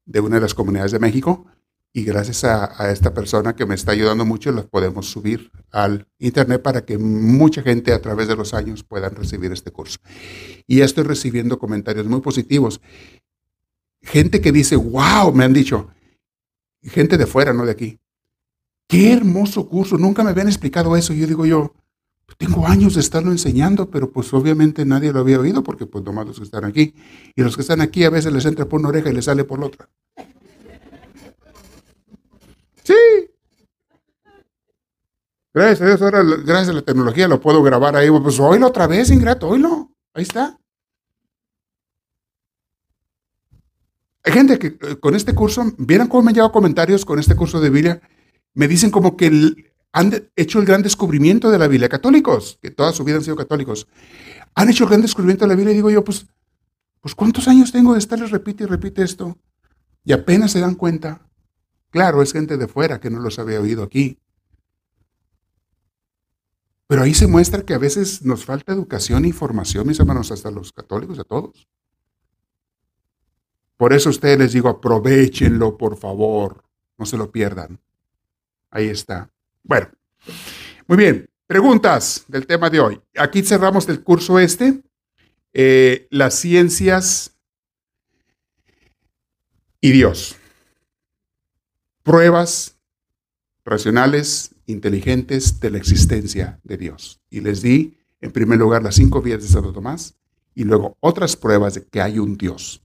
de 0.04 0.20
una 0.20 0.36
de 0.36 0.42
las 0.42 0.54
comunidades 0.54 0.92
de 0.92 0.98
México 0.98 1.46
y 1.94 2.04
gracias 2.04 2.44
a, 2.44 2.90
esta 2.90 3.12
persona 3.12 3.54
que 3.54 3.66
me 3.66 3.74
está 3.74 3.92
ayudando 3.92 4.24
mucho, 4.24 4.50
las 4.50 4.64
podemos 4.64 5.10
subir 5.10 5.50
al 5.70 6.08
internet 6.18 6.62
para 6.62 6.84
que 6.86 6.96
mucha 6.96 7.62
gente 7.62 7.92
a 7.92 8.00
través 8.00 8.28
de 8.28 8.36
los 8.36 8.54
años 8.54 8.82
puedan 8.82 9.14
recibir 9.14 9.52
este 9.52 9.70
curso. 9.70 9.98
Y 10.66 10.80
estoy 10.80 11.04
recibiendo 11.04 11.58
comentarios 11.58 12.06
muy 12.06 12.22
positivos. 12.22 12.80
Gente 14.02 14.40
que 14.40 14.52
dice, 14.52 14.76
wow, 14.76 15.32
me 15.32 15.44
han 15.44 15.52
dicho, 15.52 15.88
gente 16.82 17.16
de 17.16 17.26
fuera, 17.26 17.52
no 17.52 17.64
de 17.64 17.72
aquí. 17.72 17.98
Qué 18.88 19.12
hermoso 19.12 19.68
curso, 19.68 19.96
nunca 19.96 20.24
me 20.24 20.30
habían 20.30 20.48
explicado 20.48 20.96
eso. 20.96 21.14
Yo 21.14 21.26
digo 21.26 21.46
yo, 21.46 21.72
tengo 22.36 22.66
años 22.66 22.94
de 22.94 23.00
estarlo 23.00 23.30
enseñando, 23.30 23.90
pero 23.90 24.10
pues 24.10 24.32
obviamente 24.34 24.84
nadie 24.84 25.12
lo 25.12 25.20
había 25.20 25.38
oído 25.38 25.62
porque 25.62 25.86
pues 25.86 26.04
nomás 26.04 26.26
los 26.26 26.38
que 26.38 26.44
están 26.44 26.64
aquí. 26.64 26.94
Y 27.34 27.42
los 27.42 27.56
que 27.56 27.62
están 27.62 27.80
aquí 27.80 28.04
a 28.04 28.10
veces 28.10 28.32
les 28.32 28.44
entra 28.44 28.66
por 28.66 28.80
una 28.80 28.88
oreja 28.88 29.10
y 29.10 29.12
les 29.12 29.24
sale 29.24 29.44
por 29.44 29.60
la 29.60 29.66
otra. 29.66 29.88
Sí. 32.82 32.94
Gracias 35.54 35.82
a 35.82 35.86
Dios, 35.86 36.02
ahora 36.02 36.22
gracias 36.22 36.70
a 36.70 36.72
la 36.72 36.82
tecnología 36.82 37.28
lo 37.28 37.40
puedo 37.40 37.62
grabar 37.62 37.94
ahí. 37.96 38.10
Pues 38.10 38.40
oílo 38.40 38.68
otra 38.68 38.86
vez, 38.86 39.10
ingrato, 39.10 39.48
oílo. 39.48 39.90
Ahí 40.14 40.22
está. 40.22 40.58
Hay 44.24 44.32
gente 44.32 44.58
que 44.58 44.78
eh, 44.80 44.96
con 45.00 45.14
este 45.14 45.34
curso, 45.34 45.64
¿vieron 45.78 46.08
cómo 46.08 46.22
me 46.22 46.30
han 46.30 46.34
llegado 46.34 46.52
comentarios 46.52 47.04
con 47.04 47.18
este 47.18 47.34
curso 47.34 47.60
de 47.60 47.70
Biblia? 47.70 48.00
Me 48.54 48.68
dicen 48.68 48.90
como 48.90 49.16
que 49.16 49.72
han 49.92 50.30
hecho 50.36 50.58
el 50.60 50.64
gran 50.64 50.82
descubrimiento 50.82 51.50
de 51.50 51.58
la 51.58 51.68
Biblia. 51.68 51.88
Católicos, 51.88 52.58
que 52.62 52.70
toda 52.70 52.92
su 52.92 53.04
vida 53.04 53.16
han 53.16 53.24
sido 53.24 53.36
católicos, 53.36 53.88
han 54.54 54.70
hecho 54.70 54.84
el 54.84 54.90
gran 54.90 55.02
descubrimiento 55.02 55.44
de 55.44 55.48
la 55.48 55.56
Biblia. 55.56 55.72
Y 55.72 55.76
digo 55.76 55.90
yo, 55.90 56.04
pues, 56.04 56.26
pues 57.00 57.14
¿cuántos 57.14 57.48
años 57.48 57.72
tengo 57.72 57.94
de 57.94 57.98
estarles 57.98 58.30
repite 58.30 58.64
y 58.64 58.66
repite 58.66 59.02
esto? 59.02 59.38
Y 60.04 60.12
apenas 60.12 60.52
se 60.52 60.60
dan 60.60 60.74
cuenta. 60.74 61.28
Claro, 61.90 62.22
es 62.22 62.32
gente 62.32 62.56
de 62.56 62.68
fuera 62.68 63.00
que 63.00 63.10
no 63.10 63.18
los 63.18 63.38
había 63.38 63.60
oído 63.60 63.82
aquí. 63.82 64.18
Pero 66.86 67.02
ahí 67.02 67.14
se 67.14 67.26
muestra 67.26 67.64
que 67.64 67.74
a 67.74 67.78
veces 67.78 68.22
nos 68.22 68.44
falta 68.44 68.72
educación 68.72 69.24
y 69.24 69.32
formación, 69.32 69.86
mis 69.86 69.98
hermanos, 69.98 70.30
hasta 70.30 70.50
los 70.50 70.72
católicos, 70.72 71.18
a 71.18 71.24
todos. 71.24 71.66
Por 73.82 73.92
eso 73.92 74.10
ustedes 74.10 74.38
les 74.38 74.52
digo, 74.52 74.68
aprovechenlo, 74.68 75.76
por 75.76 75.96
favor, 75.96 76.62
no 76.98 77.04
se 77.04 77.16
lo 77.16 77.32
pierdan. 77.32 77.80
Ahí 78.70 78.86
está. 78.86 79.28
Bueno, 79.64 79.88
muy 80.86 80.98
bien. 80.98 81.28
Preguntas 81.48 82.24
del 82.28 82.46
tema 82.46 82.70
de 82.70 82.78
hoy. 82.78 83.00
Aquí 83.16 83.42
cerramos 83.42 83.88
el 83.88 84.04
curso 84.04 84.38
este, 84.38 84.82
eh, 85.52 86.06
las 86.10 86.34
ciencias 86.34 87.36
y 89.80 89.90
Dios 89.90 90.36
pruebas 92.04 92.78
racionales, 93.64 94.54
inteligentes 94.66 95.58
de 95.58 95.70
la 95.70 95.78
existencia 95.78 96.60
de 96.62 96.76
Dios. 96.76 97.20
Y 97.30 97.40
les 97.40 97.62
di, 97.62 97.98
en 98.20 98.30
primer 98.30 98.60
lugar, 98.60 98.84
las 98.84 98.94
cinco 98.94 99.20
vías 99.20 99.42
de 99.42 99.48
Santo 99.48 99.72
Tomás 99.72 100.14
y 100.54 100.62
luego 100.62 100.96
otras 101.00 101.34
pruebas 101.34 101.74
de 101.74 101.84
que 101.84 102.00
hay 102.00 102.20
un 102.20 102.38
Dios. 102.38 102.78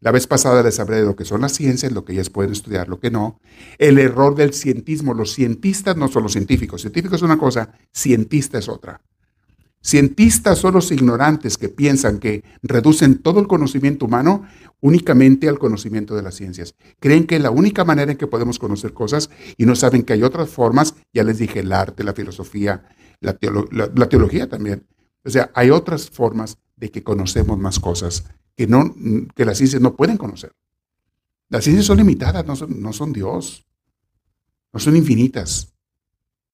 La 0.00 0.12
vez 0.12 0.26
pasada 0.26 0.62
les 0.62 0.80
hablé 0.80 0.96
de 0.96 1.04
lo 1.04 1.14
que 1.14 1.26
son 1.26 1.42
las 1.42 1.52
ciencias, 1.52 1.92
lo 1.92 2.04
que 2.04 2.14
ellas 2.14 2.30
pueden 2.30 2.52
estudiar, 2.52 2.88
lo 2.88 3.00
que 3.00 3.10
no. 3.10 3.38
El 3.78 3.98
error 3.98 4.34
del 4.34 4.54
cientismo. 4.54 5.12
Los 5.12 5.34
cientistas 5.34 5.96
no 5.96 6.08
son 6.08 6.22
los 6.22 6.32
científicos. 6.32 6.80
Científico 6.80 7.16
es 7.16 7.22
una 7.22 7.38
cosa, 7.38 7.72
cientista 7.92 8.58
es 8.58 8.68
otra. 8.68 9.02
Cientistas 9.82 10.58
son 10.58 10.74
los 10.74 10.90
ignorantes 10.90 11.56
que 11.56 11.68
piensan 11.68 12.18
que 12.18 12.44
reducen 12.62 13.18
todo 13.18 13.40
el 13.40 13.46
conocimiento 13.46 14.06
humano 14.06 14.44
únicamente 14.80 15.48
al 15.48 15.58
conocimiento 15.58 16.14
de 16.14 16.22
las 16.22 16.34
ciencias. 16.34 16.74
Creen 16.98 17.26
que 17.26 17.36
es 17.36 17.42
la 17.42 17.50
única 17.50 17.84
manera 17.84 18.12
en 18.12 18.18
que 18.18 18.26
podemos 18.26 18.58
conocer 18.58 18.92
cosas 18.92 19.30
y 19.56 19.64
no 19.64 19.74
saben 19.76 20.02
que 20.02 20.14
hay 20.14 20.22
otras 20.22 20.50
formas, 20.50 20.94
ya 21.12 21.24
les 21.24 21.38
dije, 21.38 21.60
el 21.60 21.72
arte, 21.72 22.04
la 22.04 22.12
filosofía, 22.12 22.84
la, 23.20 23.34
teología 24.08 24.48
también. 24.48 24.86
O 25.24 25.30
sea, 25.30 25.50
hay 25.54 25.70
otras 25.70 26.10
formas 26.10 26.58
de 26.76 26.90
que 26.90 27.02
conocemos 27.02 27.58
más 27.58 27.78
cosas 27.78 28.24
que, 28.60 28.66
no, 28.66 28.94
que 29.34 29.46
las 29.46 29.56
ciencias 29.56 29.80
no 29.80 29.96
pueden 29.96 30.18
conocer. 30.18 30.52
Las 31.48 31.64
ciencias 31.64 31.86
son 31.86 31.96
limitadas, 31.96 32.44
no 32.44 32.54
son, 32.54 32.82
no 32.82 32.92
son 32.92 33.10
Dios, 33.10 33.66
no 34.70 34.78
son 34.78 34.96
infinitas. 34.96 35.72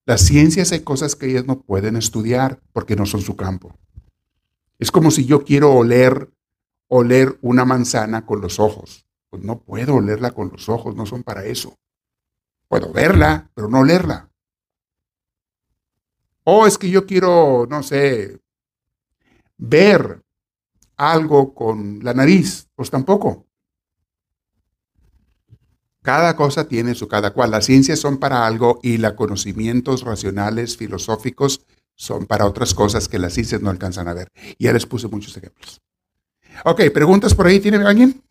Las 0.05 0.21
ciencias 0.21 0.71
hay 0.71 0.85
cosas 0.85 1.17
que 1.17 1.29
ellas 1.29 1.47
no 1.47 1.63
pueden 1.63 1.97
estudiar 1.97 2.63
porque 2.73 2.95
no 2.95 3.07
son 3.07 3.23
su 3.23 3.35
campo. 3.35 3.77
Es 4.79 4.93
como 4.93 5.11
si 5.11 5.25
yo 5.25 5.43
quiero 5.43 5.73
oler, 5.73 6.31
oler 6.87 7.41
una 7.43 7.65
manzana 7.65 8.25
con 8.25 8.41
los 8.41 8.61
ojos. 8.61 9.05
Pues 9.29 9.43
no 9.43 9.59
puedo 9.59 9.97
olerla 9.97 10.31
con 10.31 10.51
los 10.53 10.69
ojos, 10.69 10.95
no 10.95 11.07
son 11.07 11.25
para 11.25 11.45
eso. 11.45 11.77
Puedo 12.69 12.93
verla, 12.93 13.51
pero 13.53 13.69
no 13.69 13.81
olerla. 13.81 14.31
O 16.45 16.69
es 16.69 16.79
que 16.79 16.89
yo 16.89 17.05
quiero, 17.05 17.67
no 17.69 17.83
sé, 17.83 18.41
ver 19.57 20.23
algo 20.97 21.55
con 21.55 22.01
la 22.03 22.15
nariz, 22.15 22.69
pues 22.75 22.91
tampoco. 22.91 23.47
Cada 26.03 26.37
cosa 26.37 26.69
tiene 26.69 26.95
su 26.95 27.09
cada 27.09 27.33
cual. 27.33 27.51
Las 27.51 27.67
ciencias 27.67 27.99
son 27.99 28.19
para 28.19 28.47
algo 28.47 28.79
y 28.83 28.97
los 28.99 29.15
conocimientos 29.15 30.03
racionales, 30.03 30.77
filosóficos, 30.77 31.67
son 31.97 32.27
para 32.27 32.47
otras 32.47 32.75
cosas 32.75 33.09
que 33.09 33.19
las 33.19 33.33
ciencias 33.33 33.61
no 33.61 33.71
alcanzan 33.71 34.07
a 34.07 34.15
ver. 34.15 34.31
Ya 34.59 34.73
les 34.73 34.87
puse 34.87 35.09
muchos 35.09 35.37
ejemplos. 35.37 35.81
Ok, 36.65 36.83
preguntas 36.95 37.35
por 37.35 37.47
ahí, 37.47 37.59
¿tiene 37.59 37.79
alguien? 37.79 38.23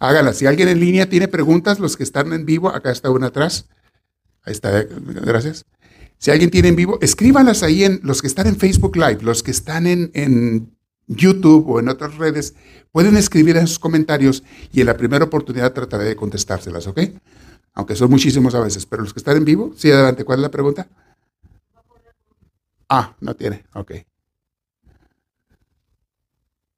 Hágalas. 0.00 0.36
Si 0.36 0.46
alguien 0.46 0.68
en 0.68 0.80
línea 0.80 1.08
tiene 1.08 1.28
preguntas, 1.28 1.78
los 1.78 1.96
que 1.96 2.02
están 2.02 2.32
en 2.32 2.44
vivo, 2.44 2.68
acá 2.68 2.90
está 2.90 3.10
una 3.10 3.28
atrás. 3.28 3.68
Ahí 4.42 4.52
está, 4.52 4.82
gracias. 4.82 5.64
Si 6.18 6.30
alguien 6.30 6.50
tiene 6.50 6.68
en 6.68 6.76
vivo, 6.76 6.98
escríbanlas 7.00 7.62
ahí 7.62 7.84
en 7.84 8.00
los 8.02 8.20
que 8.20 8.26
están 8.26 8.46
en 8.46 8.56
Facebook 8.56 8.96
Live, 8.96 9.18
los 9.22 9.42
que 9.42 9.50
están 9.50 9.86
en, 9.86 10.10
en 10.14 10.76
YouTube 11.06 11.68
o 11.68 11.80
en 11.80 11.88
otras 11.88 12.16
redes, 12.16 12.54
pueden 12.92 13.16
escribir 13.16 13.56
en 13.56 13.66
sus 13.66 13.78
comentarios 13.78 14.42
y 14.72 14.80
en 14.80 14.86
la 14.86 14.96
primera 14.96 15.24
oportunidad 15.24 15.72
trataré 15.72 16.04
de 16.04 16.16
contestárselas, 16.16 16.86
¿ok? 16.86 17.00
Aunque 17.74 17.96
son 17.96 18.10
muchísimos 18.10 18.54
a 18.54 18.60
veces, 18.60 18.86
pero 18.86 19.02
los 19.02 19.12
que 19.12 19.20
están 19.20 19.36
en 19.36 19.44
vivo, 19.44 19.72
sí, 19.76 19.90
adelante, 19.90 20.24
¿cuál 20.24 20.38
es 20.38 20.42
la 20.42 20.50
pregunta? 20.50 20.86
Ah, 22.88 23.16
no 23.20 23.34
tiene, 23.34 23.64
ok. 23.74 23.92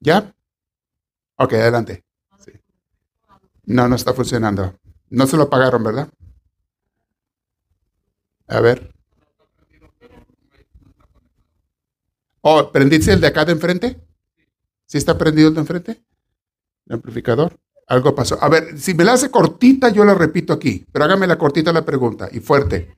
¿Ya? 0.01 0.35
Ok, 1.37 1.53
adelante. 1.55 2.05
No, 3.65 3.89
no 3.89 3.97
está 3.97 4.15
funcionando. 4.15 4.79
No 5.11 5.27
se 5.27 5.37
lo 5.37 5.51
pagaron, 5.51 5.83
¿verdad? 5.83 6.09
A 8.49 8.61
ver. 8.61 8.93
Oh, 12.41 12.71
¿prendiste 12.71 13.13
el 13.13 13.21
de 13.21 13.27
acá 13.27 13.45
de 13.45 13.53
enfrente? 13.53 14.06
¿Sí 14.87 14.99
está 14.99 15.19
prendido 15.19 15.49
el 15.49 15.55
de 15.55 15.61
enfrente? 15.61 16.03
El 16.87 16.95
amplificador. 16.95 17.59
Algo 17.89 18.15
pasó. 18.15 18.43
A 18.43 18.49
ver, 18.49 18.79
si 18.79 18.95
me 18.95 19.05
la 19.05 19.13
hace 19.13 19.31
cortita, 19.31 19.91
yo 19.91 20.05
la 20.05 20.15
repito 20.15 20.53
aquí. 20.53 20.87
Pero 20.91 21.05
hágame 21.05 21.27
la 21.27 21.39
cortita 21.39 21.73
la 21.73 21.85
pregunta 21.85 22.29
y 22.33 22.41
fuerte. 22.41 22.97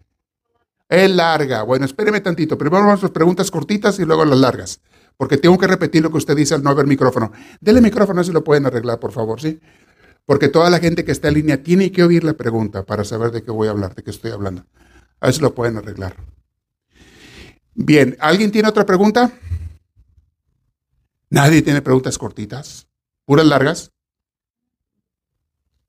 Es 0.89 1.11
larga. 1.11 1.63
Bueno, 1.63 1.85
espéreme 1.85 2.21
tantito. 2.21 2.57
Primero 2.57 2.85
vamos 2.85 3.01
a 3.01 3.07
las 3.07 3.11
preguntas 3.11 3.51
cortitas 3.51 3.99
y 3.99 4.05
luego 4.05 4.25
las 4.25 4.39
largas. 4.39 4.81
Porque 5.17 5.37
tengo 5.37 5.59
que 5.59 5.67
repetir 5.67 6.03
lo 6.03 6.11
que 6.11 6.19
usted 6.19 6.37
dice 6.37 6.55
al 6.55 6.63
no 6.63 6.71
haber 6.71 6.87
micrófono. 6.87 7.33
Dele 7.61 7.81
micrófono 7.81 8.23
si 8.25 8.33
lo 8.33 8.45
pueden 8.45 8.67
arreglar, 8.67 8.99
por 8.99 9.13
favor, 9.13 9.41
¿sí? 9.41 9.61
Porque 10.25 10.49
toda 10.49 10.71
la 10.71 10.79
gente 10.79 11.05
que 11.05 11.13
está 11.13 11.29
en 11.29 11.35
línea 11.35 11.63
tiene 11.63 11.91
que 11.91 12.05
oír 12.05 12.23
la 12.23 12.35
pregunta 12.35 12.85
para 12.85 13.05
saber 13.05 13.31
de 13.31 13.43
qué 13.43 13.51
voy 13.51 13.69
a 13.69 13.73
hablar, 13.73 13.95
de 13.95 14.03
qué 14.03 14.11
estoy 14.11 14.31
hablando. 14.31 14.65
A 15.21 15.27
ver 15.27 15.35
si 15.35 15.41
lo 15.41 15.55
pueden 15.55 15.77
arreglar. 15.77 16.17
Bien, 17.75 18.17
¿alguien 18.21 18.51
tiene 18.51 18.69
otra 18.69 18.87
pregunta? 18.87 19.33
Nadie 21.31 21.63
tiene 21.63 21.83
preguntas 21.83 22.17
cortitas, 22.17 22.89
puras 23.25 23.47
largas. 23.47 23.93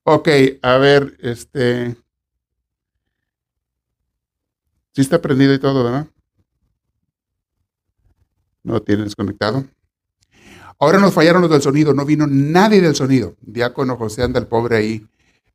Ok, 0.04 0.28
a 0.62 0.78
ver, 0.78 1.16
este. 1.20 1.96
Sí 4.94 5.02
está 5.02 5.22
prendido 5.22 5.54
y 5.54 5.60
todo, 5.60 5.84
¿verdad? 5.84 6.08
No 8.64 8.82
tiene 8.82 9.04
desconectado. 9.04 9.66
Ahora 10.78 11.00
nos 11.00 11.14
fallaron 11.14 11.42
los 11.42 11.52
del 11.52 11.62
sonido, 11.62 11.94
no 11.94 12.06
vino 12.06 12.26
nadie 12.28 12.82
del 12.82 12.96
sonido. 12.96 13.36
Diácono 13.42 13.98
José 13.98 14.24
anda 14.24 14.40
el 14.40 14.48
pobre 14.48 14.78
ahí 14.78 15.08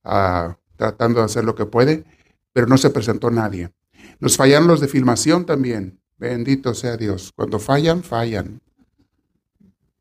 ah, 0.05 0.57
tratando 0.77 1.21
de 1.21 1.27
hacer 1.27 1.45
lo 1.45 1.55
que 1.55 1.67
puede, 1.67 2.05
pero 2.53 2.67
no 2.67 2.77
se 2.79 2.91
presentó 2.91 3.31
nadie. 3.31 3.73
Nos 4.21 4.37
fallaron 4.37 4.69
los 4.69 4.81
de 4.81 4.89
filmación 4.89 5.47
también. 5.47 6.01
Bendito 6.17 6.75
sea 6.75 6.97
Dios. 6.97 7.33
Cuando 7.35 7.59
fallan, 7.59 8.03
fallan. 8.03 8.61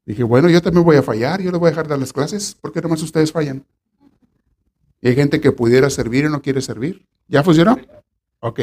Dije, 0.05 0.23
bueno, 0.23 0.49
yo 0.49 0.61
también 0.61 0.83
voy 0.83 0.97
a 0.97 1.03
fallar, 1.03 1.41
yo 1.41 1.51
les 1.51 1.59
voy 1.59 1.67
a 1.67 1.71
dejar 1.71 1.87
dar 1.87 1.99
las 1.99 2.11
clases, 2.11 2.55
¿por 2.55 2.73
qué 2.73 2.81
nomás 2.81 3.01
ustedes 3.01 3.31
fallan? 3.31 3.65
Y 4.99 5.07
hay 5.07 5.15
gente 5.15 5.39
que 5.39 5.51
pudiera 5.51 5.89
servir 5.89 6.25
y 6.25 6.29
no 6.29 6.41
quiere 6.41 6.61
servir. 6.61 7.05
¿Ya 7.27 7.43
funcionó? 7.43 7.77
Ok. 8.39 8.59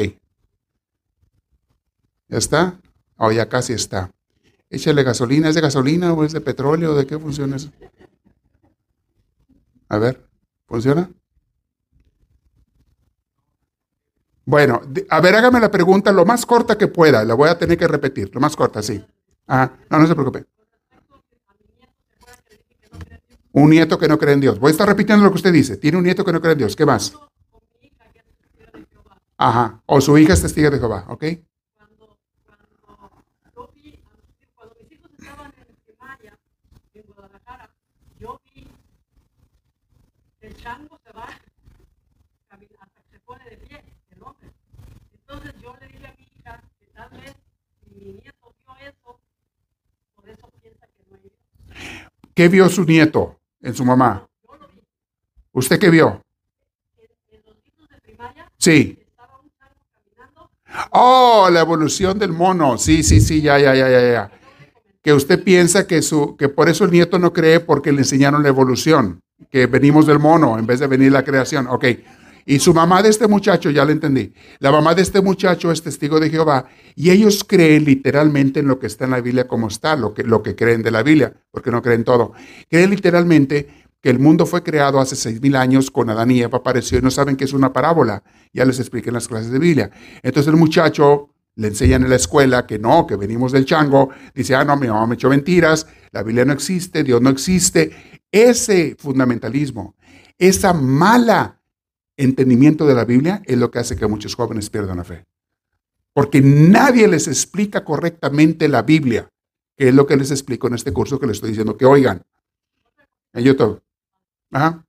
¿Ya 2.29 2.37
está? 2.37 2.79
Oh, 3.17 3.31
ya 3.31 3.47
casi 3.49 3.73
está. 3.73 4.11
Échale 4.69 5.03
gasolina. 5.03 5.49
¿Es 5.49 5.55
de 5.55 5.61
gasolina 5.61 6.13
o 6.13 6.23
es 6.23 6.31
de 6.31 6.41
petróleo? 6.41 6.95
¿De 6.95 7.05
qué 7.05 7.19
funciona 7.19 7.57
eso? 7.57 7.71
A 9.89 9.97
ver, 9.97 10.25
¿funciona? 10.65 11.11
Bueno, 14.45 14.81
a 15.09 15.21
ver, 15.21 15.35
hágame 15.35 15.59
la 15.59 15.69
pregunta 15.69 16.11
lo 16.11 16.25
más 16.25 16.45
corta 16.45 16.77
que 16.77 16.87
pueda. 16.87 17.23
La 17.25 17.33
voy 17.33 17.49
a 17.49 17.57
tener 17.57 17.77
que 17.77 17.87
repetir, 17.87 18.33
lo 18.33 18.41
más 18.41 18.55
corta, 18.55 18.81
sí. 18.81 19.03
Ah, 19.47 19.71
no, 19.89 19.99
no 19.99 20.07
se 20.07 20.15
preocupe. 20.15 20.45
Un 23.53 23.69
nieto 23.69 23.99
que 23.99 24.07
no 24.07 24.17
cree 24.17 24.33
en 24.33 24.41
Dios. 24.41 24.59
Voy 24.59 24.69
a 24.69 24.71
estar 24.71 24.87
repitiendo 24.87 25.23
lo 25.23 25.31
que 25.31 25.35
usted 25.35 25.51
dice. 25.51 25.77
Tiene 25.77 25.97
un 25.97 26.03
nieto 26.03 26.23
que 26.23 26.31
no 26.31 26.39
cree 26.39 26.53
en 26.53 26.59
Dios. 26.59 26.75
¿Qué 26.75 26.85
más? 26.85 27.13
Ajá. 29.37 29.81
O 29.87 29.99
su 29.99 30.17
hija 30.17 30.33
es 30.33 30.41
testigo 30.41 30.69
de 30.69 30.79
Jehová, 30.79 31.05
¿ok? 31.09 31.25
¿Qué 52.33 52.47
vio 52.47 52.69
su 52.69 52.85
nieto 52.85 53.40
en 53.61 53.73
su 53.73 53.85
mamá? 53.85 54.27
¿Usted 55.53 55.79
qué 55.79 55.89
vio? 55.89 56.21
Sí. 58.57 58.97
Oh, 60.91 61.49
la 61.51 61.61
evolución 61.61 62.17
del 62.17 62.31
mono. 62.31 62.77
Sí, 62.77 63.03
sí, 63.03 63.19
sí, 63.19 63.41
ya, 63.41 63.59
ya, 63.59 63.75
ya, 63.75 63.89
ya, 63.89 64.11
ya. 64.11 64.31
Que 65.01 65.13
usted 65.13 65.43
piensa 65.43 65.87
que, 65.87 66.01
su, 66.01 66.35
que 66.37 66.47
por 66.47 66.69
eso 66.69 66.85
el 66.85 66.91
nieto 66.91 67.19
no 67.19 67.33
cree 67.33 67.59
porque 67.59 67.91
le 67.91 67.99
enseñaron 67.99 68.43
la 68.43 68.49
evolución, 68.49 69.21
que 69.49 69.65
venimos 69.65 70.05
del 70.05 70.19
mono 70.19 70.59
en 70.59 70.65
vez 70.65 70.79
de 70.79 70.87
venir 70.87 71.11
la 71.11 71.23
creación. 71.23 71.67
Ok. 71.67 71.85
Y 72.45 72.59
su 72.59 72.73
mamá 72.73 73.01
de 73.01 73.09
este 73.09 73.27
muchacho, 73.27 73.69
ya 73.69 73.85
lo 73.85 73.91
entendí, 73.91 74.33
la 74.59 74.71
mamá 74.71 74.95
de 74.95 75.01
este 75.01 75.21
muchacho 75.21 75.71
es 75.71 75.81
testigo 75.81 76.19
de 76.19 76.29
Jehová 76.29 76.65
y 76.95 77.11
ellos 77.11 77.43
creen 77.43 77.85
literalmente 77.85 78.59
en 78.59 78.67
lo 78.67 78.79
que 78.79 78.87
está 78.87 79.05
en 79.05 79.11
la 79.11 79.21
Biblia 79.21 79.47
como 79.47 79.67
está, 79.67 79.95
lo 79.95 80.13
que, 80.13 80.23
lo 80.23 80.41
que 80.43 80.55
creen 80.55 80.81
de 80.81 80.91
la 80.91 81.03
Biblia, 81.03 81.33
porque 81.51 81.71
no 81.71 81.81
creen 81.81 82.03
todo. 82.03 82.33
Creen 82.69 82.89
literalmente 82.89 83.81
que 84.01 84.09
el 84.09 84.19
mundo 84.19 84.45
fue 84.45 84.63
creado 84.63 84.99
hace 84.99 85.15
seis 85.15 85.41
mil 85.41 85.55
años 85.55 85.91
con 85.91 86.09
Adán 86.09 86.31
y 86.31 86.41
Eva 86.41 86.57
apareció 86.57 86.97
y 86.97 87.01
no 87.01 87.11
saben 87.11 87.35
que 87.35 87.45
es 87.45 87.53
una 87.53 87.71
parábola. 87.71 88.23
Ya 88.51 88.65
les 88.65 88.79
expliqué 88.79 89.09
en 89.09 89.13
las 89.13 89.27
clases 89.27 89.51
de 89.51 89.59
Biblia. 89.59 89.91
Entonces 90.23 90.51
el 90.51 90.59
muchacho 90.59 91.29
le 91.55 91.67
enseñan 91.67 92.03
en 92.03 92.09
la 92.09 92.15
escuela 92.15 92.65
que 92.65 92.79
no, 92.79 93.05
que 93.05 93.15
venimos 93.15 93.51
del 93.51 93.65
chango. 93.65 94.09
Dice, 94.33 94.55
ah, 94.55 94.65
no, 94.65 94.75
mi 94.77 94.87
mamá 94.87 95.05
me 95.05 95.15
echó 95.15 95.29
mentiras, 95.29 95.85
la 96.11 96.23
Biblia 96.23 96.45
no 96.45 96.53
existe, 96.53 97.03
Dios 97.03 97.21
no 97.21 97.29
existe. 97.29 97.91
Ese 98.31 98.95
fundamentalismo, 98.97 99.95
esa 100.37 100.73
mala 100.73 101.60
entendimiento 102.23 102.85
de 102.85 102.93
la 102.93 103.05
Biblia 103.05 103.41
es 103.45 103.57
lo 103.57 103.71
que 103.71 103.79
hace 103.79 103.95
que 103.95 104.07
muchos 104.07 104.35
jóvenes 104.35 104.69
pierdan 104.69 104.97
la 104.97 105.03
fe. 105.03 105.25
Porque 106.13 106.41
nadie 106.41 107.07
les 107.07 107.27
explica 107.27 107.83
correctamente 107.83 108.67
la 108.67 108.81
Biblia, 108.81 109.29
que 109.77 109.89
es 109.89 109.95
lo 109.95 110.05
que 110.05 110.17
les 110.17 110.31
explico 110.31 110.67
en 110.67 110.75
este 110.75 110.91
curso 110.91 111.19
que 111.19 111.27
les 111.27 111.37
estoy 111.37 111.51
diciendo 111.51 111.77
que 111.77 111.85
oigan 111.85 112.23
en 113.33 113.43
YouTube. 113.43 113.81
Ajá. 114.51 114.85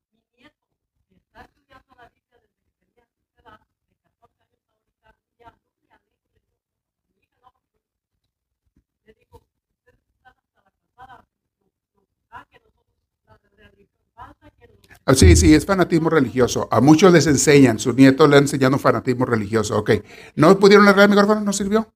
Sí, 15.15 15.37
sí, 15.37 15.55
es 15.55 15.67
fanatismo 15.67 16.11
religioso. 16.11 16.69
A 16.71 16.81
muchos 16.81 17.13
les 17.13 17.27
enseñan, 17.27 17.79
su 17.79 17.93
nieto 17.93 18.27
le 18.27 18.37
han 18.37 18.45
enseñado 18.45 18.79
fanatismo 18.79 19.25
religioso. 19.25 19.79
Ok. 19.79 19.91
¿No 20.37 20.59
pudieron 20.59 20.87
arreglar 20.87 21.05
el 21.05 21.11
micrófono? 21.11 21.41
¿No 21.41 21.53
sirvió? 21.53 21.93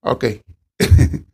Ok. 0.00 0.24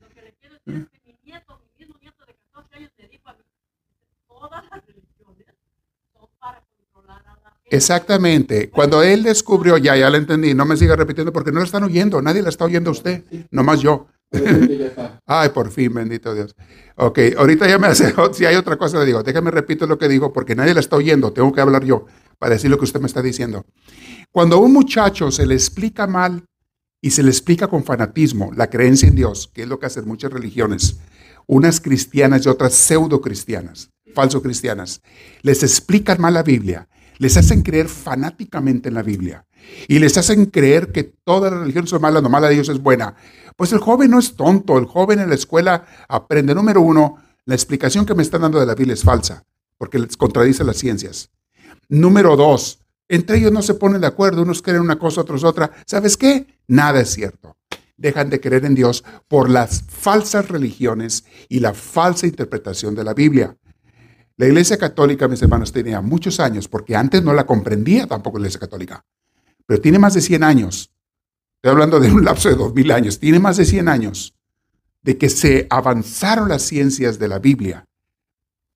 Exactamente. 7.69 8.71
Cuando 8.71 9.03
él 9.03 9.23
descubrió, 9.25 9.77
ya, 9.77 9.97
ya 9.97 10.09
lo 10.09 10.17
entendí, 10.17 10.55
no 10.55 10.65
me 10.65 10.77
siga 10.77 10.95
repitiendo 10.95 11.33
porque 11.33 11.51
no 11.51 11.59
lo 11.59 11.65
están 11.65 11.83
oyendo, 11.83 12.23
nadie 12.23 12.43
la 12.43 12.49
está 12.49 12.65
oyendo 12.65 12.91
a 12.91 12.93
usted, 12.93 13.25
nomás 13.51 13.81
yo. 13.81 14.07
Ay, 15.27 15.49
por 15.51 15.71
fin, 15.71 15.93
bendito 15.95 16.35
Dios. 16.35 16.55
Ok, 16.97 17.19
ahorita 17.37 17.69
ya 17.69 17.79
me 17.79 17.89
hace, 17.89 18.15
si 18.33 18.45
hay 18.45 18.57
otra 18.57 18.77
cosa 18.77 18.99
le 18.99 19.07
digo, 19.07 19.23
déjame 19.23 19.51
repito 19.51 19.87
lo 19.87 19.99
que 19.99 20.09
digo 20.09 20.33
porque 20.33 20.55
nadie 20.55 20.75
la 20.75 20.81
está 20.81 20.97
oyendo, 20.97 21.33
tengo 21.33 21.53
que 21.53 21.61
hablar 21.61 21.85
yo 21.85 22.07
para 22.39 22.55
decir 22.55 22.71
lo 22.71 22.79
que 22.79 22.85
usted 22.85 23.01
me 23.01 23.07
está 23.07 23.23
diciendo. 23.23 23.65
Cuando 24.31 24.57
a 24.57 24.61
un 24.61 24.73
muchacho 24.73 25.31
se 25.31 25.47
le 25.47 25.55
explica 25.55 26.07
mal 26.07 26.45
y 27.01 27.11
se 27.11 27.23
le 27.23 27.31
explica 27.31 27.69
con 27.69 27.85
fanatismo 27.85 28.51
la 28.55 28.69
creencia 28.69 29.09
en 29.09 29.15
Dios, 29.15 29.51
que 29.53 29.63
es 29.63 29.69
lo 29.69 29.79
que 29.79 29.87
hacen 29.87 30.07
muchas 30.07 30.33
religiones, 30.33 30.99
unas 31.47 31.81
cristianas 31.81 32.45
y 32.45 32.49
otras 32.49 32.75
pseudo 32.75 33.21
cristianas, 33.21 33.91
falso 34.15 34.43
cristianas, 34.43 35.01
les 35.43 35.63
explican 35.63 36.21
mal 36.21 36.35
la 36.35 36.43
Biblia, 36.43 36.89
les 37.19 37.37
hacen 37.37 37.63
creer 37.63 37.89
fanáticamente 37.89 38.89
en 38.89 38.95
la 38.95 39.03
Biblia 39.03 39.47
y 39.89 39.99
les 39.99 40.17
hacen 40.17 40.47
creer 40.47 40.93
que 40.93 41.05
todas 41.05 41.53
las 41.53 41.61
religiones 41.61 41.91
son 41.91 42.03
malas, 42.03 42.23
no 42.23 42.29
mala 42.29 42.49
de 42.49 42.55
Dios 42.55 42.69
es 42.69 42.81
buena. 42.81 43.15
Pues 43.57 43.73
el 43.73 43.79
joven 43.79 44.11
no 44.11 44.19
es 44.19 44.37
tonto, 44.37 44.77
el 44.77 44.85
joven 44.85 45.19
en 45.19 45.31
la 45.31 45.35
escuela 45.35 45.87
aprende, 46.09 46.55
número 46.55 46.83
uno, 46.83 47.17
la 47.47 47.55
explicación 47.55 48.05
que 48.05 48.15
me 48.15 48.23
están 48.23 48.43
dando 48.43 48.61
de 48.61 48.67
la 48.67 48.75
Biblia 48.75 48.93
es 48.93 49.03
falsa, 49.03 49.45
porque 49.79 49.99
les 49.99 50.17
contradice 50.17 50.63
las 50.63 50.77
ciencias. 50.77 51.31
Número 51.89 52.37
dos, 52.37 52.81
entre 53.09 53.39
ellos 53.39 53.53
no 53.53 53.63
se 53.63 53.75
ponen 53.75 54.03
de 54.03 54.09
acuerdo, 54.09 54.43
unos 54.43 54.61
creen 54.61 54.81
una 54.81 54.99
cosa, 54.99 55.23
otros 55.23 55.43
otra. 55.43 55.71
¿Sabes 55.87 56.17
qué? 56.19 56.47
Nada 56.67 57.01
es 57.01 57.11
cierto. 57.11 57.57
Dejan 57.97 58.29
de 58.29 58.41
creer 58.41 58.67
en 58.67 58.75
Dios 58.75 59.05
por 59.27 59.49
las 59.49 59.83
falsas 59.89 60.49
religiones 60.49 61.25
y 61.49 61.61
la 61.61 61.73
falsa 61.73 62.27
interpretación 62.27 62.95
de 62.95 63.05
la 63.05 63.15
Biblia. 63.15 63.57
La 64.37 64.47
Iglesia 64.47 64.77
Católica, 64.77 65.29
mis 65.29 65.41
hermanos, 65.41 65.73
tenía 65.73 66.03
muchos 66.03 66.41
años, 66.41 66.69
porque 66.69 66.95
antes 66.95 67.23
no 67.23 67.33
la 67.33 67.47
comprendía 67.47 68.07
tampoco 68.07 68.37
la 68.37 68.43
Iglesia 68.43 68.61
Católica, 68.61 69.03
pero 69.65 69.81
tiene 69.81 69.99
más 69.99 70.13
de 70.13 70.21
100 70.21 70.45
años 70.45 70.91
Estoy 71.67 71.83
hablando 71.83 71.99
de 71.99 72.13
un 72.13 72.25
lapso 72.25 72.49
de 72.49 72.55
dos 72.55 72.73
mil 72.73 72.93
años, 72.93 73.19
tiene 73.19 73.41
más 73.41 73.57
de 73.57 73.65
100 73.65 73.89
años, 73.89 74.37
de 75.03 75.19
que 75.19 75.29
se 75.29 75.67
avanzaron 75.69 76.49
las 76.49 76.63
ciencias 76.63 77.19
de 77.19 77.27
la 77.27 77.41
Biblia, 77.41 77.89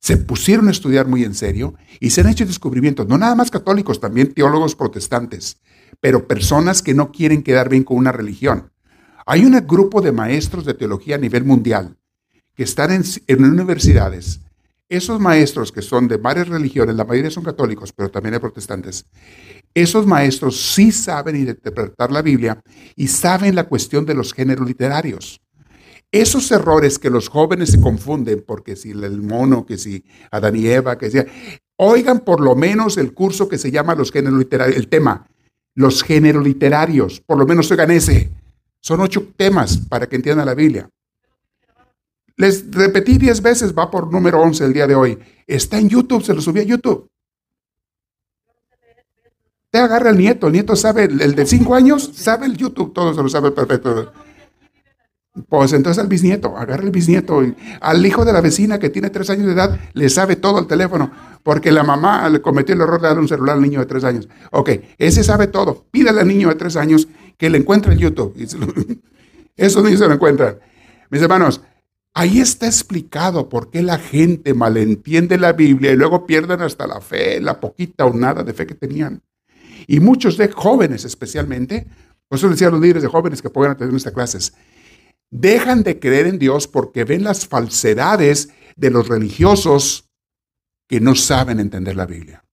se 0.01 0.17
pusieron 0.17 0.67
a 0.67 0.73
estudiar 0.73 1.07
muy 1.07 1.23
en 1.23 1.35
serio 1.35 1.75
y 2.01 2.11
se 2.11 2.21
han 2.21 2.29
hecho 2.29 2.45
descubrimientos, 2.45 3.07
no 3.07 3.17
nada 3.17 3.37
más 3.37 3.53
católicos, 3.53 4.01
también 4.01 4.35
teólogos 4.35 4.75
protestantes, 4.75 5.61
pero 6.01 6.27
personas 6.27 6.83
que 6.83 6.93
no 6.93 7.13
quieren 7.13 7.45
quedar 7.45 7.69
bien 7.69 7.85
con 7.85 7.97
una 7.97 8.11
religión. 8.11 8.73
Hay 9.25 9.45
un 9.45 9.53
grupo 9.69 10.01
de 10.01 10.11
maestros 10.11 10.65
de 10.65 10.75
teología 10.75 11.15
a 11.15 11.19
nivel 11.19 11.45
mundial 11.45 11.97
que 12.57 12.65
están 12.65 12.91
en, 12.91 13.05
en 13.29 13.45
universidades. 13.45 14.41
Esos 14.89 15.21
maestros 15.21 15.71
que 15.71 15.83
son 15.83 16.09
de 16.09 16.17
varias 16.17 16.49
religiones, 16.49 16.97
la 16.97 17.05
mayoría 17.05 17.31
son 17.31 17.45
católicos, 17.45 17.93
pero 17.93 18.11
también 18.11 18.35
hay 18.35 18.41
protestantes, 18.41 19.07
esos 19.75 20.07
maestros 20.07 20.61
sí 20.75 20.91
saben 20.91 21.37
interpretar 21.37 22.11
la 22.11 22.23
Biblia 22.23 22.61
y 22.97 23.09
saben 23.09 23.55
la 23.55 23.69
cuestión 23.69 24.05
de 24.05 24.15
los 24.15 24.33
géneros 24.33 24.67
literarios. 24.67 25.41
Esos 26.13 26.51
errores 26.51 26.99
que 26.99 27.09
los 27.09 27.29
jóvenes 27.29 27.71
se 27.71 27.81
confunden, 27.81 28.43
porque 28.45 28.75
si 28.75 28.91
el 28.91 29.23
mono, 29.23 29.65
que 29.65 29.79
si 29.79 30.05
Adán 30.33 30.57
y 30.57 30.67
Eva, 30.67 30.99
que 30.99 31.09
sea, 31.09 31.25
oigan 31.77 32.21
por 32.21 32.41
lo 32.41 32.57
menos 32.57 32.99
el 32.99 33.15
curso 33.15 33.49
que 33.49 33.59
se 33.59 33.71
llama 33.71 33.95
los 33.95 34.11
géneros 34.11 34.39
literarios, 34.39 34.77
el 34.77 34.89
tema, 34.89 35.29
los 35.77 36.03
géneros 36.03 36.43
literarios, 36.43 37.21
por 37.21 37.39
lo 37.39 37.47
menos 37.47 37.71
oigan 37.71 37.93
ese. 37.93 38.31
Son 38.81 39.01
ocho 39.01 39.29
temas 39.37 39.77
para 39.89 40.09
que 40.09 40.17
entiendan 40.17 40.47
la 40.47 40.55
Biblia. 40.55 40.89
Les 42.37 42.69
repetí 42.71 43.19
diez 43.19 43.41
veces, 43.41 43.73
va 43.73 43.91
por 43.91 44.11
número 44.11 44.41
once 44.41 44.65
el 44.65 44.73
día 44.73 44.87
de 44.87 44.95
hoy. 44.95 45.19
Está 45.47 45.79
en 45.79 45.91
YouTube, 45.91 46.25
se 46.25 46.35
lo 46.35 46.41
subí 46.41 46.61
a 46.61 46.65
YouTube. 46.65 47.07
Te 49.71 49.79
agarra 49.79 50.11
el 50.11 50.19
nieto, 50.19 50.49
el 50.49 50.55
nieto 50.55 50.75
sabe, 50.75 51.05
el 51.05 51.35
de 51.35 51.47
cinco 51.47 51.75
años 51.75 52.11
sabe 52.15 52.47
el 52.47 52.57
YouTube, 52.57 52.93
todo 52.93 53.15
se 53.15 53.23
lo 53.23 53.29
sabe 53.29 53.53
perfecto. 53.53 54.13
Pues 55.49 55.73
entonces 55.73 56.03
al 56.03 56.09
bisnieto, 56.09 56.57
agarra 56.57 56.83
el 56.83 56.91
bisnieto. 56.91 57.41
Al 57.81 58.05
hijo 58.05 58.25
de 58.25 58.33
la 58.33 58.41
vecina 58.41 58.81
que 58.81 58.91
tiene 58.91 59.11
tres 59.11 59.31
años 59.31 59.47
de 59.47 59.53
edad, 59.53 59.79
le 59.93 60.09
sabe 60.09 60.35
todo 60.35 60.59
el 60.59 60.67
teléfono, 60.67 61.13
porque 61.45 61.71
la 61.71 61.85
mamá 61.85 62.29
le 62.29 62.41
cometió 62.41 62.75
el 62.75 62.81
error 62.81 63.01
de 63.01 63.09
darle 63.09 63.23
un 63.23 63.29
celular 63.29 63.57
al 63.57 63.63
niño 63.63 63.79
de 63.79 63.87
tres 63.87 64.03
años. 64.03 64.29
Ok, 64.51 64.71
ese 64.99 65.23
sabe 65.23 65.47
todo. 65.47 65.87
Pídale 65.93 66.21
al 66.21 66.29
niño 66.29 66.49
de 66.49 66.57
tres 66.57 66.77
años 66.77 67.07
que 67.39 67.49
le 67.49 67.59
encuentre 67.59 67.93
el 67.93 67.99
YouTube. 68.01 68.35
Esos 69.57 69.85
niños 69.85 70.01
se 70.01 70.09
lo 70.09 70.15
encuentran. 70.15 70.59
Mis 71.11 71.23
hermanos, 71.23 71.61
ahí 72.13 72.41
está 72.41 72.67
explicado 72.67 73.49
por 73.49 73.71
qué 73.71 73.83
la 73.83 73.99
gente 73.99 74.53
malentiende 74.53 75.39
la 75.39 75.53
Biblia 75.53 75.93
y 75.93 75.97
luego 75.97 76.27
pierden 76.27 76.61
hasta 76.61 76.89
la 76.89 77.01
fe, 77.01 77.41
la 77.41 77.61
poquita 77.61 78.05
o 78.05 78.13
nada 78.13 78.43
de 78.43 78.53
fe 78.53 78.67
que 78.67 78.75
tenían. 78.75 79.23
Y 79.91 79.99
muchos 79.99 80.37
de 80.37 80.47
jóvenes 80.47 81.05
especialmente, 81.05 81.85
por 82.29 82.39
eso 82.39 82.49
decía 82.49 82.69
a 82.69 82.71
los 82.71 82.81
líderes 82.81 83.03
de 83.03 83.09
jóvenes 83.09 83.43
que 83.43 83.51
puedan 83.51 83.73
atender 83.73 83.91
nuestras 83.91 84.15
clases, 84.15 84.55
dejan 85.31 85.83
de 85.83 85.99
creer 85.99 86.29
en 86.29 86.39
Dios 86.39 86.69
porque 86.69 87.03
ven 87.03 87.25
las 87.25 87.49
falsedades 87.49 88.51
de 88.77 88.91
los 88.91 89.09
religiosos 89.09 90.09
que 90.87 91.01
no 91.01 91.17
saben 91.17 91.59
entender 91.59 91.97
la 91.97 92.07
Biblia. 92.07 92.45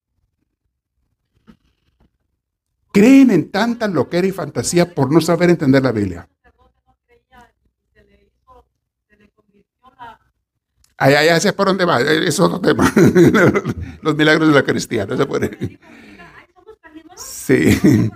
creen 2.91 3.30
en 3.30 3.51
tanta 3.51 3.88
loquera 3.88 4.26
y 4.26 4.31
fantasía 4.31 4.95
por 4.95 5.11
no 5.11 5.22
saber 5.22 5.51
entender 5.51 5.84
la 5.84 5.91
Biblia. 5.91 6.27
Allá, 10.97 11.23
ya 11.23 11.39
sé 11.39 11.53
por 11.53 11.68
dónde 11.68 11.85
va, 11.85 12.01
es 12.01 12.39
otro 12.39 12.59
tema. 12.59 12.91
Los 14.01 14.15
milagros 14.15 14.47
de 14.47 14.55
la 14.55 14.64
cristiana. 14.64 15.15
Sí, 17.48 17.80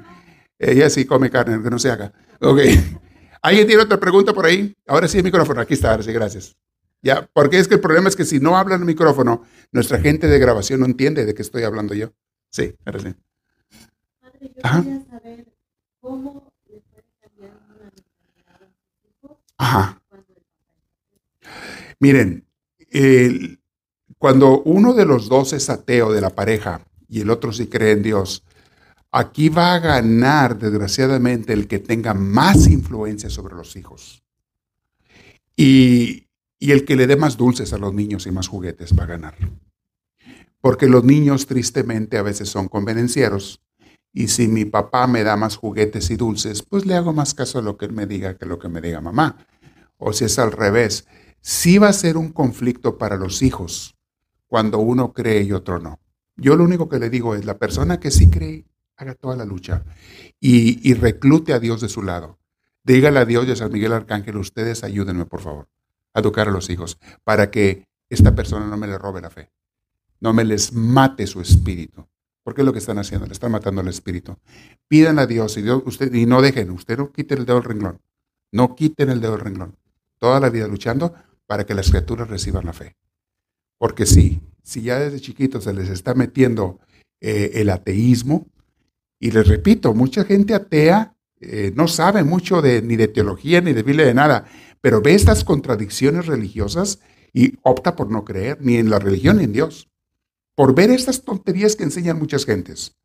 ella 0.59 0.89
sí 0.89 1.05
come 1.05 1.29
carne, 1.29 1.63
que 1.63 1.69
no 1.69 1.79
se 1.79 1.89
haga. 1.89 2.11
Ok. 2.41 2.59
¿Alguien 3.41 3.65
tiene 3.65 3.81
otra 3.81 3.97
pregunta 3.97 4.33
por 4.33 4.45
ahí? 4.45 4.75
Ahora 4.85 5.07
sí 5.07 5.19
el 5.19 5.23
micrófono, 5.23 5.61
aquí 5.61 5.73
está, 5.73 5.91
ahora 5.91 6.03
sí, 6.03 6.11
gracias. 6.11 6.57
Ya, 7.01 7.29
porque 7.33 7.57
es 7.57 7.69
que 7.69 7.75
el 7.75 7.79
problema 7.79 8.09
es 8.09 8.17
que 8.17 8.25
si 8.25 8.41
no 8.41 8.57
hablan 8.57 8.81
el 8.81 8.85
micrófono, 8.85 9.43
nuestra 9.71 9.99
gente 10.01 10.27
de 10.27 10.37
grabación 10.37 10.81
no 10.81 10.85
entiende 10.85 11.25
de 11.25 11.33
qué 11.33 11.41
estoy 11.41 11.63
hablando 11.63 11.93
yo. 11.93 12.11
Sí, 12.49 12.75
ahora 12.85 12.99
sí. 12.99 13.15
Padre, 14.61 15.01
saber 15.09 15.47
cómo 16.01 16.51
le 16.67 16.81
puede 16.81 17.03
cambiar 17.21 17.53
una 19.21 19.35
Ajá. 19.57 20.01
Miren, 21.99 22.45
cuando 24.17 24.61
uno 24.63 24.93
de 24.93 25.05
los 25.05 25.29
dos 25.29 25.53
es 25.53 25.69
ateo 25.69 26.11
de 26.11 26.21
la 26.21 26.31
pareja 26.31 26.85
y 27.07 27.21
el 27.21 27.29
otro 27.29 27.53
sí 27.53 27.67
cree 27.67 27.93
en 27.93 28.03
Dios, 28.03 28.43
aquí 29.11 29.49
va 29.49 29.73
a 29.73 29.79
ganar, 29.79 30.57
desgraciadamente, 30.57 31.53
el 31.53 31.67
que 31.67 31.79
tenga 31.79 32.13
más 32.13 32.67
influencia 32.67 33.29
sobre 33.29 33.55
los 33.55 33.75
hijos. 33.75 34.23
Y, 35.55 36.27
el 36.59 36.85
que 36.85 36.95
le 36.95 37.07
dé 37.07 37.15
más 37.15 37.37
dulces 37.37 37.73
a 37.73 37.77
los 37.77 37.93
niños 37.93 38.27
y 38.27 38.31
más 38.31 38.47
juguetes 38.47 38.97
va 38.97 39.03
a 39.03 39.07
ganar. 39.07 39.35
Porque 40.61 40.87
los 40.87 41.03
niños, 41.03 41.47
tristemente, 41.47 42.17
a 42.17 42.21
veces 42.21 42.49
son 42.49 42.67
convenencieros. 42.67 43.61
Y 44.13 44.27
si 44.27 44.47
mi 44.47 44.65
papá 44.65 45.07
me 45.07 45.23
da 45.23 45.35
más 45.37 45.55
juguetes 45.55 46.11
y 46.11 46.17
dulces, 46.17 46.61
pues 46.61 46.85
le 46.85 46.95
hago 46.95 47.13
más 47.13 47.33
caso 47.33 47.59
a 47.59 47.61
lo 47.61 47.77
que 47.77 47.85
él 47.85 47.93
me 47.93 48.05
diga 48.05 48.37
que 48.37 48.45
lo 48.45 48.59
que 48.59 48.69
me 48.69 48.81
diga 48.81 49.01
mamá. 49.01 49.47
O 49.97 50.13
si 50.13 50.25
es 50.25 50.37
al 50.37 50.51
revés, 50.51 51.07
sí 51.41 51.77
va 51.77 51.89
a 51.89 51.93
ser 51.93 52.17
un 52.17 52.31
conflicto 52.31 52.97
para 52.97 53.17
los 53.17 53.41
hijos 53.41 53.95
cuando 54.47 54.79
uno 54.79 55.13
cree 55.13 55.43
y 55.43 55.53
otro 55.53 55.79
no. 55.79 55.99
Yo 56.35 56.55
lo 56.55 56.63
único 56.63 56.89
que 56.89 56.99
le 56.99 57.09
digo 57.09 57.35
es, 57.35 57.45
la 57.45 57.57
persona 57.57 57.99
que 57.99 58.11
sí 58.11 58.29
cree, 58.29 58.65
haga 59.01 59.15
toda 59.15 59.35
la 59.35 59.45
lucha 59.45 59.83
y, 60.39 60.93
reclute 60.93 61.53
a 61.53 61.59
Dios 61.59 61.81
de 61.81 61.89
su 61.89 62.03
lado. 62.03 62.39
Dígale 62.83 63.19
a 63.19 63.25
Dios 63.25 63.47
y 63.47 63.51
a 63.51 63.55
San 63.55 63.71
Miguel 63.71 63.93
Arcángel, 63.93 64.37
ustedes 64.37 64.83
ayúdenme, 64.83 65.25
por 65.25 65.41
favor, 65.41 65.67
a 66.13 66.19
educar 66.19 66.47
a 66.47 66.51
los 66.51 66.69
hijos 66.69 66.97
para 67.23 67.51
que 67.51 67.87
esta 68.09 68.35
persona 68.35 68.67
no 68.67 68.77
me 68.77 68.87
le 68.87 68.97
robe 68.97 69.21
la 69.21 69.29
fe, 69.29 69.51
no 70.19 70.33
me 70.33 70.43
les 70.43 70.73
mate 70.73 71.27
su 71.27 71.41
espíritu. 71.41 72.07
Porque 72.43 72.61
es 72.61 72.65
lo 72.65 72.73
que 72.73 72.79
están 72.79 72.97
haciendo, 72.97 73.27
le 73.27 73.33
están 73.33 73.51
matando 73.51 73.81
el 73.81 73.87
espíritu. 73.87 74.35
Pidan 74.87 75.19
a 75.19 75.27
Dios 75.27 75.57
y, 75.57 75.61
Dios, 75.61 75.83
usted, 75.85 76.11
y 76.11 76.25
no 76.25 76.41
dejen, 76.41 76.71
usted 76.71 76.97
no 76.97 77.11
quiten 77.11 77.37
el 77.37 77.45
dedo 77.45 77.57
del 77.57 77.65
renglón. 77.65 78.01
No 78.51 78.75
quiten 78.75 79.11
el 79.11 79.21
dedo 79.21 79.33
del 79.33 79.41
renglón. 79.41 79.77
Toda 80.17 80.39
la 80.39 80.49
vida 80.49 80.67
luchando 80.67 81.13
para 81.45 81.67
que 81.67 81.75
las 81.75 81.91
criaturas 81.91 82.27
reciban 82.27 82.65
la 82.65 82.73
fe. 82.73 82.95
Porque 83.77 84.07
sí, 84.07 84.41
si 84.63 84.81
ya 84.81 84.97
desde 84.97 85.21
chiquitos 85.21 85.65
se 85.65 85.73
les 85.73 85.89
está 85.89 86.15
metiendo 86.15 86.79
eh, 87.19 87.51
el 87.61 87.69
ateísmo, 87.69 88.47
y 89.21 89.31
les 89.31 89.47
repito, 89.47 89.93
mucha 89.93 90.25
gente 90.25 90.53
atea 90.53 91.15
eh, 91.41 91.73
no 91.75 91.87
sabe 91.87 92.23
mucho 92.23 92.61
de, 92.61 92.81
ni 92.83 92.95
de 92.95 93.07
teología 93.07 93.61
ni 93.61 93.73
de 93.73 93.81
Biblia 93.81 94.05
de 94.05 94.13
nada, 94.13 94.45
pero 94.79 95.01
ve 95.01 95.15
estas 95.15 95.43
contradicciones 95.43 96.27
religiosas 96.27 96.99
y 97.33 97.57
opta 97.63 97.95
por 97.95 98.11
no 98.11 98.23
creer 98.23 98.59
ni 98.61 98.77
en 98.77 98.89
la 98.89 98.99
religión 98.99 99.37
ni 99.37 99.45
en 99.45 99.53
Dios. 99.53 99.89
Por 100.55 100.75
ver 100.75 100.91
estas 100.91 101.23
tonterías 101.23 101.75
que 101.75 101.83
enseñan 101.83 102.19
muchas 102.19 102.45
gentes. 102.45 102.95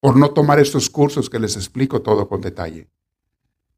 Por 0.00 0.16
no 0.16 0.32
tomar 0.32 0.58
estos 0.58 0.90
cursos 0.90 1.30
que 1.30 1.38
les 1.38 1.56
explico 1.56 2.02
todo 2.02 2.28
con 2.28 2.40
detalle. 2.40 2.90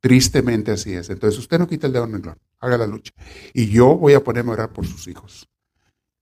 Tristemente 0.01 0.73
así 0.73 0.95
es. 0.95 1.11
Entonces 1.11 1.39
usted 1.39 1.59
no 1.59 1.69
quita 1.69 1.87
el 1.87 1.93
dedo 1.93 2.05
en 2.05 2.15
el 2.15 2.23
haga 2.59 2.79
la 2.79 2.87
lucha. 2.87 3.13
Y 3.53 3.69
yo 3.69 3.97
voy 3.97 4.15
a 4.15 4.25
ponerme 4.25 4.51
a 4.51 4.55
orar 4.55 4.73
por 4.73 4.87
sus 4.87 5.07
hijos 5.07 5.49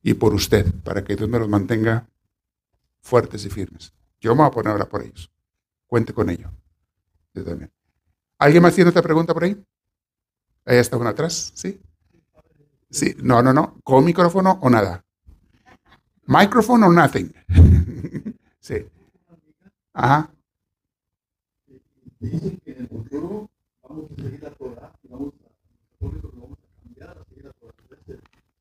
y 0.03 0.15
por 0.15 0.35
usted, 0.35 0.75
para 0.83 1.05
que 1.05 1.15
Dios 1.15 1.29
me 1.29 1.39
los 1.39 1.49
mantenga 1.49 2.09
fuertes 3.01 3.45
y 3.47 3.51
firmes. 3.51 3.95
Yo 4.21 4.35
me 4.35 4.39
voy 4.39 4.49
a 4.49 4.51
poner 4.51 4.73
a 4.73 4.75
orar 4.75 4.89
por 4.89 5.03
ellos. 5.03 5.32
Cuente 5.93 6.15
con 6.15 6.31
ello. 6.31 6.51
También. 7.35 7.71
¿Alguien 8.39 8.63
más 8.63 8.75
tiene 8.75 8.89
otra 8.89 9.03
pregunta 9.03 9.35
por 9.35 9.45
ahí? 9.45 9.63
Ahí 10.65 10.79
está 10.79 10.97
una 10.97 11.11
atrás, 11.11 11.53
¿sí? 11.55 11.83
Sí, 12.89 13.15
no, 13.23 13.43
no, 13.43 13.53
no. 13.53 13.79
¿Con 13.85 14.03
micrófono 14.03 14.59
o 14.63 14.71
nada? 14.71 15.05
¿Micrófono 16.25 16.87
o 16.87 16.93
nothing? 16.95 17.31
sí. 18.59 18.87
Ajá. 19.93 20.31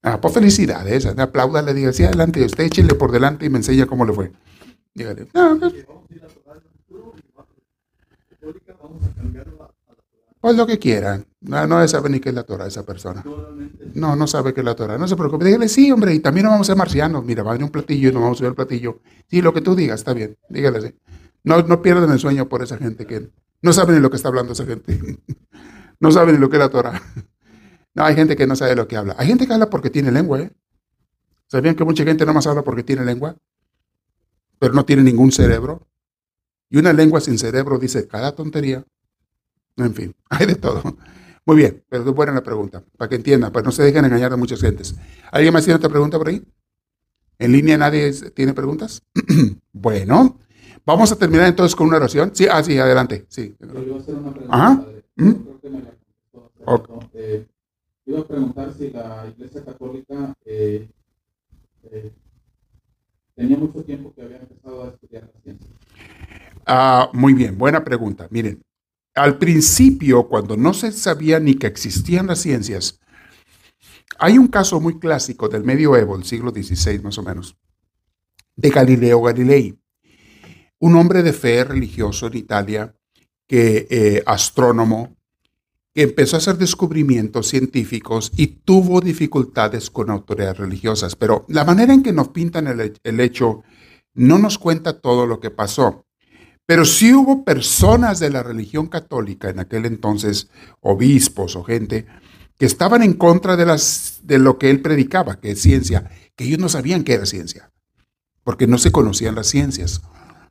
Ah, 0.02 0.20
pues 0.20 0.34
felicidades, 0.34 1.06
aplauda, 1.06 1.62
le 1.62 1.74
diga, 1.74 1.94
sí, 1.94 2.03
adelante, 2.03 2.44
usted 2.44 2.66
échele 2.66 2.94
por 2.95 3.14
delante 3.14 3.45
y 3.45 3.49
me 3.49 3.60
enseña 3.60 3.86
cómo 3.86 4.03
le 4.03 4.12
fue. 4.12 4.34
Dígale, 4.94 5.30
no, 5.34 5.58
pues, 5.58 5.86
pues 10.41 10.55
lo 10.55 10.65
que 10.65 10.80
quieran. 10.80 11.26
No, 11.41 11.68
no 11.68 11.88
sabe 11.88 12.09
ni 12.09 12.19
qué 12.19 12.30
es 12.30 12.35
la 12.35 12.43
Torah 12.43 12.65
esa 12.65 12.84
persona. 12.84 13.23
No, 13.93 14.15
no 14.15 14.27
sabe 14.27 14.53
qué 14.53 14.61
es 14.61 14.65
la 14.65 14.76
Torah. 14.76 14.97
No 14.97 15.07
se 15.07 15.15
preocupe. 15.15 15.45
Dígale, 15.45 15.68
sí, 15.68 15.91
hombre, 15.91 16.15
y 16.15 16.19
también 16.19 16.45
no 16.45 16.51
vamos 16.51 16.68
a 16.68 16.72
ser 16.72 16.77
marcianos. 16.77 17.23
Mira, 17.23 17.43
va 17.43 17.51
a 17.51 17.53
venir 17.53 17.65
un 17.65 17.72
platillo 17.72 18.09
y 18.09 18.11
nos 18.11 18.23
vamos 18.23 18.39
a 18.39 18.43
ver 18.43 18.49
el 18.49 18.55
platillo. 18.55 19.01
Sí, 19.30 19.41
lo 19.41 19.53
que 19.53 19.61
tú 19.61 19.76
digas, 19.76 19.99
está 19.99 20.13
bien. 20.13 20.38
Dígale 20.49 20.80
así. 20.80 20.95
No, 21.43 21.61
no 21.61 21.81
pierdan 21.81 22.11
el 22.11 22.19
sueño 22.19 22.49
por 22.49 22.63
esa 22.63 22.77
gente 22.77 23.05
que 23.05 23.30
no 23.61 23.73
sabe 23.73 23.93
ni 23.93 23.99
lo 23.99 24.09
que 24.09 24.15
está 24.15 24.30
hablando 24.30 24.53
esa 24.53 24.65
gente. 24.65 24.99
no 25.99 26.11
sabe 26.11 26.34
ni 26.34 26.39
lo 26.39 26.49
que 26.49 26.57
es 26.57 26.61
la 26.61 26.69
Torah. 26.69 27.01
No, 27.93 28.05
hay 28.05 28.15
gente 28.15 28.38
que 28.38 28.47
no 28.47 28.55
sabe 28.55 28.73
lo 28.73 28.88
que 28.88 28.95
habla. 28.95 29.15
Hay 29.18 29.27
gente 29.27 29.45
que 29.45 29.53
habla 29.53 29.69
porque 29.69 29.89
tiene 29.89 30.13
lengua, 30.13 30.39
¿eh? 30.39 30.49
¿Sabían 31.47 31.76
que 31.76 31.84
mucha 31.84 32.05
gente 32.05 32.26
no 32.26 32.34
más 32.34 32.47
habla 32.47 32.61
porque 32.61 32.84
tiene 32.84 33.03
lengua? 33.03 33.35
Pero 34.59 34.73
no 34.73 34.85
tiene 34.85 35.03
ningún 35.03 35.34
cerebro. 35.34 35.85
Y 36.72 36.77
una 36.77 36.93
lengua 36.93 37.19
sin 37.19 37.38
cerebro 37.38 37.77
dice 37.77 38.07
cada 38.07 38.34
tontería. 38.34 38.84
En 39.76 39.93
fin, 39.93 40.15
hay 40.30 40.48
de 40.48 40.56
todo. 40.56 40.81
Muy 41.45 41.57
bien, 41.57 41.84
pero 41.89 42.03
es 42.07 42.15
buena 42.15 42.31
la 42.31 42.43
pregunta, 42.43 42.84
para 42.98 43.10
que 43.10 43.15
entiendan, 43.15 43.52
pues 43.52 43.65
no 43.65 43.72
se 43.72 43.84
dejen 43.84 44.06
engañar 44.06 44.31
a 44.31 44.38
muchas 44.38 44.61
gentes. 44.61 44.95
¿Alguien 45.31 45.53
más 45.53 45.65
tiene 45.65 45.76
otra 45.76 45.89
pregunta 45.89 46.18
por 46.18 46.30
ahí? 46.30 46.41
¿En 47.39 47.52
línea 47.52 47.77
nadie 47.77 48.11
tiene 48.31 48.53
preguntas? 48.53 49.02
bueno, 49.73 50.39
vamos 50.85 51.11
a 51.11 51.18
terminar 51.18 51.48
entonces 51.48 51.76
con 51.76 51.88
una 51.88 51.98
oración. 51.98 52.31
Sí, 52.34 52.48
ah, 52.49 52.64
sí, 52.64 52.77
adelante. 52.77 53.26
Sí. 53.27 53.56
Yo 53.60 53.81
iba 53.81 53.98
a 53.98 53.99
hacer 53.99 54.15
una 54.15 54.31
pregunta. 54.31 54.56
Ajá. 54.56 54.85
¿Mm? 55.15 55.34
Eh, 57.14 57.48
iba 58.06 58.19
a 58.19 58.27
preguntar 58.27 58.73
si 58.73 58.91
la 58.91 59.26
Iglesia 59.35 59.65
Católica 59.65 60.35
eh, 60.45 60.88
eh, 61.84 62.11
tenía 63.35 63.57
mucho 63.57 63.84
tiempo 63.84 64.14
que 64.14 64.22
había 64.22 64.38
empezado 64.38 64.84
a 64.84 64.89
estudiar 64.89 65.23
la 65.34 65.41
ciencia. 65.41 65.69
Ah, 66.66 67.10
muy 67.14 67.34
bien, 67.34 67.58
buena 67.58 67.84
pregunta. 67.84 68.28
Miren, 68.30 68.62
al 69.16 69.38
principio, 69.38 70.28
cuando 70.28 70.56
no 70.56 70.74
se 70.74 70.92
sabía 70.92 71.40
ni 71.40 71.56
que 71.56 71.68
existían 71.68 72.28
las 72.28 72.40
ciencias, 72.40 73.00
hay 74.20 74.38
un 74.38 74.48
caso 74.48 74.80
muy 74.80 75.00
clásico 75.00 75.50
del 75.50 75.64
medioevo, 75.64 76.16
el 76.16 76.24
siglo 76.24 76.52
XVI 76.52 77.00
más 77.00 77.18
o 77.18 77.24
menos, 77.24 77.58
de 78.56 78.70
Galileo 78.70 79.22
Galilei, 79.22 79.78
un 80.80 80.96
hombre 80.96 81.24
de 81.24 81.34
fe 81.34 81.64
religioso 81.64 82.28
en 82.28 82.38
Italia, 82.38 82.96
que 83.48 83.88
eh, 83.90 84.24
astrónomo, 84.26 85.18
que 85.94 86.04
empezó 86.04 86.38
a 86.38 86.40
hacer 86.40 86.58
descubrimientos 86.58 87.48
científicos 87.50 88.32
y 88.38 88.48
tuvo 88.48 89.02
dificultades 89.02 89.90
con 89.90 90.10
autoridades 90.10 90.58
religiosas. 90.58 91.16
Pero 91.18 91.46
la 91.50 91.66
manera 91.66 91.94
en 91.94 92.02
que 92.02 92.14
nos 92.14 92.30
pintan 92.30 92.68
el 92.68 93.20
hecho 93.20 93.64
no 94.14 94.40
nos 94.40 94.58
cuenta 94.58 95.02
todo 95.02 95.26
lo 95.26 95.40
que 95.40 95.50
pasó. 95.50 96.06
Pero 96.72 96.85
sí 96.85 97.14
hubo 97.14 97.43
personas 97.43 98.22
de 98.22 98.30
la 98.30 98.43
religión 98.43 98.88
católica 98.88 99.49
en 99.49 99.60
aquel 99.60 99.85
entonces, 99.85 100.48
obispos 100.80 101.57
o 101.57 101.65
gente, 101.65 102.06
que 102.57 102.65
estaban 102.65 103.03
en 103.03 103.11
contra 103.11 103.57
de, 103.57 104.39
lo 104.39 104.57
que 104.57 104.69
él 104.69 104.81
predicaba, 104.81 105.41
que 105.41 105.52
es 105.52 105.61
ciencia, 105.61 106.10
que 106.34 106.45
ellos 106.45 106.60
no 106.60 106.69
sabían 106.69 107.03
que 107.03 107.15
era 107.15 107.26
ciencia, 107.26 107.73
porque 108.45 108.68
no 108.68 108.77
se 108.77 108.89
conocían 108.89 109.35
las 109.35 109.48
ciencias. 109.48 110.02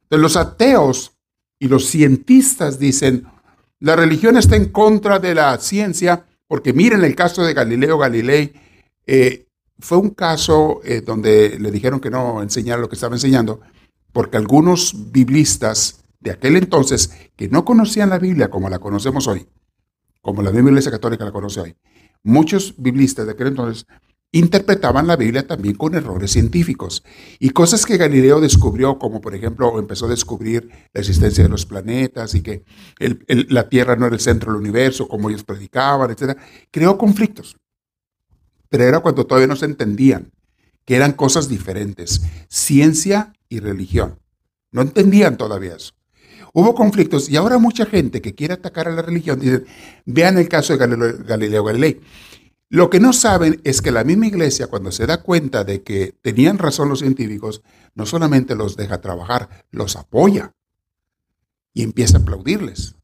Entonces 0.02 0.20
los 0.20 0.36
ateos 0.36 1.12
y 1.58 1.68
los 1.68 1.86
cientistas 1.86 2.78
dicen, 2.78 3.24
la 3.78 3.96
religión 3.96 4.36
está 4.36 4.56
en 4.56 4.66
contra 4.66 5.20
de 5.20 5.34
la 5.34 5.56
ciencia, 5.56 6.26
porque 6.46 6.74
miren 6.74 7.02
el 7.02 7.16
caso 7.16 7.42
de 7.44 7.54
Galileo 7.54 7.96
Galilei, 7.96 8.52
eh, 9.06 9.46
fue 9.78 9.96
un 9.96 10.10
caso 10.10 10.82
eh, 10.84 11.00
donde 11.00 11.58
le 11.58 11.70
dijeron 11.70 11.98
que 11.98 12.10
no 12.10 12.42
enseñara 12.42 12.82
lo 12.82 12.90
que 12.90 12.96
estaba 12.96 13.16
enseñando, 13.16 13.62
porque 14.12 14.36
algunos 14.36 15.10
biblistas 15.12 15.99
de 16.20 16.30
aquel 16.30 16.56
entonces 16.56 17.12
que 17.36 17.48
no 17.48 17.64
conocían 17.64 18.10
la 18.10 18.18
Biblia 18.18 18.50
como 18.50 18.68
la 18.68 18.78
conocemos 18.78 19.26
hoy, 19.26 19.48
como 20.20 20.42
la 20.42 20.52
misma 20.52 20.70
Iglesia 20.70 20.90
Católica 20.90 21.24
la 21.24 21.32
conoce 21.32 21.60
hoy. 21.60 21.76
Muchos 22.22 22.74
biblistas 22.76 23.26
de 23.26 23.32
aquel 23.32 23.48
entonces 23.48 23.86
interpretaban 24.32 25.06
la 25.06 25.16
Biblia 25.16 25.46
también 25.46 25.74
con 25.74 25.94
errores 25.94 26.30
científicos 26.30 27.02
y 27.38 27.50
cosas 27.50 27.84
que 27.84 27.96
Galileo 27.96 28.40
descubrió, 28.40 28.98
como 28.98 29.20
por 29.20 29.34
ejemplo 29.34 29.78
empezó 29.78 30.06
a 30.06 30.10
descubrir 30.10 30.68
la 30.92 31.00
existencia 31.00 31.42
de 31.42 31.50
los 31.50 31.66
planetas 31.66 32.34
y 32.34 32.42
que 32.42 32.64
la 32.98 33.68
Tierra 33.68 33.96
no 33.96 34.06
era 34.06 34.14
el 34.14 34.20
centro 34.20 34.52
del 34.52 34.60
universo, 34.60 35.08
como 35.08 35.30
ellos 35.30 35.42
predicaban, 35.42 36.10
etc., 36.10 36.38
creó 36.70 36.96
conflictos. 36.96 37.56
Pero 38.68 38.84
era 38.84 39.00
cuando 39.00 39.26
todavía 39.26 39.48
no 39.48 39.56
se 39.56 39.64
entendían 39.64 40.30
que 40.84 40.94
eran 40.94 41.12
cosas 41.12 41.48
diferentes, 41.48 42.22
ciencia 42.48 43.32
y 43.48 43.58
religión. 43.58 44.20
No 44.70 44.82
entendían 44.82 45.36
todavía 45.36 45.74
eso. 45.74 45.92
Hubo 46.52 46.74
conflictos 46.74 47.28
y 47.28 47.36
ahora 47.36 47.58
mucha 47.58 47.86
gente 47.86 48.20
que 48.20 48.34
quiere 48.34 48.54
atacar 48.54 48.88
a 48.88 48.92
la 48.92 49.02
religión 49.02 49.38
dice, 49.38 49.64
vean 50.04 50.38
el 50.38 50.48
caso 50.48 50.76
de 50.76 50.86
Galileo 51.24 51.64
Galilei. 51.64 52.00
Lo 52.68 52.88
que 52.88 53.00
no 53.00 53.12
saben 53.12 53.60
es 53.64 53.82
que 53.82 53.90
la 53.90 54.04
misma 54.04 54.28
iglesia, 54.28 54.68
cuando 54.68 54.92
se 54.92 55.06
da 55.06 55.22
cuenta 55.22 55.64
de 55.64 55.82
que 55.82 56.14
tenían 56.22 56.58
razón 56.58 56.88
los 56.88 57.00
científicos, 57.00 57.62
no 57.94 58.06
solamente 58.06 58.54
los 58.54 58.76
deja 58.76 59.00
trabajar, 59.00 59.66
los 59.70 59.96
apoya 59.96 60.54
y 61.74 61.82
empieza 61.82 62.18
a 62.18 62.20
aplaudirles. 62.20 62.94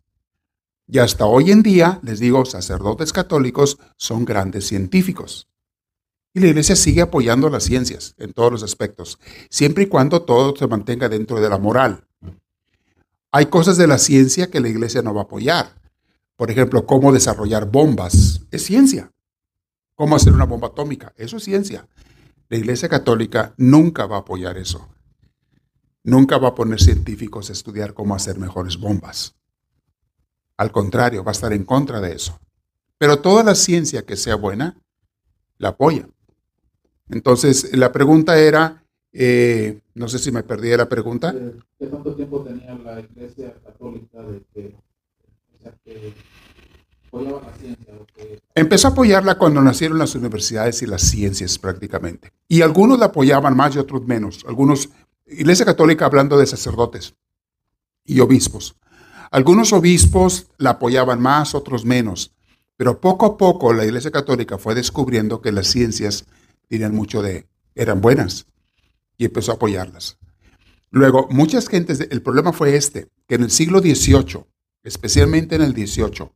Y 0.89 0.99
hasta 0.99 1.27
hoy 1.27 1.51
en 1.51 1.65
día, 1.65 1.99
les 2.05 2.21
digo, 2.21 2.45
sacerdotes 2.45 3.13
católicos 3.13 3.79
son 3.97 4.25
grandes 4.25 4.69
científicos. 4.69 5.49
Y 6.33 6.41
la 6.41 6.49
iglesia 6.49 6.77
sigue 6.77 7.01
apoyando 7.01 7.49
las 7.49 7.65
ciencias 7.65 8.15
en 8.19 8.33
todos 8.33 8.53
los 8.53 8.63
aspectos, 8.63 9.19
siempre 9.51 9.85
y 9.85 9.87
cuando 9.87 10.23
todo 10.23 10.55
se 10.55 10.69
mantenga 10.69 11.09
dentro 11.09 11.41
de 11.41 11.49
la 11.49 11.59
moral. 11.59 12.06
Hay 13.37 13.47
cosas 13.47 13.77
de 13.77 13.87
la 13.87 13.99
ciencia 13.99 14.51
que 14.51 14.61
la 14.61 14.69
iglesia 14.71 15.03
no 15.03 15.13
va 15.13 15.21
a 15.21 15.25
apoyar. 15.25 15.75
Por 16.37 16.51
ejemplo, 16.51 16.87
cómo 16.87 17.13
desarrollar 17.13 17.71
bombas. 17.71 18.41
Es 18.51 18.65
ciencia 18.65 19.13
cómo 19.95 20.17
hacer 20.17 20.33
una 20.33 20.47
bomba 20.47 20.69
atómica. 20.69 21.13
Eso 21.19 21.37
es 21.37 21.45
ciencia. 21.45 21.87
La 22.49 22.57
Iglesia 22.57 22.89
Católica 22.89 23.53
nunca 23.59 24.07
va 24.07 24.17
a 24.17 24.21
apoyar 24.21 24.57
eso. 24.57 24.89
Nunca 26.03 26.39
va 26.39 26.49
a 26.49 26.55
poner 26.55 26.81
científicos 26.81 27.51
a 27.51 27.53
estudiar 27.53 27.93
cómo 27.93 28.15
hacer 28.15 28.39
mejores 28.39 28.79
bombas. 28.79 29.35
Al 30.57 30.73
contrario, 30.73 31.23
va 31.23 31.33
a 31.33 31.39
estar 31.39 31.53
en 31.53 31.65
contra 31.65 32.01
de 32.01 32.15
eso. 32.15 32.41
Pero 32.97 33.19
toda 33.19 33.45
la 33.45 33.55
ciencia 33.55 34.07
que 34.07 34.17
sea 34.17 34.37
buena, 34.37 34.81
la 35.59 35.71
apoya. 35.71 36.09
Entonces, 37.11 37.77
la 37.77 37.93
pregunta 37.93 38.39
era, 38.39 38.86
eh, 39.19 39.81
no 39.95 40.09
sé 40.09 40.19
si 40.19 40.31
me 40.31 40.43
perdí 40.43 40.77
la 40.77 40.89
pregunta. 40.89 41.35
¿Qué 41.79 41.87
tanto 41.87 42.15
tiempo 42.15 42.43
tenía 42.43 42.75
la 42.75 43.01
Iglesia 43.01 43.55
Católica 43.65 44.21
de 44.21 44.43
que, 44.53 44.77
que 45.85 46.13
Empezó 48.55 48.89
a 48.89 48.91
apoyarla 48.91 49.39
cuando 49.39 49.63
nacieron 49.63 49.99
las 49.99 50.15
universidades 50.15 50.83
y 50.83 50.87
las 50.87 51.01
ciencias 51.01 51.59
prácticamente. 51.59 52.31
Y 52.47 52.61
algunos 52.61 52.99
la 52.99 53.07
apoyaban 53.07 53.57
más 53.57 53.75
y 53.75 53.79
otros 53.79 54.07
menos. 54.07 54.45
Algunos, 54.47 54.91
Iglesia 55.27 55.65
Católica 55.65 56.05
hablando 56.05 56.37
de 56.37 56.47
sacerdotes 56.47 57.15
y 58.05 58.21
obispos. 58.21 58.77
Algunos 59.31 59.73
obispos 59.73 60.49
la 60.59 60.71
apoyaban 60.71 61.23
más, 61.23 61.55
otros 61.55 61.87
menos. 61.87 62.33
Pero 62.77 63.01
poco 63.01 63.25
a 63.25 63.37
poco 63.39 63.73
la 63.73 63.87
Iglesia 63.87 64.11
Católica 64.11 64.59
fue 64.59 64.75
descubriendo 64.75 65.41
que 65.41 65.53
las 65.53 65.69
ciencias 65.69 66.27
tenían 66.69 66.95
mucho 66.95 67.23
de, 67.23 67.47
eran 67.75 68.03
buenas 68.03 68.47
y 69.19 69.25
empezó 69.25 69.53
a 69.53 69.55
apoyarlas. 69.57 70.19
Luego, 70.91 71.29
muchas 71.31 71.69
gentes, 71.69 72.01
el 72.11 72.23
problema 72.23 72.53
fue 72.53 72.77
este, 72.77 73.09
que 73.27 73.35
en 73.35 73.43
el 73.43 73.51
siglo 73.51 73.81
XVIII, 73.81 74.45
especialmente 74.83 75.57
en 75.57 75.63
el 75.63 75.73
XVIII, 75.73 76.31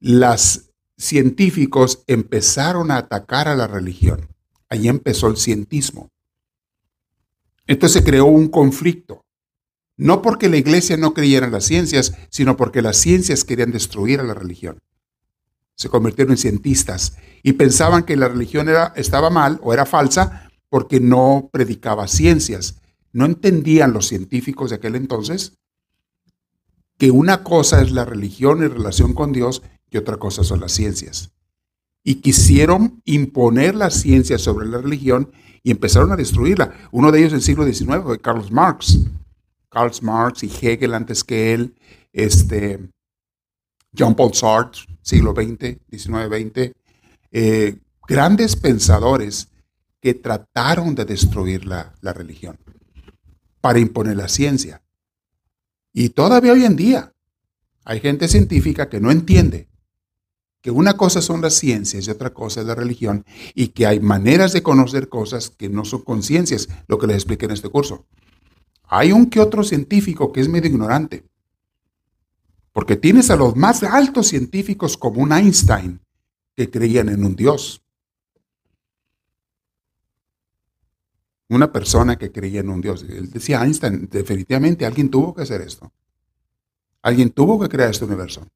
los 0.00 0.70
científicos 0.96 2.02
empezaron 2.06 2.90
a 2.90 2.98
atacar 2.98 3.48
a 3.48 3.54
la 3.54 3.66
religión. 3.66 4.28
Ahí 4.68 4.88
empezó 4.88 5.28
el 5.28 5.36
cientismo. 5.36 6.10
Entonces 7.66 8.00
se 8.00 8.04
creó 8.04 8.26
un 8.26 8.48
conflicto. 8.48 9.24
No 9.96 10.22
porque 10.22 10.48
la 10.48 10.56
iglesia 10.56 10.96
no 10.96 11.14
creyera 11.14 11.46
en 11.46 11.52
las 11.52 11.64
ciencias, 11.64 12.12
sino 12.30 12.56
porque 12.56 12.82
las 12.82 12.96
ciencias 12.96 13.44
querían 13.44 13.72
destruir 13.72 14.20
a 14.20 14.24
la 14.24 14.34
religión. 14.34 14.78
Se 15.74 15.88
convirtieron 15.88 16.32
en 16.32 16.38
cientistas 16.38 17.16
y 17.42 17.52
pensaban 17.54 18.02
que 18.04 18.16
la 18.16 18.28
religión 18.28 18.68
estaba 18.96 19.30
mal 19.30 19.60
o 19.62 19.72
era 19.72 19.86
falsa 19.86 20.47
porque 20.68 21.00
no 21.00 21.48
predicaba 21.52 22.08
ciencias. 22.08 22.80
No 23.12 23.24
entendían 23.24 23.92
los 23.92 24.06
científicos 24.06 24.70
de 24.70 24.76
aquel 24.76 24.96
entonces 24.96 25.54
que 26.98 27.10
una 27.10 27.44
cosa 27.44 27.80
es 27.80 27.92
la 27.92 28.04
religión 28.04 28.62
en 28.62 28.72
relación 28.72 29.14
con 29.14 29.32
Dios 29.32 29.62
y 29.90 29.96
otra 29.96 30.16
cosa 30.16 30.42
son 30.42 30.60
las 30.60 30.72
ciencias. 30.72 31.30
Y 32.02 32.16
quisieron 32.16 33.00
imponer 33.04 33.74
la 33.74 33.90
ciencia 33.90 34.36
sobre 34.38 34.66
la 34.66 34.78
religión 34.78 35.30
y 35.62 35.70
empezaron 35.70 36.12
a 36.12 36.16
destruirla. 36.16 36.74
Uno 36.90 37.12
de 37.12 37.20
ellos 37.20 37.32
en 37.32 37.36
el 37.36 37.42
siglo 37.42 37.64
XIX 37.64 38.02
fue 38.02 38.20
Karl 38.20 38.50
Marx. 38.50 38.98
Karl 39.68 39.92
Marx 40.02 40.42
y 40.42 40.50
Hegel 40.60 40.94
antes 40.94 41.22
que 41.22 41.54
él, 41.54 41.74
este, 42.12 42.90
John 43.96 44.14
Paul 44.14 44.34
Sartre, 44.34 44.82
siglo 45.02 45.32
XX, 45.32 45.78
XIX, 45.90 46.28
XX, 46.28 46.72
eh, 47.30 47.78
grandes 48.06 48.56
pensadores 48.56 49.48
que 50.00 50.14
trataron 50.14 50.94
de 50.94 51.04
destruir 51.04 51.66
la, 51.66 51.94
la 52.00 52.12
religión 52.12 52.58
para 53.60 53.78
imponer 53.78 54.16
la 54.16 54.28
ciencia. 54.28 54.82
Y 55.92 56.10
todavía 56.10 56.52
hoy 56.52 56.64
en 56.64 56.76
día 56.76 57.12
hay 57.84 58.00
gente 58.00 58.28
científica 58.28 58.88
que 58.88 59.00
no 59.00 59.10
entiende 59.10 59.68
que 60.60 60.70
una 60.70 60.96
cosa 60.96 61.22
son 61.22 61.40
las 61.40 61.54
ciencias 61.54 62.06
y 62.06 62.10
otra 62.10 62.34
cosa 62.34 62.60
es 62.60 62.66
la 62.66 62.74
religión 62.74 63.24
y 63.54 63.68
que 63.68 63.86
hay 63.86 64.00
maneras 64.00 64.52
de 64.52 64.62
conocer 64.62 65.08
cosas 65.08 65.50
que 65.50 65.68
no 65.68 65.84
son 65.84 66.02
conciencias, 66.02 66.68
lo 66.88 66.98
que 66.98 67.06
les 67.06 67.16
expliqué 67.16 67.46
en 67.46 67.52
este 67.52 67.68
curso. 67.68 68.06
Hay 68.84 69.12
un 69.12 69.26
que 69.26 69.40
otro 69.40 69.62
científico 69.62 70.32
que 70.32 70.40
es 70.40 70.48
medio 70.48 70.70
ignorante, 70.70 71.24
porque 72.72 72.96
tienes 72.96 73.30
a 73.30 73.36
los 73.36 73.56
más 73.56 73.82
altos 73.82 74.28
científicos 74.28 74.96
como 74.96 75.22
un 75.22 75.32
Einstein 75.32 76.00
que 76.56 76.70
creían 76.70 77.08
en 77.08 77.24
un 77.24 77.36
Dios. 77.36 77.82
Una 81.48 81.72
persona 81.72 82.16
que 82.16 82.30
creía 82.30 82.60
en 82.60 82.70
un 82.70 82.80
Dios. 82.80 83.04
Él 83.08 83.30
decía 83.30 83.62
Einstein, 83.62 84.08
definitivamente 84.10 84.84
alguien 84.84 85.08
tuvo 85.08 85.34
que 85.34 85.42
hacer 85.42 85.62
esto. 85.62 85.90
Alguien 87.02 87.30
tuvo 87.30 87.58
que 87.60 87.68
crear 87.68 87.90
este 87.90 88.04
universo 88.04 88.46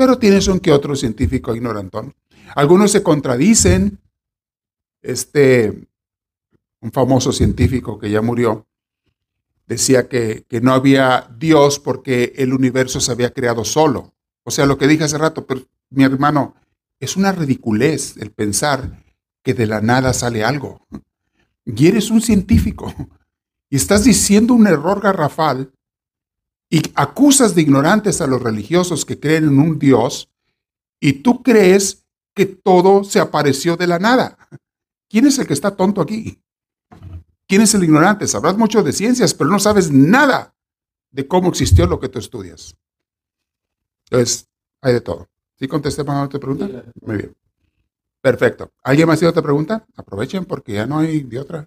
pero 0.00 0.18
tienes 0.18 0.48
un 0.48 0.60
que 0.60 0.72
otro 0.72 0.96
científico 0.96 1.54
ignorantón. 1.54 2.14
Algunos 2.54 2.90
se 2.90 3.02
contradicen. 3.02 3.98
Este, 5.02 5.86
un 6.80 6.90
famoso 6.90 7.32
científico 7.32 7.98
que 7.98 8.10
ya 8.10 8.22
murió, 8.22 8.66
decía 9.66 10.08
que, 10.08 10.46
que, 10.48 10.62
no 10.62 10.72
había 10.72 11.30
Dios 11.38 11.78
porque 11.78 12.32
el 12.36 12.54
universo 12.54 12.98
se 12.98 13.12
había 13.12 13.34
creado 13.34 13.62
solo. 13.62 14.14
O 14.42 14.50
sea, 14.50 14.64
lo 14.64 14.78
que 14.78 14.88
dije 14.88 15.04
hace 15.04 15.18
rato, 15.18 15.44
pero 15.44 15.66
mi 15.90 16.04
hermano, 16.04 16.54
es 16.98 17.18
una 17.18 17.32
ridiculez 17.32 18.16
el 18.16 18.30
pensar 18.30 19.02
que 19.42 19.52
de 19.52 19.66
la 19.66 19.82
nada 19.82 20.14
sale 20.14 20.44
algo. 20.44 20.86
Y 21.76 21.86
eres 21.86 22.10
un 22.10 22.20
científico 22.20 22.92
y 23.68 23.76
estás 23.76 24.04
diciendo 24.04 24.54
un 24.54 24.66
error 24.66 25.00
garrafal 25.00 25.72
y 26.68 26.82
acusas 26.94 27.54
de 27.54 27.62
ignorantes 27.62 28.20
a 28.20 28.26
los 28.26 28.42
religiosos 28.42 29.04
que 29.04 29.18
creen 29.18 29.44
en 29.44 29.58
un 29.58 29.78
Dios 29.78 30.30
y 31.00 31.14
tú 31.14 31.42
crees 31.42 32.04
que 32.34 32.46
todo 32.46 33.04
se 33.04 33.20
apareció 33.20 33.76
de 33.76 33.86
la 33.86 33.98
nada. 33.98 34.38
¿Quién 35.08 35.26
es 35.26 35.38
el 35.38 35.46
que 35.46 35.54
está 35.54 35.76
tonto 35.76 36.00
aquí? 36.00 36.40
¿Quién 37.48 37.62
es 37.62 37.74
el 37.74 37.82
ignorante? 37.82 38.28
Sabrás 38.28 38.56
mucho 38.56 38.82
de 38.82 38.92
ciencias, 38.92 39.34
pero 39.34 39.50
no 39.50 39.58
sabes 39.58 39.90
nada 39.90 40.54
de 41.10 41.26
cómo 41.26 41.48
existió 41.48 41.86
lo 41.86 41.98
que 41.98 42.08
tú 42.08 42.20
estudias. 42.20 42.76
Entonces, 44.04 44.48
hay 44.80 44.92
de 44.94 45.00
todo. 45.00 45.28
¿Sí 45.58 45.66
contesté 45.66 46.04
para 46.04 46.22
otra 46.22 46.38
pregunta? 46.38 46.84
Muy 47.00 47.16
bien. 47.16 47.36
Perfecto. 48.20 48.72
¿Alguien 48.82 49.08
más 49.08 49.18
tiene 49.18 49.30
otra 49.30 49.42
pregunta? 49.42 49.86
Aprovechen 49.96 50.44
porque 50.44 50.74
ya 50.74 50.86
no 50.86 50.98
hay 50.98 51.22
de 51.22 51.38
otra. 51.38 51.66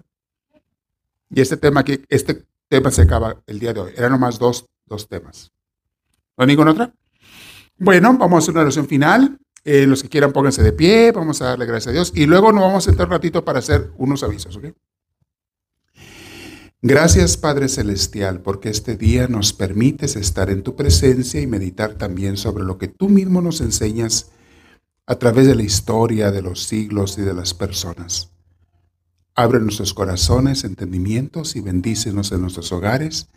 Y 1.29 1.41
este 1.41 1.57
tema 1.57 1.81
aquí, 1.81 1.99
este 2.09 2.45
tema 2.67 2.91
se 2.91 3.01
acaba 3.01 3.41
el 3.47 3.59
día 3.59 3.73
de 3.73 3.79
hoy. 3.79 3.93
Eran 3.95 4.11
nomás 4.11 4.37
dos 4.37 4.65
dos 4.85 5.07
temas. 5.07 5.51
¿No 6.37 6.43
hay 6.43 6.47
ninguna 6.47 6.71
otra? 6.71 6.93
Bueno, 7.77 8.17
vamos 8.17 8.35
a 8.35 8.37
hacer 8.39 8.51
una 8.53 8.61
oración 8.61 8.87
final. 8.87 9.37
Eh, 9.65 9.87
los 9.87 10.03
que 10.03 10.09
quieran 10.09 10.33
pónganse 10.33 10.61
de 10.61 10.73
pie, 10.73 11.11
vamos 11.13 11.41
a 11.41 11.45
darle 11.45 11.65
gracias 11.65 11.87
a 11.87 11.93
Dios 11.93 12.11
y 12.13 12.25
luego 12.25 12.51
nos 12.51 12.63
vamos 12.63 12.85
a 12.85 12.89
sentar 12.89 13.07
un 13.07 13.13
ratito 13.13 13.45
para 13.45 13.59
hacer 13.59 13.91
unos 13.97 14.21
avisos. 14.21 14.59
Gracias 16.81 17.37
Padre 17.37 17.69
Celestial 17.69 18.41
porque 18.41 18.67
este 18.67 18.97
día 18.97 19.29
nos 19.29 19.53
permites 19.53 20.17
estar 20.17 20.49
en 20.49 20.63
tu 20.63 20.75
presencia 20.75 21.39
y 21.39 21.47
meditar 21.47 21.93
también 21.93 22.35
sobre 22.35 22.65
lo 22.65 22.77
que 22.77 22.89
tú 22.89 23.07
mismo 23.07 23.41
nos 23.41 23.61
enseñas 23.61 24.31
a 25.05 25.15
través 25.15 25.47
de 25.47 25.55
la 25.55 25.63
historia 25.63 26.31
de 26.31 26.41
los 26.41 26.63
siglos 26.63 27.17
y 27.17 27.21
de 27.21 27.33
las 27.33 27.53
personas. 27.53 28.31
Abre 29.35 29.59
nuestros 29.59 29.93
corazones, 29.93 30.63
entendimientos 30.63 31.55
y 31.55 31.61
bendícenos 31.61 32.31
en 32.31 32.41
nuestros 32.41 32.71
hogares 32.71 33.29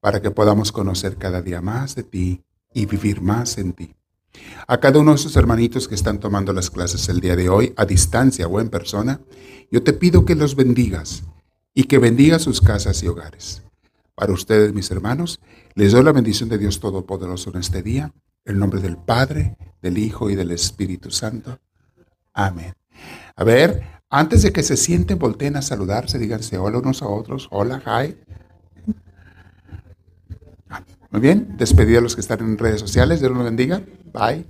para 0.00 0.20
que 0.20 0.30
podamos 0.30 0.72
conocer 0.72 1.16
cada 1.16 1.42
día 1.42 1.60
más 1.60 1.94
de 1.94 2.02
ti 2.02 2.44
y 2.74 2.86
vivir 2.86 3.22
más 3.22 3.58
en 3.58 3.72
ti. 3.72 3.94
A 4.66 4.78
cada 4.78 5.00
uno 5.00 5.12
de 5.12 5.16
esos 5.16 5.36
hermanitos 5.36 5.88
que 5.88 5.94
están 5.94 6.20
tomando 6.20 6.52
las 6.52 6.70
clases 6.70 7.08
el 7.08 7.20
día 7.20 7.36
de 7.36 7.48
hoy, 7.48 7.72
a 7.76 7.86
distancia 7.86 8.46
o 8.46 8.60
en 8.60 8.68
persona, 8.68 9.20
yo 9.70 9.82
te 9.82 9.92
pido 9.92 10.24
que 10.24 10.34
los 10.34 10.54
bendigas 10.54 11.22
y 11.74 11.84
que 11.84 11.98
bendiga 11.98 12.38
sus 12.38 12.60
casas 12.60 13.02
y 13.02 13.08
hogares. 13.08 13.62
Para 14.14 14.32
ustedes, 14.32 14.74
mis 14.74 14.90
hermanos, 14.90 15.40
les 15.74 15.92
doy 15.92 16.02
la 16.02 16.12
bendición 16.12 16.48
de 16.48 16.58
Dios 16.58 16.80
Todopoderoso 16.80 17.50
en 17.50 17.60
este 17.60 17.82
día, 17.82 18.12
el 18.48 18.58
nombre 18.58 18.80
del 18.80 18.96
Padre, 18.96 19.56
del 19.82 19.98
Hijo 19.98 20.30
y 20.30 20.34
del 20.34 20.50
Espíritu 20.50 21.10
Santo. 21.10 21.58
Amén. 22.32 22.72
A 23.36 23.44
ver, 23.44 23.82
antes 24.10 24.42
de 24.42 24.52
que 24.52 24.62
se 24.62 24.76
sienten, 24.76 25.18
volteen 25.18 25.56
a 25.56 25.62
saludarse, 25.62 26.18
díganse 26.18 26.58
hola 26.58 26.78
unos 26.78 27.02
a 27.02 27.06
otros, 27.06 27.48
hola, 27.50 27.82
hi. 27.86 28.16
Muy 31.10 31.20
bien, 31.20 31.56
despedido 31.56 32.00
a 32.00 32.02
los 32.02 32.14
que 32.14 32.20
están 32.20 32.40
en 32.40 32.58
redes 32.58 32.80
sociales, 32.80 33.20
Dios 33.20 33.32
los 33.32 33.44
bendiga. 33.44 33.82
Bye. 34.12 34.46